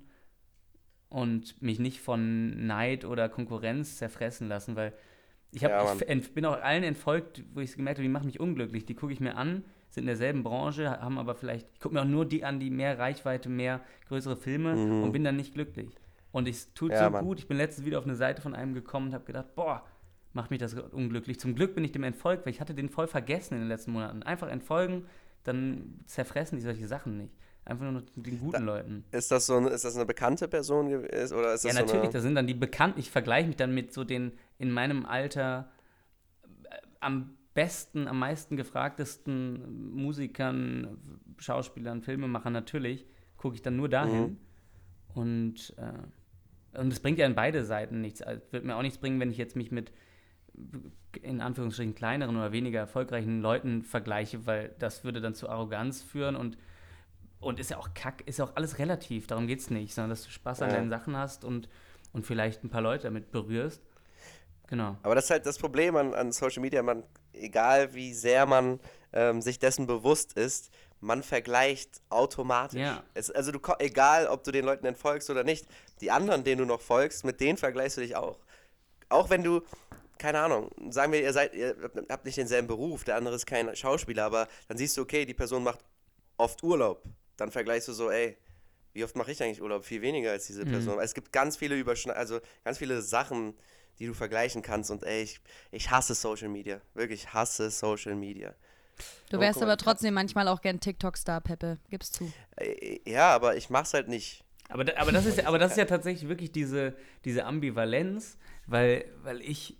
und 1.08 1.62
mich 1.62 1.78
nicht 1.78 2.02
von 2.02 2.66
Neid 2.66 3.06
oder 3.06 3.30
Konkurrenz 3.30 3.96
zerfressen 3.96 4.46
lassen, 4.46 4.76
weil 4.76 4.92
ich, 5.54 5.64
hab, 5.64 5.70
ja, 5.70 6.14
ich 6.14 6.34
bin 6.34 6.44
auch 6.44 6.60
allen 6.60 6.82
entfolgt, 6.82 7.44
wo 7.54 7.60
ich 7.60 7.76
gemerkt 7.76 7.98
habe, 7.98 8.02
die 8.02 8.12
machen 8.12 8.26
mich 8.26 8.40
unglücklich. 8.40 8.84
Die 8.84 8.94
gucke 8.94 9.12
ich 9.12 9.20
mir 9.20 9.36
an, 9.36 9.64
sind 9.90 10.02
in 10.02 10.08
derselben 10.08 10.42
Branche, 10.42 10.90
haben 10.90 11.18
aber 11.18 11.34
vielleicht, 11.34 11.68
ich 11.74 11.80
gucke 11.80 11.94
mir 11.94 12.02
auch 12.02 12.06
nur 12.06 12.26
die 12.26 12.44
an, 12.44 12.58
die 12.58 12.70
mehr 12.70 12.98
Reichweite, 12.98 13.48
mehr 13.48 13.80
größere 14.08 14.36
Filme 14.36 14.74
mhm. 14.74 15.02
und 15.04 15.12
bin 15.12 15.22
dann 15.22 15.36
nicht 15.36 15.54
glücklich. 15.54 15.94
Und 16.32 16.48
es 16.48 16.74
tut 16.74 16.90
ja, 16.90 17.04
so 17.04 17.10
Mann. 17.10 17.24
gut. 17.24 17.38
Ich 17.38 17.46
bin 17.46 17.56
letztens 17.56 17.86
wieder 17.86 17.98
auf 17.98 18.04
eine 18.04 18.16
Seite 18.16 18.42
von 18.42 18.54
einem 18.54 18.74
gekommen 18.74 19.08
und 19.08 19.14
habe 19.14 19.24
gedacht, 19.24 19.54
boah, 19.54 19.84
macht 20.32 20.50
mich 20.50 20.58
das 20.58 20.74
unglücklich. 20.74 21.38
Zum 21.38 21.54
Glück 21.54 21.76
bin 21.76 21.84
ich 21.84 21.92
dem 21.92 22.02
entfolgt, 22.02 22.44
weil 22.44 22.52
ich 22.52 22.60
hatte 22.60 22.74
den 22.74 22.88
voll 22.88 23.06
vergessen 23.06 23.54
in 23.54 23.60
den 23.60 23.68
letzten 23.68 23.92
Monaten. 23.92 24.24
Einfach 24.24 24.48
entfolgen, 24.48 25.06
dann 25.44 26.00
zerfressen 26.06 26.58
die 26.58 26.64
solche 26.64 26.88
Sachen 26.88 27.16
nicht. 27.16 27.34
Einfach 27.64 27.90
nur 27.90 28.02
den 28.16 28.40
guten 28.40 28.52
da, 28.52 28.58
Leuten. 28.58 29.04
Ist 29.12 29.30
das 29.30 29.46
so 29.46 29.56
eine, 29.56 29.68
ist 29.68 29.84
das 29.84 29.94
eine 29.94 30.04
bekannte 30.04 30.48
Person 30.48 30.88
oder 30.88 31.08
ist 31.08 31.32
das 31.32 31.62
Ja, 31.62 31.70
so 31.70 31.78
natürlich, 31.78 32.02
eine... 32.02 32.12
das 32.12 32.22
sind 32.22 32.34
dann 32.34 32.46
die 32.46 32.54
bekannten. 32.54 32.98
Ich 32.98 33.10
vergleiche 33.10 33.46
mich 33.46 33.56
dann 33.56 33.72
mit 33.72 33.92
so 33.92 34.04
den 34.04 34.32
in 34.58 34.70
meinem 34.70 35.06
Alter 35.06 35.70
äh, 36.64 36.76
am 37.00 37.36
besten, 37.54 38.08
am 38.08 38.18
meisten 38.18 38.56
gefragtesten 38.56 39.94
Musikern, 39.94 41.20
Schauspielern, 41.38 42.02
Filmemachern 42.02 42.52
natürlich, 42.52 43.06
gucke 43.36 43.54
ich 43.54 43.62
dann 43.62 43.76
nur 43.76 43.88
dahin. 43.88 44.22
Mhm. 44.22 44.36
Und 45.14 45.74
äh, 45.76 46.78
und 46.78 46.92
es 46.92 46.98
bringt 46.98 47.18
ja 47.18 47.26
in 47.26 47.36
beide 47.36 47.64
Seiten 47.64 48.00
nichts. 48.00 48.20
Es 48.20 48.52
wird 48.52 48.64
mir 48.64 48.76
auch 48.76 48.82
nichts 48.82 48.98
bringen, 48.98 49.20
wenn 49.20 49.30
ich 49.30 49.38
jetzt 49.38 49.54
mich 49.54 49.70
mit 49.70 49.92
in 51.22 51.40
Anführungsstrichen 51.40 51.94
kleineren 51.94 52.36
oder 52.36 52.52
weniger 52.52 52.80
erfolgreichen 52.80 53.40
Leuten 53.40 53.82
vergleiche, 53.82 54.46
weil 54.46 54.74
das 54.78 55.04
würde 55.04 55.20
dann 55.20 55.34
zu 55.34 55.48
Arroganz 55.48 56.02
führen 56.02 56.36
und 56.36 56.58
und 57.40 57.60
ist 57.60 57.70
ja 57.70 57.76
auch 57.76 57.90
kack, 57.94 58.22
ist 58.26 58.38
ja 58.38 58.46
auch 58.46 58.56
alles 58.56 58.78
relativ, 58.78 59.26
darum 59.26 59.46
geht 59.46 59.60
es 59.60 59.70
nicht, 59.70 59.94
sondern 59.94 60.10
dass 60.10 60.24
du 60.24 60.30
Spaß 60.30 60.62
an 60.62 60.70
ja. 60.70 60.76
deinen 60.76 60.88
Sachen 60.88 61.14
hast 61.14 61.44
und, 61.44 61.68
und 62.12 62.24
vielleicht 62.24 62.64
ein 62.64 62.70
paar 62.70 62.80
Leute 62.80 63.04
damit 63.04 63.32
berührst. 63.32 63.82
Genau. 64.68 64.96
Aber 65.02 65.14
das 65.14 65.24
ist 65.24 65.30
halt 65.30 65.46
das 65.46 65.58
Problem 65.58 65.96
an, 65.96 66.14
an 66.14 66.32
Social 66.32 66.62
Media, 66.62 66.82
man, 66.82 67.02
egal 67.32 67.94
wie 67.94 68.14
sehr 68.14 68.46
man 68.46 68.80
ähm, 69.12 69.42
sich 69.42 69.58
dessen 69.58 69.86
bewusst 69.86 70.34
ist, 70.34 70.70
man 71.00 71.22
vergleicht 71.22 72.00
automatisch. 72.08 72.80
Ja. 72.80 73.02
Es, 73.12 73.30
also 73.30 73.52
du, 73.52 73.60
egal 73.78 74.26
ob 74.26 74.42
du 74.44 74.52
den 74.52 74.64
Leuten 74.64 74.86
entfolgst 74.86 75.28
oder 75.28 75.44
nicht, 75.44 75.66
die 76.00 76.10
anderen, 76.10 76.44
denen 76.44 76.60
du 76.60 76.64
noch 76.64 76.80
folgst, 76.80 77.24
mit 77.24 77.40
denen 77.40 77.58
vergleichst 77.58 77.98
du 77.98 78.00
dich 78.00 78.16
auch. 78.16 78.38
Auch 79.10 79.28
wenn 79.28 79.42
du, 79.42 79.60
keine 80.18 80.40
Ahnung, 80.40 80.70
sagen 80.90 81.12
wir, 81.12 81.20
ihr 81.20 81.32
seid, 81.32 81.54
ihr 81.54 81.76
habt 82.08 82.24
nicht 82.24 82.38
denselben 82.38 82.68
Beruf, 82.68 83.04
der 83.04 83.16
andere 83.16 83.34
ist 83.34 83.46
kein 83.46 83.76
Schauspieler, 83.76 84.24
aber 84.24 84.48
dann 84.68 84.78
siehst 84.78 84.96
du, 84.96 85.02
okay, 85.02 85.26
die 85.26 85.34
Person 85.34 85.62
macht 85.62 85.80
oft 86.38 86.62
Urlaub 86.62 87.02
dann 87.36 87.50
vergleichst 87.50 87.88
du 87.88 87.92
so, 87.92 88.10
ey, 88.10 88.36
wie 88.92 89.04
oft 89.04 89.16
mache 89.16 89.32
ich 89.32 89.42
eigentlich 89.42 89.60
Urlaub? 89.60 89.84
Viel 89.84 90.02
weniger 90.02 90.30
als 90.30 90.46
diese 90.46 90.64
mhm. 90.64 90.70
Person. 90.70 90.94
Mhm. 90.96 91.00
Es 91.00 91.14
gibt 91.14 91.32
ganz 91.32 91.56
viele 91.56 91.76
Überschne 91.76 92.14
also 92.14 92.40
ganz 92.62 92.78
viele 92.78 93.02
Sachen, 93.02 93.54
die 93.98 94.06
du 94.06 94.14
vergleichen 94.14 94.62
kannst 94.62 94.90
und 94.90 95.04
ey, 95.04 95.22
ich, 95.22 95.40
ich 95.70 95.90
hasse 95.90 96.14
Social 96.14 96.48
Media. 96.48 96.80
Wirklich 96.94 97.32
hasse 97.32 97.70
Social 97.70 98.14
Media. 98.14 98.54
Du 99.30 99.40
wärst 99.40 99.62
aber 99.62 99.76
trotzdem 99.76 100.14
manchmal 100.14 100.48
auch 100.48 100.60
gern 100.60 100.80
TikTok-Star, 100.80 101.40
Peppe. 101.40 101.78
Gib's 101.90 102.12
zu. 102.12 102.32
Äh, 102.56 103.00
ja, 103.04 103.34
aber 103.34 103.56
ich 103.56 103.70
mach's 103.70 103.94
halt 103.94 104.08
nicht. 104.08 104.44
Aber, 104.68 104.84
aber, 104.96 105.12
das, 105.12 105.26
ist, 105.26 105.44
aber 105.44 105.58
das 105.58 105.72
ist 105.72 105.78
ja 105.78 105.84
tatsächlich 105.84 106.28
wirklich 106.28 106.52
diese, 106.52 106.96
diese 107.24 107.44
Ambivalenz, 107.44 108.38
weil, 108.66 109.04
weil 109.22 109.40
ich 109.42 109.76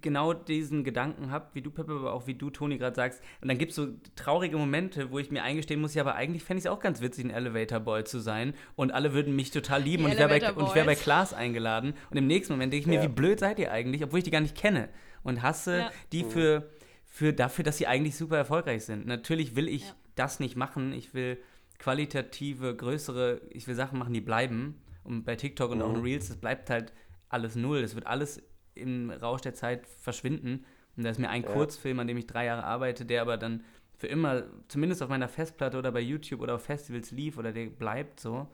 genau 0.00 0.32
diesen 0.32 0.84
Gedanken 0.84 1.30
habe, 1.30 1.48
wie 1.54 1.62
du, 1.62 1.70
Peppe, 1.70 1.92
aber 1.92 2.12
auch 2.12 2.26
wie 2.26 2.34
du, 2.34 2.50
Toni, 2.50 2.78
gerade 2.78 2.96
sagst. 2.96 3.22
Und 3.40 3.48
dann 3.48 3.58
gibt 3.58 3.70
es 3.70 3.76
so 3.76 3.88
traurige 4.16 4.56
Momente, 4.56 5.10
wo 5.10 5.18
ich 5.18 5.30
mir 5.30 5.42
eingestehen 5.42 5.80
muss, 5.80 5.94
ja, 5.94 6.02
aber 6.02 6.14
eigentlich 6.14 6.44
fände 6.44 6.58
ich 6.58 6.66
es 6.66 6.70
auch 6.70 6.80
ganz 6.80 7.00
witzig, 7.00 7.26
ein 7.26 7.30
Elevator 7.30 7.80
Boy 7.80 8.04
zu 8.04 8.20
sein. 8.20 8.54
Und 8.76 8.92
alle 8.92 9.12
würden 9.12 9.36
mich 9.36 9.50
total 9.50 9.82
lieben 9.82 10.04
und 10.04 10.12
ich 10.12 10.18
wäre 10.18 10.28
bei, 10.28 10.74
wär 10.74 10.84
bei 10.84 10.94
Klaas 10.94 11.32
eingeladen. 11.32 11.94
Und 12.10 12.16
im 12.16 12.26
nächsten 12.26 12.52
Moment 12.54 12.72
denke 12.72 12.82
ich 12.82 12.86
mir, 12.86 12.96
ja. 12.96 13.02
wie 13.02 13.12
blöd 13.12 13.40
seid 13.40 13.58
ihr 13.58 13.72
eigentlich, 13.72 14.02
obwohl 14.04 14.18
ich 14.18 14.24
die 14.24 14.30
gar 14.30 14.40
nicht 14.40 14.56
kenne. 14.56 14.88
Und 15.22 15.42
hasse 15.42 15.78
ja. 15.78 15.90
die 16.12 16.24
mhm. 16.24 16.30
für, 16.30 16.70
für 17.04 17.32
dafür, 17.32 17.64
dass 17.64 17.78
sie 17.78 17.86
eigentlich 17.86 18.16
super 18.16 18.36
erfolgreich 18.36 18.84
sind. 18.84 19.06
Natürlich 19.06 19.56
will 19.56 19.68
ich 19.68 19.82
ja. 19.82 19.94
das 20.16 20.40
nicht 20.40 20.56
machen. 20.56 20.92
Ich 20.92 21.14
will 21.14 21.38
qualitative, 21.78 22.76
größere, 22.76 23.40
ich 23.50 23.66
will 23.66 23.74
Sachen 23.74 23.98
machen, 23.98 24.14
die 24.14 24.20
bleiben. 24.20 24.80
Und 25.04 25.24
bei 25.24 25.36
TikTok 25.36 25.70
und 25.70 25.78
mhm. 25.78 25.84
auch 25.84 25.94
in 25.94 26.02
Reels, 26.02 26.28
das 26.28 26.36
bleibt 26.36 26.70
halt 26.70 26.92
alles 27.28 27.56
null. 27.56 27.82
Das 27.82 27.94
wird 27.94 28.06
alles 28.06 28.42
im 28.74 29.10
Rausch 29.10 29.42
der 29.42 29.54
Zeit 29.54 29.86
verschwinden. 29.86 30.64
Und 30.96 31.04
da 31.04 31.10
ist 31.10 31.18
mir 31.18 31.30
ein 31.30 31.42
ja. 31.42 31.50
Kurzfilm, 31.50 31.98
an 32.00 32.06
dem 32.06 32.16
ich 32.16 32.26
drei 32.26 32.46
Jahre 32.46 32.64
arbeite, 32.64 33.04
der 33.04 33.22
aber 33.22 33.36
dann 33.36 33.64
für 33.96 34.06
immer, 34.08 34.44
zumindest 34.68 35.02
auf 35.02 35.08
meiner 35.08 35.28
Festplatte 35.28 35.78
oder 35.78 35.92
bei 35.92 36.00
YouTube 36.00 36.40
oder 36.40 36.56
auf 36.56 36.64
Festivals 36.64 37.12
lief 37.12 37.38
oder 37.38 37.52
der 37.52 37.66
bleibt 37.66 38.20
so, 38.20 38.48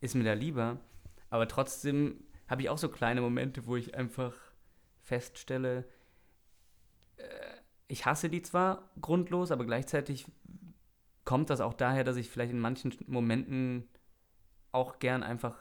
ist 0.00 0.14
mir 0.14 0.24
da 0.24 0.32
lieber. 0.32 0.78
Aber 1.28 1.48
trotzdem 1.48 2.24
habe 2.46 2.62
ich 2.62 2.68
auch 2.68 2.78
so 2.78 2.88
kleine 2.88 3.20
Momente, 3.20 3.66
wo 3.66 3.76
ich 3.76 3.94
einfach 3.94 4.34
feststelle, 5.00 5.84
äh, 7.16 7.24
ich 7.88 8.06
hasse 8.06 8.30
die 8.30 8.42
zwar 8.42 8.90
grundlos, 9.00 9.50
aber 9.50 9.64
gleichzeitig 9.64 10.26
kommt 11.24 11.50
das 11.50 11.60
auch 11.60 11.74
daher, 11.74 12.04
dass 12.04 12.16
ich 12.16 12.30
vielleicht 12.30 12.52
in 12.52 12.60
manchen 12.60 12.94
Momenten 13.06 13.88
auch 14.70 14.98
gern 14.98 15.22
einfach 15.22 15.58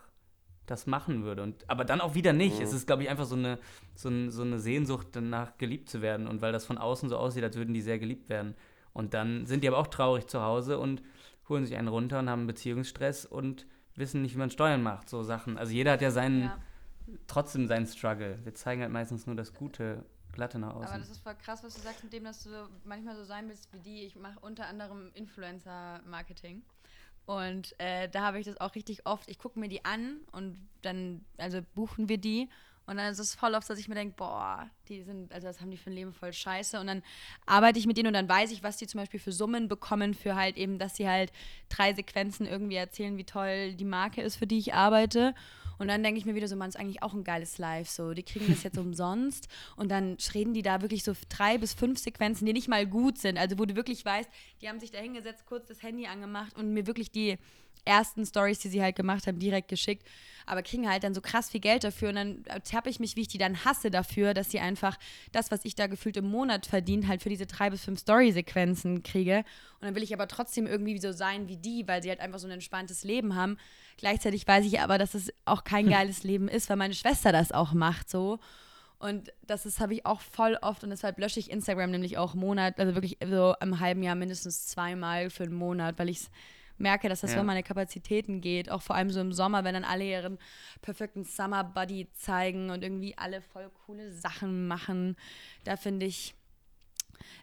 das 0.71 0.87
machen 0.87 1.23
würde. 1.23 1.43
Und, 1.43 1.69
aber 1.69 1.85
dann 1.85 2.01
auch 2.01 2.15
wieder 2.15 2.33
nicht. 2.33 2.57
Mhm. 2.57 2.63
Es 2.63 2.73
ist, 2.73 2.87
glaube 2.87 3.03
ich, 3.03 3.09
einfach 3.09 3.25
so 3.25 3.35
eine, 3.35 3.59
so, 3.95 4.09
ein, 4.09 4.31
so 4.31 4.41
eine 4.41 4.59
Sehnsucht 4.59 5.07
danach 5.11 5.57
geliebt 5.57 5.89
zu 5.89 6.01
werden. 6.01 6.27
Und 6.27 6.41
weil 6.41 6.51
das 6.51 6.65
von 6.65 6.77
außen 6.77 7.09
so 7.09 7.17
aussieht, 7.17 7.43
als 7.43 7.55
würden 7.55 7.73
die 7.73 7.81
sehr 7.81 7.99
geliebt 7.99 8.29
werden. 8.29 8.55
Und 8.93 9.13
dann 9.13 9.45
sind 9.45 9.63
die 9.63 9.67
aber 9.67 9.77
auch 9.77 9.87
traurig 9.87 10.27
zu 10.27 10.41
Hause 10.41 10.79
und 10.79 11.01
holen 11.49 11.65
sich 11.65 11.75
einen 11.75 11.87
runter 11.87 12.19
und 12.19 12.29
haben 12.29 12.47
Beziehungsstress 12.47 13.25
und 13.25 13.67
wissen 13.95 14.21
nicht, 14.21 14.35
wie 14.35 14.39
man 14.39 14.49
Steuern 14.49 14.81
macht, 14.81 15.09
so 15.09 15.23
Sachen. 15.23 15.57
Also 15.57 15.73
jeder 15.73 15.91
hat 15.91 16.01
ja 16.01 16.11
seinen, 16.11 16.43
ja. 16.43 16.57
trotzdem 17.27 17.67
seinen 17.67 17.85
Struggle. 17.85 18.39
Wir 18.43 18.53
zeigen 18.53 18.81
halt 18.81 18.91
meistens 18.91 19.27
nur 19.27 19.35
das 19.35 19.53
Gute, 19.53 20.05
Glatte 20.31 20.59
nach 20.59 20.75
außen. 20.75 20.87
Aber 20.87 20.99
das 20.99 21.09
ist 21.09 21.21
voll 21.21 21.35
krass, 21.35 21.63
was 21.63 21.75
du 21.75 21.81
sagst 21.81 22.03
mit 22.03 22.13
dem, 22.13 22.23
dass 22.23 22.43
du 22.43 22.49
manchmal 22.85 23.15
so 23.15 23.23
sein 23.23 23.49
willst 23.49 23.71
wie 23.73 23.79
die. 23.79 24.03
Ich 24.03 24.15
mache 24.15 24.39
unter 24.39 24.67
anderem 24.67 25.11
Influencer-Marketing. 25.13 26.63
Und 27.25 27.79
äh, 27.79 28.09
da 28.09 28.21
habe 28.23 28.39
ich 28.39 28.45
das 28.45 28.59
auch 28.59 28.75
richtig 28.75 29.05
oft. 29.05 29.29
Ich 29.29 29.37
gucke 29.39 29.59
mir 29.59 29.69
die 29.69 29.85
an 29.85 30.17
und 30.31 30.57
dann, 30.81 31.23
also 31.37 31.61
buchen 31.75 32.09
wir 32.09 32.17
die 32.17 32.49
Und 32.87 32.97
dann 32.97 33.11
ist 33.11 33.19
es 33.19 33.35
voll 33.35 33.53
oft, 33.55 33.69
dass 33.69 33.79
ich 33.79 33.87
mir 33.87 33.95
denke, 33.95 34.15
boah, 34.17 34.69
die 34.89 35.03
sind, 35.03 35.31
also 35.33 35.47
das 35.47 35.61
haben 35.61 35.71
die 35.71 35.77
für 35.77 35.91
ein 35.91 35.93
Leben 35.93 36.13
voll 36.13 36.33
scheiße. 36.33 36.79
Und 36.79 36.87
dann 36.87 37.03
arbeite 37.45 37.79
ich 37.79 37.85
mit 37.85 37.95
denen 37.95 38.07
und 38.07 38.13
dann 38.13 38.27
weiß 38.27 38.51
ich, 38.51 38.63
was 38.63 38.77
die 38.77 38.87
zum 38.87 38.99
Beispiel 38.99 39.19
für 39.19 39.31
Summen 39.31 39.67
bekommen, 39.67 40.13
für 40.13 40.35
halt 40.35 40.57
eben, 40.57 40.79
dass 40.79 40.95
sie 40.95 41.07
halt 41.07 41.31
drei 41.69 41.93
Sequenzen 41.93 42.45
irgendwie 42.47 42.75
erzählen, 42.75 43.17
wie 43.17 43.23
toll 43.23 43.75
die 43.75 43.85
Marke 43.85 44.21
ist, 44.21 44.35
für 44.35 44.47
die 44.47 44.57
ich 44.57 44.73
arbeite. 44.73 45.35
Und 45.81 45.87
dann 45.87 46.03
denke 46.03 46.19
ich 46.19 46.25
mir 46.25 46.35
wieder 46.35 46.47
so, 46.47 46.55
man 46.55 46.69
ist 46.69 46.75
eigentlich 46.75 47.01
auch 47.01 47.15
ein 47.15 47.23
geiles 47.23 47.57
Live. 47.57 47.89
So, 47.89 48.13
die 48.13 48.21
kriegen 48.21 48.45
das 48.47 48.61
jetzt 48.61 48.77
umsonst 48.77 49.47
und 49.75 49.89
dann 49.89 50.15
reden 50.35 50.53
die 50.53 50.61
da 50.61 50.83
wirklich 50.83 51.03
so 51.03 51.13
drei 51.27 51.57
bis 51.57 51.73
fünf 51.73 51.97
Sequenzen, 51.97 52.45
die 52.45 52.53
nicht 52.53 52.67
mal 52.67 52.85
gut 52.85 53.17
sind. 53.17 53.39
Also 53.39 53.57
wo 53.57 53.65
du 53.65 53.75
wirklich 53.75 54.05
weißt, 54.05 54.29
die 54.61 54.69
haben 54.69 54.79
sich 54.79 54.91
da 54.91 54.99
hingesetzt, 54.99 55.47
kurz 55.47 55.69
das 55.69 55.81
Handy 55.81 56.05
angemacht 56.05 56.55
und 56.55 56.71
mir 56.71 56.85
wirklich 56.85 57.09
die 57.09 57.39
ersten 57.85 58.25
Stories, 58.25 58.59
die 58.59 58.69
sie 58.69 58.81
halt 58.81 58.95
gemacht 58.95 59.27
haben, 59.27 59.39
direkt 59.39 59.67
geschickt, 59.67 60.07
aber 60.45 60.63
kriegen 60.63 60.89
halt 60.89 61.03
dann 61.03 61.13
so 61.13 61.21
krass 61.21 61.49
viel 61.49 61.59
Geld 61.59 61.83
dafür 61.83 62.09
und 62.09 62.15
dann 62.15 62.43
tappe 62.63 62.89
ich 62.89 62.99
mich, 62.99 63.15
wie 63.15 63.21
ich 63.21 63.27
die 63.27 63.37
dann 63.37 63.63
hasse 63.65 63.91
dafür, 63.91 64.33
dass 64.33 64.51
sie 64.51 64.59
einfach 64.59 64.97
das, 65.31 65.51
was 65.51 65.65
ich 65.65 65.75
da 65.75 65.87
gefühlt 65.87 66.17
im 66.17 66.29
Monat 66.29 66.65
verdient, 66.65 67.07
halt 67.07 67.21
für 67.21 67.29
diese 67.29 67.45
drei 67.45 67.69
bis 67.69 67.85
fünf 67.85 67.99
Story-Sequenzen 67.99 69.03
kriege 69.03 69.43
und 69.79 69.85
dann 69.85 69.95
will 69.95 70.03
ich 70.03 70.13
aber 70.13 70.27
trotzdem 70.27 70.67
irgendwie 70.67 70.97
so 70.99 71.11
sein 71.11 71.47
wie 71.47 71.57
die, 71.57 71.87
weil 71.87 72.03
sie 72.03 72.09
halt 72.09 72.19
einfach 72.19 72.39
so 72.39 72.47
ein 72.47 72.51
entspanntes 72.51 73.03
Leben 73.03 73.35
haben. 73.35 73.57
Gleichzeitig 73.97 74.47
weiß 74.47 74.65
ich 74.65 74.79
aber, 74.79 74.97
dass 74.97 75.13
es 75.13 75.33
auch 75.45 75.63
kein 75.63 75.89
geiles 75.89 76.23
Leben 76.23 76.47
ist, 76.47 76.69
weil 76.69 76.77
meine 76.77 76.93
Schwester 76.93 77.31
das 77.31 77.51
auch 77.51 77.73
macht 77.73 78.09
so. 78.09 78.39
Und 79.01 79.33
das 79.47 79.65
ist 79.65 79.79
habe 79.79 79.95
ich 79.95 80.05
auch 80.05 80.21
voll 80.21 80.59
oft 80.61 80.83
und 80.83 80.91
deshalb 80.91 81.17
lösche 81.17 81.39
ich 81.39 81.49
Instagram 81.49 81.89
nämlich 81.89 82.19
auch 82.19 82.35
Monat, 82.35 82.79
also 82.79 82.93
wirklich 82.93 83.17
so 83.27 83.55
im 83.59 83.79
halben 83.79 84.03
Jahr 84.03 84.13
mindestens 84.13 84.67
zweimal 84.67 85.31
für 85.31 85.43
einen 85.43 85.55
Monat, 85.55 85.97
weil 85.97 86.09
ich 86.09 86.19
es 86.19 86.31
merke, 86.81 87.07
dass 87.09 87.21
das 87.21 87.31
Ja. 87.31 87.37
über 87.37 87.45
meine 87.45 87.63
Kapazitäten 87.63 88.41
geht. 88.41 88.69
Auch 88.69 88.81
vor 88.81 88.95
allem 88.95 89.09
so 89.09 89.21
im 89.21 89.31
Sommer, 89.33 89.63
wenn 89.63 89.73
dann 89.73 89.83
alle 89.85 90.03
ihren 90.05 90.37
perfekten 90.81 91.23
Summer 91.23 91.63
Buddy 91.63 92.07
zeigen 92.13 92.69
und 92.69 92.83
irgendwie 92.83 93.17
alle 93.17 93.41
voll 93.41 93.69
coole 93.85 94.11
Sachen 94.11 94.67
machen. 94.67 95.15
Da 95.63 95.77
finde 95.77 96.05
ich, 96.05 96.33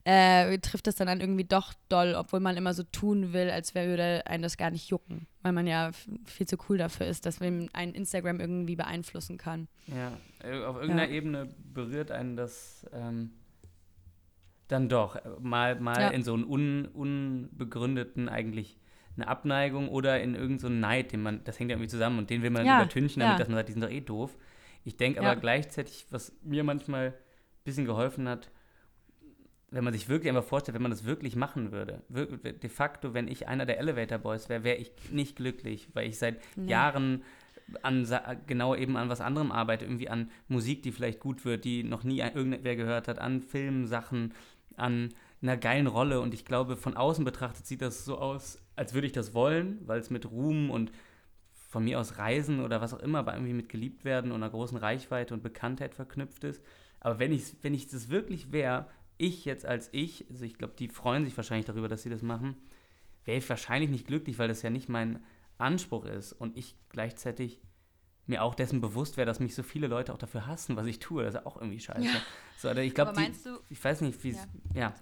äh, 0.04 0.58
trifft 0.58 0.86
das 0.88 0.96
dann, 0.96 1.06
dann 1.06 1.20
irgendwie 1.20 1.44
doch 1.44 1.72
doll, 1.88 2.14
obwohl 2.18 2.40
man 2.40 2.56
immer 2.56 2.74
so 2.74 2.82
tun 2.82 3.32
will, 3.32 3.48
als 3.50 3.74
wäre 3.74 3.86
würde 3.88 4.26
einen 4.26 4.42
das 4.42 4.56
gar 4.56 4.70
nicht 4.70 4.88
jucken. 4.90 5.26
Weil 5.42 5.52
man 5.52 5.66
ja 5.68 5.92
viel 6.24 6.46
zu 6.48 6.56
cool 6.68 6.78
dafür 6.78 7.06
ist, 7.06 7.26
dass 7.26 7.38
man 7.40 7.68
ein 7.72 7.94
Instagram 7.94 8.40
irgendwie 8.40 8.74
beeinflussen 8.76 9.38
kann. 9.38 9.68
Ja, 9.86 10.12
äh, 10.42 10.64
auf 10.64 10.76
irgendeiner 10.76 11.08
Ja. 11.08 11.14
Ebene 11.16 11.48
berührt 11.72 12.10
einen 12.10 12.36
das 12.36 12.86
ähm, 12.92 13.30
dann 14.66 14.88
doch 14.88 15.18
mal, 15.40 15.78
mal 15.80 16.00
Ja. 16.00 16.08
in 16.08 16.22
so 16.24 16.34
einen 16.34 16.44
un, 16.44 16.86
unbegründeten 16.86 18.28
eigentlich 18.28 18.76
eine 19.18 19.28
Abneigung 19.28 19.88
oder 19.88 20.20
in 20.20 20.34
irgendeinen 20.34 20.58
so 20.58 20.68
Neid, 20.68 21.12
den 21.12 21.22
man, 21.22 21.42
das 21.44 21.58
hängt 21.58 21.70
ja 21.70 21.76
irgendwie 21.76 21.90
zusammen 21.90 22.18
und 22.18 22.30
den 22.30 22.42
will 22.42 22.50
man 22.50 22.66
Ja, 22.66 22.76
übertünchen, 22.76 23.20
damit 23.20 23.34
ja. 23.34 23.38
dass 23.38 23.48
man 23.48 23.56
sagt, 23.56 23.68
die 23.68 23.72
sind 23.72 23.82
doch 23.82 23.90
eh 23.90 24.00
doof. 24.00 24.36
Ich 24.84 24.96
denke 24.96 25.20
aber 25.20 25.30
Ja. 25.30 25.34
gleichzeitig, 25.34 26.06
was 26.10 26.32
mir 26.42 26.64
manchmal 26.64 27.08
ein 27.08 27.14
bisschen 27.64 27.84
geholfen 27.84 28.28
hat, 28.28 28.50
wenn 29.70 29.84
man 29.84 29.92
sich 29.92 30.08
wirklich 30.08 30.30
einfach 30.30 30.48
vorstellt, 30.48 30.74
wenn 30.76 30.82
man 30.82 30.90
das 30.92 31.04
wirklich 31.04 31.36
machen 31.36 31.72
würde, 31.72 32.02
de 32.08 32.70
facto, 32.70 33.12
wenn 33.12 33.28
ich 33.28 33.48
einer 33.48 33.66
der 33.66 33.78
Elevator 33.78 34.16
Boys 34.18 34.48
wäre, 34.48 34.64
wäre 34.64 34.76
ich 34.78 34.90
nicht 35.10 35.36
glücklich, 35.36 35.88
weil 35.92 36.08
ich 36.08 36.18
seit 36.18 36.40
Nee. 36.56 36.70
Jahren 36.70 37.22
an 37.82 38.08
genau 38.46 38.74
eben 38.74 38.96
an 38.96 39.10
was 39.10 39.20
anderem 39.20 39.52
arbeite, 39.52 39.84
irgendwie 39.84 40.08
an 40.08 40.30
Musik, 40.48 40.82
die 40.84 40.92
vielleicht 40.92 41.20
gut 41.20 41.44
wird, 41.44 41.66
die 41.66 41.82
noch 41.84 42.02
nie 42.02 42.20
irgendwer 42.20 42.76
gehört 42.76 43.08
hat, 43.08 43.18
an 43.18 43.42
Filmsachen, 43.42 44.32
an 44.76 45.10
einer 45.42 45.58
geilen 45.58 45.86
Rolle 45.86 46.20
und 46.22 46.32
ich 46.32 46.46
glaube, 46.46 46.76
von 46.78 46.96
außen 46.96 47.24
betrachtet 47.26 47.66
sieht 47.66 47.82
das 47.82 48.06
so 48.06 48.16
aus, 48.16 48.58
als 48.78 48.94
würde 48.94 49.06
ich 49.06 49.12
das 49.12 49.34
wollen, 49.34 49.80
weil 49.86 50.00
es 50.00 50.08
mit 50.08 50.30
Ruhm 50.30 50.70
und 50.70 50.92
von 51.68 51.84
mir 51.84 52.00
aus 52.00 52.16
Reisen 52.16 52.60
oder 52.60 52.80
was 52.80 52.94
auch 52.94 53.00
immer, 53.00 53.18
aber 53.18 53.34
irgendwie 53.34 53.52
mit 53.52 53.68
geliebt 53.68 54.04
werden 54.04 54.32
und 54.32 54.42
einer 54.42 54.50
großen 54.50 54.78
Reichweite 54.78 55.34
und 55.34 55.42
Bekanntheit 55.42 55.94
verknüpft 55.94 56.44
ist. 56.44 56.62
Aber 57.00 57.18
wenn 57.18 57.32
ich, 57.32 57.56
wenn 57.62 57.74
ich 57.74 57.88
das 57.88 58.08
wirklich 58.08 58.52
wäre, 58.52 58.86
ich 59.18 59.44
jetzt 59.44 59.66
als 59.66 59.88
ich, 59.92 60.26
also 60.30 60.44
ich 60.44 60.56
glaube, 60.56 60.74
die 60.78 60.88
freuen 60.88 61.24
sich 61.24 61.36
wahrscheinlich 61.36 61.66
darüber, 61.66 61.88
dass 61.88 62.02
sie 62.02 62.10
das 62.10 62.22
machen, 62.22 62.56
wäre 63.24 63.38
ich 63.38 63.48
wahrscheinlich 63.48 63.90
nicht 63.90 64.06
glücklich, 64.06 64.38
weil 64.38 64.48
das 64.48 64.62
ja 64.62 64.70
nicht 64.70 64.88
mein 64.88 65.22
Anspruch 65.58 66.06
ist 66.06 66.32
und 66.32 66.56
ich 66.56 66.76
gleichzeitig 66.88 67.60
mir 68.26 68.42
auch 68.42 68.54
dessen 68.54 68.80
bewusst 68.80 69.16
wäre, 69.16 69.26
dass 69.26 69.40
mich 69.40 69.54
so 69.54 69.62
viele 69.62 69.88
Leute 69.88 70.12
auch 70.12 70.18
dafür 70.18 70.46
hassen, 70.46 70.76
was 70.76 70.86
ich 70.86 70.98
tue. 70.98 71.24
Das 71.24 71.34
ist 71.34 71.40
ja 71.40 71.46
auch 71.46 71.56
irgendwie 71.56 71.80
scheiße. 71.80 72.04
Ja. 72.04 72.22
So, 72.58 72.70
oder 72.70 72.82
ich 72.82 72.94
glaube, 72.94 73.10
Aber 73.10 73.20
meinst 73.20 73.44
du, 73.44 73.58
ich 73.68 73.82
weiß 73.82 74.02
nicht, 74.02 74.22
wie 74.22 74.30
es. 74.30 74.48
Ja. 74.74 74.80
Ja. 74.80 74.94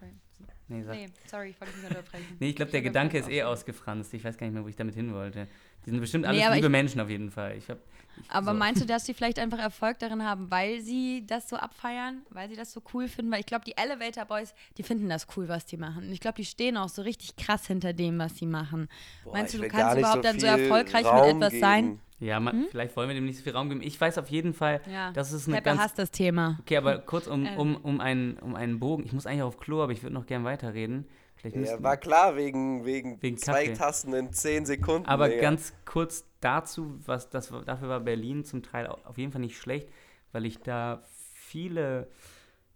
Nee, 0.68 0.82
sag. 0.82 0.96
Nee, 0.96 1.06
sorry, 1.26 1.50
ich 1.50 1.60
wollte 1.60 1.74
dich 1.74 1.82
nicht 1.82 1.96
unterbrechen. 1.96 2.36
Nee, 2.40 2.48
ich 2.50 2.56
glaube, 2.56 2.72
der 2.72 2.82
Gedanke 2.82 3.18
ist 3.18 3.28
eh 3.28 3.42
ausgefranst. 3.44 4.12
Ich 4.14 4.24
weiß 4.24 4.36
gar 4.36 4.46
nicht 4.46 4.54
mehr, 4.54 4.64
wo 4.64 4.68
ich 4.68 4.76
damit 4.76 4.94
hin 4.94 5.14
wollte. 5.14 5.46
Die 5.86 5.90
sind 5.90 6.00
bestimmt 6.00 6.22
Nee, 6.22 6.28
alles 6.28 6.44
aber 6.46 6.54
liebe 6.56 6.66
ich- 6.66 6.70
Menschen 6.72 7.00
auf 7.00 7.08
jeden 7.08 7.30
Fall. 7.30 7.56
Ich 7.56 7.70
hab, 7.70 7.78
ich, 8.20 8.30
Aber 8.30 8.52
so. 8.52 8.58
meinst 8.58 8.82
du, 8.82 8.86
dass 8.92 9.06
sie 9.06 9.14
vielleicht 9.14 9.38
einfach 9.38 9.58
Erfolg 9.58 9.98
darin 10.00 10.24
haben, 10.24 10.50
weil 10.50 10.80
sie 10.80 11.24
das 11.26 11.48
so 11.48 11.56
abfeiern, 11.56 12.22
weil 12.30 12.48
sie 12.48 12.56
das 12.56 12.72
so 12.72 12.82
cool 12.92 13.08
finden? 13.08 13.30
Weil 13.30 13.40
ich 13.40 13.46
glaube, 13.46 13.64
die 13.64 13.76
Elevator 13.76 14.24
Boys, 14.24 14.52
die 14.78 14.82
finden 14.82 15.08
das 15.08 15.26
cool, 15.36 15.48
was 15.48 15.64
die 15.66 15.76
machen. 15.76 16.04
Und 16.04 16.12
ich 16.12 16.20
glaube, 16.20 16.36
die 16.36 16.44
stehen 16.44 16.76
auch 16.76 16.88
so 16.88 17.02
richtig 17.02 17.36
krass 17.36 17.66
hinter 17.66 17.92
dem, 17.92 18.18
was 18.18 18.36
sie 18.36 18.46
machen. 18.46 18.88
Boah, 19.24 19.34
Meinst 19.34 19.54
du, 19.54 19.58
du 19.58 19.68
kannst 19.68 19.98
überhaupt 19.98 20.24
dann 20.24 20.40
so 20.40 20.46
erfolgreich 20.46 21.04
mit 21.04 21.12
Raum 21.12 21.42
etwas 21.42 21.60
sein? 21.60 21.84
geben. 21.84 22.00
Ja, 22.18 22.40
man, 22.40 22.66
vielleicht 22.70 22.96
wollen 22.96 23.08
wir 23.10 23.14
dem 23.14 23.26
nicht 23.26 23.36
so 23.36 23.42
viel 23.44 23.52
Raum 23.52 23.68
geben. 23.68 23.82
Ich 23.82 24.00
weiß 24.00 24.16
auf 24.16 24.28
jeden 24.30 24.54
Fall, 24.54 24.80
Ja. 24.90 25.12
das 25.12 25.32
ist 25.32 25.46
eine 25.46 25.56
Pepper 25.58 25.70
ganz. 25.72 25.82
hasst 25.82 25.98
das 25.98 26.10
Thema. 26.10 26.56
Okay, 26.62 26.78
aber 26.78 26.96
kurz 26.98 27.26
um, 27.26 27.46
um, 27.58 27.76
um, 27.76 28.00
einen, 28.00 28.38
um 28.38 28.54
einen 28.54 28.78
Bogen. 28.80 29.04
Ich 29.04 29.12
muss 29.12 29.26
eigentlich 29.26 29.42
auf 29.42 29.58
Klo, 29.58 29.82
aber 29.82 29.92
ich 29.92 30.02
würde 30.02 30.14
noch 30.14 30.24
gern 30.24 30.42
weiterreden. 30.42 31.06
Vielleicht 31.50 31.72
Ja, 31.72 31.82
war 31.82 31.96
klar, 31.96 32.36
wegen, 32.36 32.84
wegen, 32.84 33.20
Wegen 33.22 33.36
zwei 33.38 33.64
Kaffee. 33.64 33.74
Tasten 33.78 34.12
in 34.12 34.32
zehn 34.32 34.66
Sekunden. 34.66 35.06
aber 35.08 35.28
Digga. 35.28 35.42
ganz 35.42 35.72
kurz 35.84 36.24
dazu, 36.40 36.98
was 37.06 37.30
das, 37.30 37.52
dafür 37.64 37.88
war 37.88 38.00
Berlin 38.00 38.44
zum 38.44 38.62
Teil 38.62 38.86
au- 38.86 38.98
auf 39.04 39.18
jeden 39.18 39.32
Fall 39.32 39.40
nicht 39.40 39.58
schlecht, 39.58 39.88
weil 40.32 40.44
ich 40.46 40.58
da 40.58 41.02
viele, 41.34 42.08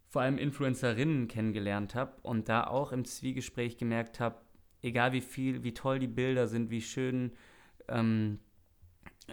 vor 0.08 0.22
allem 0.22 0.38
Influencerinnen 0.38 1.28
kennengelernt 1.28 1.94
habe 1.94 2.12
und 2.22 2.48
da 2.48 2.64
auch 2.66 2.92
im 2.92 3.04
Zwiegespräch 3.04 3.76
gemerkt 3.78 4.20
habe, 4.20 4.36
egal 4.82 5.12
wie 5.12 5.20
viel, 5.20 5.62
wie 5.62 5.74
toll 5.74 5.98
die 5.98 6.06
Bilder 6.08 6.46
sind, 6.48 6.70
wie 6.70 6.80
schön, 6.82 7.32
ähm, 7.88 8.38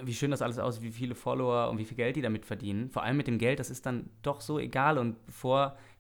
wie 0.04 0.14
schön 0.14 0.30
das 0.32 0.42
alles 0.44 0.60
aussieht, 0.60 0.84
wie 0.84 0.92
viele 0.92 1.16
Follower 1.16 1.70
und 1.70 1.80
wie 1.80 1.86
viel 1.86 1.98
Geld 1.98 2.16
die 2.16 2.22
damit 2.22 2.46
verdienen. 2.46 2.90
Vor 2.92 3.04
allem 3.04 3.18
mit 3.18 3.28
dem 3.28 3.40
Geld, 3.40 3.60
das 3.60 3.72
ist 3.72 3.86
dann 3.86 4.10
doch 4.22 4.42
so 4.42 4.60
egal 4.60 4.98
und 5.00 5.16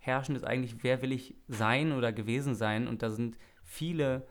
vorherrschend 0.07 0.37
ist 0.37 0.45
eigentlich, 0.45 0.83
wer 0.83 1.01
will 1.01 1.11
ich 1.11 1.35
sein 1.49 1.91
oder 1.91 2.13
gewesen 2.13 2.55
sein 2.55 2.87
und 2.87 3.03
da 3.03 3.09
sind 3.09 3.37
viele, 3.65 4.25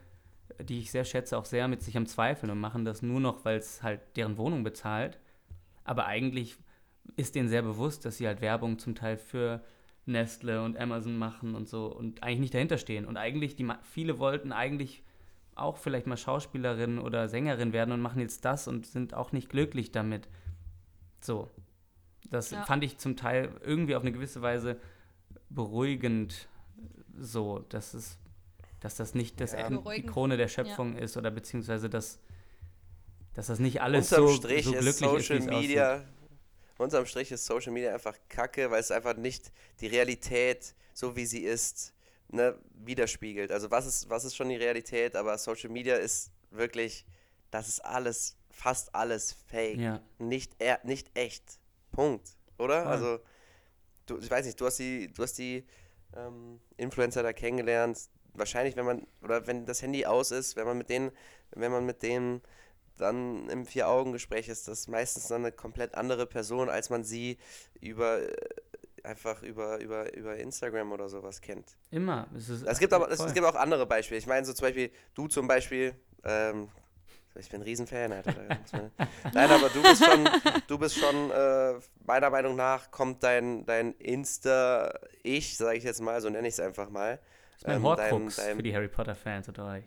die 0.59 0.79
ich 0.79 0.89
sehr 0.89 1.05
schätze, 1.05 1.37
auch 1.37 1.45
sehr 1.45 1.67
mit 1.67 1.83
sich 1.83 1.95
am 1.95 2.07
Zweifeln 2.07 2.51
und 2.51 2.59
machen 2.59 2.83
das 2.83 3.03
nur 3.03 3.19
noch, 3.19 3.45
weil 3.45 3.57
es 3.59 3.83
halt 3.83 4.01
deren 4.15 4.37
Wohnung 4.37 4.63
bezahlt. 4.63 5.19
Aber 5.83 6.07
eigentlich 6.07 6.57
ist 7.15 7.35
denen 7.35 7.47
sehr 7.47 7.61
bewusst, 7.61 8.05
dass 8.05 8.17
sie 8.17 8.25
halt 8.25 8.41
Werbung 8.41 8.79
zum 8.79 8.95
Teil 8.95 9.17
für 9.17 9.63
Nestle 10.07 10.63
und 10.63 10.77
Amazon 10.79 11.15
machen 11.15 11.53
und 11.53 11.69
so 11.69 11.85
und 11.85 12.23
eigentlich 12.23 12.39
nicht 12.39 12.53
dahinter 12.55 12.79
stehen. 12.79 13.05
Und 13.05 13.15
eigentlich, 13.17 13.55
die 13.55 13.67
viele 13.83 14.17
wollten 14.17 14.51
eigentlich 14.51 15.03
auch 15.53 15.77
vielleicht 15.77 16.07
mal 16.07 16.17
Schauspielerin 16.17 16.97
oder 16.97 17.29
Sängerin 17.29 17.71
werden 17.71 17.91
und 17.91 18.01
machen 18.01 18.21
jetzt 18.21 18.45
das 18.45 18.67
und 18.67 18.87
sind 18.87 19.13
auch 19.13 19.31
nicht 19.31 19.49
glücklich 19.49 19.91
damit. 19.91 20.27
So. 21.21 21.51
Das 22.31 22.49
Ja. 22.51 22.63
fand 22.63 22.83
ich 22.83 22.97
zum 22.97 23.15
Teil 23.15 23.51
irgendwie 23.63 23.95
auf 23.95 24.01
eine 24.01 24.11
gewisse 24.11 24.41
Weise 24.41 24.77
beruhigend 25.49 26.47
so, 27.17 27.59
dass 27.69 27.93
es, 27.93 28.17
dass 28.79 28.95
das 28.95 29.15
nicht 29.15 29.39
das 29.41 29.53
Ja. 29.53 29.69
Die. 29.69 30.05
Krone 30.05 30.37
der 30.37 30.47
Schöpfung 30.47 30.95
ist 30.97 31.17
oder 31.17 31.31
beziehungsweise 31.31 31.89
dass, 31.89 32.19
dass 33.33 33.47
das 33.47 33.59
nicht 33.59 33.81
alles 33.81 34.11
Unterm 34.11 34.27
so, 34.27 34.33
Strich 34.35 34.65
so 34.65 34.73
ist 34.73 34.79
glücklich 34.79 35.19
ist, 35.19 35.27
Social 35.27 35.39
wie 35.39 35.43
es 35.43 35.49
aussieht. 35.49 35.69
Media. 35.69 36.03
Unterm 36.77 37.05
Strich 37.05 37.31
ist 37.31 37.45
Social 37.45 37.71
Media 37.71 37.93
einfach 37.93 38.15
kacke, 38.29 38.69
weil 38.69 38.79
es 38.79 38.91
einfach 38.91 39.15
nicht 39.17 39.51
die 39.81 39.87
Realität, 39.87 40.75
so 40.93 41.15
wie 41.15 41.25
sie 41.25 41.43
ist, 41.43 41.93
ne, 42.29 42.55
widerspiegelt. 42.73 43.51
Also 43.51 43.71
was 43.71 43.87
ist, 43.87 44.09
was 44.09 44.25
ist 44.25 44.35
schon 44.35 44.49
die 44.49 44.57
Realität, 44.57 45.15
aber 45.15 45.37
Social 45.37 45.71
Media 45.71 45.95
ist 45.95 46.31
wirklich, 46.51 47.05
das 47.49 47.67
ist 47.67 47.83
alles, 47.83 48.37
fast 48.51 48.93
alles 48.93 49.33
fake. 49.47 49.79
Ja. 49.79 50.01
Nicht, 50.19 50.53
e- 50.61 50.77
nicht 50.83 51.09
echt. 51.15 51.59
Punkt. 51.91 52.37
Oder? 52.59 52.83
Voll. 52.83 52.91
Also, 52.91 53.19
du, 54.07 54.17
ich 54.17 54.29
weiß 54.29 54.45
nicht, 54.45 54.59
du 54.59 54.65
hast 54.65 54.79
die, 54.79 55.11
du 55.11 55.23
hast 55.23 55.37
die 55.37 55.65
ähm, 56.15 56.59
Influencer 56.77 57.23
da 57.23 57.33
kennengelernt. 57.33 58.09
Wahrscheinlich, 58.33 58.75
wenn 58.75 58.85
man, 58.85 59.07
oder 59.21 59.47
wenn 59.47 59.65
das 59.65 59.81
Handy 59.81 60.05
aus 60.05 60.31
ist, 60.31 60.55
wenn 60.55 60.65
man 60.65 60.77
mit 60.77 60.89
denen, 60.89 61.11
wenn 61.51 61.71
man 61.71 61.85
mit 61.85 62.03
denen 62.03 62.41
dann 62.97 63.47
im 63.49 63.65
Vier-Augen-Gespräch 63.65 64.47
ist, 64.47 64.67
das 64.67 64.87
meistens 64.87 65.27
dann 65.27 65.43
eine 65.43 65.51
komplett 65.51 65.95
andere 65.95 66.25
Person, 66.25 66.69
als 66.69 66.89
man 66.89 67.03
sie 67.03 67.37
über 67.79 68.21
äh, 68.21 68.35
einfach 69.03 69.41
über, 69.41 69.79
über, 69.79 70.13
über 70.15 70.35
Instagram 70.35 70.91
oder 70.91 71.07
sowas 71.09 71.41
kennt. 71.41 71.77
Immer. 71.91 72.27
Es, 72.35 72.49
ist, 72.49 72.63
Es 72.65 72.79
gibt 72.79 72.93
aber 72.93 73.09
es, 73.09 73.33
gibt 73.33 73.45
auch 73.45 73.55
andere 73.55 73.85
Beispiele. 73.85 74.19
Ich 74.19 74.27
meine, 74.27 74.45
so 74.45 74.53
zum 74.53 74.65
Beispiel, 74.65 74.91
du 75.13 75.27
zum 75.27 75.47
Beispiel, 75.47 75.95
ähm, 76.23 76.69
ich 77.39 77.49
bin 77.49 77.61
ein 77.61 77.63
Riesenfan, 77.63 78.11
Alter. 78.11 78.33
Nein, 79.33 79.49
aber 79.51 79.69
du 79.69 79.81
bist 79.81 80.03
schon, 80.03 80.29
du 80.67 80.77
bist 80.77 80.97
schon, 80.97 81.31
äh, 81.31 81.73
meiner 82.05 82.29
Meinung 82.29 82.55
nach, 82.55 82.89
kommt 82.91 83.23
dein, 83.23 83.65
dein 83.65 83.93
Insta-Ich, 83.93 85.57
sage 85.57 85.77
ich 85.77 85.83
jetzt 85.83 86.01
mal, 86.01 86.19
so 86.21 86.29
nenne 86.29 86.47
ich 86.47 86.53
es 86.55 86.59
einfach 86.59 86.89
mal. 86.89 87.19
Das 87.53 87.61
ist 87.61 87.67
mein 87.67 87.77
ähm, 87.77 87.83
Horcrux 87.83 88.35
dein- 88.37 88.45
dein- 88.47 88.55
für 88.57 88.63
die 88.63 88.75
Harry 88.75 88.87
Potter-Fans 88.87 89.47
unter 89.47 89.65
euch. 89.67 89.83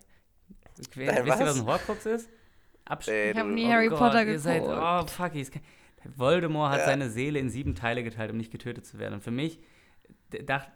Wisst 0.76 0.96
Dein 0.96 1.26
ihr, 1.26 1.26
was 1.26 1.56
ein 1.58 1.66
Horcrux 1.66 2.06
ist? 2.06 2.28
Absch 2.86 3.08
Ey, 3.08 3.32
Ich 3.32 3.36
habe 3.38 3.50
nie 3.50 3.66
Oh 3.66 3.70
Harry 3.70 3.88
Gott, 3.88 3.98
Potter 3.98 4.38
seid, 4.38 4.62
geguckt. 4.62 4.78
oh 4.82 5.06
fuck, 5.06 5.34
ich 5.34 5.50
Voldemort 6.16 6.72
hat 6.72 6.78
Ja. 6.80 6.84
seine 6.86 7.10
Seele 7.10 7.38
in 7.38 7.50
sieben 7.50 7.74
Teile 7.74 8.02
geteilt, 8.02 8.30
um 8.30 8.38
nicht 8.38 8.50
getötet 8.50 8.86
zu 8.86 8.98
werden. 8.98 9.14
Und 9.14 9.20
für 9.22 9.30
mich 9.30 9.60
dacht, 10.46 10.68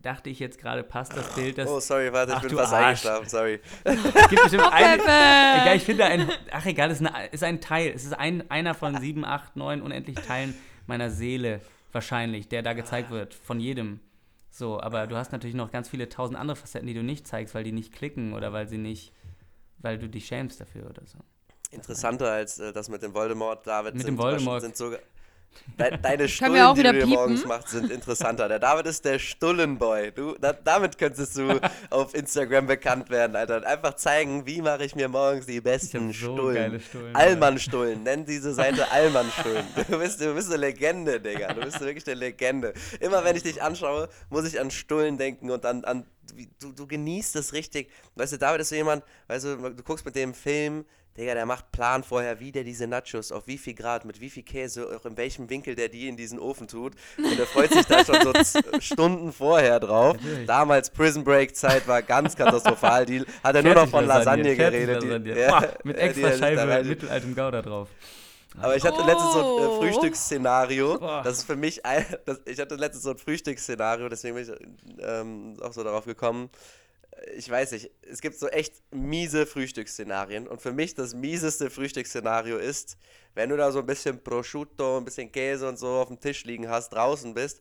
dachte 0.00 0.30
ich 0.30 0.38
jetzt 0.38 0.58
gerade, 0.58 0.82
passt 0.82 1.16
das 1.16 1.34
Bild, 1.34 1.58
dass 1.58 1.68
Oh, 1.68 1.80
sorry, 1.80 2.12
warte, 2.12 2.32
ich 2.32 2.38
Ach, 2.38 2.42
bin 2.42 2.56
fast 2.56 2.72
Arsch. 2.72 2.84
eingeschlafen, 2.84 3.28
sorry. 3.28 3.60
es 3.84 4.28
gibt 4.28 4.42
bestimmt 4.42 4.72
einen, 4.72 4.98
Pepe! 5.00 5.10
Egal, 5.62 5.76
ich 5.76 5.82
finde 5.84 6.04
ein, 6.04 6.30
ach 6.50 6.66
egal, 6.66 6.90
es 6.90 7.00
ist, 7.00 7.06
eine, 7.06 7.26
ist 7.28 7.44
ein 7.44 7.60
Teil. 7.60 7.92
Es 7.94 8.04
ist 8.04 8.12
ein, 8.14 8.50
einer 8.50 8.74
von 8.74 8.98
sieben, 9.00 9.24
acht, 9.24 9.56
neun 9.56 9.82
unendlich 9.82 10.16
Teilen 10.16 10.54
meiner 10.86 11.10
Seele 11.10 11.60
wahrscheinlich, 11.92 12.48
der 12.48 12.62
da 12.62 12.72
gezeigt 12.72 13.10
wird, 13.10 13.34
von 13.34 13.60
jedem. 13.60 14.00
So, 14.50 14.80
aber 14.80 15.06
du 15.06 15.16
hast 15.16 15.32
natürlich 15.32 15.54
noch 15.56 15.70
ganz 15.70 15.88
viele 15.88 16.08
tausend 16.08 16.38
andere 16.38 16.56
Facetten, 16.56 16.86
die 16.86 16.94
du 16.94 17.02
nicht 17.02 17.26
zeigst, 17.26 17.54
weil 17.54 17.64
die 17.64 17.72
nicht 17.72 17.92
klicken 17.92 18.34
oder 18.34 18.52
weil 18.52 18.68
sie 18.68 18.78
nicht, 18.78 19.12
weil 19.78 19.98
du 19.98 20.08
dich 20.08 20.26
schämst 20.26 20.60
dafür 20.60 20.90
oder 20.90 21.02
so. 21.06 21.18
Interessanter 21.70 22.30
als 22.30 22.58
äh, 22.58 22.70
das 22.72 22.90
mit 22.90 23.02
dem 23.02 23.14
Voldemort, 23.14 23.66
David. 23.66 23.94
Mit 23.94 24.02
sind, 24.02 24.16
dem 24.16 24.18
Voldemort. 24.18 24.60
Sind 24.60 24.76
sogar, 24.76 24.98
de, 25.78 25.98
deine 26.02 26.28
Stullen, 26.28 26.62
auch 26.62 26.74
die 26.74 26.82
du 26.82 26.92
dir 26.92 27.06
morgens 27.06 27.44
machst, 27.44 27.68
sind 27.68 27.90
interessanter. 27.90 28.48
Der 28.48 28.58
David 28.58 28.86
ist 28.86 29.04
der 29.04 29.18
Stullenboy. 29.18 30.12
Du, 30.12 30.34
da, 30.40 30.52
damit 30.52 30.98
könntest 30.98 31.36
du 31.36 31.60
auf 31.90 32.14
Instagram 32.14 32.66
bekannt 32.66 33.10
werden, 33.10 33.36
Alter. 33.36 33.56
Und 33.58 33.64
einfach 33.64 33.94
zeigen, 33.94 34.46
wie 34.46 34.62
mache 34.62 34.84
ich 34.84 34.94
mir 34.94 35.08
morgens 35.08 35.46
die 35.46 35.60
besten 35.60 36.12
so 36.12 36.34
Stullen. 36.34 36.80
Stullen, 36.80 37.14
Allmann-Stullen. 37.14 38.02
Nenn 38.04 38.24
diese 38.24 38.52
Seite 38.52 38.90
Allmann-Stullen. 38.90 39.64
Du 39.88 39.98
bist, 39.98 40.20
du 40.20 40.34
bist 40.34 40.48
eine 40.48 40.58
Legende, 40.58 41.20
Digga. 41.20 41.52
Du 41.52 41.60
bist 41.62 41.80
wirklich 41.80 42.06
eine 42.06 42.16
Legende. 42.16 42.72
Immer 43.00 43.24
wenn 43.24 43.36
ich 43.36 43.42
dich 43.42 43.62
anschaue, 43.62 44.08
muss 44.30 44.46
ich 44.46 44.60
an 44.60 44.70
Stullen 44.70 45.18
denken 45.18 45.50
und 45.50 45.64
an, 45.66 45.84
an 45.84 46.06
du, 46.60 46.72
du 46.72 46.86
genießt 46.86 47.36
es 47.36 47.52
richtig. 47.52 47.90
Weißt 48.16 48.32
du, 48.32 48.38
David 48.38 48.60
ist 48.62 48.68
so 48.70 48.74
jemand, 48.74 49.04
weißt 49.28 49.44
du, 49.44 49.56
du 49.56 49.82
guckst 49.82 50.04
mit 50.04 50.14
dem 50.16 50.34
Film, 50.34 50.84
Digga, 51.16 51.34
der 51.34 51.44
macht 51.44 51.70
Plan 51.72 52.02
vorher, 52.02 52.40
wie 52.40 52.52
der 52.52 52.64
diese 52.64 52.86
Nachos, 52.86 53.32
auf 53.32 53.46
wie 53.46 53.58
viel 53.58 53.74
Grad, 53.74 54.06
mit 54.06 54.18
wie 54.22 54.30
viel 54.30 54.44
Käse, 54.44 54.88
auch 54.96 55.04
in 55.04 55.14
welchem 55.18 55.50
Winkel 55.50 55.74
der 55.74 55.90
die 55.90 56.08
in 56.08 56.16
diesen 56.16 56.38
Ofen 56.38 56.66
tut. 56.68 56.94
Und 57.18 57.38
er 57.38 57.44
freut 57.46 57.70
sich 57.70 57.84
da 57.84 58.02
schon 58.02 58.16
so 58.22 58.32
Stunden 58.80 59.30
vorher 59.30 59.78
drauf. 59.78 60.16
Natürlich. 60.16 60.46
Damals 60.46 60.88
Prison 60.88 61.22
Break 61.22 61.54
Zeit 61.54 61.86
war 61.86 62.00
ganz 62.00 62.34
katastrophal. 62.34 63.04
Die 63.04 63.22
hat 63.44 63.54
er 63.54 63.62
nur 63.62 63.74
noch 63.74 63.88
von 63.88 64.06
Lasagne 64.06 64.56
geredet. 64.56 65.02
Die, 65.02 65.06
Fertiglasagne. 65.08 65.38
ja, 65.38 65.60
Boah, 65.60 65.74
mit 65.84 65.96
die 65.98 66.00
extra 66.00 66.32
Scheibe 66.32 66.66
rein- 66.66 66.86
mittelaltem 66.88 67.34
Gouda 67.34 67.60
drauf. 67.60 67.88
Aber 68.60 68.76
ich 68.76 68.84
hatte 68.84 69.02
letztens 69.02 69.32
so 69.32 69.38
ein 69.38 69.44
äh, 69.62 69.66
Oh. 69.66 69.80
Frühstücksszenario. 69.80 70.98
Boah. 70.98 71.22
Das 71.24 71.38
ist 71.38 71.44
für 71.44 71.56
mich, 71.56 71.84
ein, 71.86 72.04
das, 72.26 72.40
ich 72.46 72.58
hatte 72.60 72.74
letztens 72.76 73.04
so 73.04 73.10
ein 73.10 73.18
Frühstücksszenario, 73.18 74.08
deswegen 74.08 74.34
bin 74.36 74.44
ich 74.44 75.04
ähm, 75.04 75.56
auch 75.62 75.72
so 75.72 75.82
darauf 75.82 76.04
gekommen. 76.04 76.50
Ich 77.36 77.48
weiß 77.48 77.72
nicht, 77.72 77.90
es 78.02 78.20
gibt 78.20 78.36
so 78.38 78.48
echt 78.48 78.74
miese 78.90 79.46
Frühstücksszenarien. 79.46 80.48
Und 80.48 80.60
für 80.62 80.72
mich 80.72 80.94
das 80.94 81.14
mieseste 81.14 81.70
Frühstücksszenario 81.70 82.56
ist, 82.58 82.96
wenn 83.34 83.50
du 83.50 83.56
da 83.56 83.70
so 83.70 83.78
ein 83.80 83.86
bisschen 83.86 84.22
Prosciutto, 84.22 84.98
ein 84.98 85.04
bisschen 85.04 85.30
Käse 85.30 85.68
und 85.68 85.78
so 85.78 85.88
auf 85.88 86.08
dem 86.08 86.18
Tisch 86.20 86.44
liegen 86.44 86.68
hast, 86.68 86.90
draußen 86.90 87.34
bist 87.34 87.60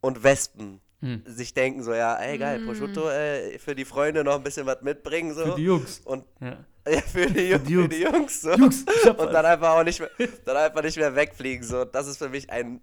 und 0.00 0.22
Wespen 0.22 0.80
Hm. 1.02 1.22
sich 1.26 1.54
denken 1.54 1.82
so, 1.82 1.94
ja, 1.94 2.14
ey 2.16 2.36
geil, 2.36 2.60
Prosciutto, 2.62 3.08
äh, 3.08 3.58
für 3.58 3.74
die 3.74 3.86
Freunde 3.86 4.22
noch 4.22 4.34
ein 4.34 4.42
bisschen 4.42 4.66
was 4.66 4.82
mitbringen 4.82 5.34
so. 5.34 5.46
Für 5.46 5.54
die 5.54 5.62
Jungs. 5.64 6.00
und 6.04 6.26
Ja. 6.40 6.58
Ja, 6.88 7.00
für 7.02 7.26
die, 7.26 7.52
Ju- 7.54 7.58
die 7.58 7.74
für 7.74 7.80
Jungs. 7.80 7.90
die 7.90 8.02
Jungs. 8.02 8.40
So. 8.42 8.50
Jungs, 8.52 8.84
und 9.06 9.18
was. 9.18 9.32
dann 9.32 9.46
einfach 9.46 9.70
auch 9.70 9.84
nicht 9.84 10.00
mehr, 10.00 10.10
dann 10.44 10.56
einfach 10.56 10.82
nicht 10.82 10.96
mehr 10.96 11.14
wegfliegen. 11.14 11.64
So. 11.64 11.84
Das 11.84 12.06
ist 12.06 12.18
für 12.18 12.28
mich 12.28 12.48
ein 12.50 12.80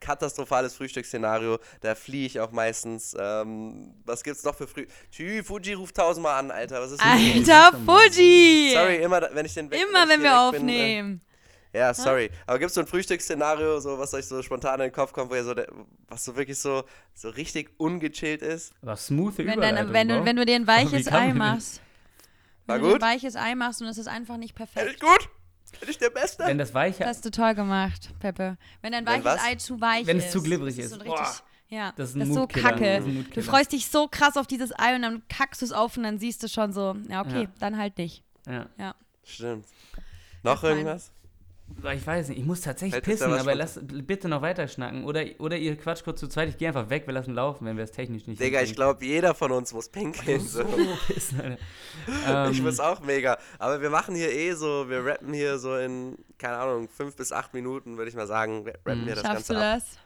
katastrophales 0.00 0.74
Frühstücksszenario. 0.74 1.58
Da 1.80 1.94
fliehe 1.94 2.26
ich 2.26 2.40
auch 2.40 2.50
meistens. 2.50 3.14
Ähm, 3.18 3.94
was 4.04 4.22
gibt's 4.24 4.42
noch 4.42 4.54
für 4.56 4.66
Früh... 4.66 4.86
Tschü, 5.10 5.42
Fuji 5.44 5.74
ruft 5.74 5.96
tausendmal 5.96 6.40
an, 6.40 6.50
Alter. 6.50 6.80
Was 6.80 6.92
ist 6.92 7.00
denn 7.00 7.38
los? 7.38 7.48
Alter 7.48 7.78
Fuji! 7.86 8.72
Sorry, 8.74 8.96
immer, 8.96 9.28
wenn 9.32 9.46
ich 9.46 9.54
den 9.54 9.70
weg, 9.70 9.80
Immer 9.80 10.08
wenn 10.08 10.22
wir 10.22 10.30
weg 10.30 10.58
bin, 10.58 10.68
äh, 10.68 10.72
aufnehmen. 10.72 11.20
ja, 11.72 11.94
sorry. 11.94 12.30
Aber 12.46 12.58
gibt 12.58 12.70
es 12.70 12.74
so 12.74 12.80
ein 12.80 12.86
Frühstücksszenario, 12.88 13.78
so, 13.78 13.96
was 13.96 14.12
euch 14.14 14.26
so 14.26 14.42
spontan 14.42 14.80
in 14.80 14.86
den 14.86 14.92
Kopf 14.92 15.12
kommt, 15.12 15.30
wo 15.30 15.36
ihr 15.36 15.44
so, 15.44 15.54
der, 15.54 15.68
was 16.08 16.24
so 16.24 16.34
wirklich 16.34 16.58
so, 16.58 16.82
so 17.14 17.28
richtig 17.28 17.70
ungechillt 17.76 18.42
ist? 18.42 18.72
Aber 18.82 18.96
smooth 18.96 19.38
Wenn, 19.38 19.60
dann, 19.60 19.92
wenn, 19.92 20.08
du, 20.08 20.24
wenn 20.24 20.34
du 20.36 20.44
dir 20.44 20.56
ein 20.56 20.66
weiches 20.66 21.06
Ei 21.12 21.32
machst. 21.32 21.80
War 22.66 22.76
wenn 22.76 22.82
du 22.82 22.92
gut? 22.92 23.02
ein 23.02 23.08
weiches 23.08 23.36
Ei 23.36 23.54
machst 23.54 23.80
und 23.82 23.88
es 23.88 23.98
ist 23.98 24.08
einfach 24.08 24.36
nicht 24.36 24.54
perfekt. 24.54 25.00
gut? 25.00 25.28
Bin 25.80 25.88
ich 25.88 25.98
der 25.98 26.10
Beste? 26.10 26.44
Wenn 26.46 26.58
das 26.58 26.74
weiche, 26.74 26.98
Das 27.00 27.08
hast 27.08 27.24
du 27.24 27.30
toll 27.30 27.54
gemacht, 27.54 28.10
Peppe. 28.20 28.58
Wenn 28.82 28.92
dein 28.92 29.06
Wenn 29.06 29.24
weiches 29.24 29.24
was? 29.24 29.44
Ei 29.44 29.54
zu 29.54 29.80
weich 29.80 30.06
Wenn 30.06 30.18
ist. 30.18 30.26
es 30.26 30.30
zu 30.32 30.42
glibberig 30.42 30.76
das 30.76 30.84
ist. 30.86 30.90
So 30.92 30.96
richtig, 30.98 31.14
Boah. 31.16 31.34
ja, 31.68 31.92
Das 31.96 32.10
ist 32.10 32.16
ein 32.16 32.20
das 32.20 32.28
ist 32.28 32.34
so 32.34 32.46
kacke. 32.46 32.96
Das 32.98 33.04
ist 33.06 33.06
ein 33.06 33.30
Du 33.34 33.42
freust 33.42 33.72
dich 33.72 33.86
so 33.88 34.06
krass 34.06 34.36
auf 34.36 34.46
dieses 34.46 34.78
Ei 34.78 34.94
und 34.94 35.02
dann 35.02 35.22
kackst 35.28 35.62
du 35.62 35.64
es 35.66 35.72
auf 35.72 35.96
und 35.96 36.02
dann 36.02 36.18
siehst 36.18 36.42
du 36.42 36.48
schon 36.48 36.72
so, 36.74 36.94
ja, 37.08 37.22
okay, 37.22 37.44
Ja. 37.44 37.48
dann 37.58 37.78
halt 37.78 37.96
nicht. 37.98 38.22
ja. 38.46 38.66
Ja. 38.78 38.94
Stimmt. 39.24 39.66
Noch 40.42 40.60
fein. 40.60 40.70
irgendwas? 40.78 41.10
Ich 41.94 42.06
weiß 42.06 42.28
nicht, 42.28 42.38
ich 42.38 42.44
muss 42.44 42.60
tatsächlich 42.60 43.00
da 43.02 43.04
pissen, 43.04 43.32
aber 43.32 43.54
lass 43.54 43.80
bitte 43.82 44.28
noch 44.28 44.42
weiter 44.42 44.68
schnacken. 44.68 45.04
Oder, 45.04 45.24
oder 45.38 45.56
ihr 45.56 45.76
quatscht 45.76 46.04
kurz 46.04 46.20
zu 46.20 46.28
zweit, 46.28 46.48
ich 46.48 46.58
gehe 46.58 46.68
einfach 46.68 46.90
weg, 46.90 47.06
wir 47.06 47.14
lassen 47.14 47.34
laufen, 47.34 47.66
wenn 47.66 47.76
wir 47.76 47.84
es 47.84 47.90
technisch 47.90 48.26
nicht 48.26 48.40
Digga, 48.40 48.62
ich 48.62 48.74
glaube, 48.74 49.04
jeder 49.04 49.34
von 49.34 49.50
uns 49.52 49.72
muss 49.72 49.88
pinkeln. 49.88 50.40
So. 50.46 50.62
So 50.62 50.96
pissen, 51.06 51.40
Alter. 51.40 51.58
Ich 52.50 52.58
Ähm, 52.58 52.64
muss 52.64 52.80
auch 52.80 53.00
mega. 53.00 53.38
Aber 53.58 53.80
wir 53.80 53.90
machen 53.90 54.14
hier 54.14 54.30
eh 54.32 54.52
so, 54.52 54.88
wir 54.88 55.04
rappen 55.04 55.32
hier 55.32 55.58
so 55.58 55.76
in, 55.76 56.16
keine 56.38 56.56
Ahnung, 56.56 56.88
fünf 56.88 57.16
bis 57.16 57.32
acht 57.32 57.54
Minuten, 57.54 57.96
würde 57.96 58.08
ich 58.10 58.16
mal 58.16 58.26
sagen, 58.26 58.64
rappen 58.66 59.06
wir 59.06 59.14
das 59.14 59.24
Schaffst 59.24 59.48
Ganze 59.48 59.52
du 59.54 59.58
ab. 59.58 59.74
das? 59.76 59.98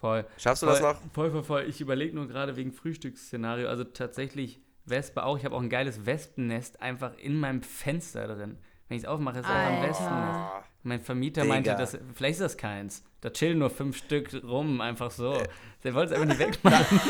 Voll. 0.00 0.26
Schaffst 0.38 0.62
du 0.62 0.66
voll, 0.66 0.74
das 0.76 0.82
noch? 0.82 1.00
Voll, 1.12 1.30
voll, 1.30 1.44
voll. 1.44 1.64
Ich 1.68 1.80
überlege 1.80 2.14
nur 2.14 2.26
gerade 2.26 2.56
wegen 2.56 2.72
Frühstücksszenario. 2.72 3.68
Also 3.68 3.84
tatsächlich 3.84 4.60
Wespe 4.86 5.22
auch. 5.24 5.36
Ich 5.36 5.44
habe 5.44 5.54
auch 5.54 5.60
ein 5.60 5.68
geiles 5.70 6.06
Wespennest 6.06 6.80
einfach 6.80 7.12
in 7.18 7.38
meinem 7.38 7.62
Fenster 7.62 8.26
drin. 8.26 8.56
Wenn 8.88 8.96
ich 8.96 9.02
es 9.04 9.08
aufmache, 9.08 9.40
ist 9.40 9.44
einfach 9.46 9.82
ein. 9.82 9.88
Wespennest. 9.88 10.69
Mein 10.82 11.00
Vermieter 11.00 11.42
Digga. 11.42 11.54
meinte, 11.54 11.70
dass, 11.76 11.98
vielleicht 12.14 12.34
ist 12.34 12.40
das 12.40 12.56
keins. 12.56 13.02
Da 13.20 13.28
chillen 13.28 13.58
nur 13.58 13.68
fünf 13.68 13.98
Stück 13.98 14.30
rum, 14.42 14.80
einfach 14.80 15.10
so. 15.10 15.42
Der 15.84 15.92
wollte 15.94 16.14
es 16.14 16.20
einfach 16.20 16.34
nicht 16.34 16.38
wegmachen. 16.40 17.00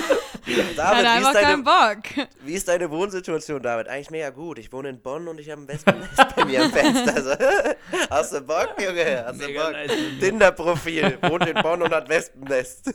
David, 0.47 0.79
Hat 0.79 0.95
wie 0.97 1.01
ist, 1.01 1.07
einfach 1.07 1.33
keinen 1.35 1.65
deine, 1.65 1.97
Bock. 1.97 2.27
wie 2.45 2.53
ist 2.55 2.67
deine 2.67 2.91
Wohnsituation, 2.91 3.63
David? 3.63 3.87
Eigentlich 3.89 4.11
mega 4.11 4.31
gut. 4.31 4.59
Ich 4.59 4.73
wohne 4.73 4.89
in 4.89 5.01
Bonn 5.01 5.29
und 5.29 5.39
ich 5.39 5.51
habe 5.51 5.63
ein 5.63 5.69
Wespennest 5.69 6.17
bei 6.37 6.45
mir 6.47 6.65
am 6.65 6.73
Fenster. 6.73 7.15
Also, 7.15 7.31
hast 8.11 8.33
du 8.33 8.41
Bock, 8.41 8.75
Junge? 8.81 9.25
Hast 9.25 9.41
du 9.41 9.47
Mega 9.47 9.63
Bock? 9.65 9.73
nice. 9.73 9.93
Tinder-Profil. 10.19 11.19
Wohnt 11.23 11.47
in 11.47 11.63
Bonn 11.63 11.83
und 11.83 11.93
hat 11.95 12.09
Wespennest. 12.09 12.93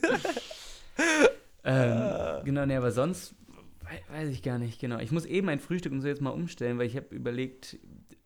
ähm, 1.64 2.44
genau, 2.44 2.66
nee, 2.66 2.76
aber 2.76 2.92
sonst 2.92 3.34
wei- 3.82 4.04
weiß 4.18 4.30
ich 4.30 4.44
gar 4.44 4.58
nicht, 4.58 4.80
genau. 4.80 5.00
Ich 5.00 5.12
muss 5.12 5.26
eben 5.26 5.50
ein 5.50 5.60
Frühstück 5.60 5.92
und 5.92 6.02
so 6.02 6.08
jetzt 6.08 6.22
mal 6.22 6.30
umstellen, 6.32 6.78
weil 6.80 6.88
ich 6.88 6.96
habe 6.96 7.14
überlegt, 7.16 7.78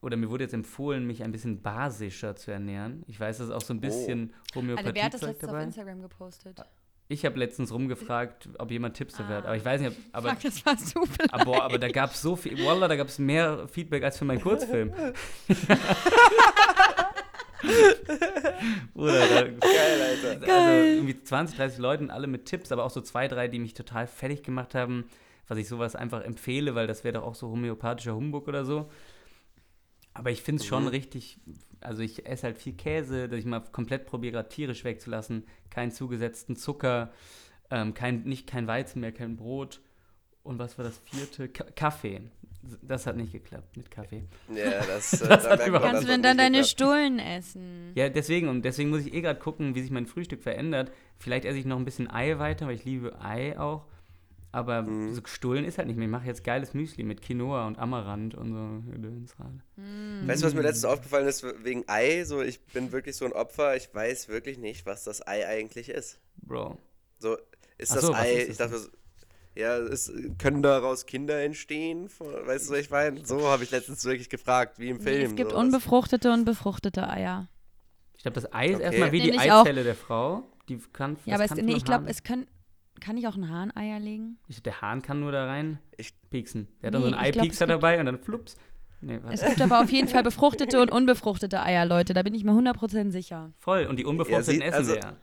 oder 0.01 0.15
mir 0.17 0.29
wurde 0.29 0.43
jetzt 0.45 0.53
empfohlen, 0.53 1.05
mich 1.05 1.23
ein 1.23 1.31
bisschen 1.31 1.61
basischer 1.61 2.35
zu 2.35 2.51
ernähren. 2.51 3.03
Ich 3.07 3.19
weiß, 3.19 3.37
das 3.39 3.47
ist 3.47 3.53
auch 3.53 3.61
so 3.61 3.73
ein 3.73 3.81
bisschen 3.81 4.33
Also, 4.49 4.55
Homöopathie 4.61 4.95
wer 4.95 5.03
hat 5.03 5.13
das 5.13 5.21
letztens 5.21 5.43
auf 5.49 5.49
dabei. 5.51 5.63
Instagram 5.63 6.01
gepostet? 6.01 6.61
Ich 7.11 7.25
habe 7.25 7.39
letztens 7.39 7.73
rumgefragt, 7.73 8.49
ob 8.59 8.69
jemand 8.71 8.95
Tipps 8.95 9.15
dafür 9.17 9.37
hat, 9.37 9.45
aber 9.45 9.55
ich 9.57 9.65
weiß 9.65 9.81
nicht, 9.81 9.91
ob, 9.91 9.97
aber, 10.13 10.29
Fuck, 10.29 10.41
das 10.43 10.65
warst 10.65 10.95
du 10.95 11.05
vielleicht. 11.05 11.33
aber, 11.33 11.45
boah, 11.45 11.63
aber 11.63 11.79
da 11.79 11.87
gab 11.89 12.11
es 12.11 12.21
so 12.21 12.35
viel, 12.35 12.63
Wallah, 12.63 12.87
da 12.87 12.95
gab 12.95 13.07
es 13.07 13.17
mehr 13.19 13.67
Feedback 13.67 14.03
als 14.03 14.17
für 14.19 14.25
meinen 14.25 14.41
Kurzfilm. 14.41 14.93
Bruder, 18.93 19.27
da, 19.27 19.41
Geil, 19.43 20.01
Alter. 20.23 20.53
also 20.53 20.69
irgendwie 20.97 21.21
20, 21.21 21.57
30 21.57 21.79
Leuten, 21.79 22.09
alle 22.09 22.27
mit 22.27 22.45
Tipps, 22.45 22.71
aber 22.71 22.83
auch 22.85 22.89
so 22.89 23.01
zwei, 23.01 23.27
drei, 23.27 23.47
die 23.47 23.59
mich 23.59 23.73
total 23.73 24.07
fertig 24.07 24.43
gemacht 24.43 24.75
haben, 24.75 25.05
was 25.47 25.57
ich 25.57 25.67
sowas 25.67 25.95
einfach 25.95 26.21
empfehle, 26.23 26.75
weil 26.75 26.87
das 26.87 27.03
wäre 27.03 27.13
doch 27.13 27.23
auch 27.23 27.35
so 27.35 27.49
homöopathischer 27.49 28.15
Humbug 28.15 28.47
oder 28.47 28.65
so. 28.65 28.89
Aber 30.19 30.31
ich 30.31 30.41
finde 30.41 30.61
es 30.61 30.67
schon 30.67 30.83
Mhm. 30.83 30.89
richtig, 30.89 31.39
also 31.81 32.01
ich 32.01 32.25
esse 32.25 32.43
halt 32.43 32.57
viel 32.57 32.73
Käse, 32.73 33.29
dass 33.29 33.39
ich 33.39 33.45
mal 33.45 33.61
komplett 33.61 34.05
probiere, 34.05 34.33
gerade 34.33 34.49
tierisch 34.49 34.83
wegzulassen, 34.83 35.45
keinen 35.69 35.91
zugesetzten 35.91 36.55
Zucker, 36.55 37.11
ähm, 37.71 37.93
kein, 37.93 38.23
nicht 38.23 38.47
kein 38.47 38.67
Weizen 38.67 38.99
mehr, 38.99 39.11
kein 39.11 39.37
Brot. 39.37 39.79
Und 40.43 40.57
was 40.59 40.77
war 40.77 40.85
das 40.85 40.97
vierte? 41.05 41.47
Ka 41.49 41.65
Kaffee. 41.75 42.21
Das 42.81 43.05
hat 43.05 43.15
nicht 43.15 43.31
geklappt 43.31 43.77
mit 43.77 43.89
Kaffee. 43.91 44.23
Ja, 44.53 44.85
das, 44.85 45.13
äh, 45.21 45.27
Das 45.29 45.43
da 45.43 45.49
hat 45.51 45.67
überhaupt- 45.67 45.85
Kannst 45.91 46.03
du 46.03 46.07
denn 46.07 46.21
dann 46.21 46.37
deine 46.37 46.57
geklappt. 46.57 46.69
Stullen 46.71 47.19
essen? 47.19 47.91
Ja, 47.95 48.09
deswegen, 48.09 48.49
und 48.49 48.63
deswegen 48.63 48.89
muss 48.89 49.05
ich 49.05 49.13
eh 49.13 49.21
gerade 49.21 49.39
gucken, 49.39 49.75
wie 49.75 49.81
sich 49.81 49.91
mein 49.91 50.05
Frühstück 50.07 50.43
verändert. 50.43 50.91
Vielleicht 51.17 51.45
esse 51.45 51.57
ich 51.57 51.65
noch 51.65 51.77
ein 51.77 51.85
bisschen 51.85 52.09
Ei 52.09 52.37
weiter, 52.39 52.67
weil 52.67 52.75
ich 52.75 52.83
liebe 52.85 53.21
Ei 53.21 53.57
auch. 53.57 53.85
Aber 54.51 54.81
Mhm. 54.81 55.13
so 55.13 55.21
Stullen 55.25 55.63
ist 55.63 55.77
halt 55.77 55.87
nicht 55.87 55.97
mehr. 55.97 56.07
Ich 56.07 56.11
mache 56.11 56.25
jetzt 56.25 56.43
geiles 56.43 56.73
Müsli 56.73 57.03
mit 57.03 57.21
Quinoa 57.21 57.67
und 57.67 57.77
Amaranth 57.77 58.33
und 58.33 58.51
so. 58.53 58.91
Gedöns 58.91 59.35
rein. 59.39 59.61
Weißt 60.27 60.41
du, 60.41 60.47
was 60.47 60.53
mir 60.55 60.61
letztens 60.61 60.85
aufgefallen 60.85 61.27
ist 61.27 61.43
wegen 61.63 61.83
Ei? 61.87 62.23
So, 62.25 62.41
ich 62.41 62.59
bin 62.67 62.91
wirklich 62.91 63.15
so 63.15 63.25
ein 63.25 63.33
Opfer. 63.33 63.75
Ich 63.75 63.93
weiß 63.93 64.27
wirklich 64.27 64.57
nicht, 64.57 64.85
was 64.87 65.03
das 65.03 65.25
Ei 65.27 65.47
eigentlich 65.47 65.89
ist. 65.89 66.19
Bro. 66.41 66.79
So, 67.19 67.37
ist 67.77 67.93
das 67.95 68.01
so, 68.01 68.09
was 68.13 68.19
Ei, 68.21 68.33
ist 68.33 68.49
ich 68.49 68.57
das 68.57 68.71
dachte, 68.71 68.79
so, 68.83 68.89
ja, 69.55 69.77
es, 69.77 70.11
können 70.39 70.63
daraus 70.63 71.05
Kinder 71.05 71.39
entstehen? 71.43 72.09
Weißt 72.19 72.69
du, 72.69 72.73
was 72.73 72.79
ich 72.79 72.89
meine? 72.89 73.23
So 73.25 73.47
habe 73.47 73.63
ich 73.63 73.69
letztens 73.71 74.03
wirklich 74.05 74.29
gefragt, 74.29 74.79
wie 74.79 74.89
im 74.89 74.97
Nee, 74.97 75.03
Film. 75.03 75.29
es 75.31 75.35
gibt 75.35 75.51
so, 75.51 75.57
unbefruchtete 75.57 76.31
und 76.31 76.45
befruchtete 76.45 77.07
Eier. 77.07 77.49
Ich 78.15 78.23
glaube, 78.23 78.35
das 78.41 78.51
Ei 78.51 78.69
ist 78.69 78.75
Okay. 78.75 78.83
erstmal 78.85 79.11
wie 79.11 79.21
die 79.21 79.31
Nämlich 79.31 79.51
auch- 79.51 79.61
Eizelle 79.61 79.83
der 79.83 79.95
Frau. 79.95 80.43
Die 80.69 80.77
kann, 80.93 81.17
Ja, 81.25 81.37
das 81.37 81.51
aber 81.51 81.59
es, 81.59 81.65
nee, 81.65 81.73
ich 81.75 81.85
glaube, 81.85 82.09
es 82.09 82.23
können. 82.23 82.47
Kann 82.99 83.17
ich 83.17 83.27
auch 83.27 83.35
ein 83.35 83.49
Hahn 83.49 83.75
Eier 83.75 83.99
legen? 83.99 84.37
ich, 84.47 84.61
Der 84.63 84.81
Hahn 84.81 85.01
kann 85.01 85.19
nur 85.19 85.31
da 85.31 85.45
rein 85.45 85.79
Ich- 85.97 86.13
pieksen. 86.29 86.67
Der 86.81 86.87
hat 86.87 86.93
dann 86.95 87.01
so 87.03 87.09
Nee, 87.09 87.15
einen 87.15 87.25
Eipiekser 87.25 87.67
dabei 87.67 87.99
und 87.99 88.05
dann 88.05 88.19
flups. 88.19 88.55
Nee, 89.01 89.19
Es 89.31 89.45
gibt 89.45 89.61
aber 89.61 89.79
auf 89.81 89.89
jeden 89.91 90.07
Fall 90.09 90.23
befruchtete 90.23 90.81
und 90.81 90.91
unbefruchtete 90.91 91.61
Eier, 91.61 91.85
Leute. 91.85 92.13
Da 92.13 92.21
bin 92.23 92.33
ich 92.33 92.43
mir 92.43 92.51
100% 92.51 93.11
sicher. 93.11 93.53
Voll. 93.57 93.85
Und 93.85 93.97
die 93.97 94.05
unbefruchteten 94.05 94.55
sieht- 94.55 94.61
essen 94.61 94.75
also- 94.75 94.93
wir 94.93 94.99
ja. 95.01 95.15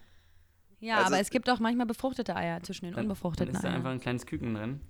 Ja, 0.81 0.95
Also- 0.99 1.07
aber 1.09 1.21
es 1.21 1.31
gibt 1.31 1.49
auch 1.51 1.59
manchmal 1.61 1.87
befruchtete 1.87 2.35
Eier 2.37 2.63
zwischen 2.63 2.85
den 2.87 2.93
Dann, 2.93 3.05
dann 3.05 3.05
unbefruchteten 3.07 3.55
ist 3.55 3.63
da 3.65 3.69
einfach 3.69 3.85
Eiern. 3.89 3.97
ein 3.99 4.01
kleines 4.01 4.25
Küken 4.27 4.55
drin. 4.55 4.81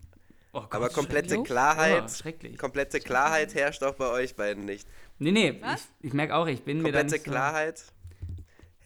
Oh 0.52 0.60
Gott, 0.60 0.74
Aber 0.74 0.88
komplette. 0.88 1.42
Klarheit, 1.42 2.02
Oh, 2.04 2.08
schrecklich. 2.08 2.56
komplette 2.58 2.98
Klarheit 3.00 3.54
herrscht 3.54 3.82
auch 3.82 3.94
bei 3.94 4.08
euch 4.08 4.36
beiden 4.36 4.64
nicht. 4.64 4.88
Nee, 5.18 5.32
nee, 5.32 5.58
Was? 5.62 5.88
ich, 6.00 6.08
ich 6.08 6.12
merke 6.14 6.34
auch, 6.34 6.46
ich 6.46 6.62
bin 6.62 6.78
mir 6.78 6.92
da 6.92 7.00
Komplette 7.00 7.14
nicht 7.16 7.24
so, 7.26 7.30
Klarheit 7.30 7.84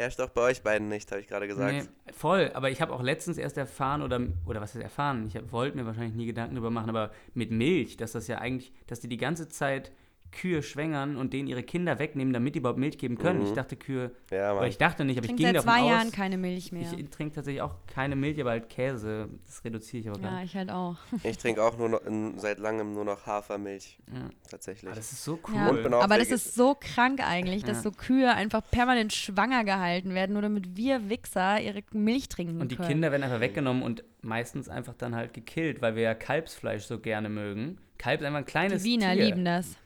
herrscht 0.01 0.20
auch 0.20 0.31
bei 0.31 0.43
euch 0.43 0.62
beiden 0.62 0.89
nicht, 0.89 1.10
habe 1.10 1.20
ich 1.20 1.28
gerade 1.28 1.47
gesagt. 1.47 1.72
Nee, 1.72 2.12
voll, 2.12 2.51
aber 2.55 2.70
ich 2.70 2.81
habe 2.81 2.93
auch 2.93 3.02
letztens 3.02 3.39
erst 3.39 3.56
erfahren 3.56 4.02
oder 4.02 4.20
oder 4.47 4.60
was 4.60 4.74
ist 4.74 4.82
erfahren? 4.82 5.27
Ich 5.27 5.52
wollte 5.52 5.77
mir 5.77 5.86
wahrscheinlich 5.86 6.14
nie 6.14 6.27
Gedanken 6.27 6.55
darüber 6.56 6.70
machen, 6.70 6.89
aber 6.89 7.10
mit 7.35 7.51
Milch, 7.51 7.97
dass 7.97 8.12
das 8.12 8.27
ja 8.27 8.39
eigentlich, 8.39 8.72
dass 8.86 9.01
die 9.01 9.09
die 9.09 9.16
ganze 9.16 9.48
Zeit 9.48 9.93
Kühe 10.32 10.62
schwängern 10.62 11.16
und 11.16 11.32
denen 11.32 11.48
ihre 11.48 11.62
Kinder 11.62 11.98
wegnehmen, 11.98 12.32
damit 12.32 12.55
die 12.55 12.61
überhaupt 12.61 12.78
Milch 12.78 12.98
geben 12.98 13.19
können. 13.19 13.40
Mhm. 13.40 13.47
Ich 13.47 13.52
dachte 13.52 13.77
Kühe, 13.77 14.12
Ja, 14.31 14.55
Mann. 14.55 14.66
ich 14.69 14.78
dachte 14.78 15.05
nicht, 15.05 15.16
aber 15.19 15.24
ich 15.24 15.28
Trinkt 15.31 15.39
ging 15.39 15.47
seit 15.48 15.57
davon 15.57 15.73
zwei 15.73 15.82
aus. 15.82 15.90
Jahren 15.90 16.12
keine 16.12 16.39
Milch 16.39 16.73
mehr. 16.73 16.82
Ich 16.97 17.11
trinke 17.11 17.35
tatsächlich 17.35 17.62
auch 17.62 17.74
keine 17.86 18.16
Milch, 18.16 18.40
aber 18.40 18.51
halt 18.51 18.69
Käse. 18.69 19.28
Das 19.44 19.65
reduziere 19.65 20.01
ich 20.02 20.09
aber 20.09 20.19
gar 20.20 20.39
Ja, 20.39 20.44
ich 20.44 20.55
halt 20.57 20.70
auch. 20.70 20.97
Ich 21.24 21.39
trinke 21.39 21.62
auch 21.62 21.77
nur 21.77 21.89
noch 21.89 22.05
in, 22.07 22.39
seit 22.39 22.59
langem 22.59 22.94
nur 22.94 23.05
noch 23.05 23.27
Hafermilch, 23.27 23.98
Ja. 24.12 24.31
tatsächlich. 24.48 24.86
Aber 24.89 24.97
das 24.97 25.12
ist 25.12 25.24
so 25.24 25.39
cool. 25.48 25.55
Ja, 25.90 26.01
aber 26.01 26.19
das 26.19 26.31
ist 26.31 26.55
so 26.55 26.77
krank 26.78 27.20
eigentlich, 27.27 27.62
dass 27.65 27.78
Ja. 27.78 27.82
so 27.82 27.90
Kühe 27.90 28.32
einfach 28.32 28.62
permanent 28.70 29.12
schwanger 29.12 29.65
gehalten 29.65 30.15
werden, 30.15 30.32
nur 30.35 30.43
damit 30.43 30.77
wir 30.77 31.09
Wichser 31.11 31.61
ihre 31.61 31.82
Milch 31.93 32.28
trinken 32.28 32.61
Und 32.61 32.70
die 32.70 32.77
können. 32.77 32.89
Kinder 32.89 33.11
werden 33.11 33.23
einfach 33.24 33.40
weggenommen 33.40 33.82
und 33.82 34.05
meistens 34.23 34.69
einfach 34.69 34.94
dann 34.94 35.15
halt 35.16 35.35
gekillt, 35.35 35.82
weil 35.82 35.97
wir 35.97 36.02
ja 36.02 36.15
Kalbsfleisch 36.15 36.85
so 36.85 36.98
gerne 37.01 37.28
mögen. 37.28 37.78
Kalb 37.98 38.20
ist 38.20 38.27
einfach 38.27 38.39
ein 38.39 38.47
kleines 38.47 38.82
die 38.82 38.90
Wiener 38.90 39.12
Tier. 39.15 39.24
lieben 39.27 39.44
das. 39.44 39.77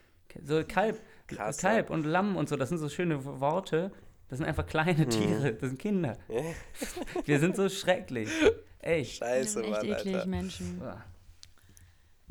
So 0.43 0.63
Kalb, 0.65 1.01
Krass, 1.27 1.59
Kalb 1.59 1.91
und 1.91 2.05
Lamm 2.05 2.37
und 2.37 2.49
so, 2.49 2.57
das 2.57 2.69
sind 2.69 2.79
so 2.79 2.89
schöne 2.89 3.25
Worte. 3.25 3.93
Das 4.29 4.39
sind 4.39 4.47
einfach 4.47 4.67
kleine 4.67 5.07
Tiere, 5.09 5.53
das 5.55 5.69
sind 5.71 5.79
Kinder. 5.79 6.17
Wir 7.25 7.39
sind 7.39 7.57
so 7.57 7.69
schrecklich. 7.69 8.29
Echt. 8.81 9.19
Scheiße, 9.19 9.51
sind 9.53 9.65
echt 9.65 9.71
Mann, 9.73 9.85
eklig, 9.85 10.15
Alter. 10.15 10.27
Menschen. 10.29 10.83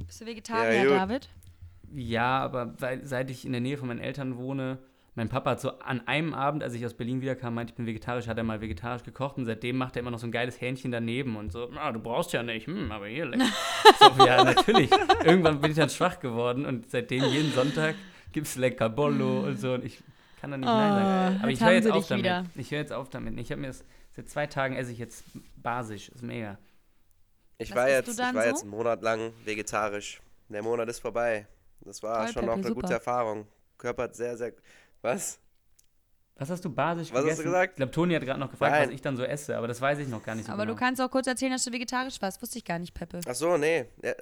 Bist 0.05 0.21
du 0.21 0.25
Vegetarier, 0.25 0.83
Ja. 0.83 1.05
David? 1.05 1.29
Ja, 1.95 2.39
aber 2.39 2.73
weil, 2.79 3.05
seit 3.05 3.29
ich 3.29 3.45
in 3.45 3.51
der 3.51 3.61
Nähe 3.61 3.77
von 3.77 3.87
meinen 3.87 3.99
Eltern 3.99 4.37
wohne, 4.37 4.79
mein 5.15 5.29
Papa 5.29 5.51
hat 5.51 5.61
so 5.61 5.77
an 5.79 6.07
einem 6.07 6.33
Abend, 6.33 6.63
als 6.63 6.73
ich 6.73 6.85
aus 6.85 6.93
Berlin 6.95 7.21
wiederkam, 7.21 7.53
meinte, 7.53 7.71
ich 7.71 7.75
bin 7.77 7.85
vegetarisch, 7.85 8.27
hat 8.27 8.37
er 8.37 8.43
mal 8.43 8.61
vegetarisch 8.61 9.03
gekocht 9.03 9.37
und 9.37 9.45
seitdem 9.45 9.77
macht 9.77 9.95
er 9.95 9.99
immer 10.01 10.11
noch 10.11 10.19
so 10.19 10.25
ein 10.27 10.31
geiles 10.31 10.59
Hähnchen 10.59 10.91
daneben 10.91 11.35
und 11.35 11.51
so, 11.51 11.69
ah, 11.75 11.91
du 11.91 11.99
brauchst 11.99 12.33
ja 12.33 12.41
nicht, 12.41 12.65
hm, 12.67 12.91
aber 12.91 13.07
hier 13.07 13.25
lecker. 13.25 13.45
so, 13.99 14.25
ja, 14.25 14.43
natürlich. 14.43 14.89
Irgendwann 15.23 15.61
bin 15.61 15.71
ich 15.71 15.77
dann 15.77 15.89
schwach 15.89 16.19
geworden 16.19 16.65
und 16.65 16.89
seitdem 16.89 17.23
jeden 17.25 17.51
Sonntag 17.53 17.95
gibt 18.31 18.47
es 18.47 18.55
lecker 18.55 18.89
Bollo 18.89 19.41
und 19.41 19.59
so 19.59 19.73
und 19.75 19.85
ich 19.85 20.01
kann 20.41 20.49
da 20.51 20.57
nicht 20.57 20.65
Nein 20.65 21.03
sagen. 21.03 21.35
Aber 21.39 21.47
Oh, 21.47 21.51
ich 21.51 21.61
höre 21.63 21.71
jetzt 21.73 21.91
auf 21.91 22.07
damit. 22.07 22.23
wieder. 22.25 22.45
Ich 22.55 22.71
höre 22.71 22.79
jetzt 22.79 22.91
auf 22.93 23.09
damit. 23.09 23.39
Ich 23.39 23.51
habe 23.51 23.61
mir 23.61 23.67
das, 23.67 23.85
seit 24.15 24.29
zwei 24.29 24.47
Tagen 24.47 24.75
esse 24.75 24.91
ich 24.91 24.97
jetzt 24.97 25.23
basisch, 25.57 26.09
ist 26.09 26.23
mega. 26.23 26.57
Ich 27.59 27.69
Was 27.69 27.77
war, 27.77 27.89
jetzt, 27.89 28.09
ich 28.09 28.17
war 28.17 28.33
so? 28.33 28.39
jetzt 28.39 28.61
einen 28.63 28.71
Monat 28.71 29.03
lang 29.03 29.31
vegetarisch. 29.45 30.21
Der 30.49 30.63
Monat 30.63 30.89
ist 30.89 30.99
vorbei. 30.99 31.47
Das 31.81 32.01
war 32.03 32.25
Toll, 32.25 32.33
schon 32.33 32.41
Peppe, 32.41 32.51
auch 32.51 32.55
eine 32.57 32.63
super. 32.67 32.81
gute 32.81 32.93
Erfahrung. 32.93 33.47
Körper 33.77 34.03
hat 34.03 34.15
sehr, 34.15 34.35
sehr. 34.37 34.53
Was? 35.03 35.39
Was 36.35 36.49
hast 36.49 36.65
du 36.65 36.69
basisch 36.73 37.09
Was 37.11 37.17
hast 37.17 37.23
du 37.23 37.23
gegessen? 37.25 37.43
gesagt? 37.43 37.73
Ich 37.73 37.75
glaube, 37.75 37.91
Toni 37.91 38.15
hat 38.15 38.23
gerade 38.25 38.39
noch 38.39 38.49
gefragt, 38.49 38.71
Nein. 38.71 38.87
was 38.87 38.95
ich 38.95 39.01
dann 39.01 39.15
so 39.15 39.23
esse, 39.23 39.55
aber 39.55 39.67
das 39.67 39.79
weiß 39.79 39.99
ich 39.99 40.07
noch 40.07 40.23
gar 40.23 40.33
nicht 40.33 40.47
so 40.47 40.51
Aber 40.51 40.63
genau. 40.63 40.73
du 40.73 40.79
kannst 40.79 40.99
auch 40.99 41.11
kurz 41.11 41.27
erzählen, 41.27 41.51
dass 41.51 41.63
du 41.63 41.71
vegetarisch 41.71 42.19
warst. 42.23 42.41
Wusste 42.41 42.57
ich 42.57 42.65
gar 42.65 42.79
nicht, 42.79 42.95
Peppe. 42.95 43.21
Ach 43.27 43.35
so, 43.35 43.55
nee. 43.57 43.85
Ja, 44.01 44.13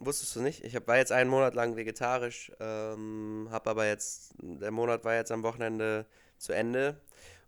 wusstest 0.00 0.34
du 0.34 0.40
nicht? 0.40 0.64
Ich 0.64 0.74
hab, 0.74 0.88
war 0.88 0.96
jetzt 0.96 1.12
einen 1.12 1.30
Monat 1.30 1.54
lang 1.54 1.76
vegetarisch, 1.76 2.50
ähm, 2.58 3.46
hab 3.52 3.68
aber 3.68 3.86
jetzt, 3.86 4.34
der 4.42 4.72
Monat 4.72 5.04
war 5.04 5.14
jetzt 5.14 5.30
am 5.30 5.44
Wochenende 5.44 6.06
zu 6.38 6.52
Ende 6.52 7.00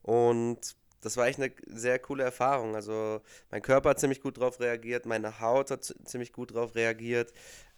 und 0.02 0.76
das 1.00 1.16
war 1.16 1.26
echt 1.26 1.40
eine 1.40 1.50
sehr 1.66 1.98
coole 1.98 2.22
Erfahrung. 2.22 2.76
Also 2.76 3.20
mein 3.50 3.60
Körper 3.60 3.90
hat 3.90 3.98
ziemlich 3.98 4.20
gut 4.22 4.38
drauf 4.38 4.60
reagiert, 4.60 5.04
meine 5.04 5.40
Haut 5.40 5.72
hat 5.72 5.82
zi- 5.82 5.94
ziemlich 6.04 6.32
gut 6.32 6.54
drauf 6.54 6.76
reagiert. 6.76 7.32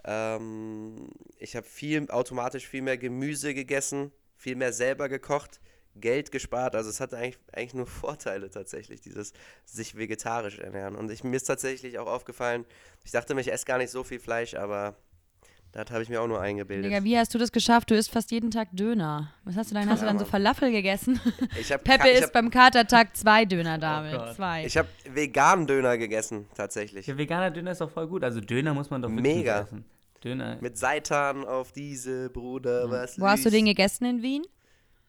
Ähm, 0.05 1.09
ich 1.39 1.57
habe 1.57 1.67
viel, 1.67 2.11
automatisch 2.11 2.69
viel 2.69 2.83
mehr 2.83 2.99
Gemüse 2.99 3.55
gegessen, 3.55 4.13
viel 4.45 4.57
mehr 4.57 4.75
selber 4.75 5.09
gekocht, 5.09 5.59
Geld 5.97 6.31
gespart. 6.31 6.77
Also 6.77 6.91
es 6.91 7.01
hatte 7.01 7.17
eigentlich, 7.17 7.39
eigentlich 7.53 7.75
nur 7.75 7.87
Vorteile 8.05 8.51
tatsächlich, 8.51 9.01
dieses 9.01 9.33
sich 9.65 9.97
vegetarisch 9.97 10.59
ernähren. 10.59 10.97
Und 10.97 11.11
ich, 11.11 11.25
mir 11.25 11.37
ist 11.37 11.45
tatsächlich 11.45 11.99
auch 11.99 12.07
aufgefallen, 12.07 12.67
ich 13.05 13.11
dachte 13.11 13.35
mir, 13.35 13.41
ich 13.41 13.51
esse 13.51 13.65
gar 13.65 13.79
nicht 13.79 13.91
so 13.91 14.05
viel 14.05 14.21
Fleisch, 14.21 14.55
aber 14.55 14.97
das 15.73 15.91
habe 15.91 16.03
ich 16.03 16.09
mir 16.11 16.21
auch 16.21 16.29
nur 16.29 16.41
eingebildet. 16.41 16.91
Digga, 16.93 17.03
wie 17.05 17.19
hast 17.19 17.33
du 17.35 17.39
das 17.39 17.51
geschafft? 17.51 17.91
Du 17.91 17.95
isst 17.97 18.11
fast 18.11 18.31
jeden 18.31 18.51
Tag 18.51 18.69
Döner. 18.73 19.33
Was 19.45 19.57
hast 19.57 19.71
du 19.71 19.75
dann? 19.75 19.89
Hast 19.89 20.03
du 20.03 20.07
Ja, 20.07 20.13
dann 20.13 20.19
so 20.19 20.25
Mann. 20.25 20.31
Falafel 20.33 20.71
gegessen? 20.71 21.19
Ich 21.59 21.73
habe 21.73 21.83
Peppe 21.85 22.09
ich 22.09 22.15
isst 22.15 22.25
hab, 22.25 22.33
beim 22.35 22.51
Katertag 22.51 23.17
zwei 23.17 23.45
Döner, 23.47 23.79
David. 23.79 24.13
Gott. 24.19 24.37
zwei. 24.37 24.67
ich 24.67 24.77
hab 24.77 24.87
veganen 25.09 25.67
Döner 25.67 25.97
gegessen, 25.97 26.47
tatsächlich. 26.55 27.07
Ja, 27.07 27.17
veganer 27.17 27.51
Döner 27.51 27.73
ist 27.73 27.81
doch 27.81 27.91
voll 27.91 28.07
gut. 28.09 28.23
Also 28.23 28.41
Döner 28.41 28.75
muss 28.75 28.91
man 28.91 29.01
doch 29.01 29.09
wirklich 29.09 29.37
Mega. 29.37 29.63
essen. 29.63 29.85
Döner. 30.25 30.59
Mit 30.61 30.79
Seitan 30.79 31.45
auf 31.45 31.73
diese, 31.73 32.31
Bruder, 32.31 32.91
was 32.91 33.21
Wo 33.21 33.27
hast 33.27 33.45
du 33.45 33.51
den 33.51 33.67
gegessen 33.67 34.05
in 34.07 34.23
Wien? 34.23 34.43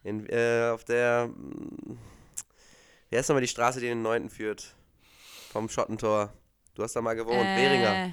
In, 0.03 0.27
äh, 0.29 0.69
auf 0.73 0.83
der, 0.83 1.27
mm, 1.27 1.97
wie 3.09 3.17
heißt 3.17 3.29
nochmal 3.29 3.41
die 3.41 3.47
Straße, 3.47 3.79
die 3.79 3.87
in 3.87 3.99
den 3.99 4.03
9. 4.03 4.29
führt? 4.29 4.75
Vom 5.51 5.69
Schottentor. 5.69 6.33
Du 6.73 6.83
hast 6.83 6.95
da 6.95 7.01
mal 7.01 7.13
gewohnt. 7.13 7.45
Äh, 7.45 8.11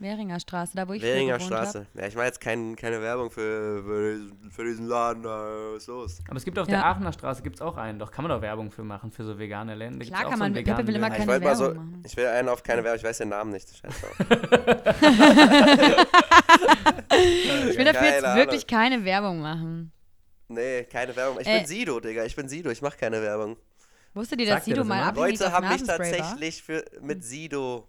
Währinger 0.00 0.40
Straße, 0.40 0.72
da 0.74 0.88
wo 0.88 0.94
ich 0.94 1.02
Währinger 1.02 1.38
Straße. 1.38 1.86
Ja, 1.94 2.06
ich 2.06 2.14
mache 2.14 2.24
jetzt 2.26 2.40
kein, 2.40 2.74
keine 2.74 3.02
Werbung 3.02 3.30
für, 3.30 3.82
für, 3.84 4.12
diesen, 4.14 4.50
für 4.50 4.64
diesen 4.64 4.86
Laden 4.86 5.22
da. 5.22 5.28
Was 5.74 5.82
ist 5.82 5.86
los? 5.88 6.18
Aber 6.26 6.36
es 6.38 6.44
gibt 6.44 6.58
auf 6.58 6.66
Ja. 6.68 6.76
der 6.78 6.86
Aachener 6.86 7.12
Straße 7.12 7.42
gibt's 7.42 7.60
auch 7.60 7.76
einen. 7.76 7.98
Doch 7.98 8.10
kann 8.10 8.22
man 8.24 8.30
doch 8.30 8.40
Werbung 8.40 8.70
für 8.70 8.82
machen, 8.82 9.12
für 9.12 9.24
so 9.24 9.38
vegane 9.38 9.74
Läden. 9.74 9.98
Da 10.00 10.06
Klar 10.06 10.22
kann 10.22 10.32
so 10.32 10.38
man, 10.38 10.54
Peppe 10.54 10.86
will 10.86 10.96
immer 10.96 11.10
keine 11.10 11.26
mal 11.38 11.54
so, 11.54 11.64
Werbung 11.66 11.76
machen. 11.76 12.02
ich 12.06 12.16
will 12.16 12.26
einen 12.26 12.48
auf 12.48 12.62
keine 12.62 12.82
Werbung, 12.82 12.98
ich 12.98 13.04
weiß 13.04 13.18
den 13.18 13.28
Namen 13.28 13.50
nicht. 13.52 13.68
Scheiß 13.76 13.94
drauf. 14.00 14.16
Ich 17.70 17.76
will 17.76 17.84
dafür 17.84 18.06
jetzt 18.08 18.34
wirklich 18.36 18.66
keine 18.66 19.04
Werbung 19.04 19.40
machen. 19.40 19.92
Nee, 20.48 20.84
keine 20.84 21.14
Werbung. 21.14 21.38
Ich 21.40 21.46
Äh. 21.46 21.58
bin 21.58 21.66
Sido, 21.66 22.00
Digga. 22.00 22.24
Ich 22.24 22.34
bin 22.34 22.48
Sido. 22.48 22.70
Ich 22.70 22.82
mache 22.82 22.96
keine 22.98 23.20
Werbung. 23.22 23.56
Wusstet 24.14 24.40
ihr, 24.40 24.46
dass 24.48 24.64
Sido 24.64 24.78
das 24.78 24.86
mal 24.86 25.02
abhängig 25.02 25.38
Leute 25.38 25.52
haben 25.52 25.68
mich 25.68 25.82
tatsächlich 25.84 26.62
für, 26.62 26.84
mit 27.02 27.22
Sido 27.24 27.88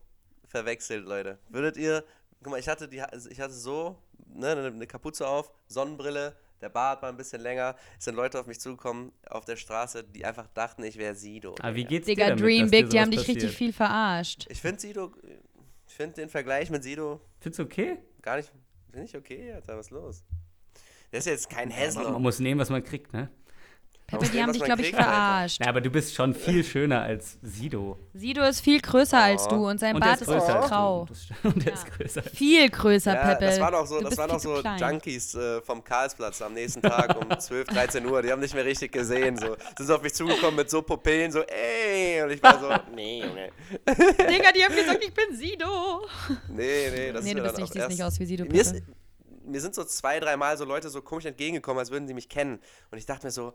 verwechselt, 0.52 1.06
Leute. 1.06 1.40
Würdet 1.50 1.78
ihr, 1.78 2.04
guck 2.44 2.52
mal, 2.52 2.60
ich 2.60 2.68
hatte, 2.68 2.88
die, 2.88 3.02
ich 3.30 3.40
hatte 3.40 3.54
so 3.54 3.98
ne, 4.28 4.52
eine, 4.52 4.88
Kapuze 4.88 5.28
auf, 5.28 5.52
Sonnenbrille, 5.68 6.36
der 6.62 6.70
Bart 6.70 7.02
war 7.02 7.10
ein 7.10 7.18
bisschen 7.18 7.42
länger. 7.42 7.76
Es 7.98 8.06
sind 8.06 8.16
Leute 8.16 8.40
auf 8.40 8.46
mich 8.46 8.60
zugekommen 8.60 9.12
auf 9.28 9.46
der 9.46 9.56
Straße, 9.56 10.04
die 10.04 10.24
einfach 10.26 10.48
dachten, 10.54 10.84
ich 10.84 10.98
wäre 10.98 11.16
Sido. 11.16 11.56
Aber 11.60 11.74
wie 11.74 11.80
Digga. 11.80 11.90
geht's 11.90 12.06
dir 12.06 12.16
Digga, 12.16 12.28
damit, 12.30 12.44
Dream 12.44 12.62
dass 12.62 12.72
dir 12.72 12.82
Big, 12.84 12.90
die 12.92 13.00
haben 13.00 13.12
dich 13.12 13.20
richtig 13.22 13.36
passiert? 13.36 13.54
viel 13.54 13.74
verarscht. 13.74 14.46
Ich 14.50 14.62
finde 14.62 14.80
Sido, 14.80 15.12
ich 15.88 15.94
finde 15.94 16.16
den 16.16 16.30
Vergleich 16.30 16.70
mit 16.70 16.84
Sido 16.84 17.20
Findest 17.40 17.60
du 17.60 17.64
okay? 17.64 17.98
gar 18.22 18.38
nicht, 18.38 18.52
finde 18.92 19.06
ich 19.06 19.18
okay, 19.18 19.54
Alter, 19.54 19.78
was 19.78 19.88
ist 19.88 19.92
los? 19.92 20.24
Der 21.12 21.20
ist 21.20 21.26
jetzt 21.26 21.50
kein 21.50 21.70
Man 21.70 21.78
Hessler. 21.78 22.20
muss 22.20 22.40
nehmen, 22.40 22.62
was 22.62 22.70
man 22.70 22.84
kriegt, 22.84 23.12
ne? 23.12 23.30
Peppe, 24.12 24.24
Aus 24.26 24.32
die 24.32 24.42
haben 24.44 24.54
dich, 24.54 24.64
glaube 24.64 24.82
ich, 24.82 24.92
verarscht. 24.92 25.58
Na, 25.62 25.68
aber 25.70 25.82
du 25.82 25.90
bist 25.90 26.14
schon 26.14 26.36
viel 26.36 26.64
schöner 26.64 27.02
als 27.02 27.38
Sido. 27.42 27.98
Sido 28.14 28.44
ist 28.44 28.60
viel 28.62 28.80
größer 28.82 29.18
als 29.18 29.46
Oh. 29.48 29.50
du 29.50 29.68
und 29.70 29.80
sein 29.80 29.96
Und 29.96 30.02
Bart 30.02 30.22
ist 30.22 30.28
auch 30.30 30.48
als 30.48 30.68
grau. 30.70 31.08
Und 31.44 31.66
der 31.66 31.74
ist 31.74 31.86
größer. 31.86 32.22
Viel 32.24 32.70
größer, 32.70 33.14
Ja, 33.16 33.22
Peppe. 33.30 33.46
das 33.46 33.60
waren 33.60 33.74
auch 33.76 33.88
so, 33.88 34.00
Du 34.00 34.04
das 34.10 34.18
waren 34.18 34.32
auch 34.32 34.40
so. 34.40 34.62
Junkies 34.62 35.34
äh, 35.36 35.62
vom 35.62 35.84
Karlsplatz 35.84 36.42
am 36.42 36.54
nächsten 36.54 36.82
Tag 36.82 37.16
um 37.20 37.28
12, 37.40 37.68
13 37.68 38.06
Uhr. 38.06 38.22
Die 38.22 38.32
haben 38.32 38.42
nicht 38.42 38.54
mehr 38.54 38.66
richtig 38.66 38.92
gesehen. 38.92 39.38
So. 39.38 39.56
Sind 39.78 39.88
so 39.88 39.96
auf 39.96 40.02
mich 40.04 40.14
zugekommen 40.14 40.56
mit 40.58 40.70
so 40.70 40.82
Pupillen, 40.82 41.32
so, 41.32 41.42
ey. 41.42 42.22
Und 42.24 42.32
ich 42.32 42.44
war 42.44 42.60
so, 42.60 42.70
nee, 42.96 43.22
Junge. 43.24 43.50
Digga, 43.88 44.52
die 44.52 44.64
haben 44.64 44.76
gesagt, 44.76 45.04
ich 45.04 45.14
bin 45.14 45.36
Sido. 45.36 46.02
Nee, 46.50 46.90
nee, 46.94 47.12
das 47.14 47.24
Nee, 47.24 47.32
ist 47.32 47.38
du 47.38 47.44
bist 47.44 47.58
nicht, 47.58 47.70
auch 47.70 47.74
siehst 47.74 47.90
nicht 47.90 48.04
aus 48.04 48.20
wie 48.20 48.26
Sido, 48.26 48.46
mir, 48.46 48.62
ist, 48.62 48.76
mir 49.46 49.62
sind 49.62 49.74
so 49.74 49.84
zwei, 49.84 50.20
dreimal 50.20 50.58
so 50.58 50.66
Leute 50.66 50.90
so 50.90 51.02
komisch 51.02 51.26
entgegengekommen, 51.26 51.80
als 51.80 51.92
würden 51.92 52.08
sie 52.08 52.14
mich 52.14 52.30
kennen. 52.30 52.60
Und 52.92 52.98
ich 52.98 53.06
dachte 53.06 53.26
mir 53.28 53.32
so, 53.32 53.54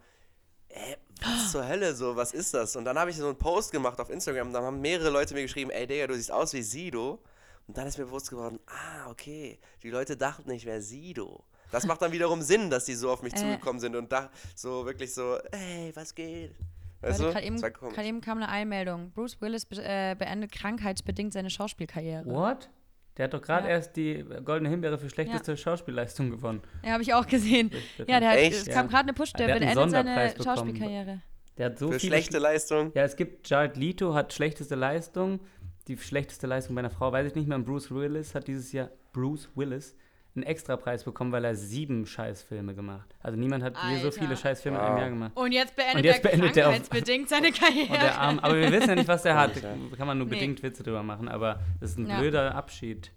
äh, 0.76 0.96
was 1.22 1.50
zur 1.52 1.66
Hölle, 1.66 1.94
so, 1.94 2.14
was 2.16 2.32
ist 2.32 2.52
das? 2.54 2.76
Und 2.76 2.84
dann 2.84 2.98
habe 2.98 3.10
ich 3.10 3.16
so 3.16 3.26
einen 3.26 3.38
Post 3.38 3.72
gemacht 3.72 3.98
auf 4.00 4.10
Instagram, 4.10 4.52
da 4.52 4.62
haben 4.62 4.80
mehrere 4.80 5.10
Leute 5.10 5.34
mir 5.34 5.42
geschrieben, 5.42 5.70
ey 5.70 5.86
Digga, 5.86 6.06
du 6.06 6.14
siehst 6.14 6.30
aus 6.30 6.52
wie 6.52 6.62
Sido. 6.62 7.20
Und 7.68 7.76
dann 7.76 7.86
ist 7.88 7.98
mir 7.98 8.04
bewusst 8.04 8.30
geworden, 8.30 8.60
ah, 8.66 9.10
okay, 9.10 9.58
die 9.82 9.90
Leute 9.90 10.16
dachten, 10.16 10.48
ich 10.50 10.64
wäre 10.66 10.80
Sido. 10.82 11.42
Das 11.72 11.84
macht 11.84 12.00
dann 12.00 12.12
wiederum 12.12 12.42
Sinn, 12.42 12.70
dass 12.70 12.84
die 12.84 12.94
so 12.94 13.10
auf 13.10 13.22
mich 13.22 13.32
Äh. 13.34 13.38
zugekommen 13.38 13.80
sind 13.80 13.96
und 13.96 14.12
da 14.12 14.30
so 14.54 14.86
wirklich 14.86 15.12
so, 15.12 15.36
ey, 15.50 15.90
was 15.96 16.14
geht? 16.14 16.52
Weißt 17.00 17.18
Warte, 17.18 17.22
du? 17.24 17.32
gerade 17.32 17.46
eben, 17.46 17.56
Das 17.56 17.62
war 17.62 17.70
komisch. 17.70 17.94
gerade 17.96 18.08
eben 18.08 18.20
kam 18.20 18.38
eine 18.38 18.48
Einmeldung. 18.48 19.10
Bruce 19.10 19.40
Willis 19.40 19.66
be 19.66 19.76
äh, 19.82 20.14
beendet 20.16 20.52
krankheitsbedingt 20.52 21.32
seine 21.32 21.50
Schauspielkarriere. 21.50 22.24
What? 22.26 22.70
Der 23.16 23.24
hat 23.24 23.34
doch 23.34 23.40
gerade 23.42 23.66
Ja. 23.68 23.74
erst 23.74 23.96
die 23.96 24.24
Goldene 24.44 24.68
Himbeere 24.68 24.98
für 24.98 25.08
schlechteste 25.08 25.56
Schauspielleistung 25.56 26.30
gewonnen. 26.30 26.60
Ja, 26.84 26.92
habe 26.92 27.02
ich 27.02 27.14
auch 27.14 27.26
gesehen. 27.26 27.70
Ja, 28.06 28.20
der 28.20 28.30
hat, 28.30 28.36
Echt? 28.38 28.52
es 28.52 28.66
kam 28.66 28.86
Ja. 28.86 28.90
gerade 28.90 29.02
eine 29.04 29.12
Push, 29.14 29.32
der, 29.32 29.46
Der 29.46 29.58
beendet 29.58 29.90
seine. 29.90 30.34
Schauspielkarriere. 30.42 31.22
Der 31.56 31.66
hat 31.66 31.78
so 31.78 31.90
Für 31.90 31.98
viele 31.98 32.10
schlechte 32.12 32.38
Leistung. 32.38 32.92
Ja, 32.94 33.04
es 33.04 33.16
gibt 33.16 33.48
Jared 33.48 33.76
Leto 33.78 34.12
hat 34.14 34.32
schlechteste 34.34 34.74
Leistung. 34.74 35.40
Die 35.88 35.96
schlechteste 35.96 36.46
Leistung 36.46 36.74
bei 36.74 36.80
einer 36.80 36.90
Frau 36.90 37.10
weiß 37.12 37.28
ich 37.28 37.34
nicht 37.34 37.48
mehr. 37.48 37.56
Und 37.56 37.64
Bruce 37.64 37.90
Willis 37.90 38.34
hat 38.34 38.46
dieses 38.48 38.72
Jahr 38.72 38.90
Bruce 39.12 39.48
Willis 39.54 39.96
einen 40.36 40.44
Extrapreis 40.44 41.04
bekommen, 41.04 41.32
weil 41.32 41.44
er 41.44 41.54
sieben 41.54 42.06
Scheißfilme 42.06 42.74
gemacht. 42.74 43.14
Also 43.22 43.38
niemand 43.38 43.64
hat 43.64 43.74
je 43.90 44.00
so 44.02 44.10
viele 44.10 44.36
Scheißfilme 44.36 44.76
in 44.78 44.82
Wow. 44.82 44.90
einem 44.90 44.98
Jahr 45.00 45.10
gemacht. 45.10 45.32
Und 45.34 45.52
jetzt 45.52 45.74
beendet 45.76 45.96
Und 45.96 46.04
jetzt 46.04 46.16
er 46.24 46.30
beendet 46.30 46.56
er 46.56 46.62
krankheitsbedingt 46.64 47.28
seine 47.28 47.52
Karriere. 47.52 48.12
Arm, 48.18 48.38
aber 48.38 48.54
wir 48.56 48.70
wissen 48.72 48.88
ja 48.90 48.94
nicht, 48.94 49.08
was 49.08 49.22
der 49.22 49.36
hat. 49.40 49.56
Da 49.56 49.74
kann 49.96 50.06
man 50.06 50.18
nur 50.18 50.26
Nee. 50.26 50.34
bedingt 50.34 50.62
Witze 50.62 50.82
drüber 50.82 51.02
machen, 51.02 51.28
aber 51.28 51.60
das 51.80 51.90
ist 51.90 51.98
ein 51.98 52.06
Ja. 52.08 52.18
blöder 52.20 52.54
Abschied 52.54 53.10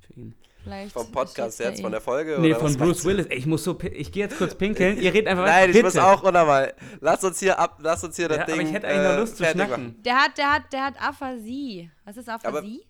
für 0.00 0.12
ihn. 0.14 0.34
Vielleicht 0.64 0.92
Vom 0.92 1.10
Podcast 1.10 1.58
jetzt, 1.58 1.80
von 1.80 1.90
der 1.90 2.00
Folge? 2.00 2.36
Nee, 2.38 2.50
oder 2.52 2.60
von 2.60 2.76
Bruce? 2.76 3.04
Willis. 3.04 3.26
Ey, 3.26 3.36
ich 3.38 3.46
muss 3.46 3.64
so, 3.64 3.76
ich 3.80 4.12
gehe 4.12 4.22
jetzt 4.22 4.38
kurz 4.38 4.54
pinkeln. 4.54 4.96
Ihr 4.96 5.12
redet 5.12 5.26
einfach 5.26 5.44
Nein, 5.44 5.70
weiter. 5.70 5.78
ich 5.78 5.82
muss 5.82 5.94
Bitte. 5.94 6.06
auch 6.06 6.22
unnormal. 6.22 6.72
Lass 7.00 7.24
uns 7.24 7.40
hier 7.40 7.58
ab, 7.58 7.80
lass 7.82 8.04
uns 8.04 8.14
hier 8.14 8.28
das 8.28 8.36
Ja, 8.38 8.44
Ding. 8.44 8.54
aber 8.60 8.62
ich 8.62 8.72
hätte 8.72 8.86
eigentlich 8.86 9.02
noch 9.08 9.14
äh, 9.14 9.16
Lust 9.18 9.36
zu 9.38 9.42
fertig 9.42 9.60
schnacken. 9.64 9.84
machen. 9.86 10.02
Der 10.04 10.14
hat, 10.14 10.38
der 10.38 10.52
hat, 10.52 10.72
der 10.72 10.84
hat 10.84 11.02
Aphasie. 11.02 11.90
Was 12.04 12.16
ist 12.16 12.28
Aphasie? 12.28 12.86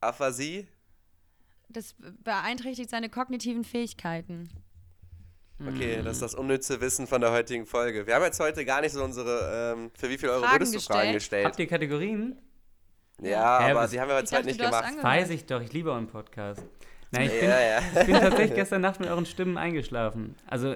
Aphasie? 0.00 0.66
Das 1.68 1.94
beeinträchtigt 2.22 2.90
seine 2.90 3.08
kognitiven 3.08 3.64
Fähigkeiten. 3.64 4.48
Okay, 5.66 6.02
das 6.02 6.14
ist 6.16 6.22
das 6.22 6.34
unnütze 6.34 6.80
Wissen 6.80 7.06
von 7.06 7.20
der 7.20 7.30
heutigen 7.30 7.64
Folge. 7.64 8.06
Wir 8.06 8.16
haben 8.16 8.24
jetzt 8.24 8.40
heute 8.40 8.64
gar 8.64 8.80
nicht 8.80 8.92
so 8.92 9.02
unsere, 9.02 9.74
ähm, 9.76 9.90
für 9.96 10.10
wie 10.10 10.18
viel 10.18 10.28
Euro 10.28 10.40
Fragen 10.42 10.54
würdest 10.54 10.74
du 10.74 10.80
Fragen 10.80 11.12
gestellt? 11.12 11.46
Habt 11.46 11.58
ihr 11.58 11.66
Kategorien? 11.66 12.36
Ja, 13.20 13.60
Hä, 13.64 13.70
aber 13.70 13.86
die 13.86 14.00
haben 14.00 14.08
wir 14.08 14.16
heute 14.16 14.30
dachte, 14.30 14.46
nicht 14.46 14.60
gemacht. 14.60 14.92
Weiß 15.02 15.30
ich 15.30 15.46
doch, 15.46 15.60
ich 15.62 15.72
liebe 15.72 15.90
euren 15.92 16.08
Podcast. 16.08 16.62
Nein, 17.12 17.26
ich 17.26 17.40
bin, 17.40 17.48
Ja, 17.48 17.60
ja. 17.60 17.78
ich 18.00 18.06
bin 18.06 18.16
tatsächlich 18.16 18.54
gestern 18.54 18.80
Nacht 18.80 18.98
mit 18.98 19.08
euren 19.08 19.24
Stimmen 19.26 19.56
eingeschlafen. 19.56 20.34
Also, 20.46 20.74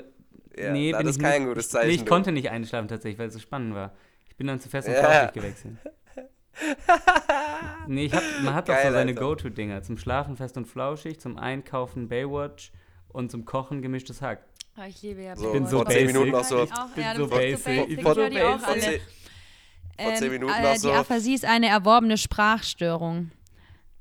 Ja, 0.57 0.73
nee, 0.73 0.93
das 0.93 0.99
bin 1.01 1.09
ist 1.09 1.17
ich 1.17 1.23
kein 1.23 1.43
nicht, 1.43 1.49
gutes 1.49 1.67
ich, 1.67 1.73
Zeichen, 1.73 1.89
Nee, 1.89 1.95
ich 1.95 2.05
du. 2.05 2.09
konnte 2.09 2.33
nicht 2.33 2.51
einschlafen 2.51 2.87
tatsächlich, 2.89 3.19
weil 3.19 3.27
es 3.29 3.35
so 3.35 3.41
spannend 3.41 3.75
war. 3.75 3.93
Ich 4.29 4.37
bin 4.37 4.47
dann 4.47 4.61
zu 4.61 4.69
fest 4.69 4.87
und 4.87 4.95
Ja. 4.95 5.01
flauschig 5.01 5.33
gewechselt. 5.33 5.77
Nee, 7.87 8.05
ich 8.07 8.13
hab, 8.15 8.23
man 8.43 8.55
hat 8.55 8.69
doch 8.69 8.77
so 8.77 8.91
seine. 8.93 9.15
Go-To-Dinger. 9.15 9.83
Zum 9.83 9.97
Schlafen 9.97 10.37
fest 10.37 10.57
und 10.57 10.67
flauschig, 10.67 11.19
zum 11.21 11.39
Einkaufen 11.39 12.09
Baywatch 12.09 12.71
und 13.09 13.31
zum 13.31 13.45
Kochen 13.45 13.81
gemischtes 13.83 14.21
Hack. 14.21 14.45
Oh, 14.77 14.83
ich 14.87 15.01
liebe 15.03 15.23
ja 15.23 15.33
Ich 15.35 15.41
bin 15.41 15.65
Baywatch. 15.65 15.71
so 15.71 15.77
vor 15.79 15.87
10 15.89 16.07
Minuten 16.07 16.31
noch 16.31 16.39
basic. 16.41 16.59
so. 16.59 16.65
Ich 16.65 16.73
auch, 16.73 16.89
bin 16.91 17.05
ja, 17.05 17.15
so 17.17 17.27
basic. 17.29 17.59
so 17.59 17.71
basic. 17.71 17.97
Die 17.97 18.03
vor 18.03 18.17
alle. 18.17 18.81
zehn- 18.81 19.01
vor 20.01 20.15
zehn 20.15 20.31
Minuten 20.31 20.53
äh, 20.53 20.63
noch 20.63 20.73
Die 20.75 20.79
so. 20.79 20.93
Aphasie 20.93 21.35
ist 21.35 21.45
eine 21.45 21.69
erworbene 21.69 22.19
Sprachstörung. 22.19 23.31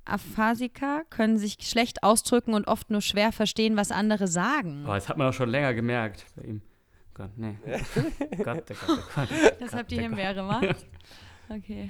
Aphasiker 0.06 1.04
können 1.10 1.38
sich 1.38 1.58
schlecht 1.62 2.04
ausdrücken 2.04 2.54
und 2.54 2.68
oft 2.68 2.90
nur 2.92 3.02
schwer 3.02 3.32
verstehen, 3.32 3.76
was 3.78 3.92
andere 3.92 4.28
sagen. 4.28 4.84
Boah, 4.86 4.96
das 4.96 5.10
hat 5.10 5.18
man 5.18 5.28
auch 5.30 5.34
schon 5.34 5.50
länger 5.50 5.74
gemerkt 5.74 6.26
bei 6.36 6.44
ihm. 6.44 6.62
Gott, 7.14 7.32
nee. 7.36 7.58
Gott, 8.44 8.64
oh 8.70 8.74
Gott, 8.86 8.90
oh 8.90 8.98
Gott. 9.16 9.30
Deshalb 9.60 9.88
die 9.88 9.96
Gott, 9.96 10.04
Himbeere, 10.04 10.48
wa? 10.48 10.62
Okay. 11.50 11.90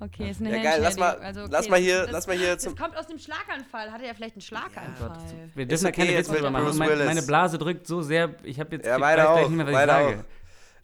Okay, 0.00 0.30
ist 0.30 0.40
eine 0.40 0.56
Ja, 0.56 0.62
geil, 0.62 0.80
lass 0.80 0.96
mal. 0.96 1.16
Also, 1.18 1.40
okay, 1.40 1.48
lass 1.52 1.68
mal 1.68 1.80
hier, 1.80 2.02
das, 2.02 2.10
lass 2.12 2.26
mal 2.28 2.36
hier 2.36 2.54
Das 2.54 2.62
zum. 2.62 2.76
kommt 2.76 2.96
aus 2.96 3.06
dem 3.08 3.18
Schlaganfall. 3.18 3.90
Hatte 3.90 4.06
er 4.06 4.14
vielleicht 4.14 4.34
einen 4.36 4.42
Schlaganfall? 4.42 5.18
Wir 5.54 5.66
dürfen 5.66 5.84
ja 5.84 5.88
okay 5.90 6.00
keine 6.02 6.12
jetzt 6.12 6.28
Witze 6.30 6.36
drüber 6.38 6.50
machen. 6.50 6.64
Bruce 6.66 6.76
Mein, 6.78 6.88
Willis. 6.90 7.06
meine 7.06 7.22
Blase 7.22 7.58
drückt 7.58 7.86
so 7.86 8.00
sehr, 8.02 8.34
ich 8.44 8.60
habe 8.60 8.76
jetzt 8.76 8.86
Ja, 8.86 8.96
gleich 8.96 9.16
meine 9.16 9.22
gleich 9.22 9.28
auch, 9.44 9.48
nicht 9.48 9.56
mehr, 9.56 9.66
was 9.66 9.72
meine 9.72 9.92
ich 9.92 9.98
auch. 9.98 10.10
sage. 10.10 10.24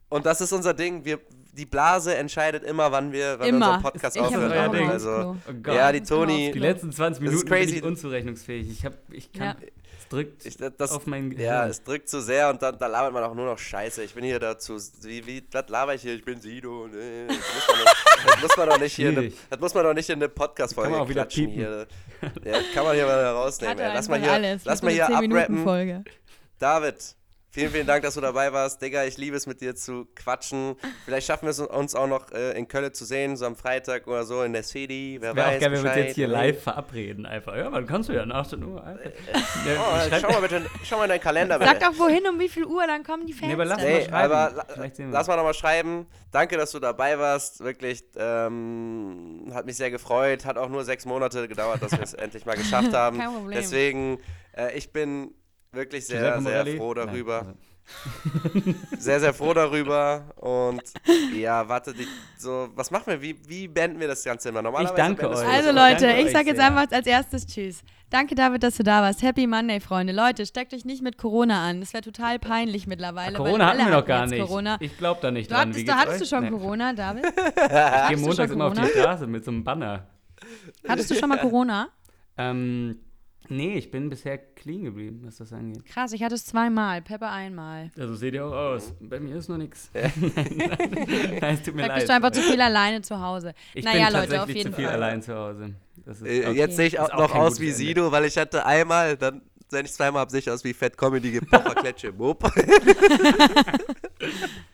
Und 0.08 0.26
das 0.26 0.40
ist 0.40 0.52
unser 0.52 0.74
Ding. 0.74 1.04
Wir, 1.04 1.18
die 1.52 1.66
Blase 1.66 2.16
entscheidet 2.16 2.64
immer, 2.64 2.90
wann 2.90 3.12
wir, 3.12 3.32
wann 3.38 3.40
wir 3.40 3.48
Immer. 3.48 3.66
unseren 3.76 3.82
Podcast 3.82 4.18
aufhören. 4.18 4.88
Also. 4.90 5.36
Oh 5.48 5.52
Gott. 5.62 5.74
ja, 5.76 5.92
die 5.92 6.00
Das 6.00 6.08
Toni, 6.08 6.50
Die 6.52 6.58
letzten 6.58 6.90
20 6.92 7.24
Das 7.24 7.34
ist 7.34 7.44
Minuten 7.44 7.66
bin 7.66 7.76
ich 7.76 7.82
unzurechnungsfähig. 7.84 8.68
Ich, 8.70 8.84
hab, 8.84 8.94
ich 9.10 9.30
kann, 9.32 9.42
Ja. 9.46 9.56
Es 10.04 10.08
drückt 10.08 10.46
Ich, 10.46 10.56
das, 10.56 10.92
auf 10.92 11.06
mein 11.06 11.30
Gehirn. 11.30 11.44
ja, 11.46 11.66
es 11.66 11.82
drückt 11.82 12.08
zu 12.08 12.20
sehr 12.20 12.50
und 12.50 12.60
dann 12.62 12.78
da 12.78 12.86
labert 12.86 13.12
man 13.12 13.22
auch 13.24 13.34
nur 13.34 13.46
noch 13.46 13.58
Scheiße. 13.58 14.02
Ich 14.04 14.14
bin 14.14 14.24
hier 14.24 14.38
dazu, 14.38 14.76
wie, 15.02 15.26
wie 15.26 15.42
das 15.50 15.68
laber 15.68 15.94
ich 15.94 16.02
hier, 16.02 16.14
ich 16.14 16.24
bin 16.24 16.40
Sido. 16.40 16.86
Nee, 16.88 17.26
das, 17.26 17.36
muss 17.36 17.68
man 17.68 17.84
doch, 17.84 17.94
das 18.26 18.42
muss 18.42 18.56
man 18.56 18.68
doch 18.68 18.78
nicht 18.78 18.94
hier, 18.96 19.08
in 19.10 19.18
eine, 19.18 19.26
Schwierig. 19.30 19.40
das 19.50 19.60
muss 19.60 19.74
man 19.74 19.84
doch 19.84 19.94
nicht 19.94 20.08
in 20.10 20.14
eine 20.16 20.28
Podcast-Folge 20.28 20.90
Kann 20.90 20.98
man 20.98 21.06
auch 21.06 21.08
wieder 21.08 21.22
klatschen 21.22 21.46
piepen. 21.46 21.58
hier. 21.60 21.86
Ja, 22.52 22.58
kann 22.74 22.84
man 22.84 22.94
hier 22.94 23.06
mal 23.06 23.24
rausnehmen. 23.26 23.78
Lass 23.78 24.08
mal 24.08 24.20
hier, 24.20 24.32
alles. 24.32 24.64
lass 24.64 24.82
mal 24.82 24.92
hier 24.92 25.06
10 25.06 25.20
Minuten 25.20 25.36
abrappen. 25.36 25.64
Folge. 25.64 26.04
David, 26.58 27.16
vielen, 27.54 27.70
vielen 27.70 27.86
Dank, 27.86 28.02
dass 28.02 28.14
du 28.14 28.20
dabei 28.20 28.52
warst. 28.52 28.82
Digga, 28.82 29.04
ich 29.04 29.16
liebe 29.16 29.36
es 29.36 29.46
mit 29.46 29.60
dir 29.60 29.74
zu 29.74 30.06
quatschen. 30.14 30.76
Vielleicht 31.04 31.26
schaffen 31.26 31.46
wir 31.46 31.50
es 31.50 31.60
uns 31.60 31.94
auch 31.94 32.06
noch 32.06 32.30
äh, 32.32 32.52
in 32.58 32.68
Köln 32.68 32.92
zu 32.92 33.04
sehen, 33.04 33.36
so 33.36 33.46
am 33.46 33.56
Freitag 33.56 34.06
oder 34.06 34.24
so 34.24 34.42
in 34.42 34.52
der 34.52 34.62
City. 34.64 35.18
Wer 35.20 35.34
Wäre 35.34 35.46
weiß. 35.46 35.56
auch 35.56 35.60
geil, 35.60 35.72
wenn 35.72 35.82
wir 35.84 35.90
uns 35.90 35.96
jetzt 35.98 36.14
hier 36.16 36.28
live 36.28 36.62
verabreden. 36.62 37.24
Einfach. 37.26 37.56
Ja, 37.56 37.70
wann 37.72 37.86
kannst 37.86 38.08
du 38.08 38.12
ja? 38.12 38.24
18 38.24 38.62
Uhr. 38.62 38.84
Einfach. 38.84 39.00
Oh, 39.04 39.68
Ja, 39.68 40.02
schreib- 40.08 40.20
schau, 40.20 40.32
mal 40.32 40.40
bitte, 40.42 40.62
schau 40.84 40.96
mal 40.98 41.04
in 41.04 41.08
deinen 41.10 41.20
Kalender 41.20 41.58
bitte. 41.58 41.70
Sag 41.70 41.80
doch 41.80 41.98
wohin, 41.98 42.26
um 42.28 42.38
wie 42.38 42.48
viel 42.48 42.64
Uhr, 42.64 42.86
dann 42.86 43.04
kommen 43.04 43.26
die 43.26 43.32
Fans. 43.32 43.46
Nee, 43.48 43.54
aber 43.54 43.64
lass 43.64 43.78
dann. 43.78 43.86
mal 43.90 43.98
Nee, 43.98 44.04
schreiben. 44.04 44.32
aber 44.32 44.64
lass 45.12 45.26
mal 45.28 45.36
nochmal 45.36 45.54
schreiben. 45.54 46.06
Danke, 46.32 46.56
dass 46.56 46.72
du 46.72 46.80
dabei 46.80 47.18
warst. 47.18 47.60
Wirklich, 47.62 48.02
ähm, 48.16 49.50
hat 49.54 49.66
mich 49.66 49.76
sehr 49.76 49.90
gefreut. 49.90 50.44
Hat 50.44 50.58
auch 50.58 50.68
nur 50.68 50.84
sechs 50.84 51.04
Monate 51.06 51.46
gedauert, 51.48 51.82
dass 51.82 51.92
wir 51.92 52.00
es 52.02 52.14
endlich 52.14 52.44
mal 52.46 52.56
geschafft 52.56 52.92
haben. 52.92 53.18
Kein 53.18 53.32
Problem. 53.32 53.56
Deswegen, 53.56 54.18
äh, 54.56 54.76
ich 54.76 54.92
bin 54.92 55.32
wirklich 55.74 56.06
sehr, 56.06 56.20
Giuseppe 56.20 56.42
sehr 56.42 56.52
Morelli? 56.62 56.76
froh 56.78 56.94
Nein, 56.94 57.06
darüber. 57.06 57.38
also. 57.38 57.54
Sehr, 58.98 59.20
sehr 59.20 59.34
froh 59.34 59.52
darüber. 59.52 60.32
Und 60.36 60.80
ja, 61.36 61.68
warte, 61.68 61.92
die, 61.92 62.06
so, 62.38 62.70
was 62.74 62.90
machen 62.90 63.08
wir? 63.08 63.20
Wie, 63.20 63.36
wie 63.46 63.68
beenden 63.68 64.00
wir 64.00 64.08
das 64.08 64.24
Ganze 64.24 64.48
immer? 64.48 64.62
Normalerweise 64.62 64.94
danke 64.96 65.20
beendest 65.20 65.42
du 65.42 65.46
euch. 65.46 65.54
Also. 65.54 65.68
Leute, 65.70 66.06
danke 66.06 66.20
ich 66.20 66.26
euch 66.28 66.32
sag 66.32 66.46
jetzt 66.46 66.56
sehr. 66.56 66.66
einfach 66.66 66.90
als 66.90 67.06
erstes 67.06 67.46
Tschüss. 67.46 67.82
Danke 68.08 68.34
David, 68.34 68.62
dass 68.62 68.76
du 68.78 68.84
da 68.84 69.02
warst. 69.02 69.20
Happy 69.22 69.46
Monday, 69.46 69.80
Freunde. 69.80 70.14
Leute, 70.14 70.46
steckt 70.46 70.72
euch 70.72 70.86
nicht 70.86 71.02
mit 71.02 71.18
Corona 71.18 71.68
an. 71.68 71.80
Das 71.80 71.92
wäre 71.92 72.02
total 72.02 72.38
peinlich 72.38 72.86
mittlerweile. 72.86 73.36
weil 73.38 73.44
Corona 73.44 73.66
hatten 73.66 73.80
alle 73.80 73.90
wir 73.90 73.96
noch 73.98 74.06
gar 74.06 74.26
nicht. 74.28 74.40
Corona. 74.40 74.78
Ich 74.80 74.96
glaube 74.96 75.18
da 75.20 75.30
nicht 75.30 75.50
Du 75.50 75.54
dran. 75.54 75.68
hattest, 75.68 75.80
Wie 75.80 75.84
du, 75.84 75.92
hattest 75.92 76.20
du 76.22 76.26
schon 76.26 76.44
Nee. 76.44 76.50
Corona, 76.52 76.92
David? 76.94 77.24
Ich 77.34 78.08
gehe 78.08 78.16
montags 78.16 78.50
immer 78.50 78.64
auf 78.68 78.72
die? 78.72 78.86
Straße 78.86 79.26
mit 79.26 79.44
so 79.44 79.50
einem 79.50 79.62
Banner. 79.62 80.06
Hattest 80.88 81.10
du 81.10 81.14
schon 81.16 81.28
mal 81.28 81.38
Corona? 81.38 81.88
Ähm, 82.38 82.98
nee, 83.48 83.76
ich 83.76 83.90
bin 83.90 84.08
bisher 84.10 84.38
clean 84.38 84.84
geblieben, 84.84 85.22
was 85.24 85.36
das 85.38 85.52
angeht. 85.52 85.84
Krass, 85.86 86.12
ich 86.12 86.22
hatte 86.22 86.34
es 86.34 86.44
zweimal, 86.46 87.02
Pepper 87.02 87.30
einmal. 87.30 87.90
Also 87.98 88.14
seht 88.14 88.34
ihr 88.34 88.44
auch 88.46 88.52
aus. 88.52 88.92
Bei 89.00 89.20
mir 89.20 89.36
ist 89.36 89.48
noch 89.48 89.56
nichts. 89.58 89.90
nein, 89.94 90.12
nein, 90.16 91.38
nein, 91.40 91.54
es 91.54 91.62
tut 91.62 91.74
mir 91.74 91.82
Vielleicht 91.84 91.88
leid. 91.88 91.94
bist 91.96 92.08
du 92.08 92.12
einfach 92.14 92.30
zu 92.32 92.40
viel 92.42 92.60
alleine 92.60 93.02
zu 93.02 93.20
Hause. 93.20 93.54
ich 93.74 93.84
naja, 93.84 94.06
bin 94.06 94.14
Leute, 94.14 94.28
tatsächlich 94.34 94.40
auf 94.42 94.48
jeden 94.56 94.70
zu 94.70 94.76
viel 94.76 94.84
Fall. 94.86 94.94
allein 94.94 95.22
zu 95.22 95.34
Hause. 95.34 95.74
Das 96.06 96.20
ist, 96.20 96.26
Äh, 96.26 96.46
okay. 96.48 96.52
Jetzt 96.58 96.76
sehe 96.76 96.86
ich 96.86 96.98
auch 96.98 97.12
noch 97.16 97.34
aus 97.34 97.60
wie 97.60 97.66
Ende. 97.66 97.76
Sido, 97.76 98.12
weil 98.12 98.24
ich 98.24 98.36
hatte 98.36 98.64
einmal, 98.66 99.16
dann, 99.16 99.42
wenn 99.70 99.84
ich 99.84 99.92
zweimal 99.92 100.20
habe, 100.20 100.30
sehe 100.30 100.40
ich 100.40 100.50
aus 100.50 100.62
wie 100.64 100.72
Fett 100.74 100.96
Comedy 100.96 101.30
Gepopper 101.32 101.74
Kletsche. 101.80 102.16
Wupp. 102.18 102.44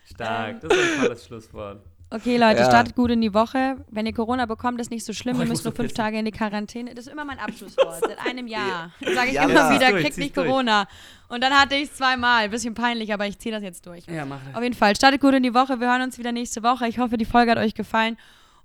Stark, 0.04 0.60
das 0.60 0.72
ist 0.72 0.78
ein 0.98 1.00
tolles 1.04 1.26
Schlusswort. 1.26 1.82
Okay, 2.12 2.36
Leute, 2.38 2.60
Ja. 2.60 2.64
startet 2.66 2.96
gut 2.96 3.10
in 3.12 3.20
die 3.20 3.32
Woche. 3.32 3.76
Wenn 3.88 4.04
ihr 4.04 4.12
Corona 4.12 4.44
bekommt, 4.46 4.80
ist 4.80 4.90
nicht 4.90 5.04
so 5.04 5.12
schlimm. 5.12 5.36
Oh, 5.38 5.42
ihr 5.42 5.46
müsst 5.46 5.64
nur 5.64 5.72
fünf 5.72 5.90
pissen. 5.90 5.96
Tage 5.96 6.18
in 6.18 6.24
die 6.24 6.32
Quarantäne. 6.32 6.92
Das 6.92 7.06
ist 7.06 7.12
immer 7.12 7.24
mein 7.24 7.38
Abschlusswort. 7.38 8.00
Seit 8.00 8.18
einem 8.26 8.46
Jahr. 8.48 8.90
Sage 9.00 9.28
ich 9.28 9.34
Ja, 9.34 9.44
immer 9.44 9.54
ja. 9.54 9.74
wieder, 9.74 9.90
durch, 9.90 10.02
kriegt 10.04 10.18
nicht 10.18 10.36
durch. 10.36 10.48
Corona. 10.48 10.88
Und 11.28 11.40
dann 11.44 11.52
hatte 11.52 11.76
ich 11.76 11.84
es 11.84 11.94
zweimal. 11.94 12.48
Bisschen 12.48 12.74
peinlich, 12.74 13.14
aber 13.14 13.26
ich 13.28 13.38
ziehe 13.38 13.54
das 13.54 13.62
jetzt 13.62 13.86
durch. 13.86 14.06
Ja, 14.06 14.24
mach 14.24 14.40
Auf 14.54 14.62
jeden 14.62 14.74
Fall, 14.74 14.96
startet 14.96 15.20
gut 15.20 15.34
in 15.34 15.44
die 15.44 15.54
Woche. 15.54 15.78
Wir 15.78 15.88
hören 15.88 16.02
uns 16.02 16.18
wieder 16.18 16.32
nächste 16.32 16.64
Woche. 16.64 16.88
Ich 16.88 16.98
hoffe, 16.98 17.16
die 17.16 17.24
Folge 17.24 17.52
hat 17.52 17.58
euch 17.58 17.74
gefallen. 17.74 18.16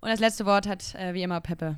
Und 0.01 0.09
das 0.09 0.19
letzte 0.19 0.47
Wort 0.47 0.67
hat 0.67 0.95
äh, 0.95 1.13
wie 1.13 1.21
immer 1.21 1.39
Peppe. 1.39 1.75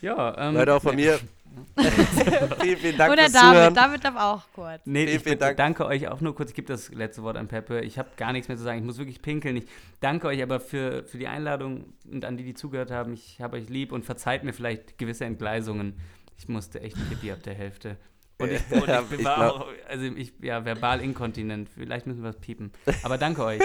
Ja, 0.00 0.34
ähm, 0.38 0.54
Leute, 0.54 0.74
auch 0.74 0.82
von 0.82 0.96
mir. 0.96 1.20
vielen, 2.60 2.76
vielen 2.78 2.96
Dank 2.98 3.10
Und 3.10 3.18
der 3.18 3.30
fürs 3.30 3.40
Zuhören. 3.42 3.74
David. 3.74 3.76
David 3.76 4.04
darf 4.04 4.16
auch 4.16 4.42
kurz. 4.54 4.80
Nee, 4.84 5.04
Vielen, 5.04 5.16
ich 5.16 5.22
vielen 5.22 5.38
Dank. 5.38 5.56
danke 5.56 5.86
euch 5.86 6.08
auch 6.08 6.20
nur 6.20 6.34
kurz. 6.34 6.50
Ich 6.50 6.56
gebe 6.56 6.68
das 6.68 6.90
letzte 6.92 7.22
Wort 7.22 7.36
an 7.36 7.48
Peppe. 7.48 7.80
Ich 7.80 7.98
habe 7.98 8.10
gar 8.16 8.32
nichts 8.32 8.48
mehr 8.48 8.56
zu 8.56 8.62
sagen. 8.62 8.78
Ich 8.78 8.84
muss 8.84 8.98
wirklich 8.98 9.22
pinkeln. 9.22 9.56
Ich 9.56 9.66
danke 10.00 10.28
euch 10.28 10.42
aber 10.42 10.60
für, 10.60 11.04
für 11.04 11.18
die 11.18 11.26
Einladung 11.26 11.92
und 12.10 12.24
an 12.24 12.36
die, 12.36 12.44
die 12.44 12.54
zugehört 12.54 12.90
haben. 12.90 13.12
Ich 13.14 13.40
habe 13.40 13.56
euch 13.56 13.68
lieb 13.68 13.92
und 13.92 14.04
verzeiht 14.04 14.44
mir 14.44 14.52
vielleicht 14.52 14.98
gewisse 14.98 15.24
Entgleisungen. 15.24 15.94
Ich 16.38 16.48
musste 16.48 16.80
echt 16.80 16.96
pipi 17.08 17.32
ab 17.32 17.42
der 17.42 17.54
Hälfte. 17.54 17.96
Und 18.40 18.50
ich, 18.52 18.60
und 18.70 18.88
ich, 18.88 19.18
ich 19.18 19.24
war 19.24 19.54
auch, 19.54 19.66
also 19.88 20.04
ich, 20.04 20.32
ja, 20.40 20.64
verbal 20.64 21.00
inkontinent. 21.00 21.68
Vielleicht 21.74 22.06
müssen 22.06 22.22
wir 22.22 22.30
was 22.30 22.40
piepen. 22.40 22.72
Aber 23.02 23.18
danke 23.18 23.44
euch. 23.44 23.60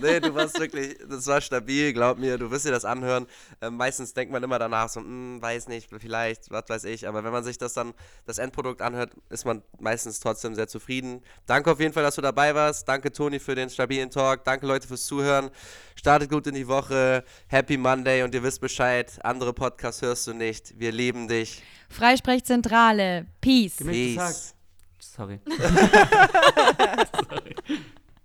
Nee, 0.00 0.20
du 0.20 0.34
warst 0.34 0.58
wirklich, 0.58 0.98
das 1.08 1.26
war 1.26 1.40
stabil, 1.40 1.92
glaub 1.92 2.18
mir, 2.18 2.36
du 2.36 2.50
wirst 2.50 2.66
dir 2.66 2.70
das 2.70 2.84
anhören. 2.84 3.26
Ähm, 3.62 3.76
meistens 3.76 4.12
denkt 4.12 4.32
man 4.32 4.42
immer 4.42 4.58
danach 4.58 4.88
so, 4.88 5.00
hm, 5.00 5.40
weiß 5.40 5.68
nicht, 5.68 5.88
vielleicht, 5.98 6.50
was 6.50 6.64
weiß 6.68 6.84
ich. 6.84 7.08
Aber 7.08 7.24
wenn 7.24 7.32
man 7.32 7.44
sich 7.44 7.56
das 7.56 7.72
dann, 7.72 7.94
das 8.26 8.38
Endprodukt 8.38 8.82
anhört, 8.82 9.12
ist 9.30 9.46
man 9.46 9.62
meistens 9.78 10.20
trotzdem 10.20 10.54
sehr 10.54 10.68
zufrieden. 10.68 11.22
Danke 11.46 11.70
auf 11.70 11.80
jeden 11.80 11.92
Fall, 11.92 12.02
dass 12.02 12.16
du 12.16 12.22
dabei 12.22 12.54
warst. 12.54 12.86
Danke, 12.88 13.10
Toni, 13.12 13.38
für 13.38 13.54
den 13.54 13.70
stabilen 13.70 14.10
Talk. 14.10 14.44
Danke, 14.44 14.66
Leute, 14.66 14.86
fürs 14.86 15.06
Zuhören. 15.06 15.50
Startet 15.94 16.30
gut 16.30 16.46
in 16.46 16.54
die 16.54 16.68
Woche. 16.68 17.24
Happy 17.46 17.76
Monday 17.76 18.22
und 18.22 18.34
ihr 18.34 18.42
wisst 18.42 18.60
Bescheid. 18.60 19.18
Andere 19.22 19.52
Podcasts 19.52 20.02
hörst 20.02 20.26
du 20.26 20.34
nicht. 20.34 20.78
Wir 20.78 20.92
lieben 20.92 21.28
dich. 21.28 21.62
Freisprechzentrale. 21.88 23.26
Peace. 23.40 23.76
Peace. 23.84 24.54
Sorry. 24.98 25.40
Sorry. 27.28 27.54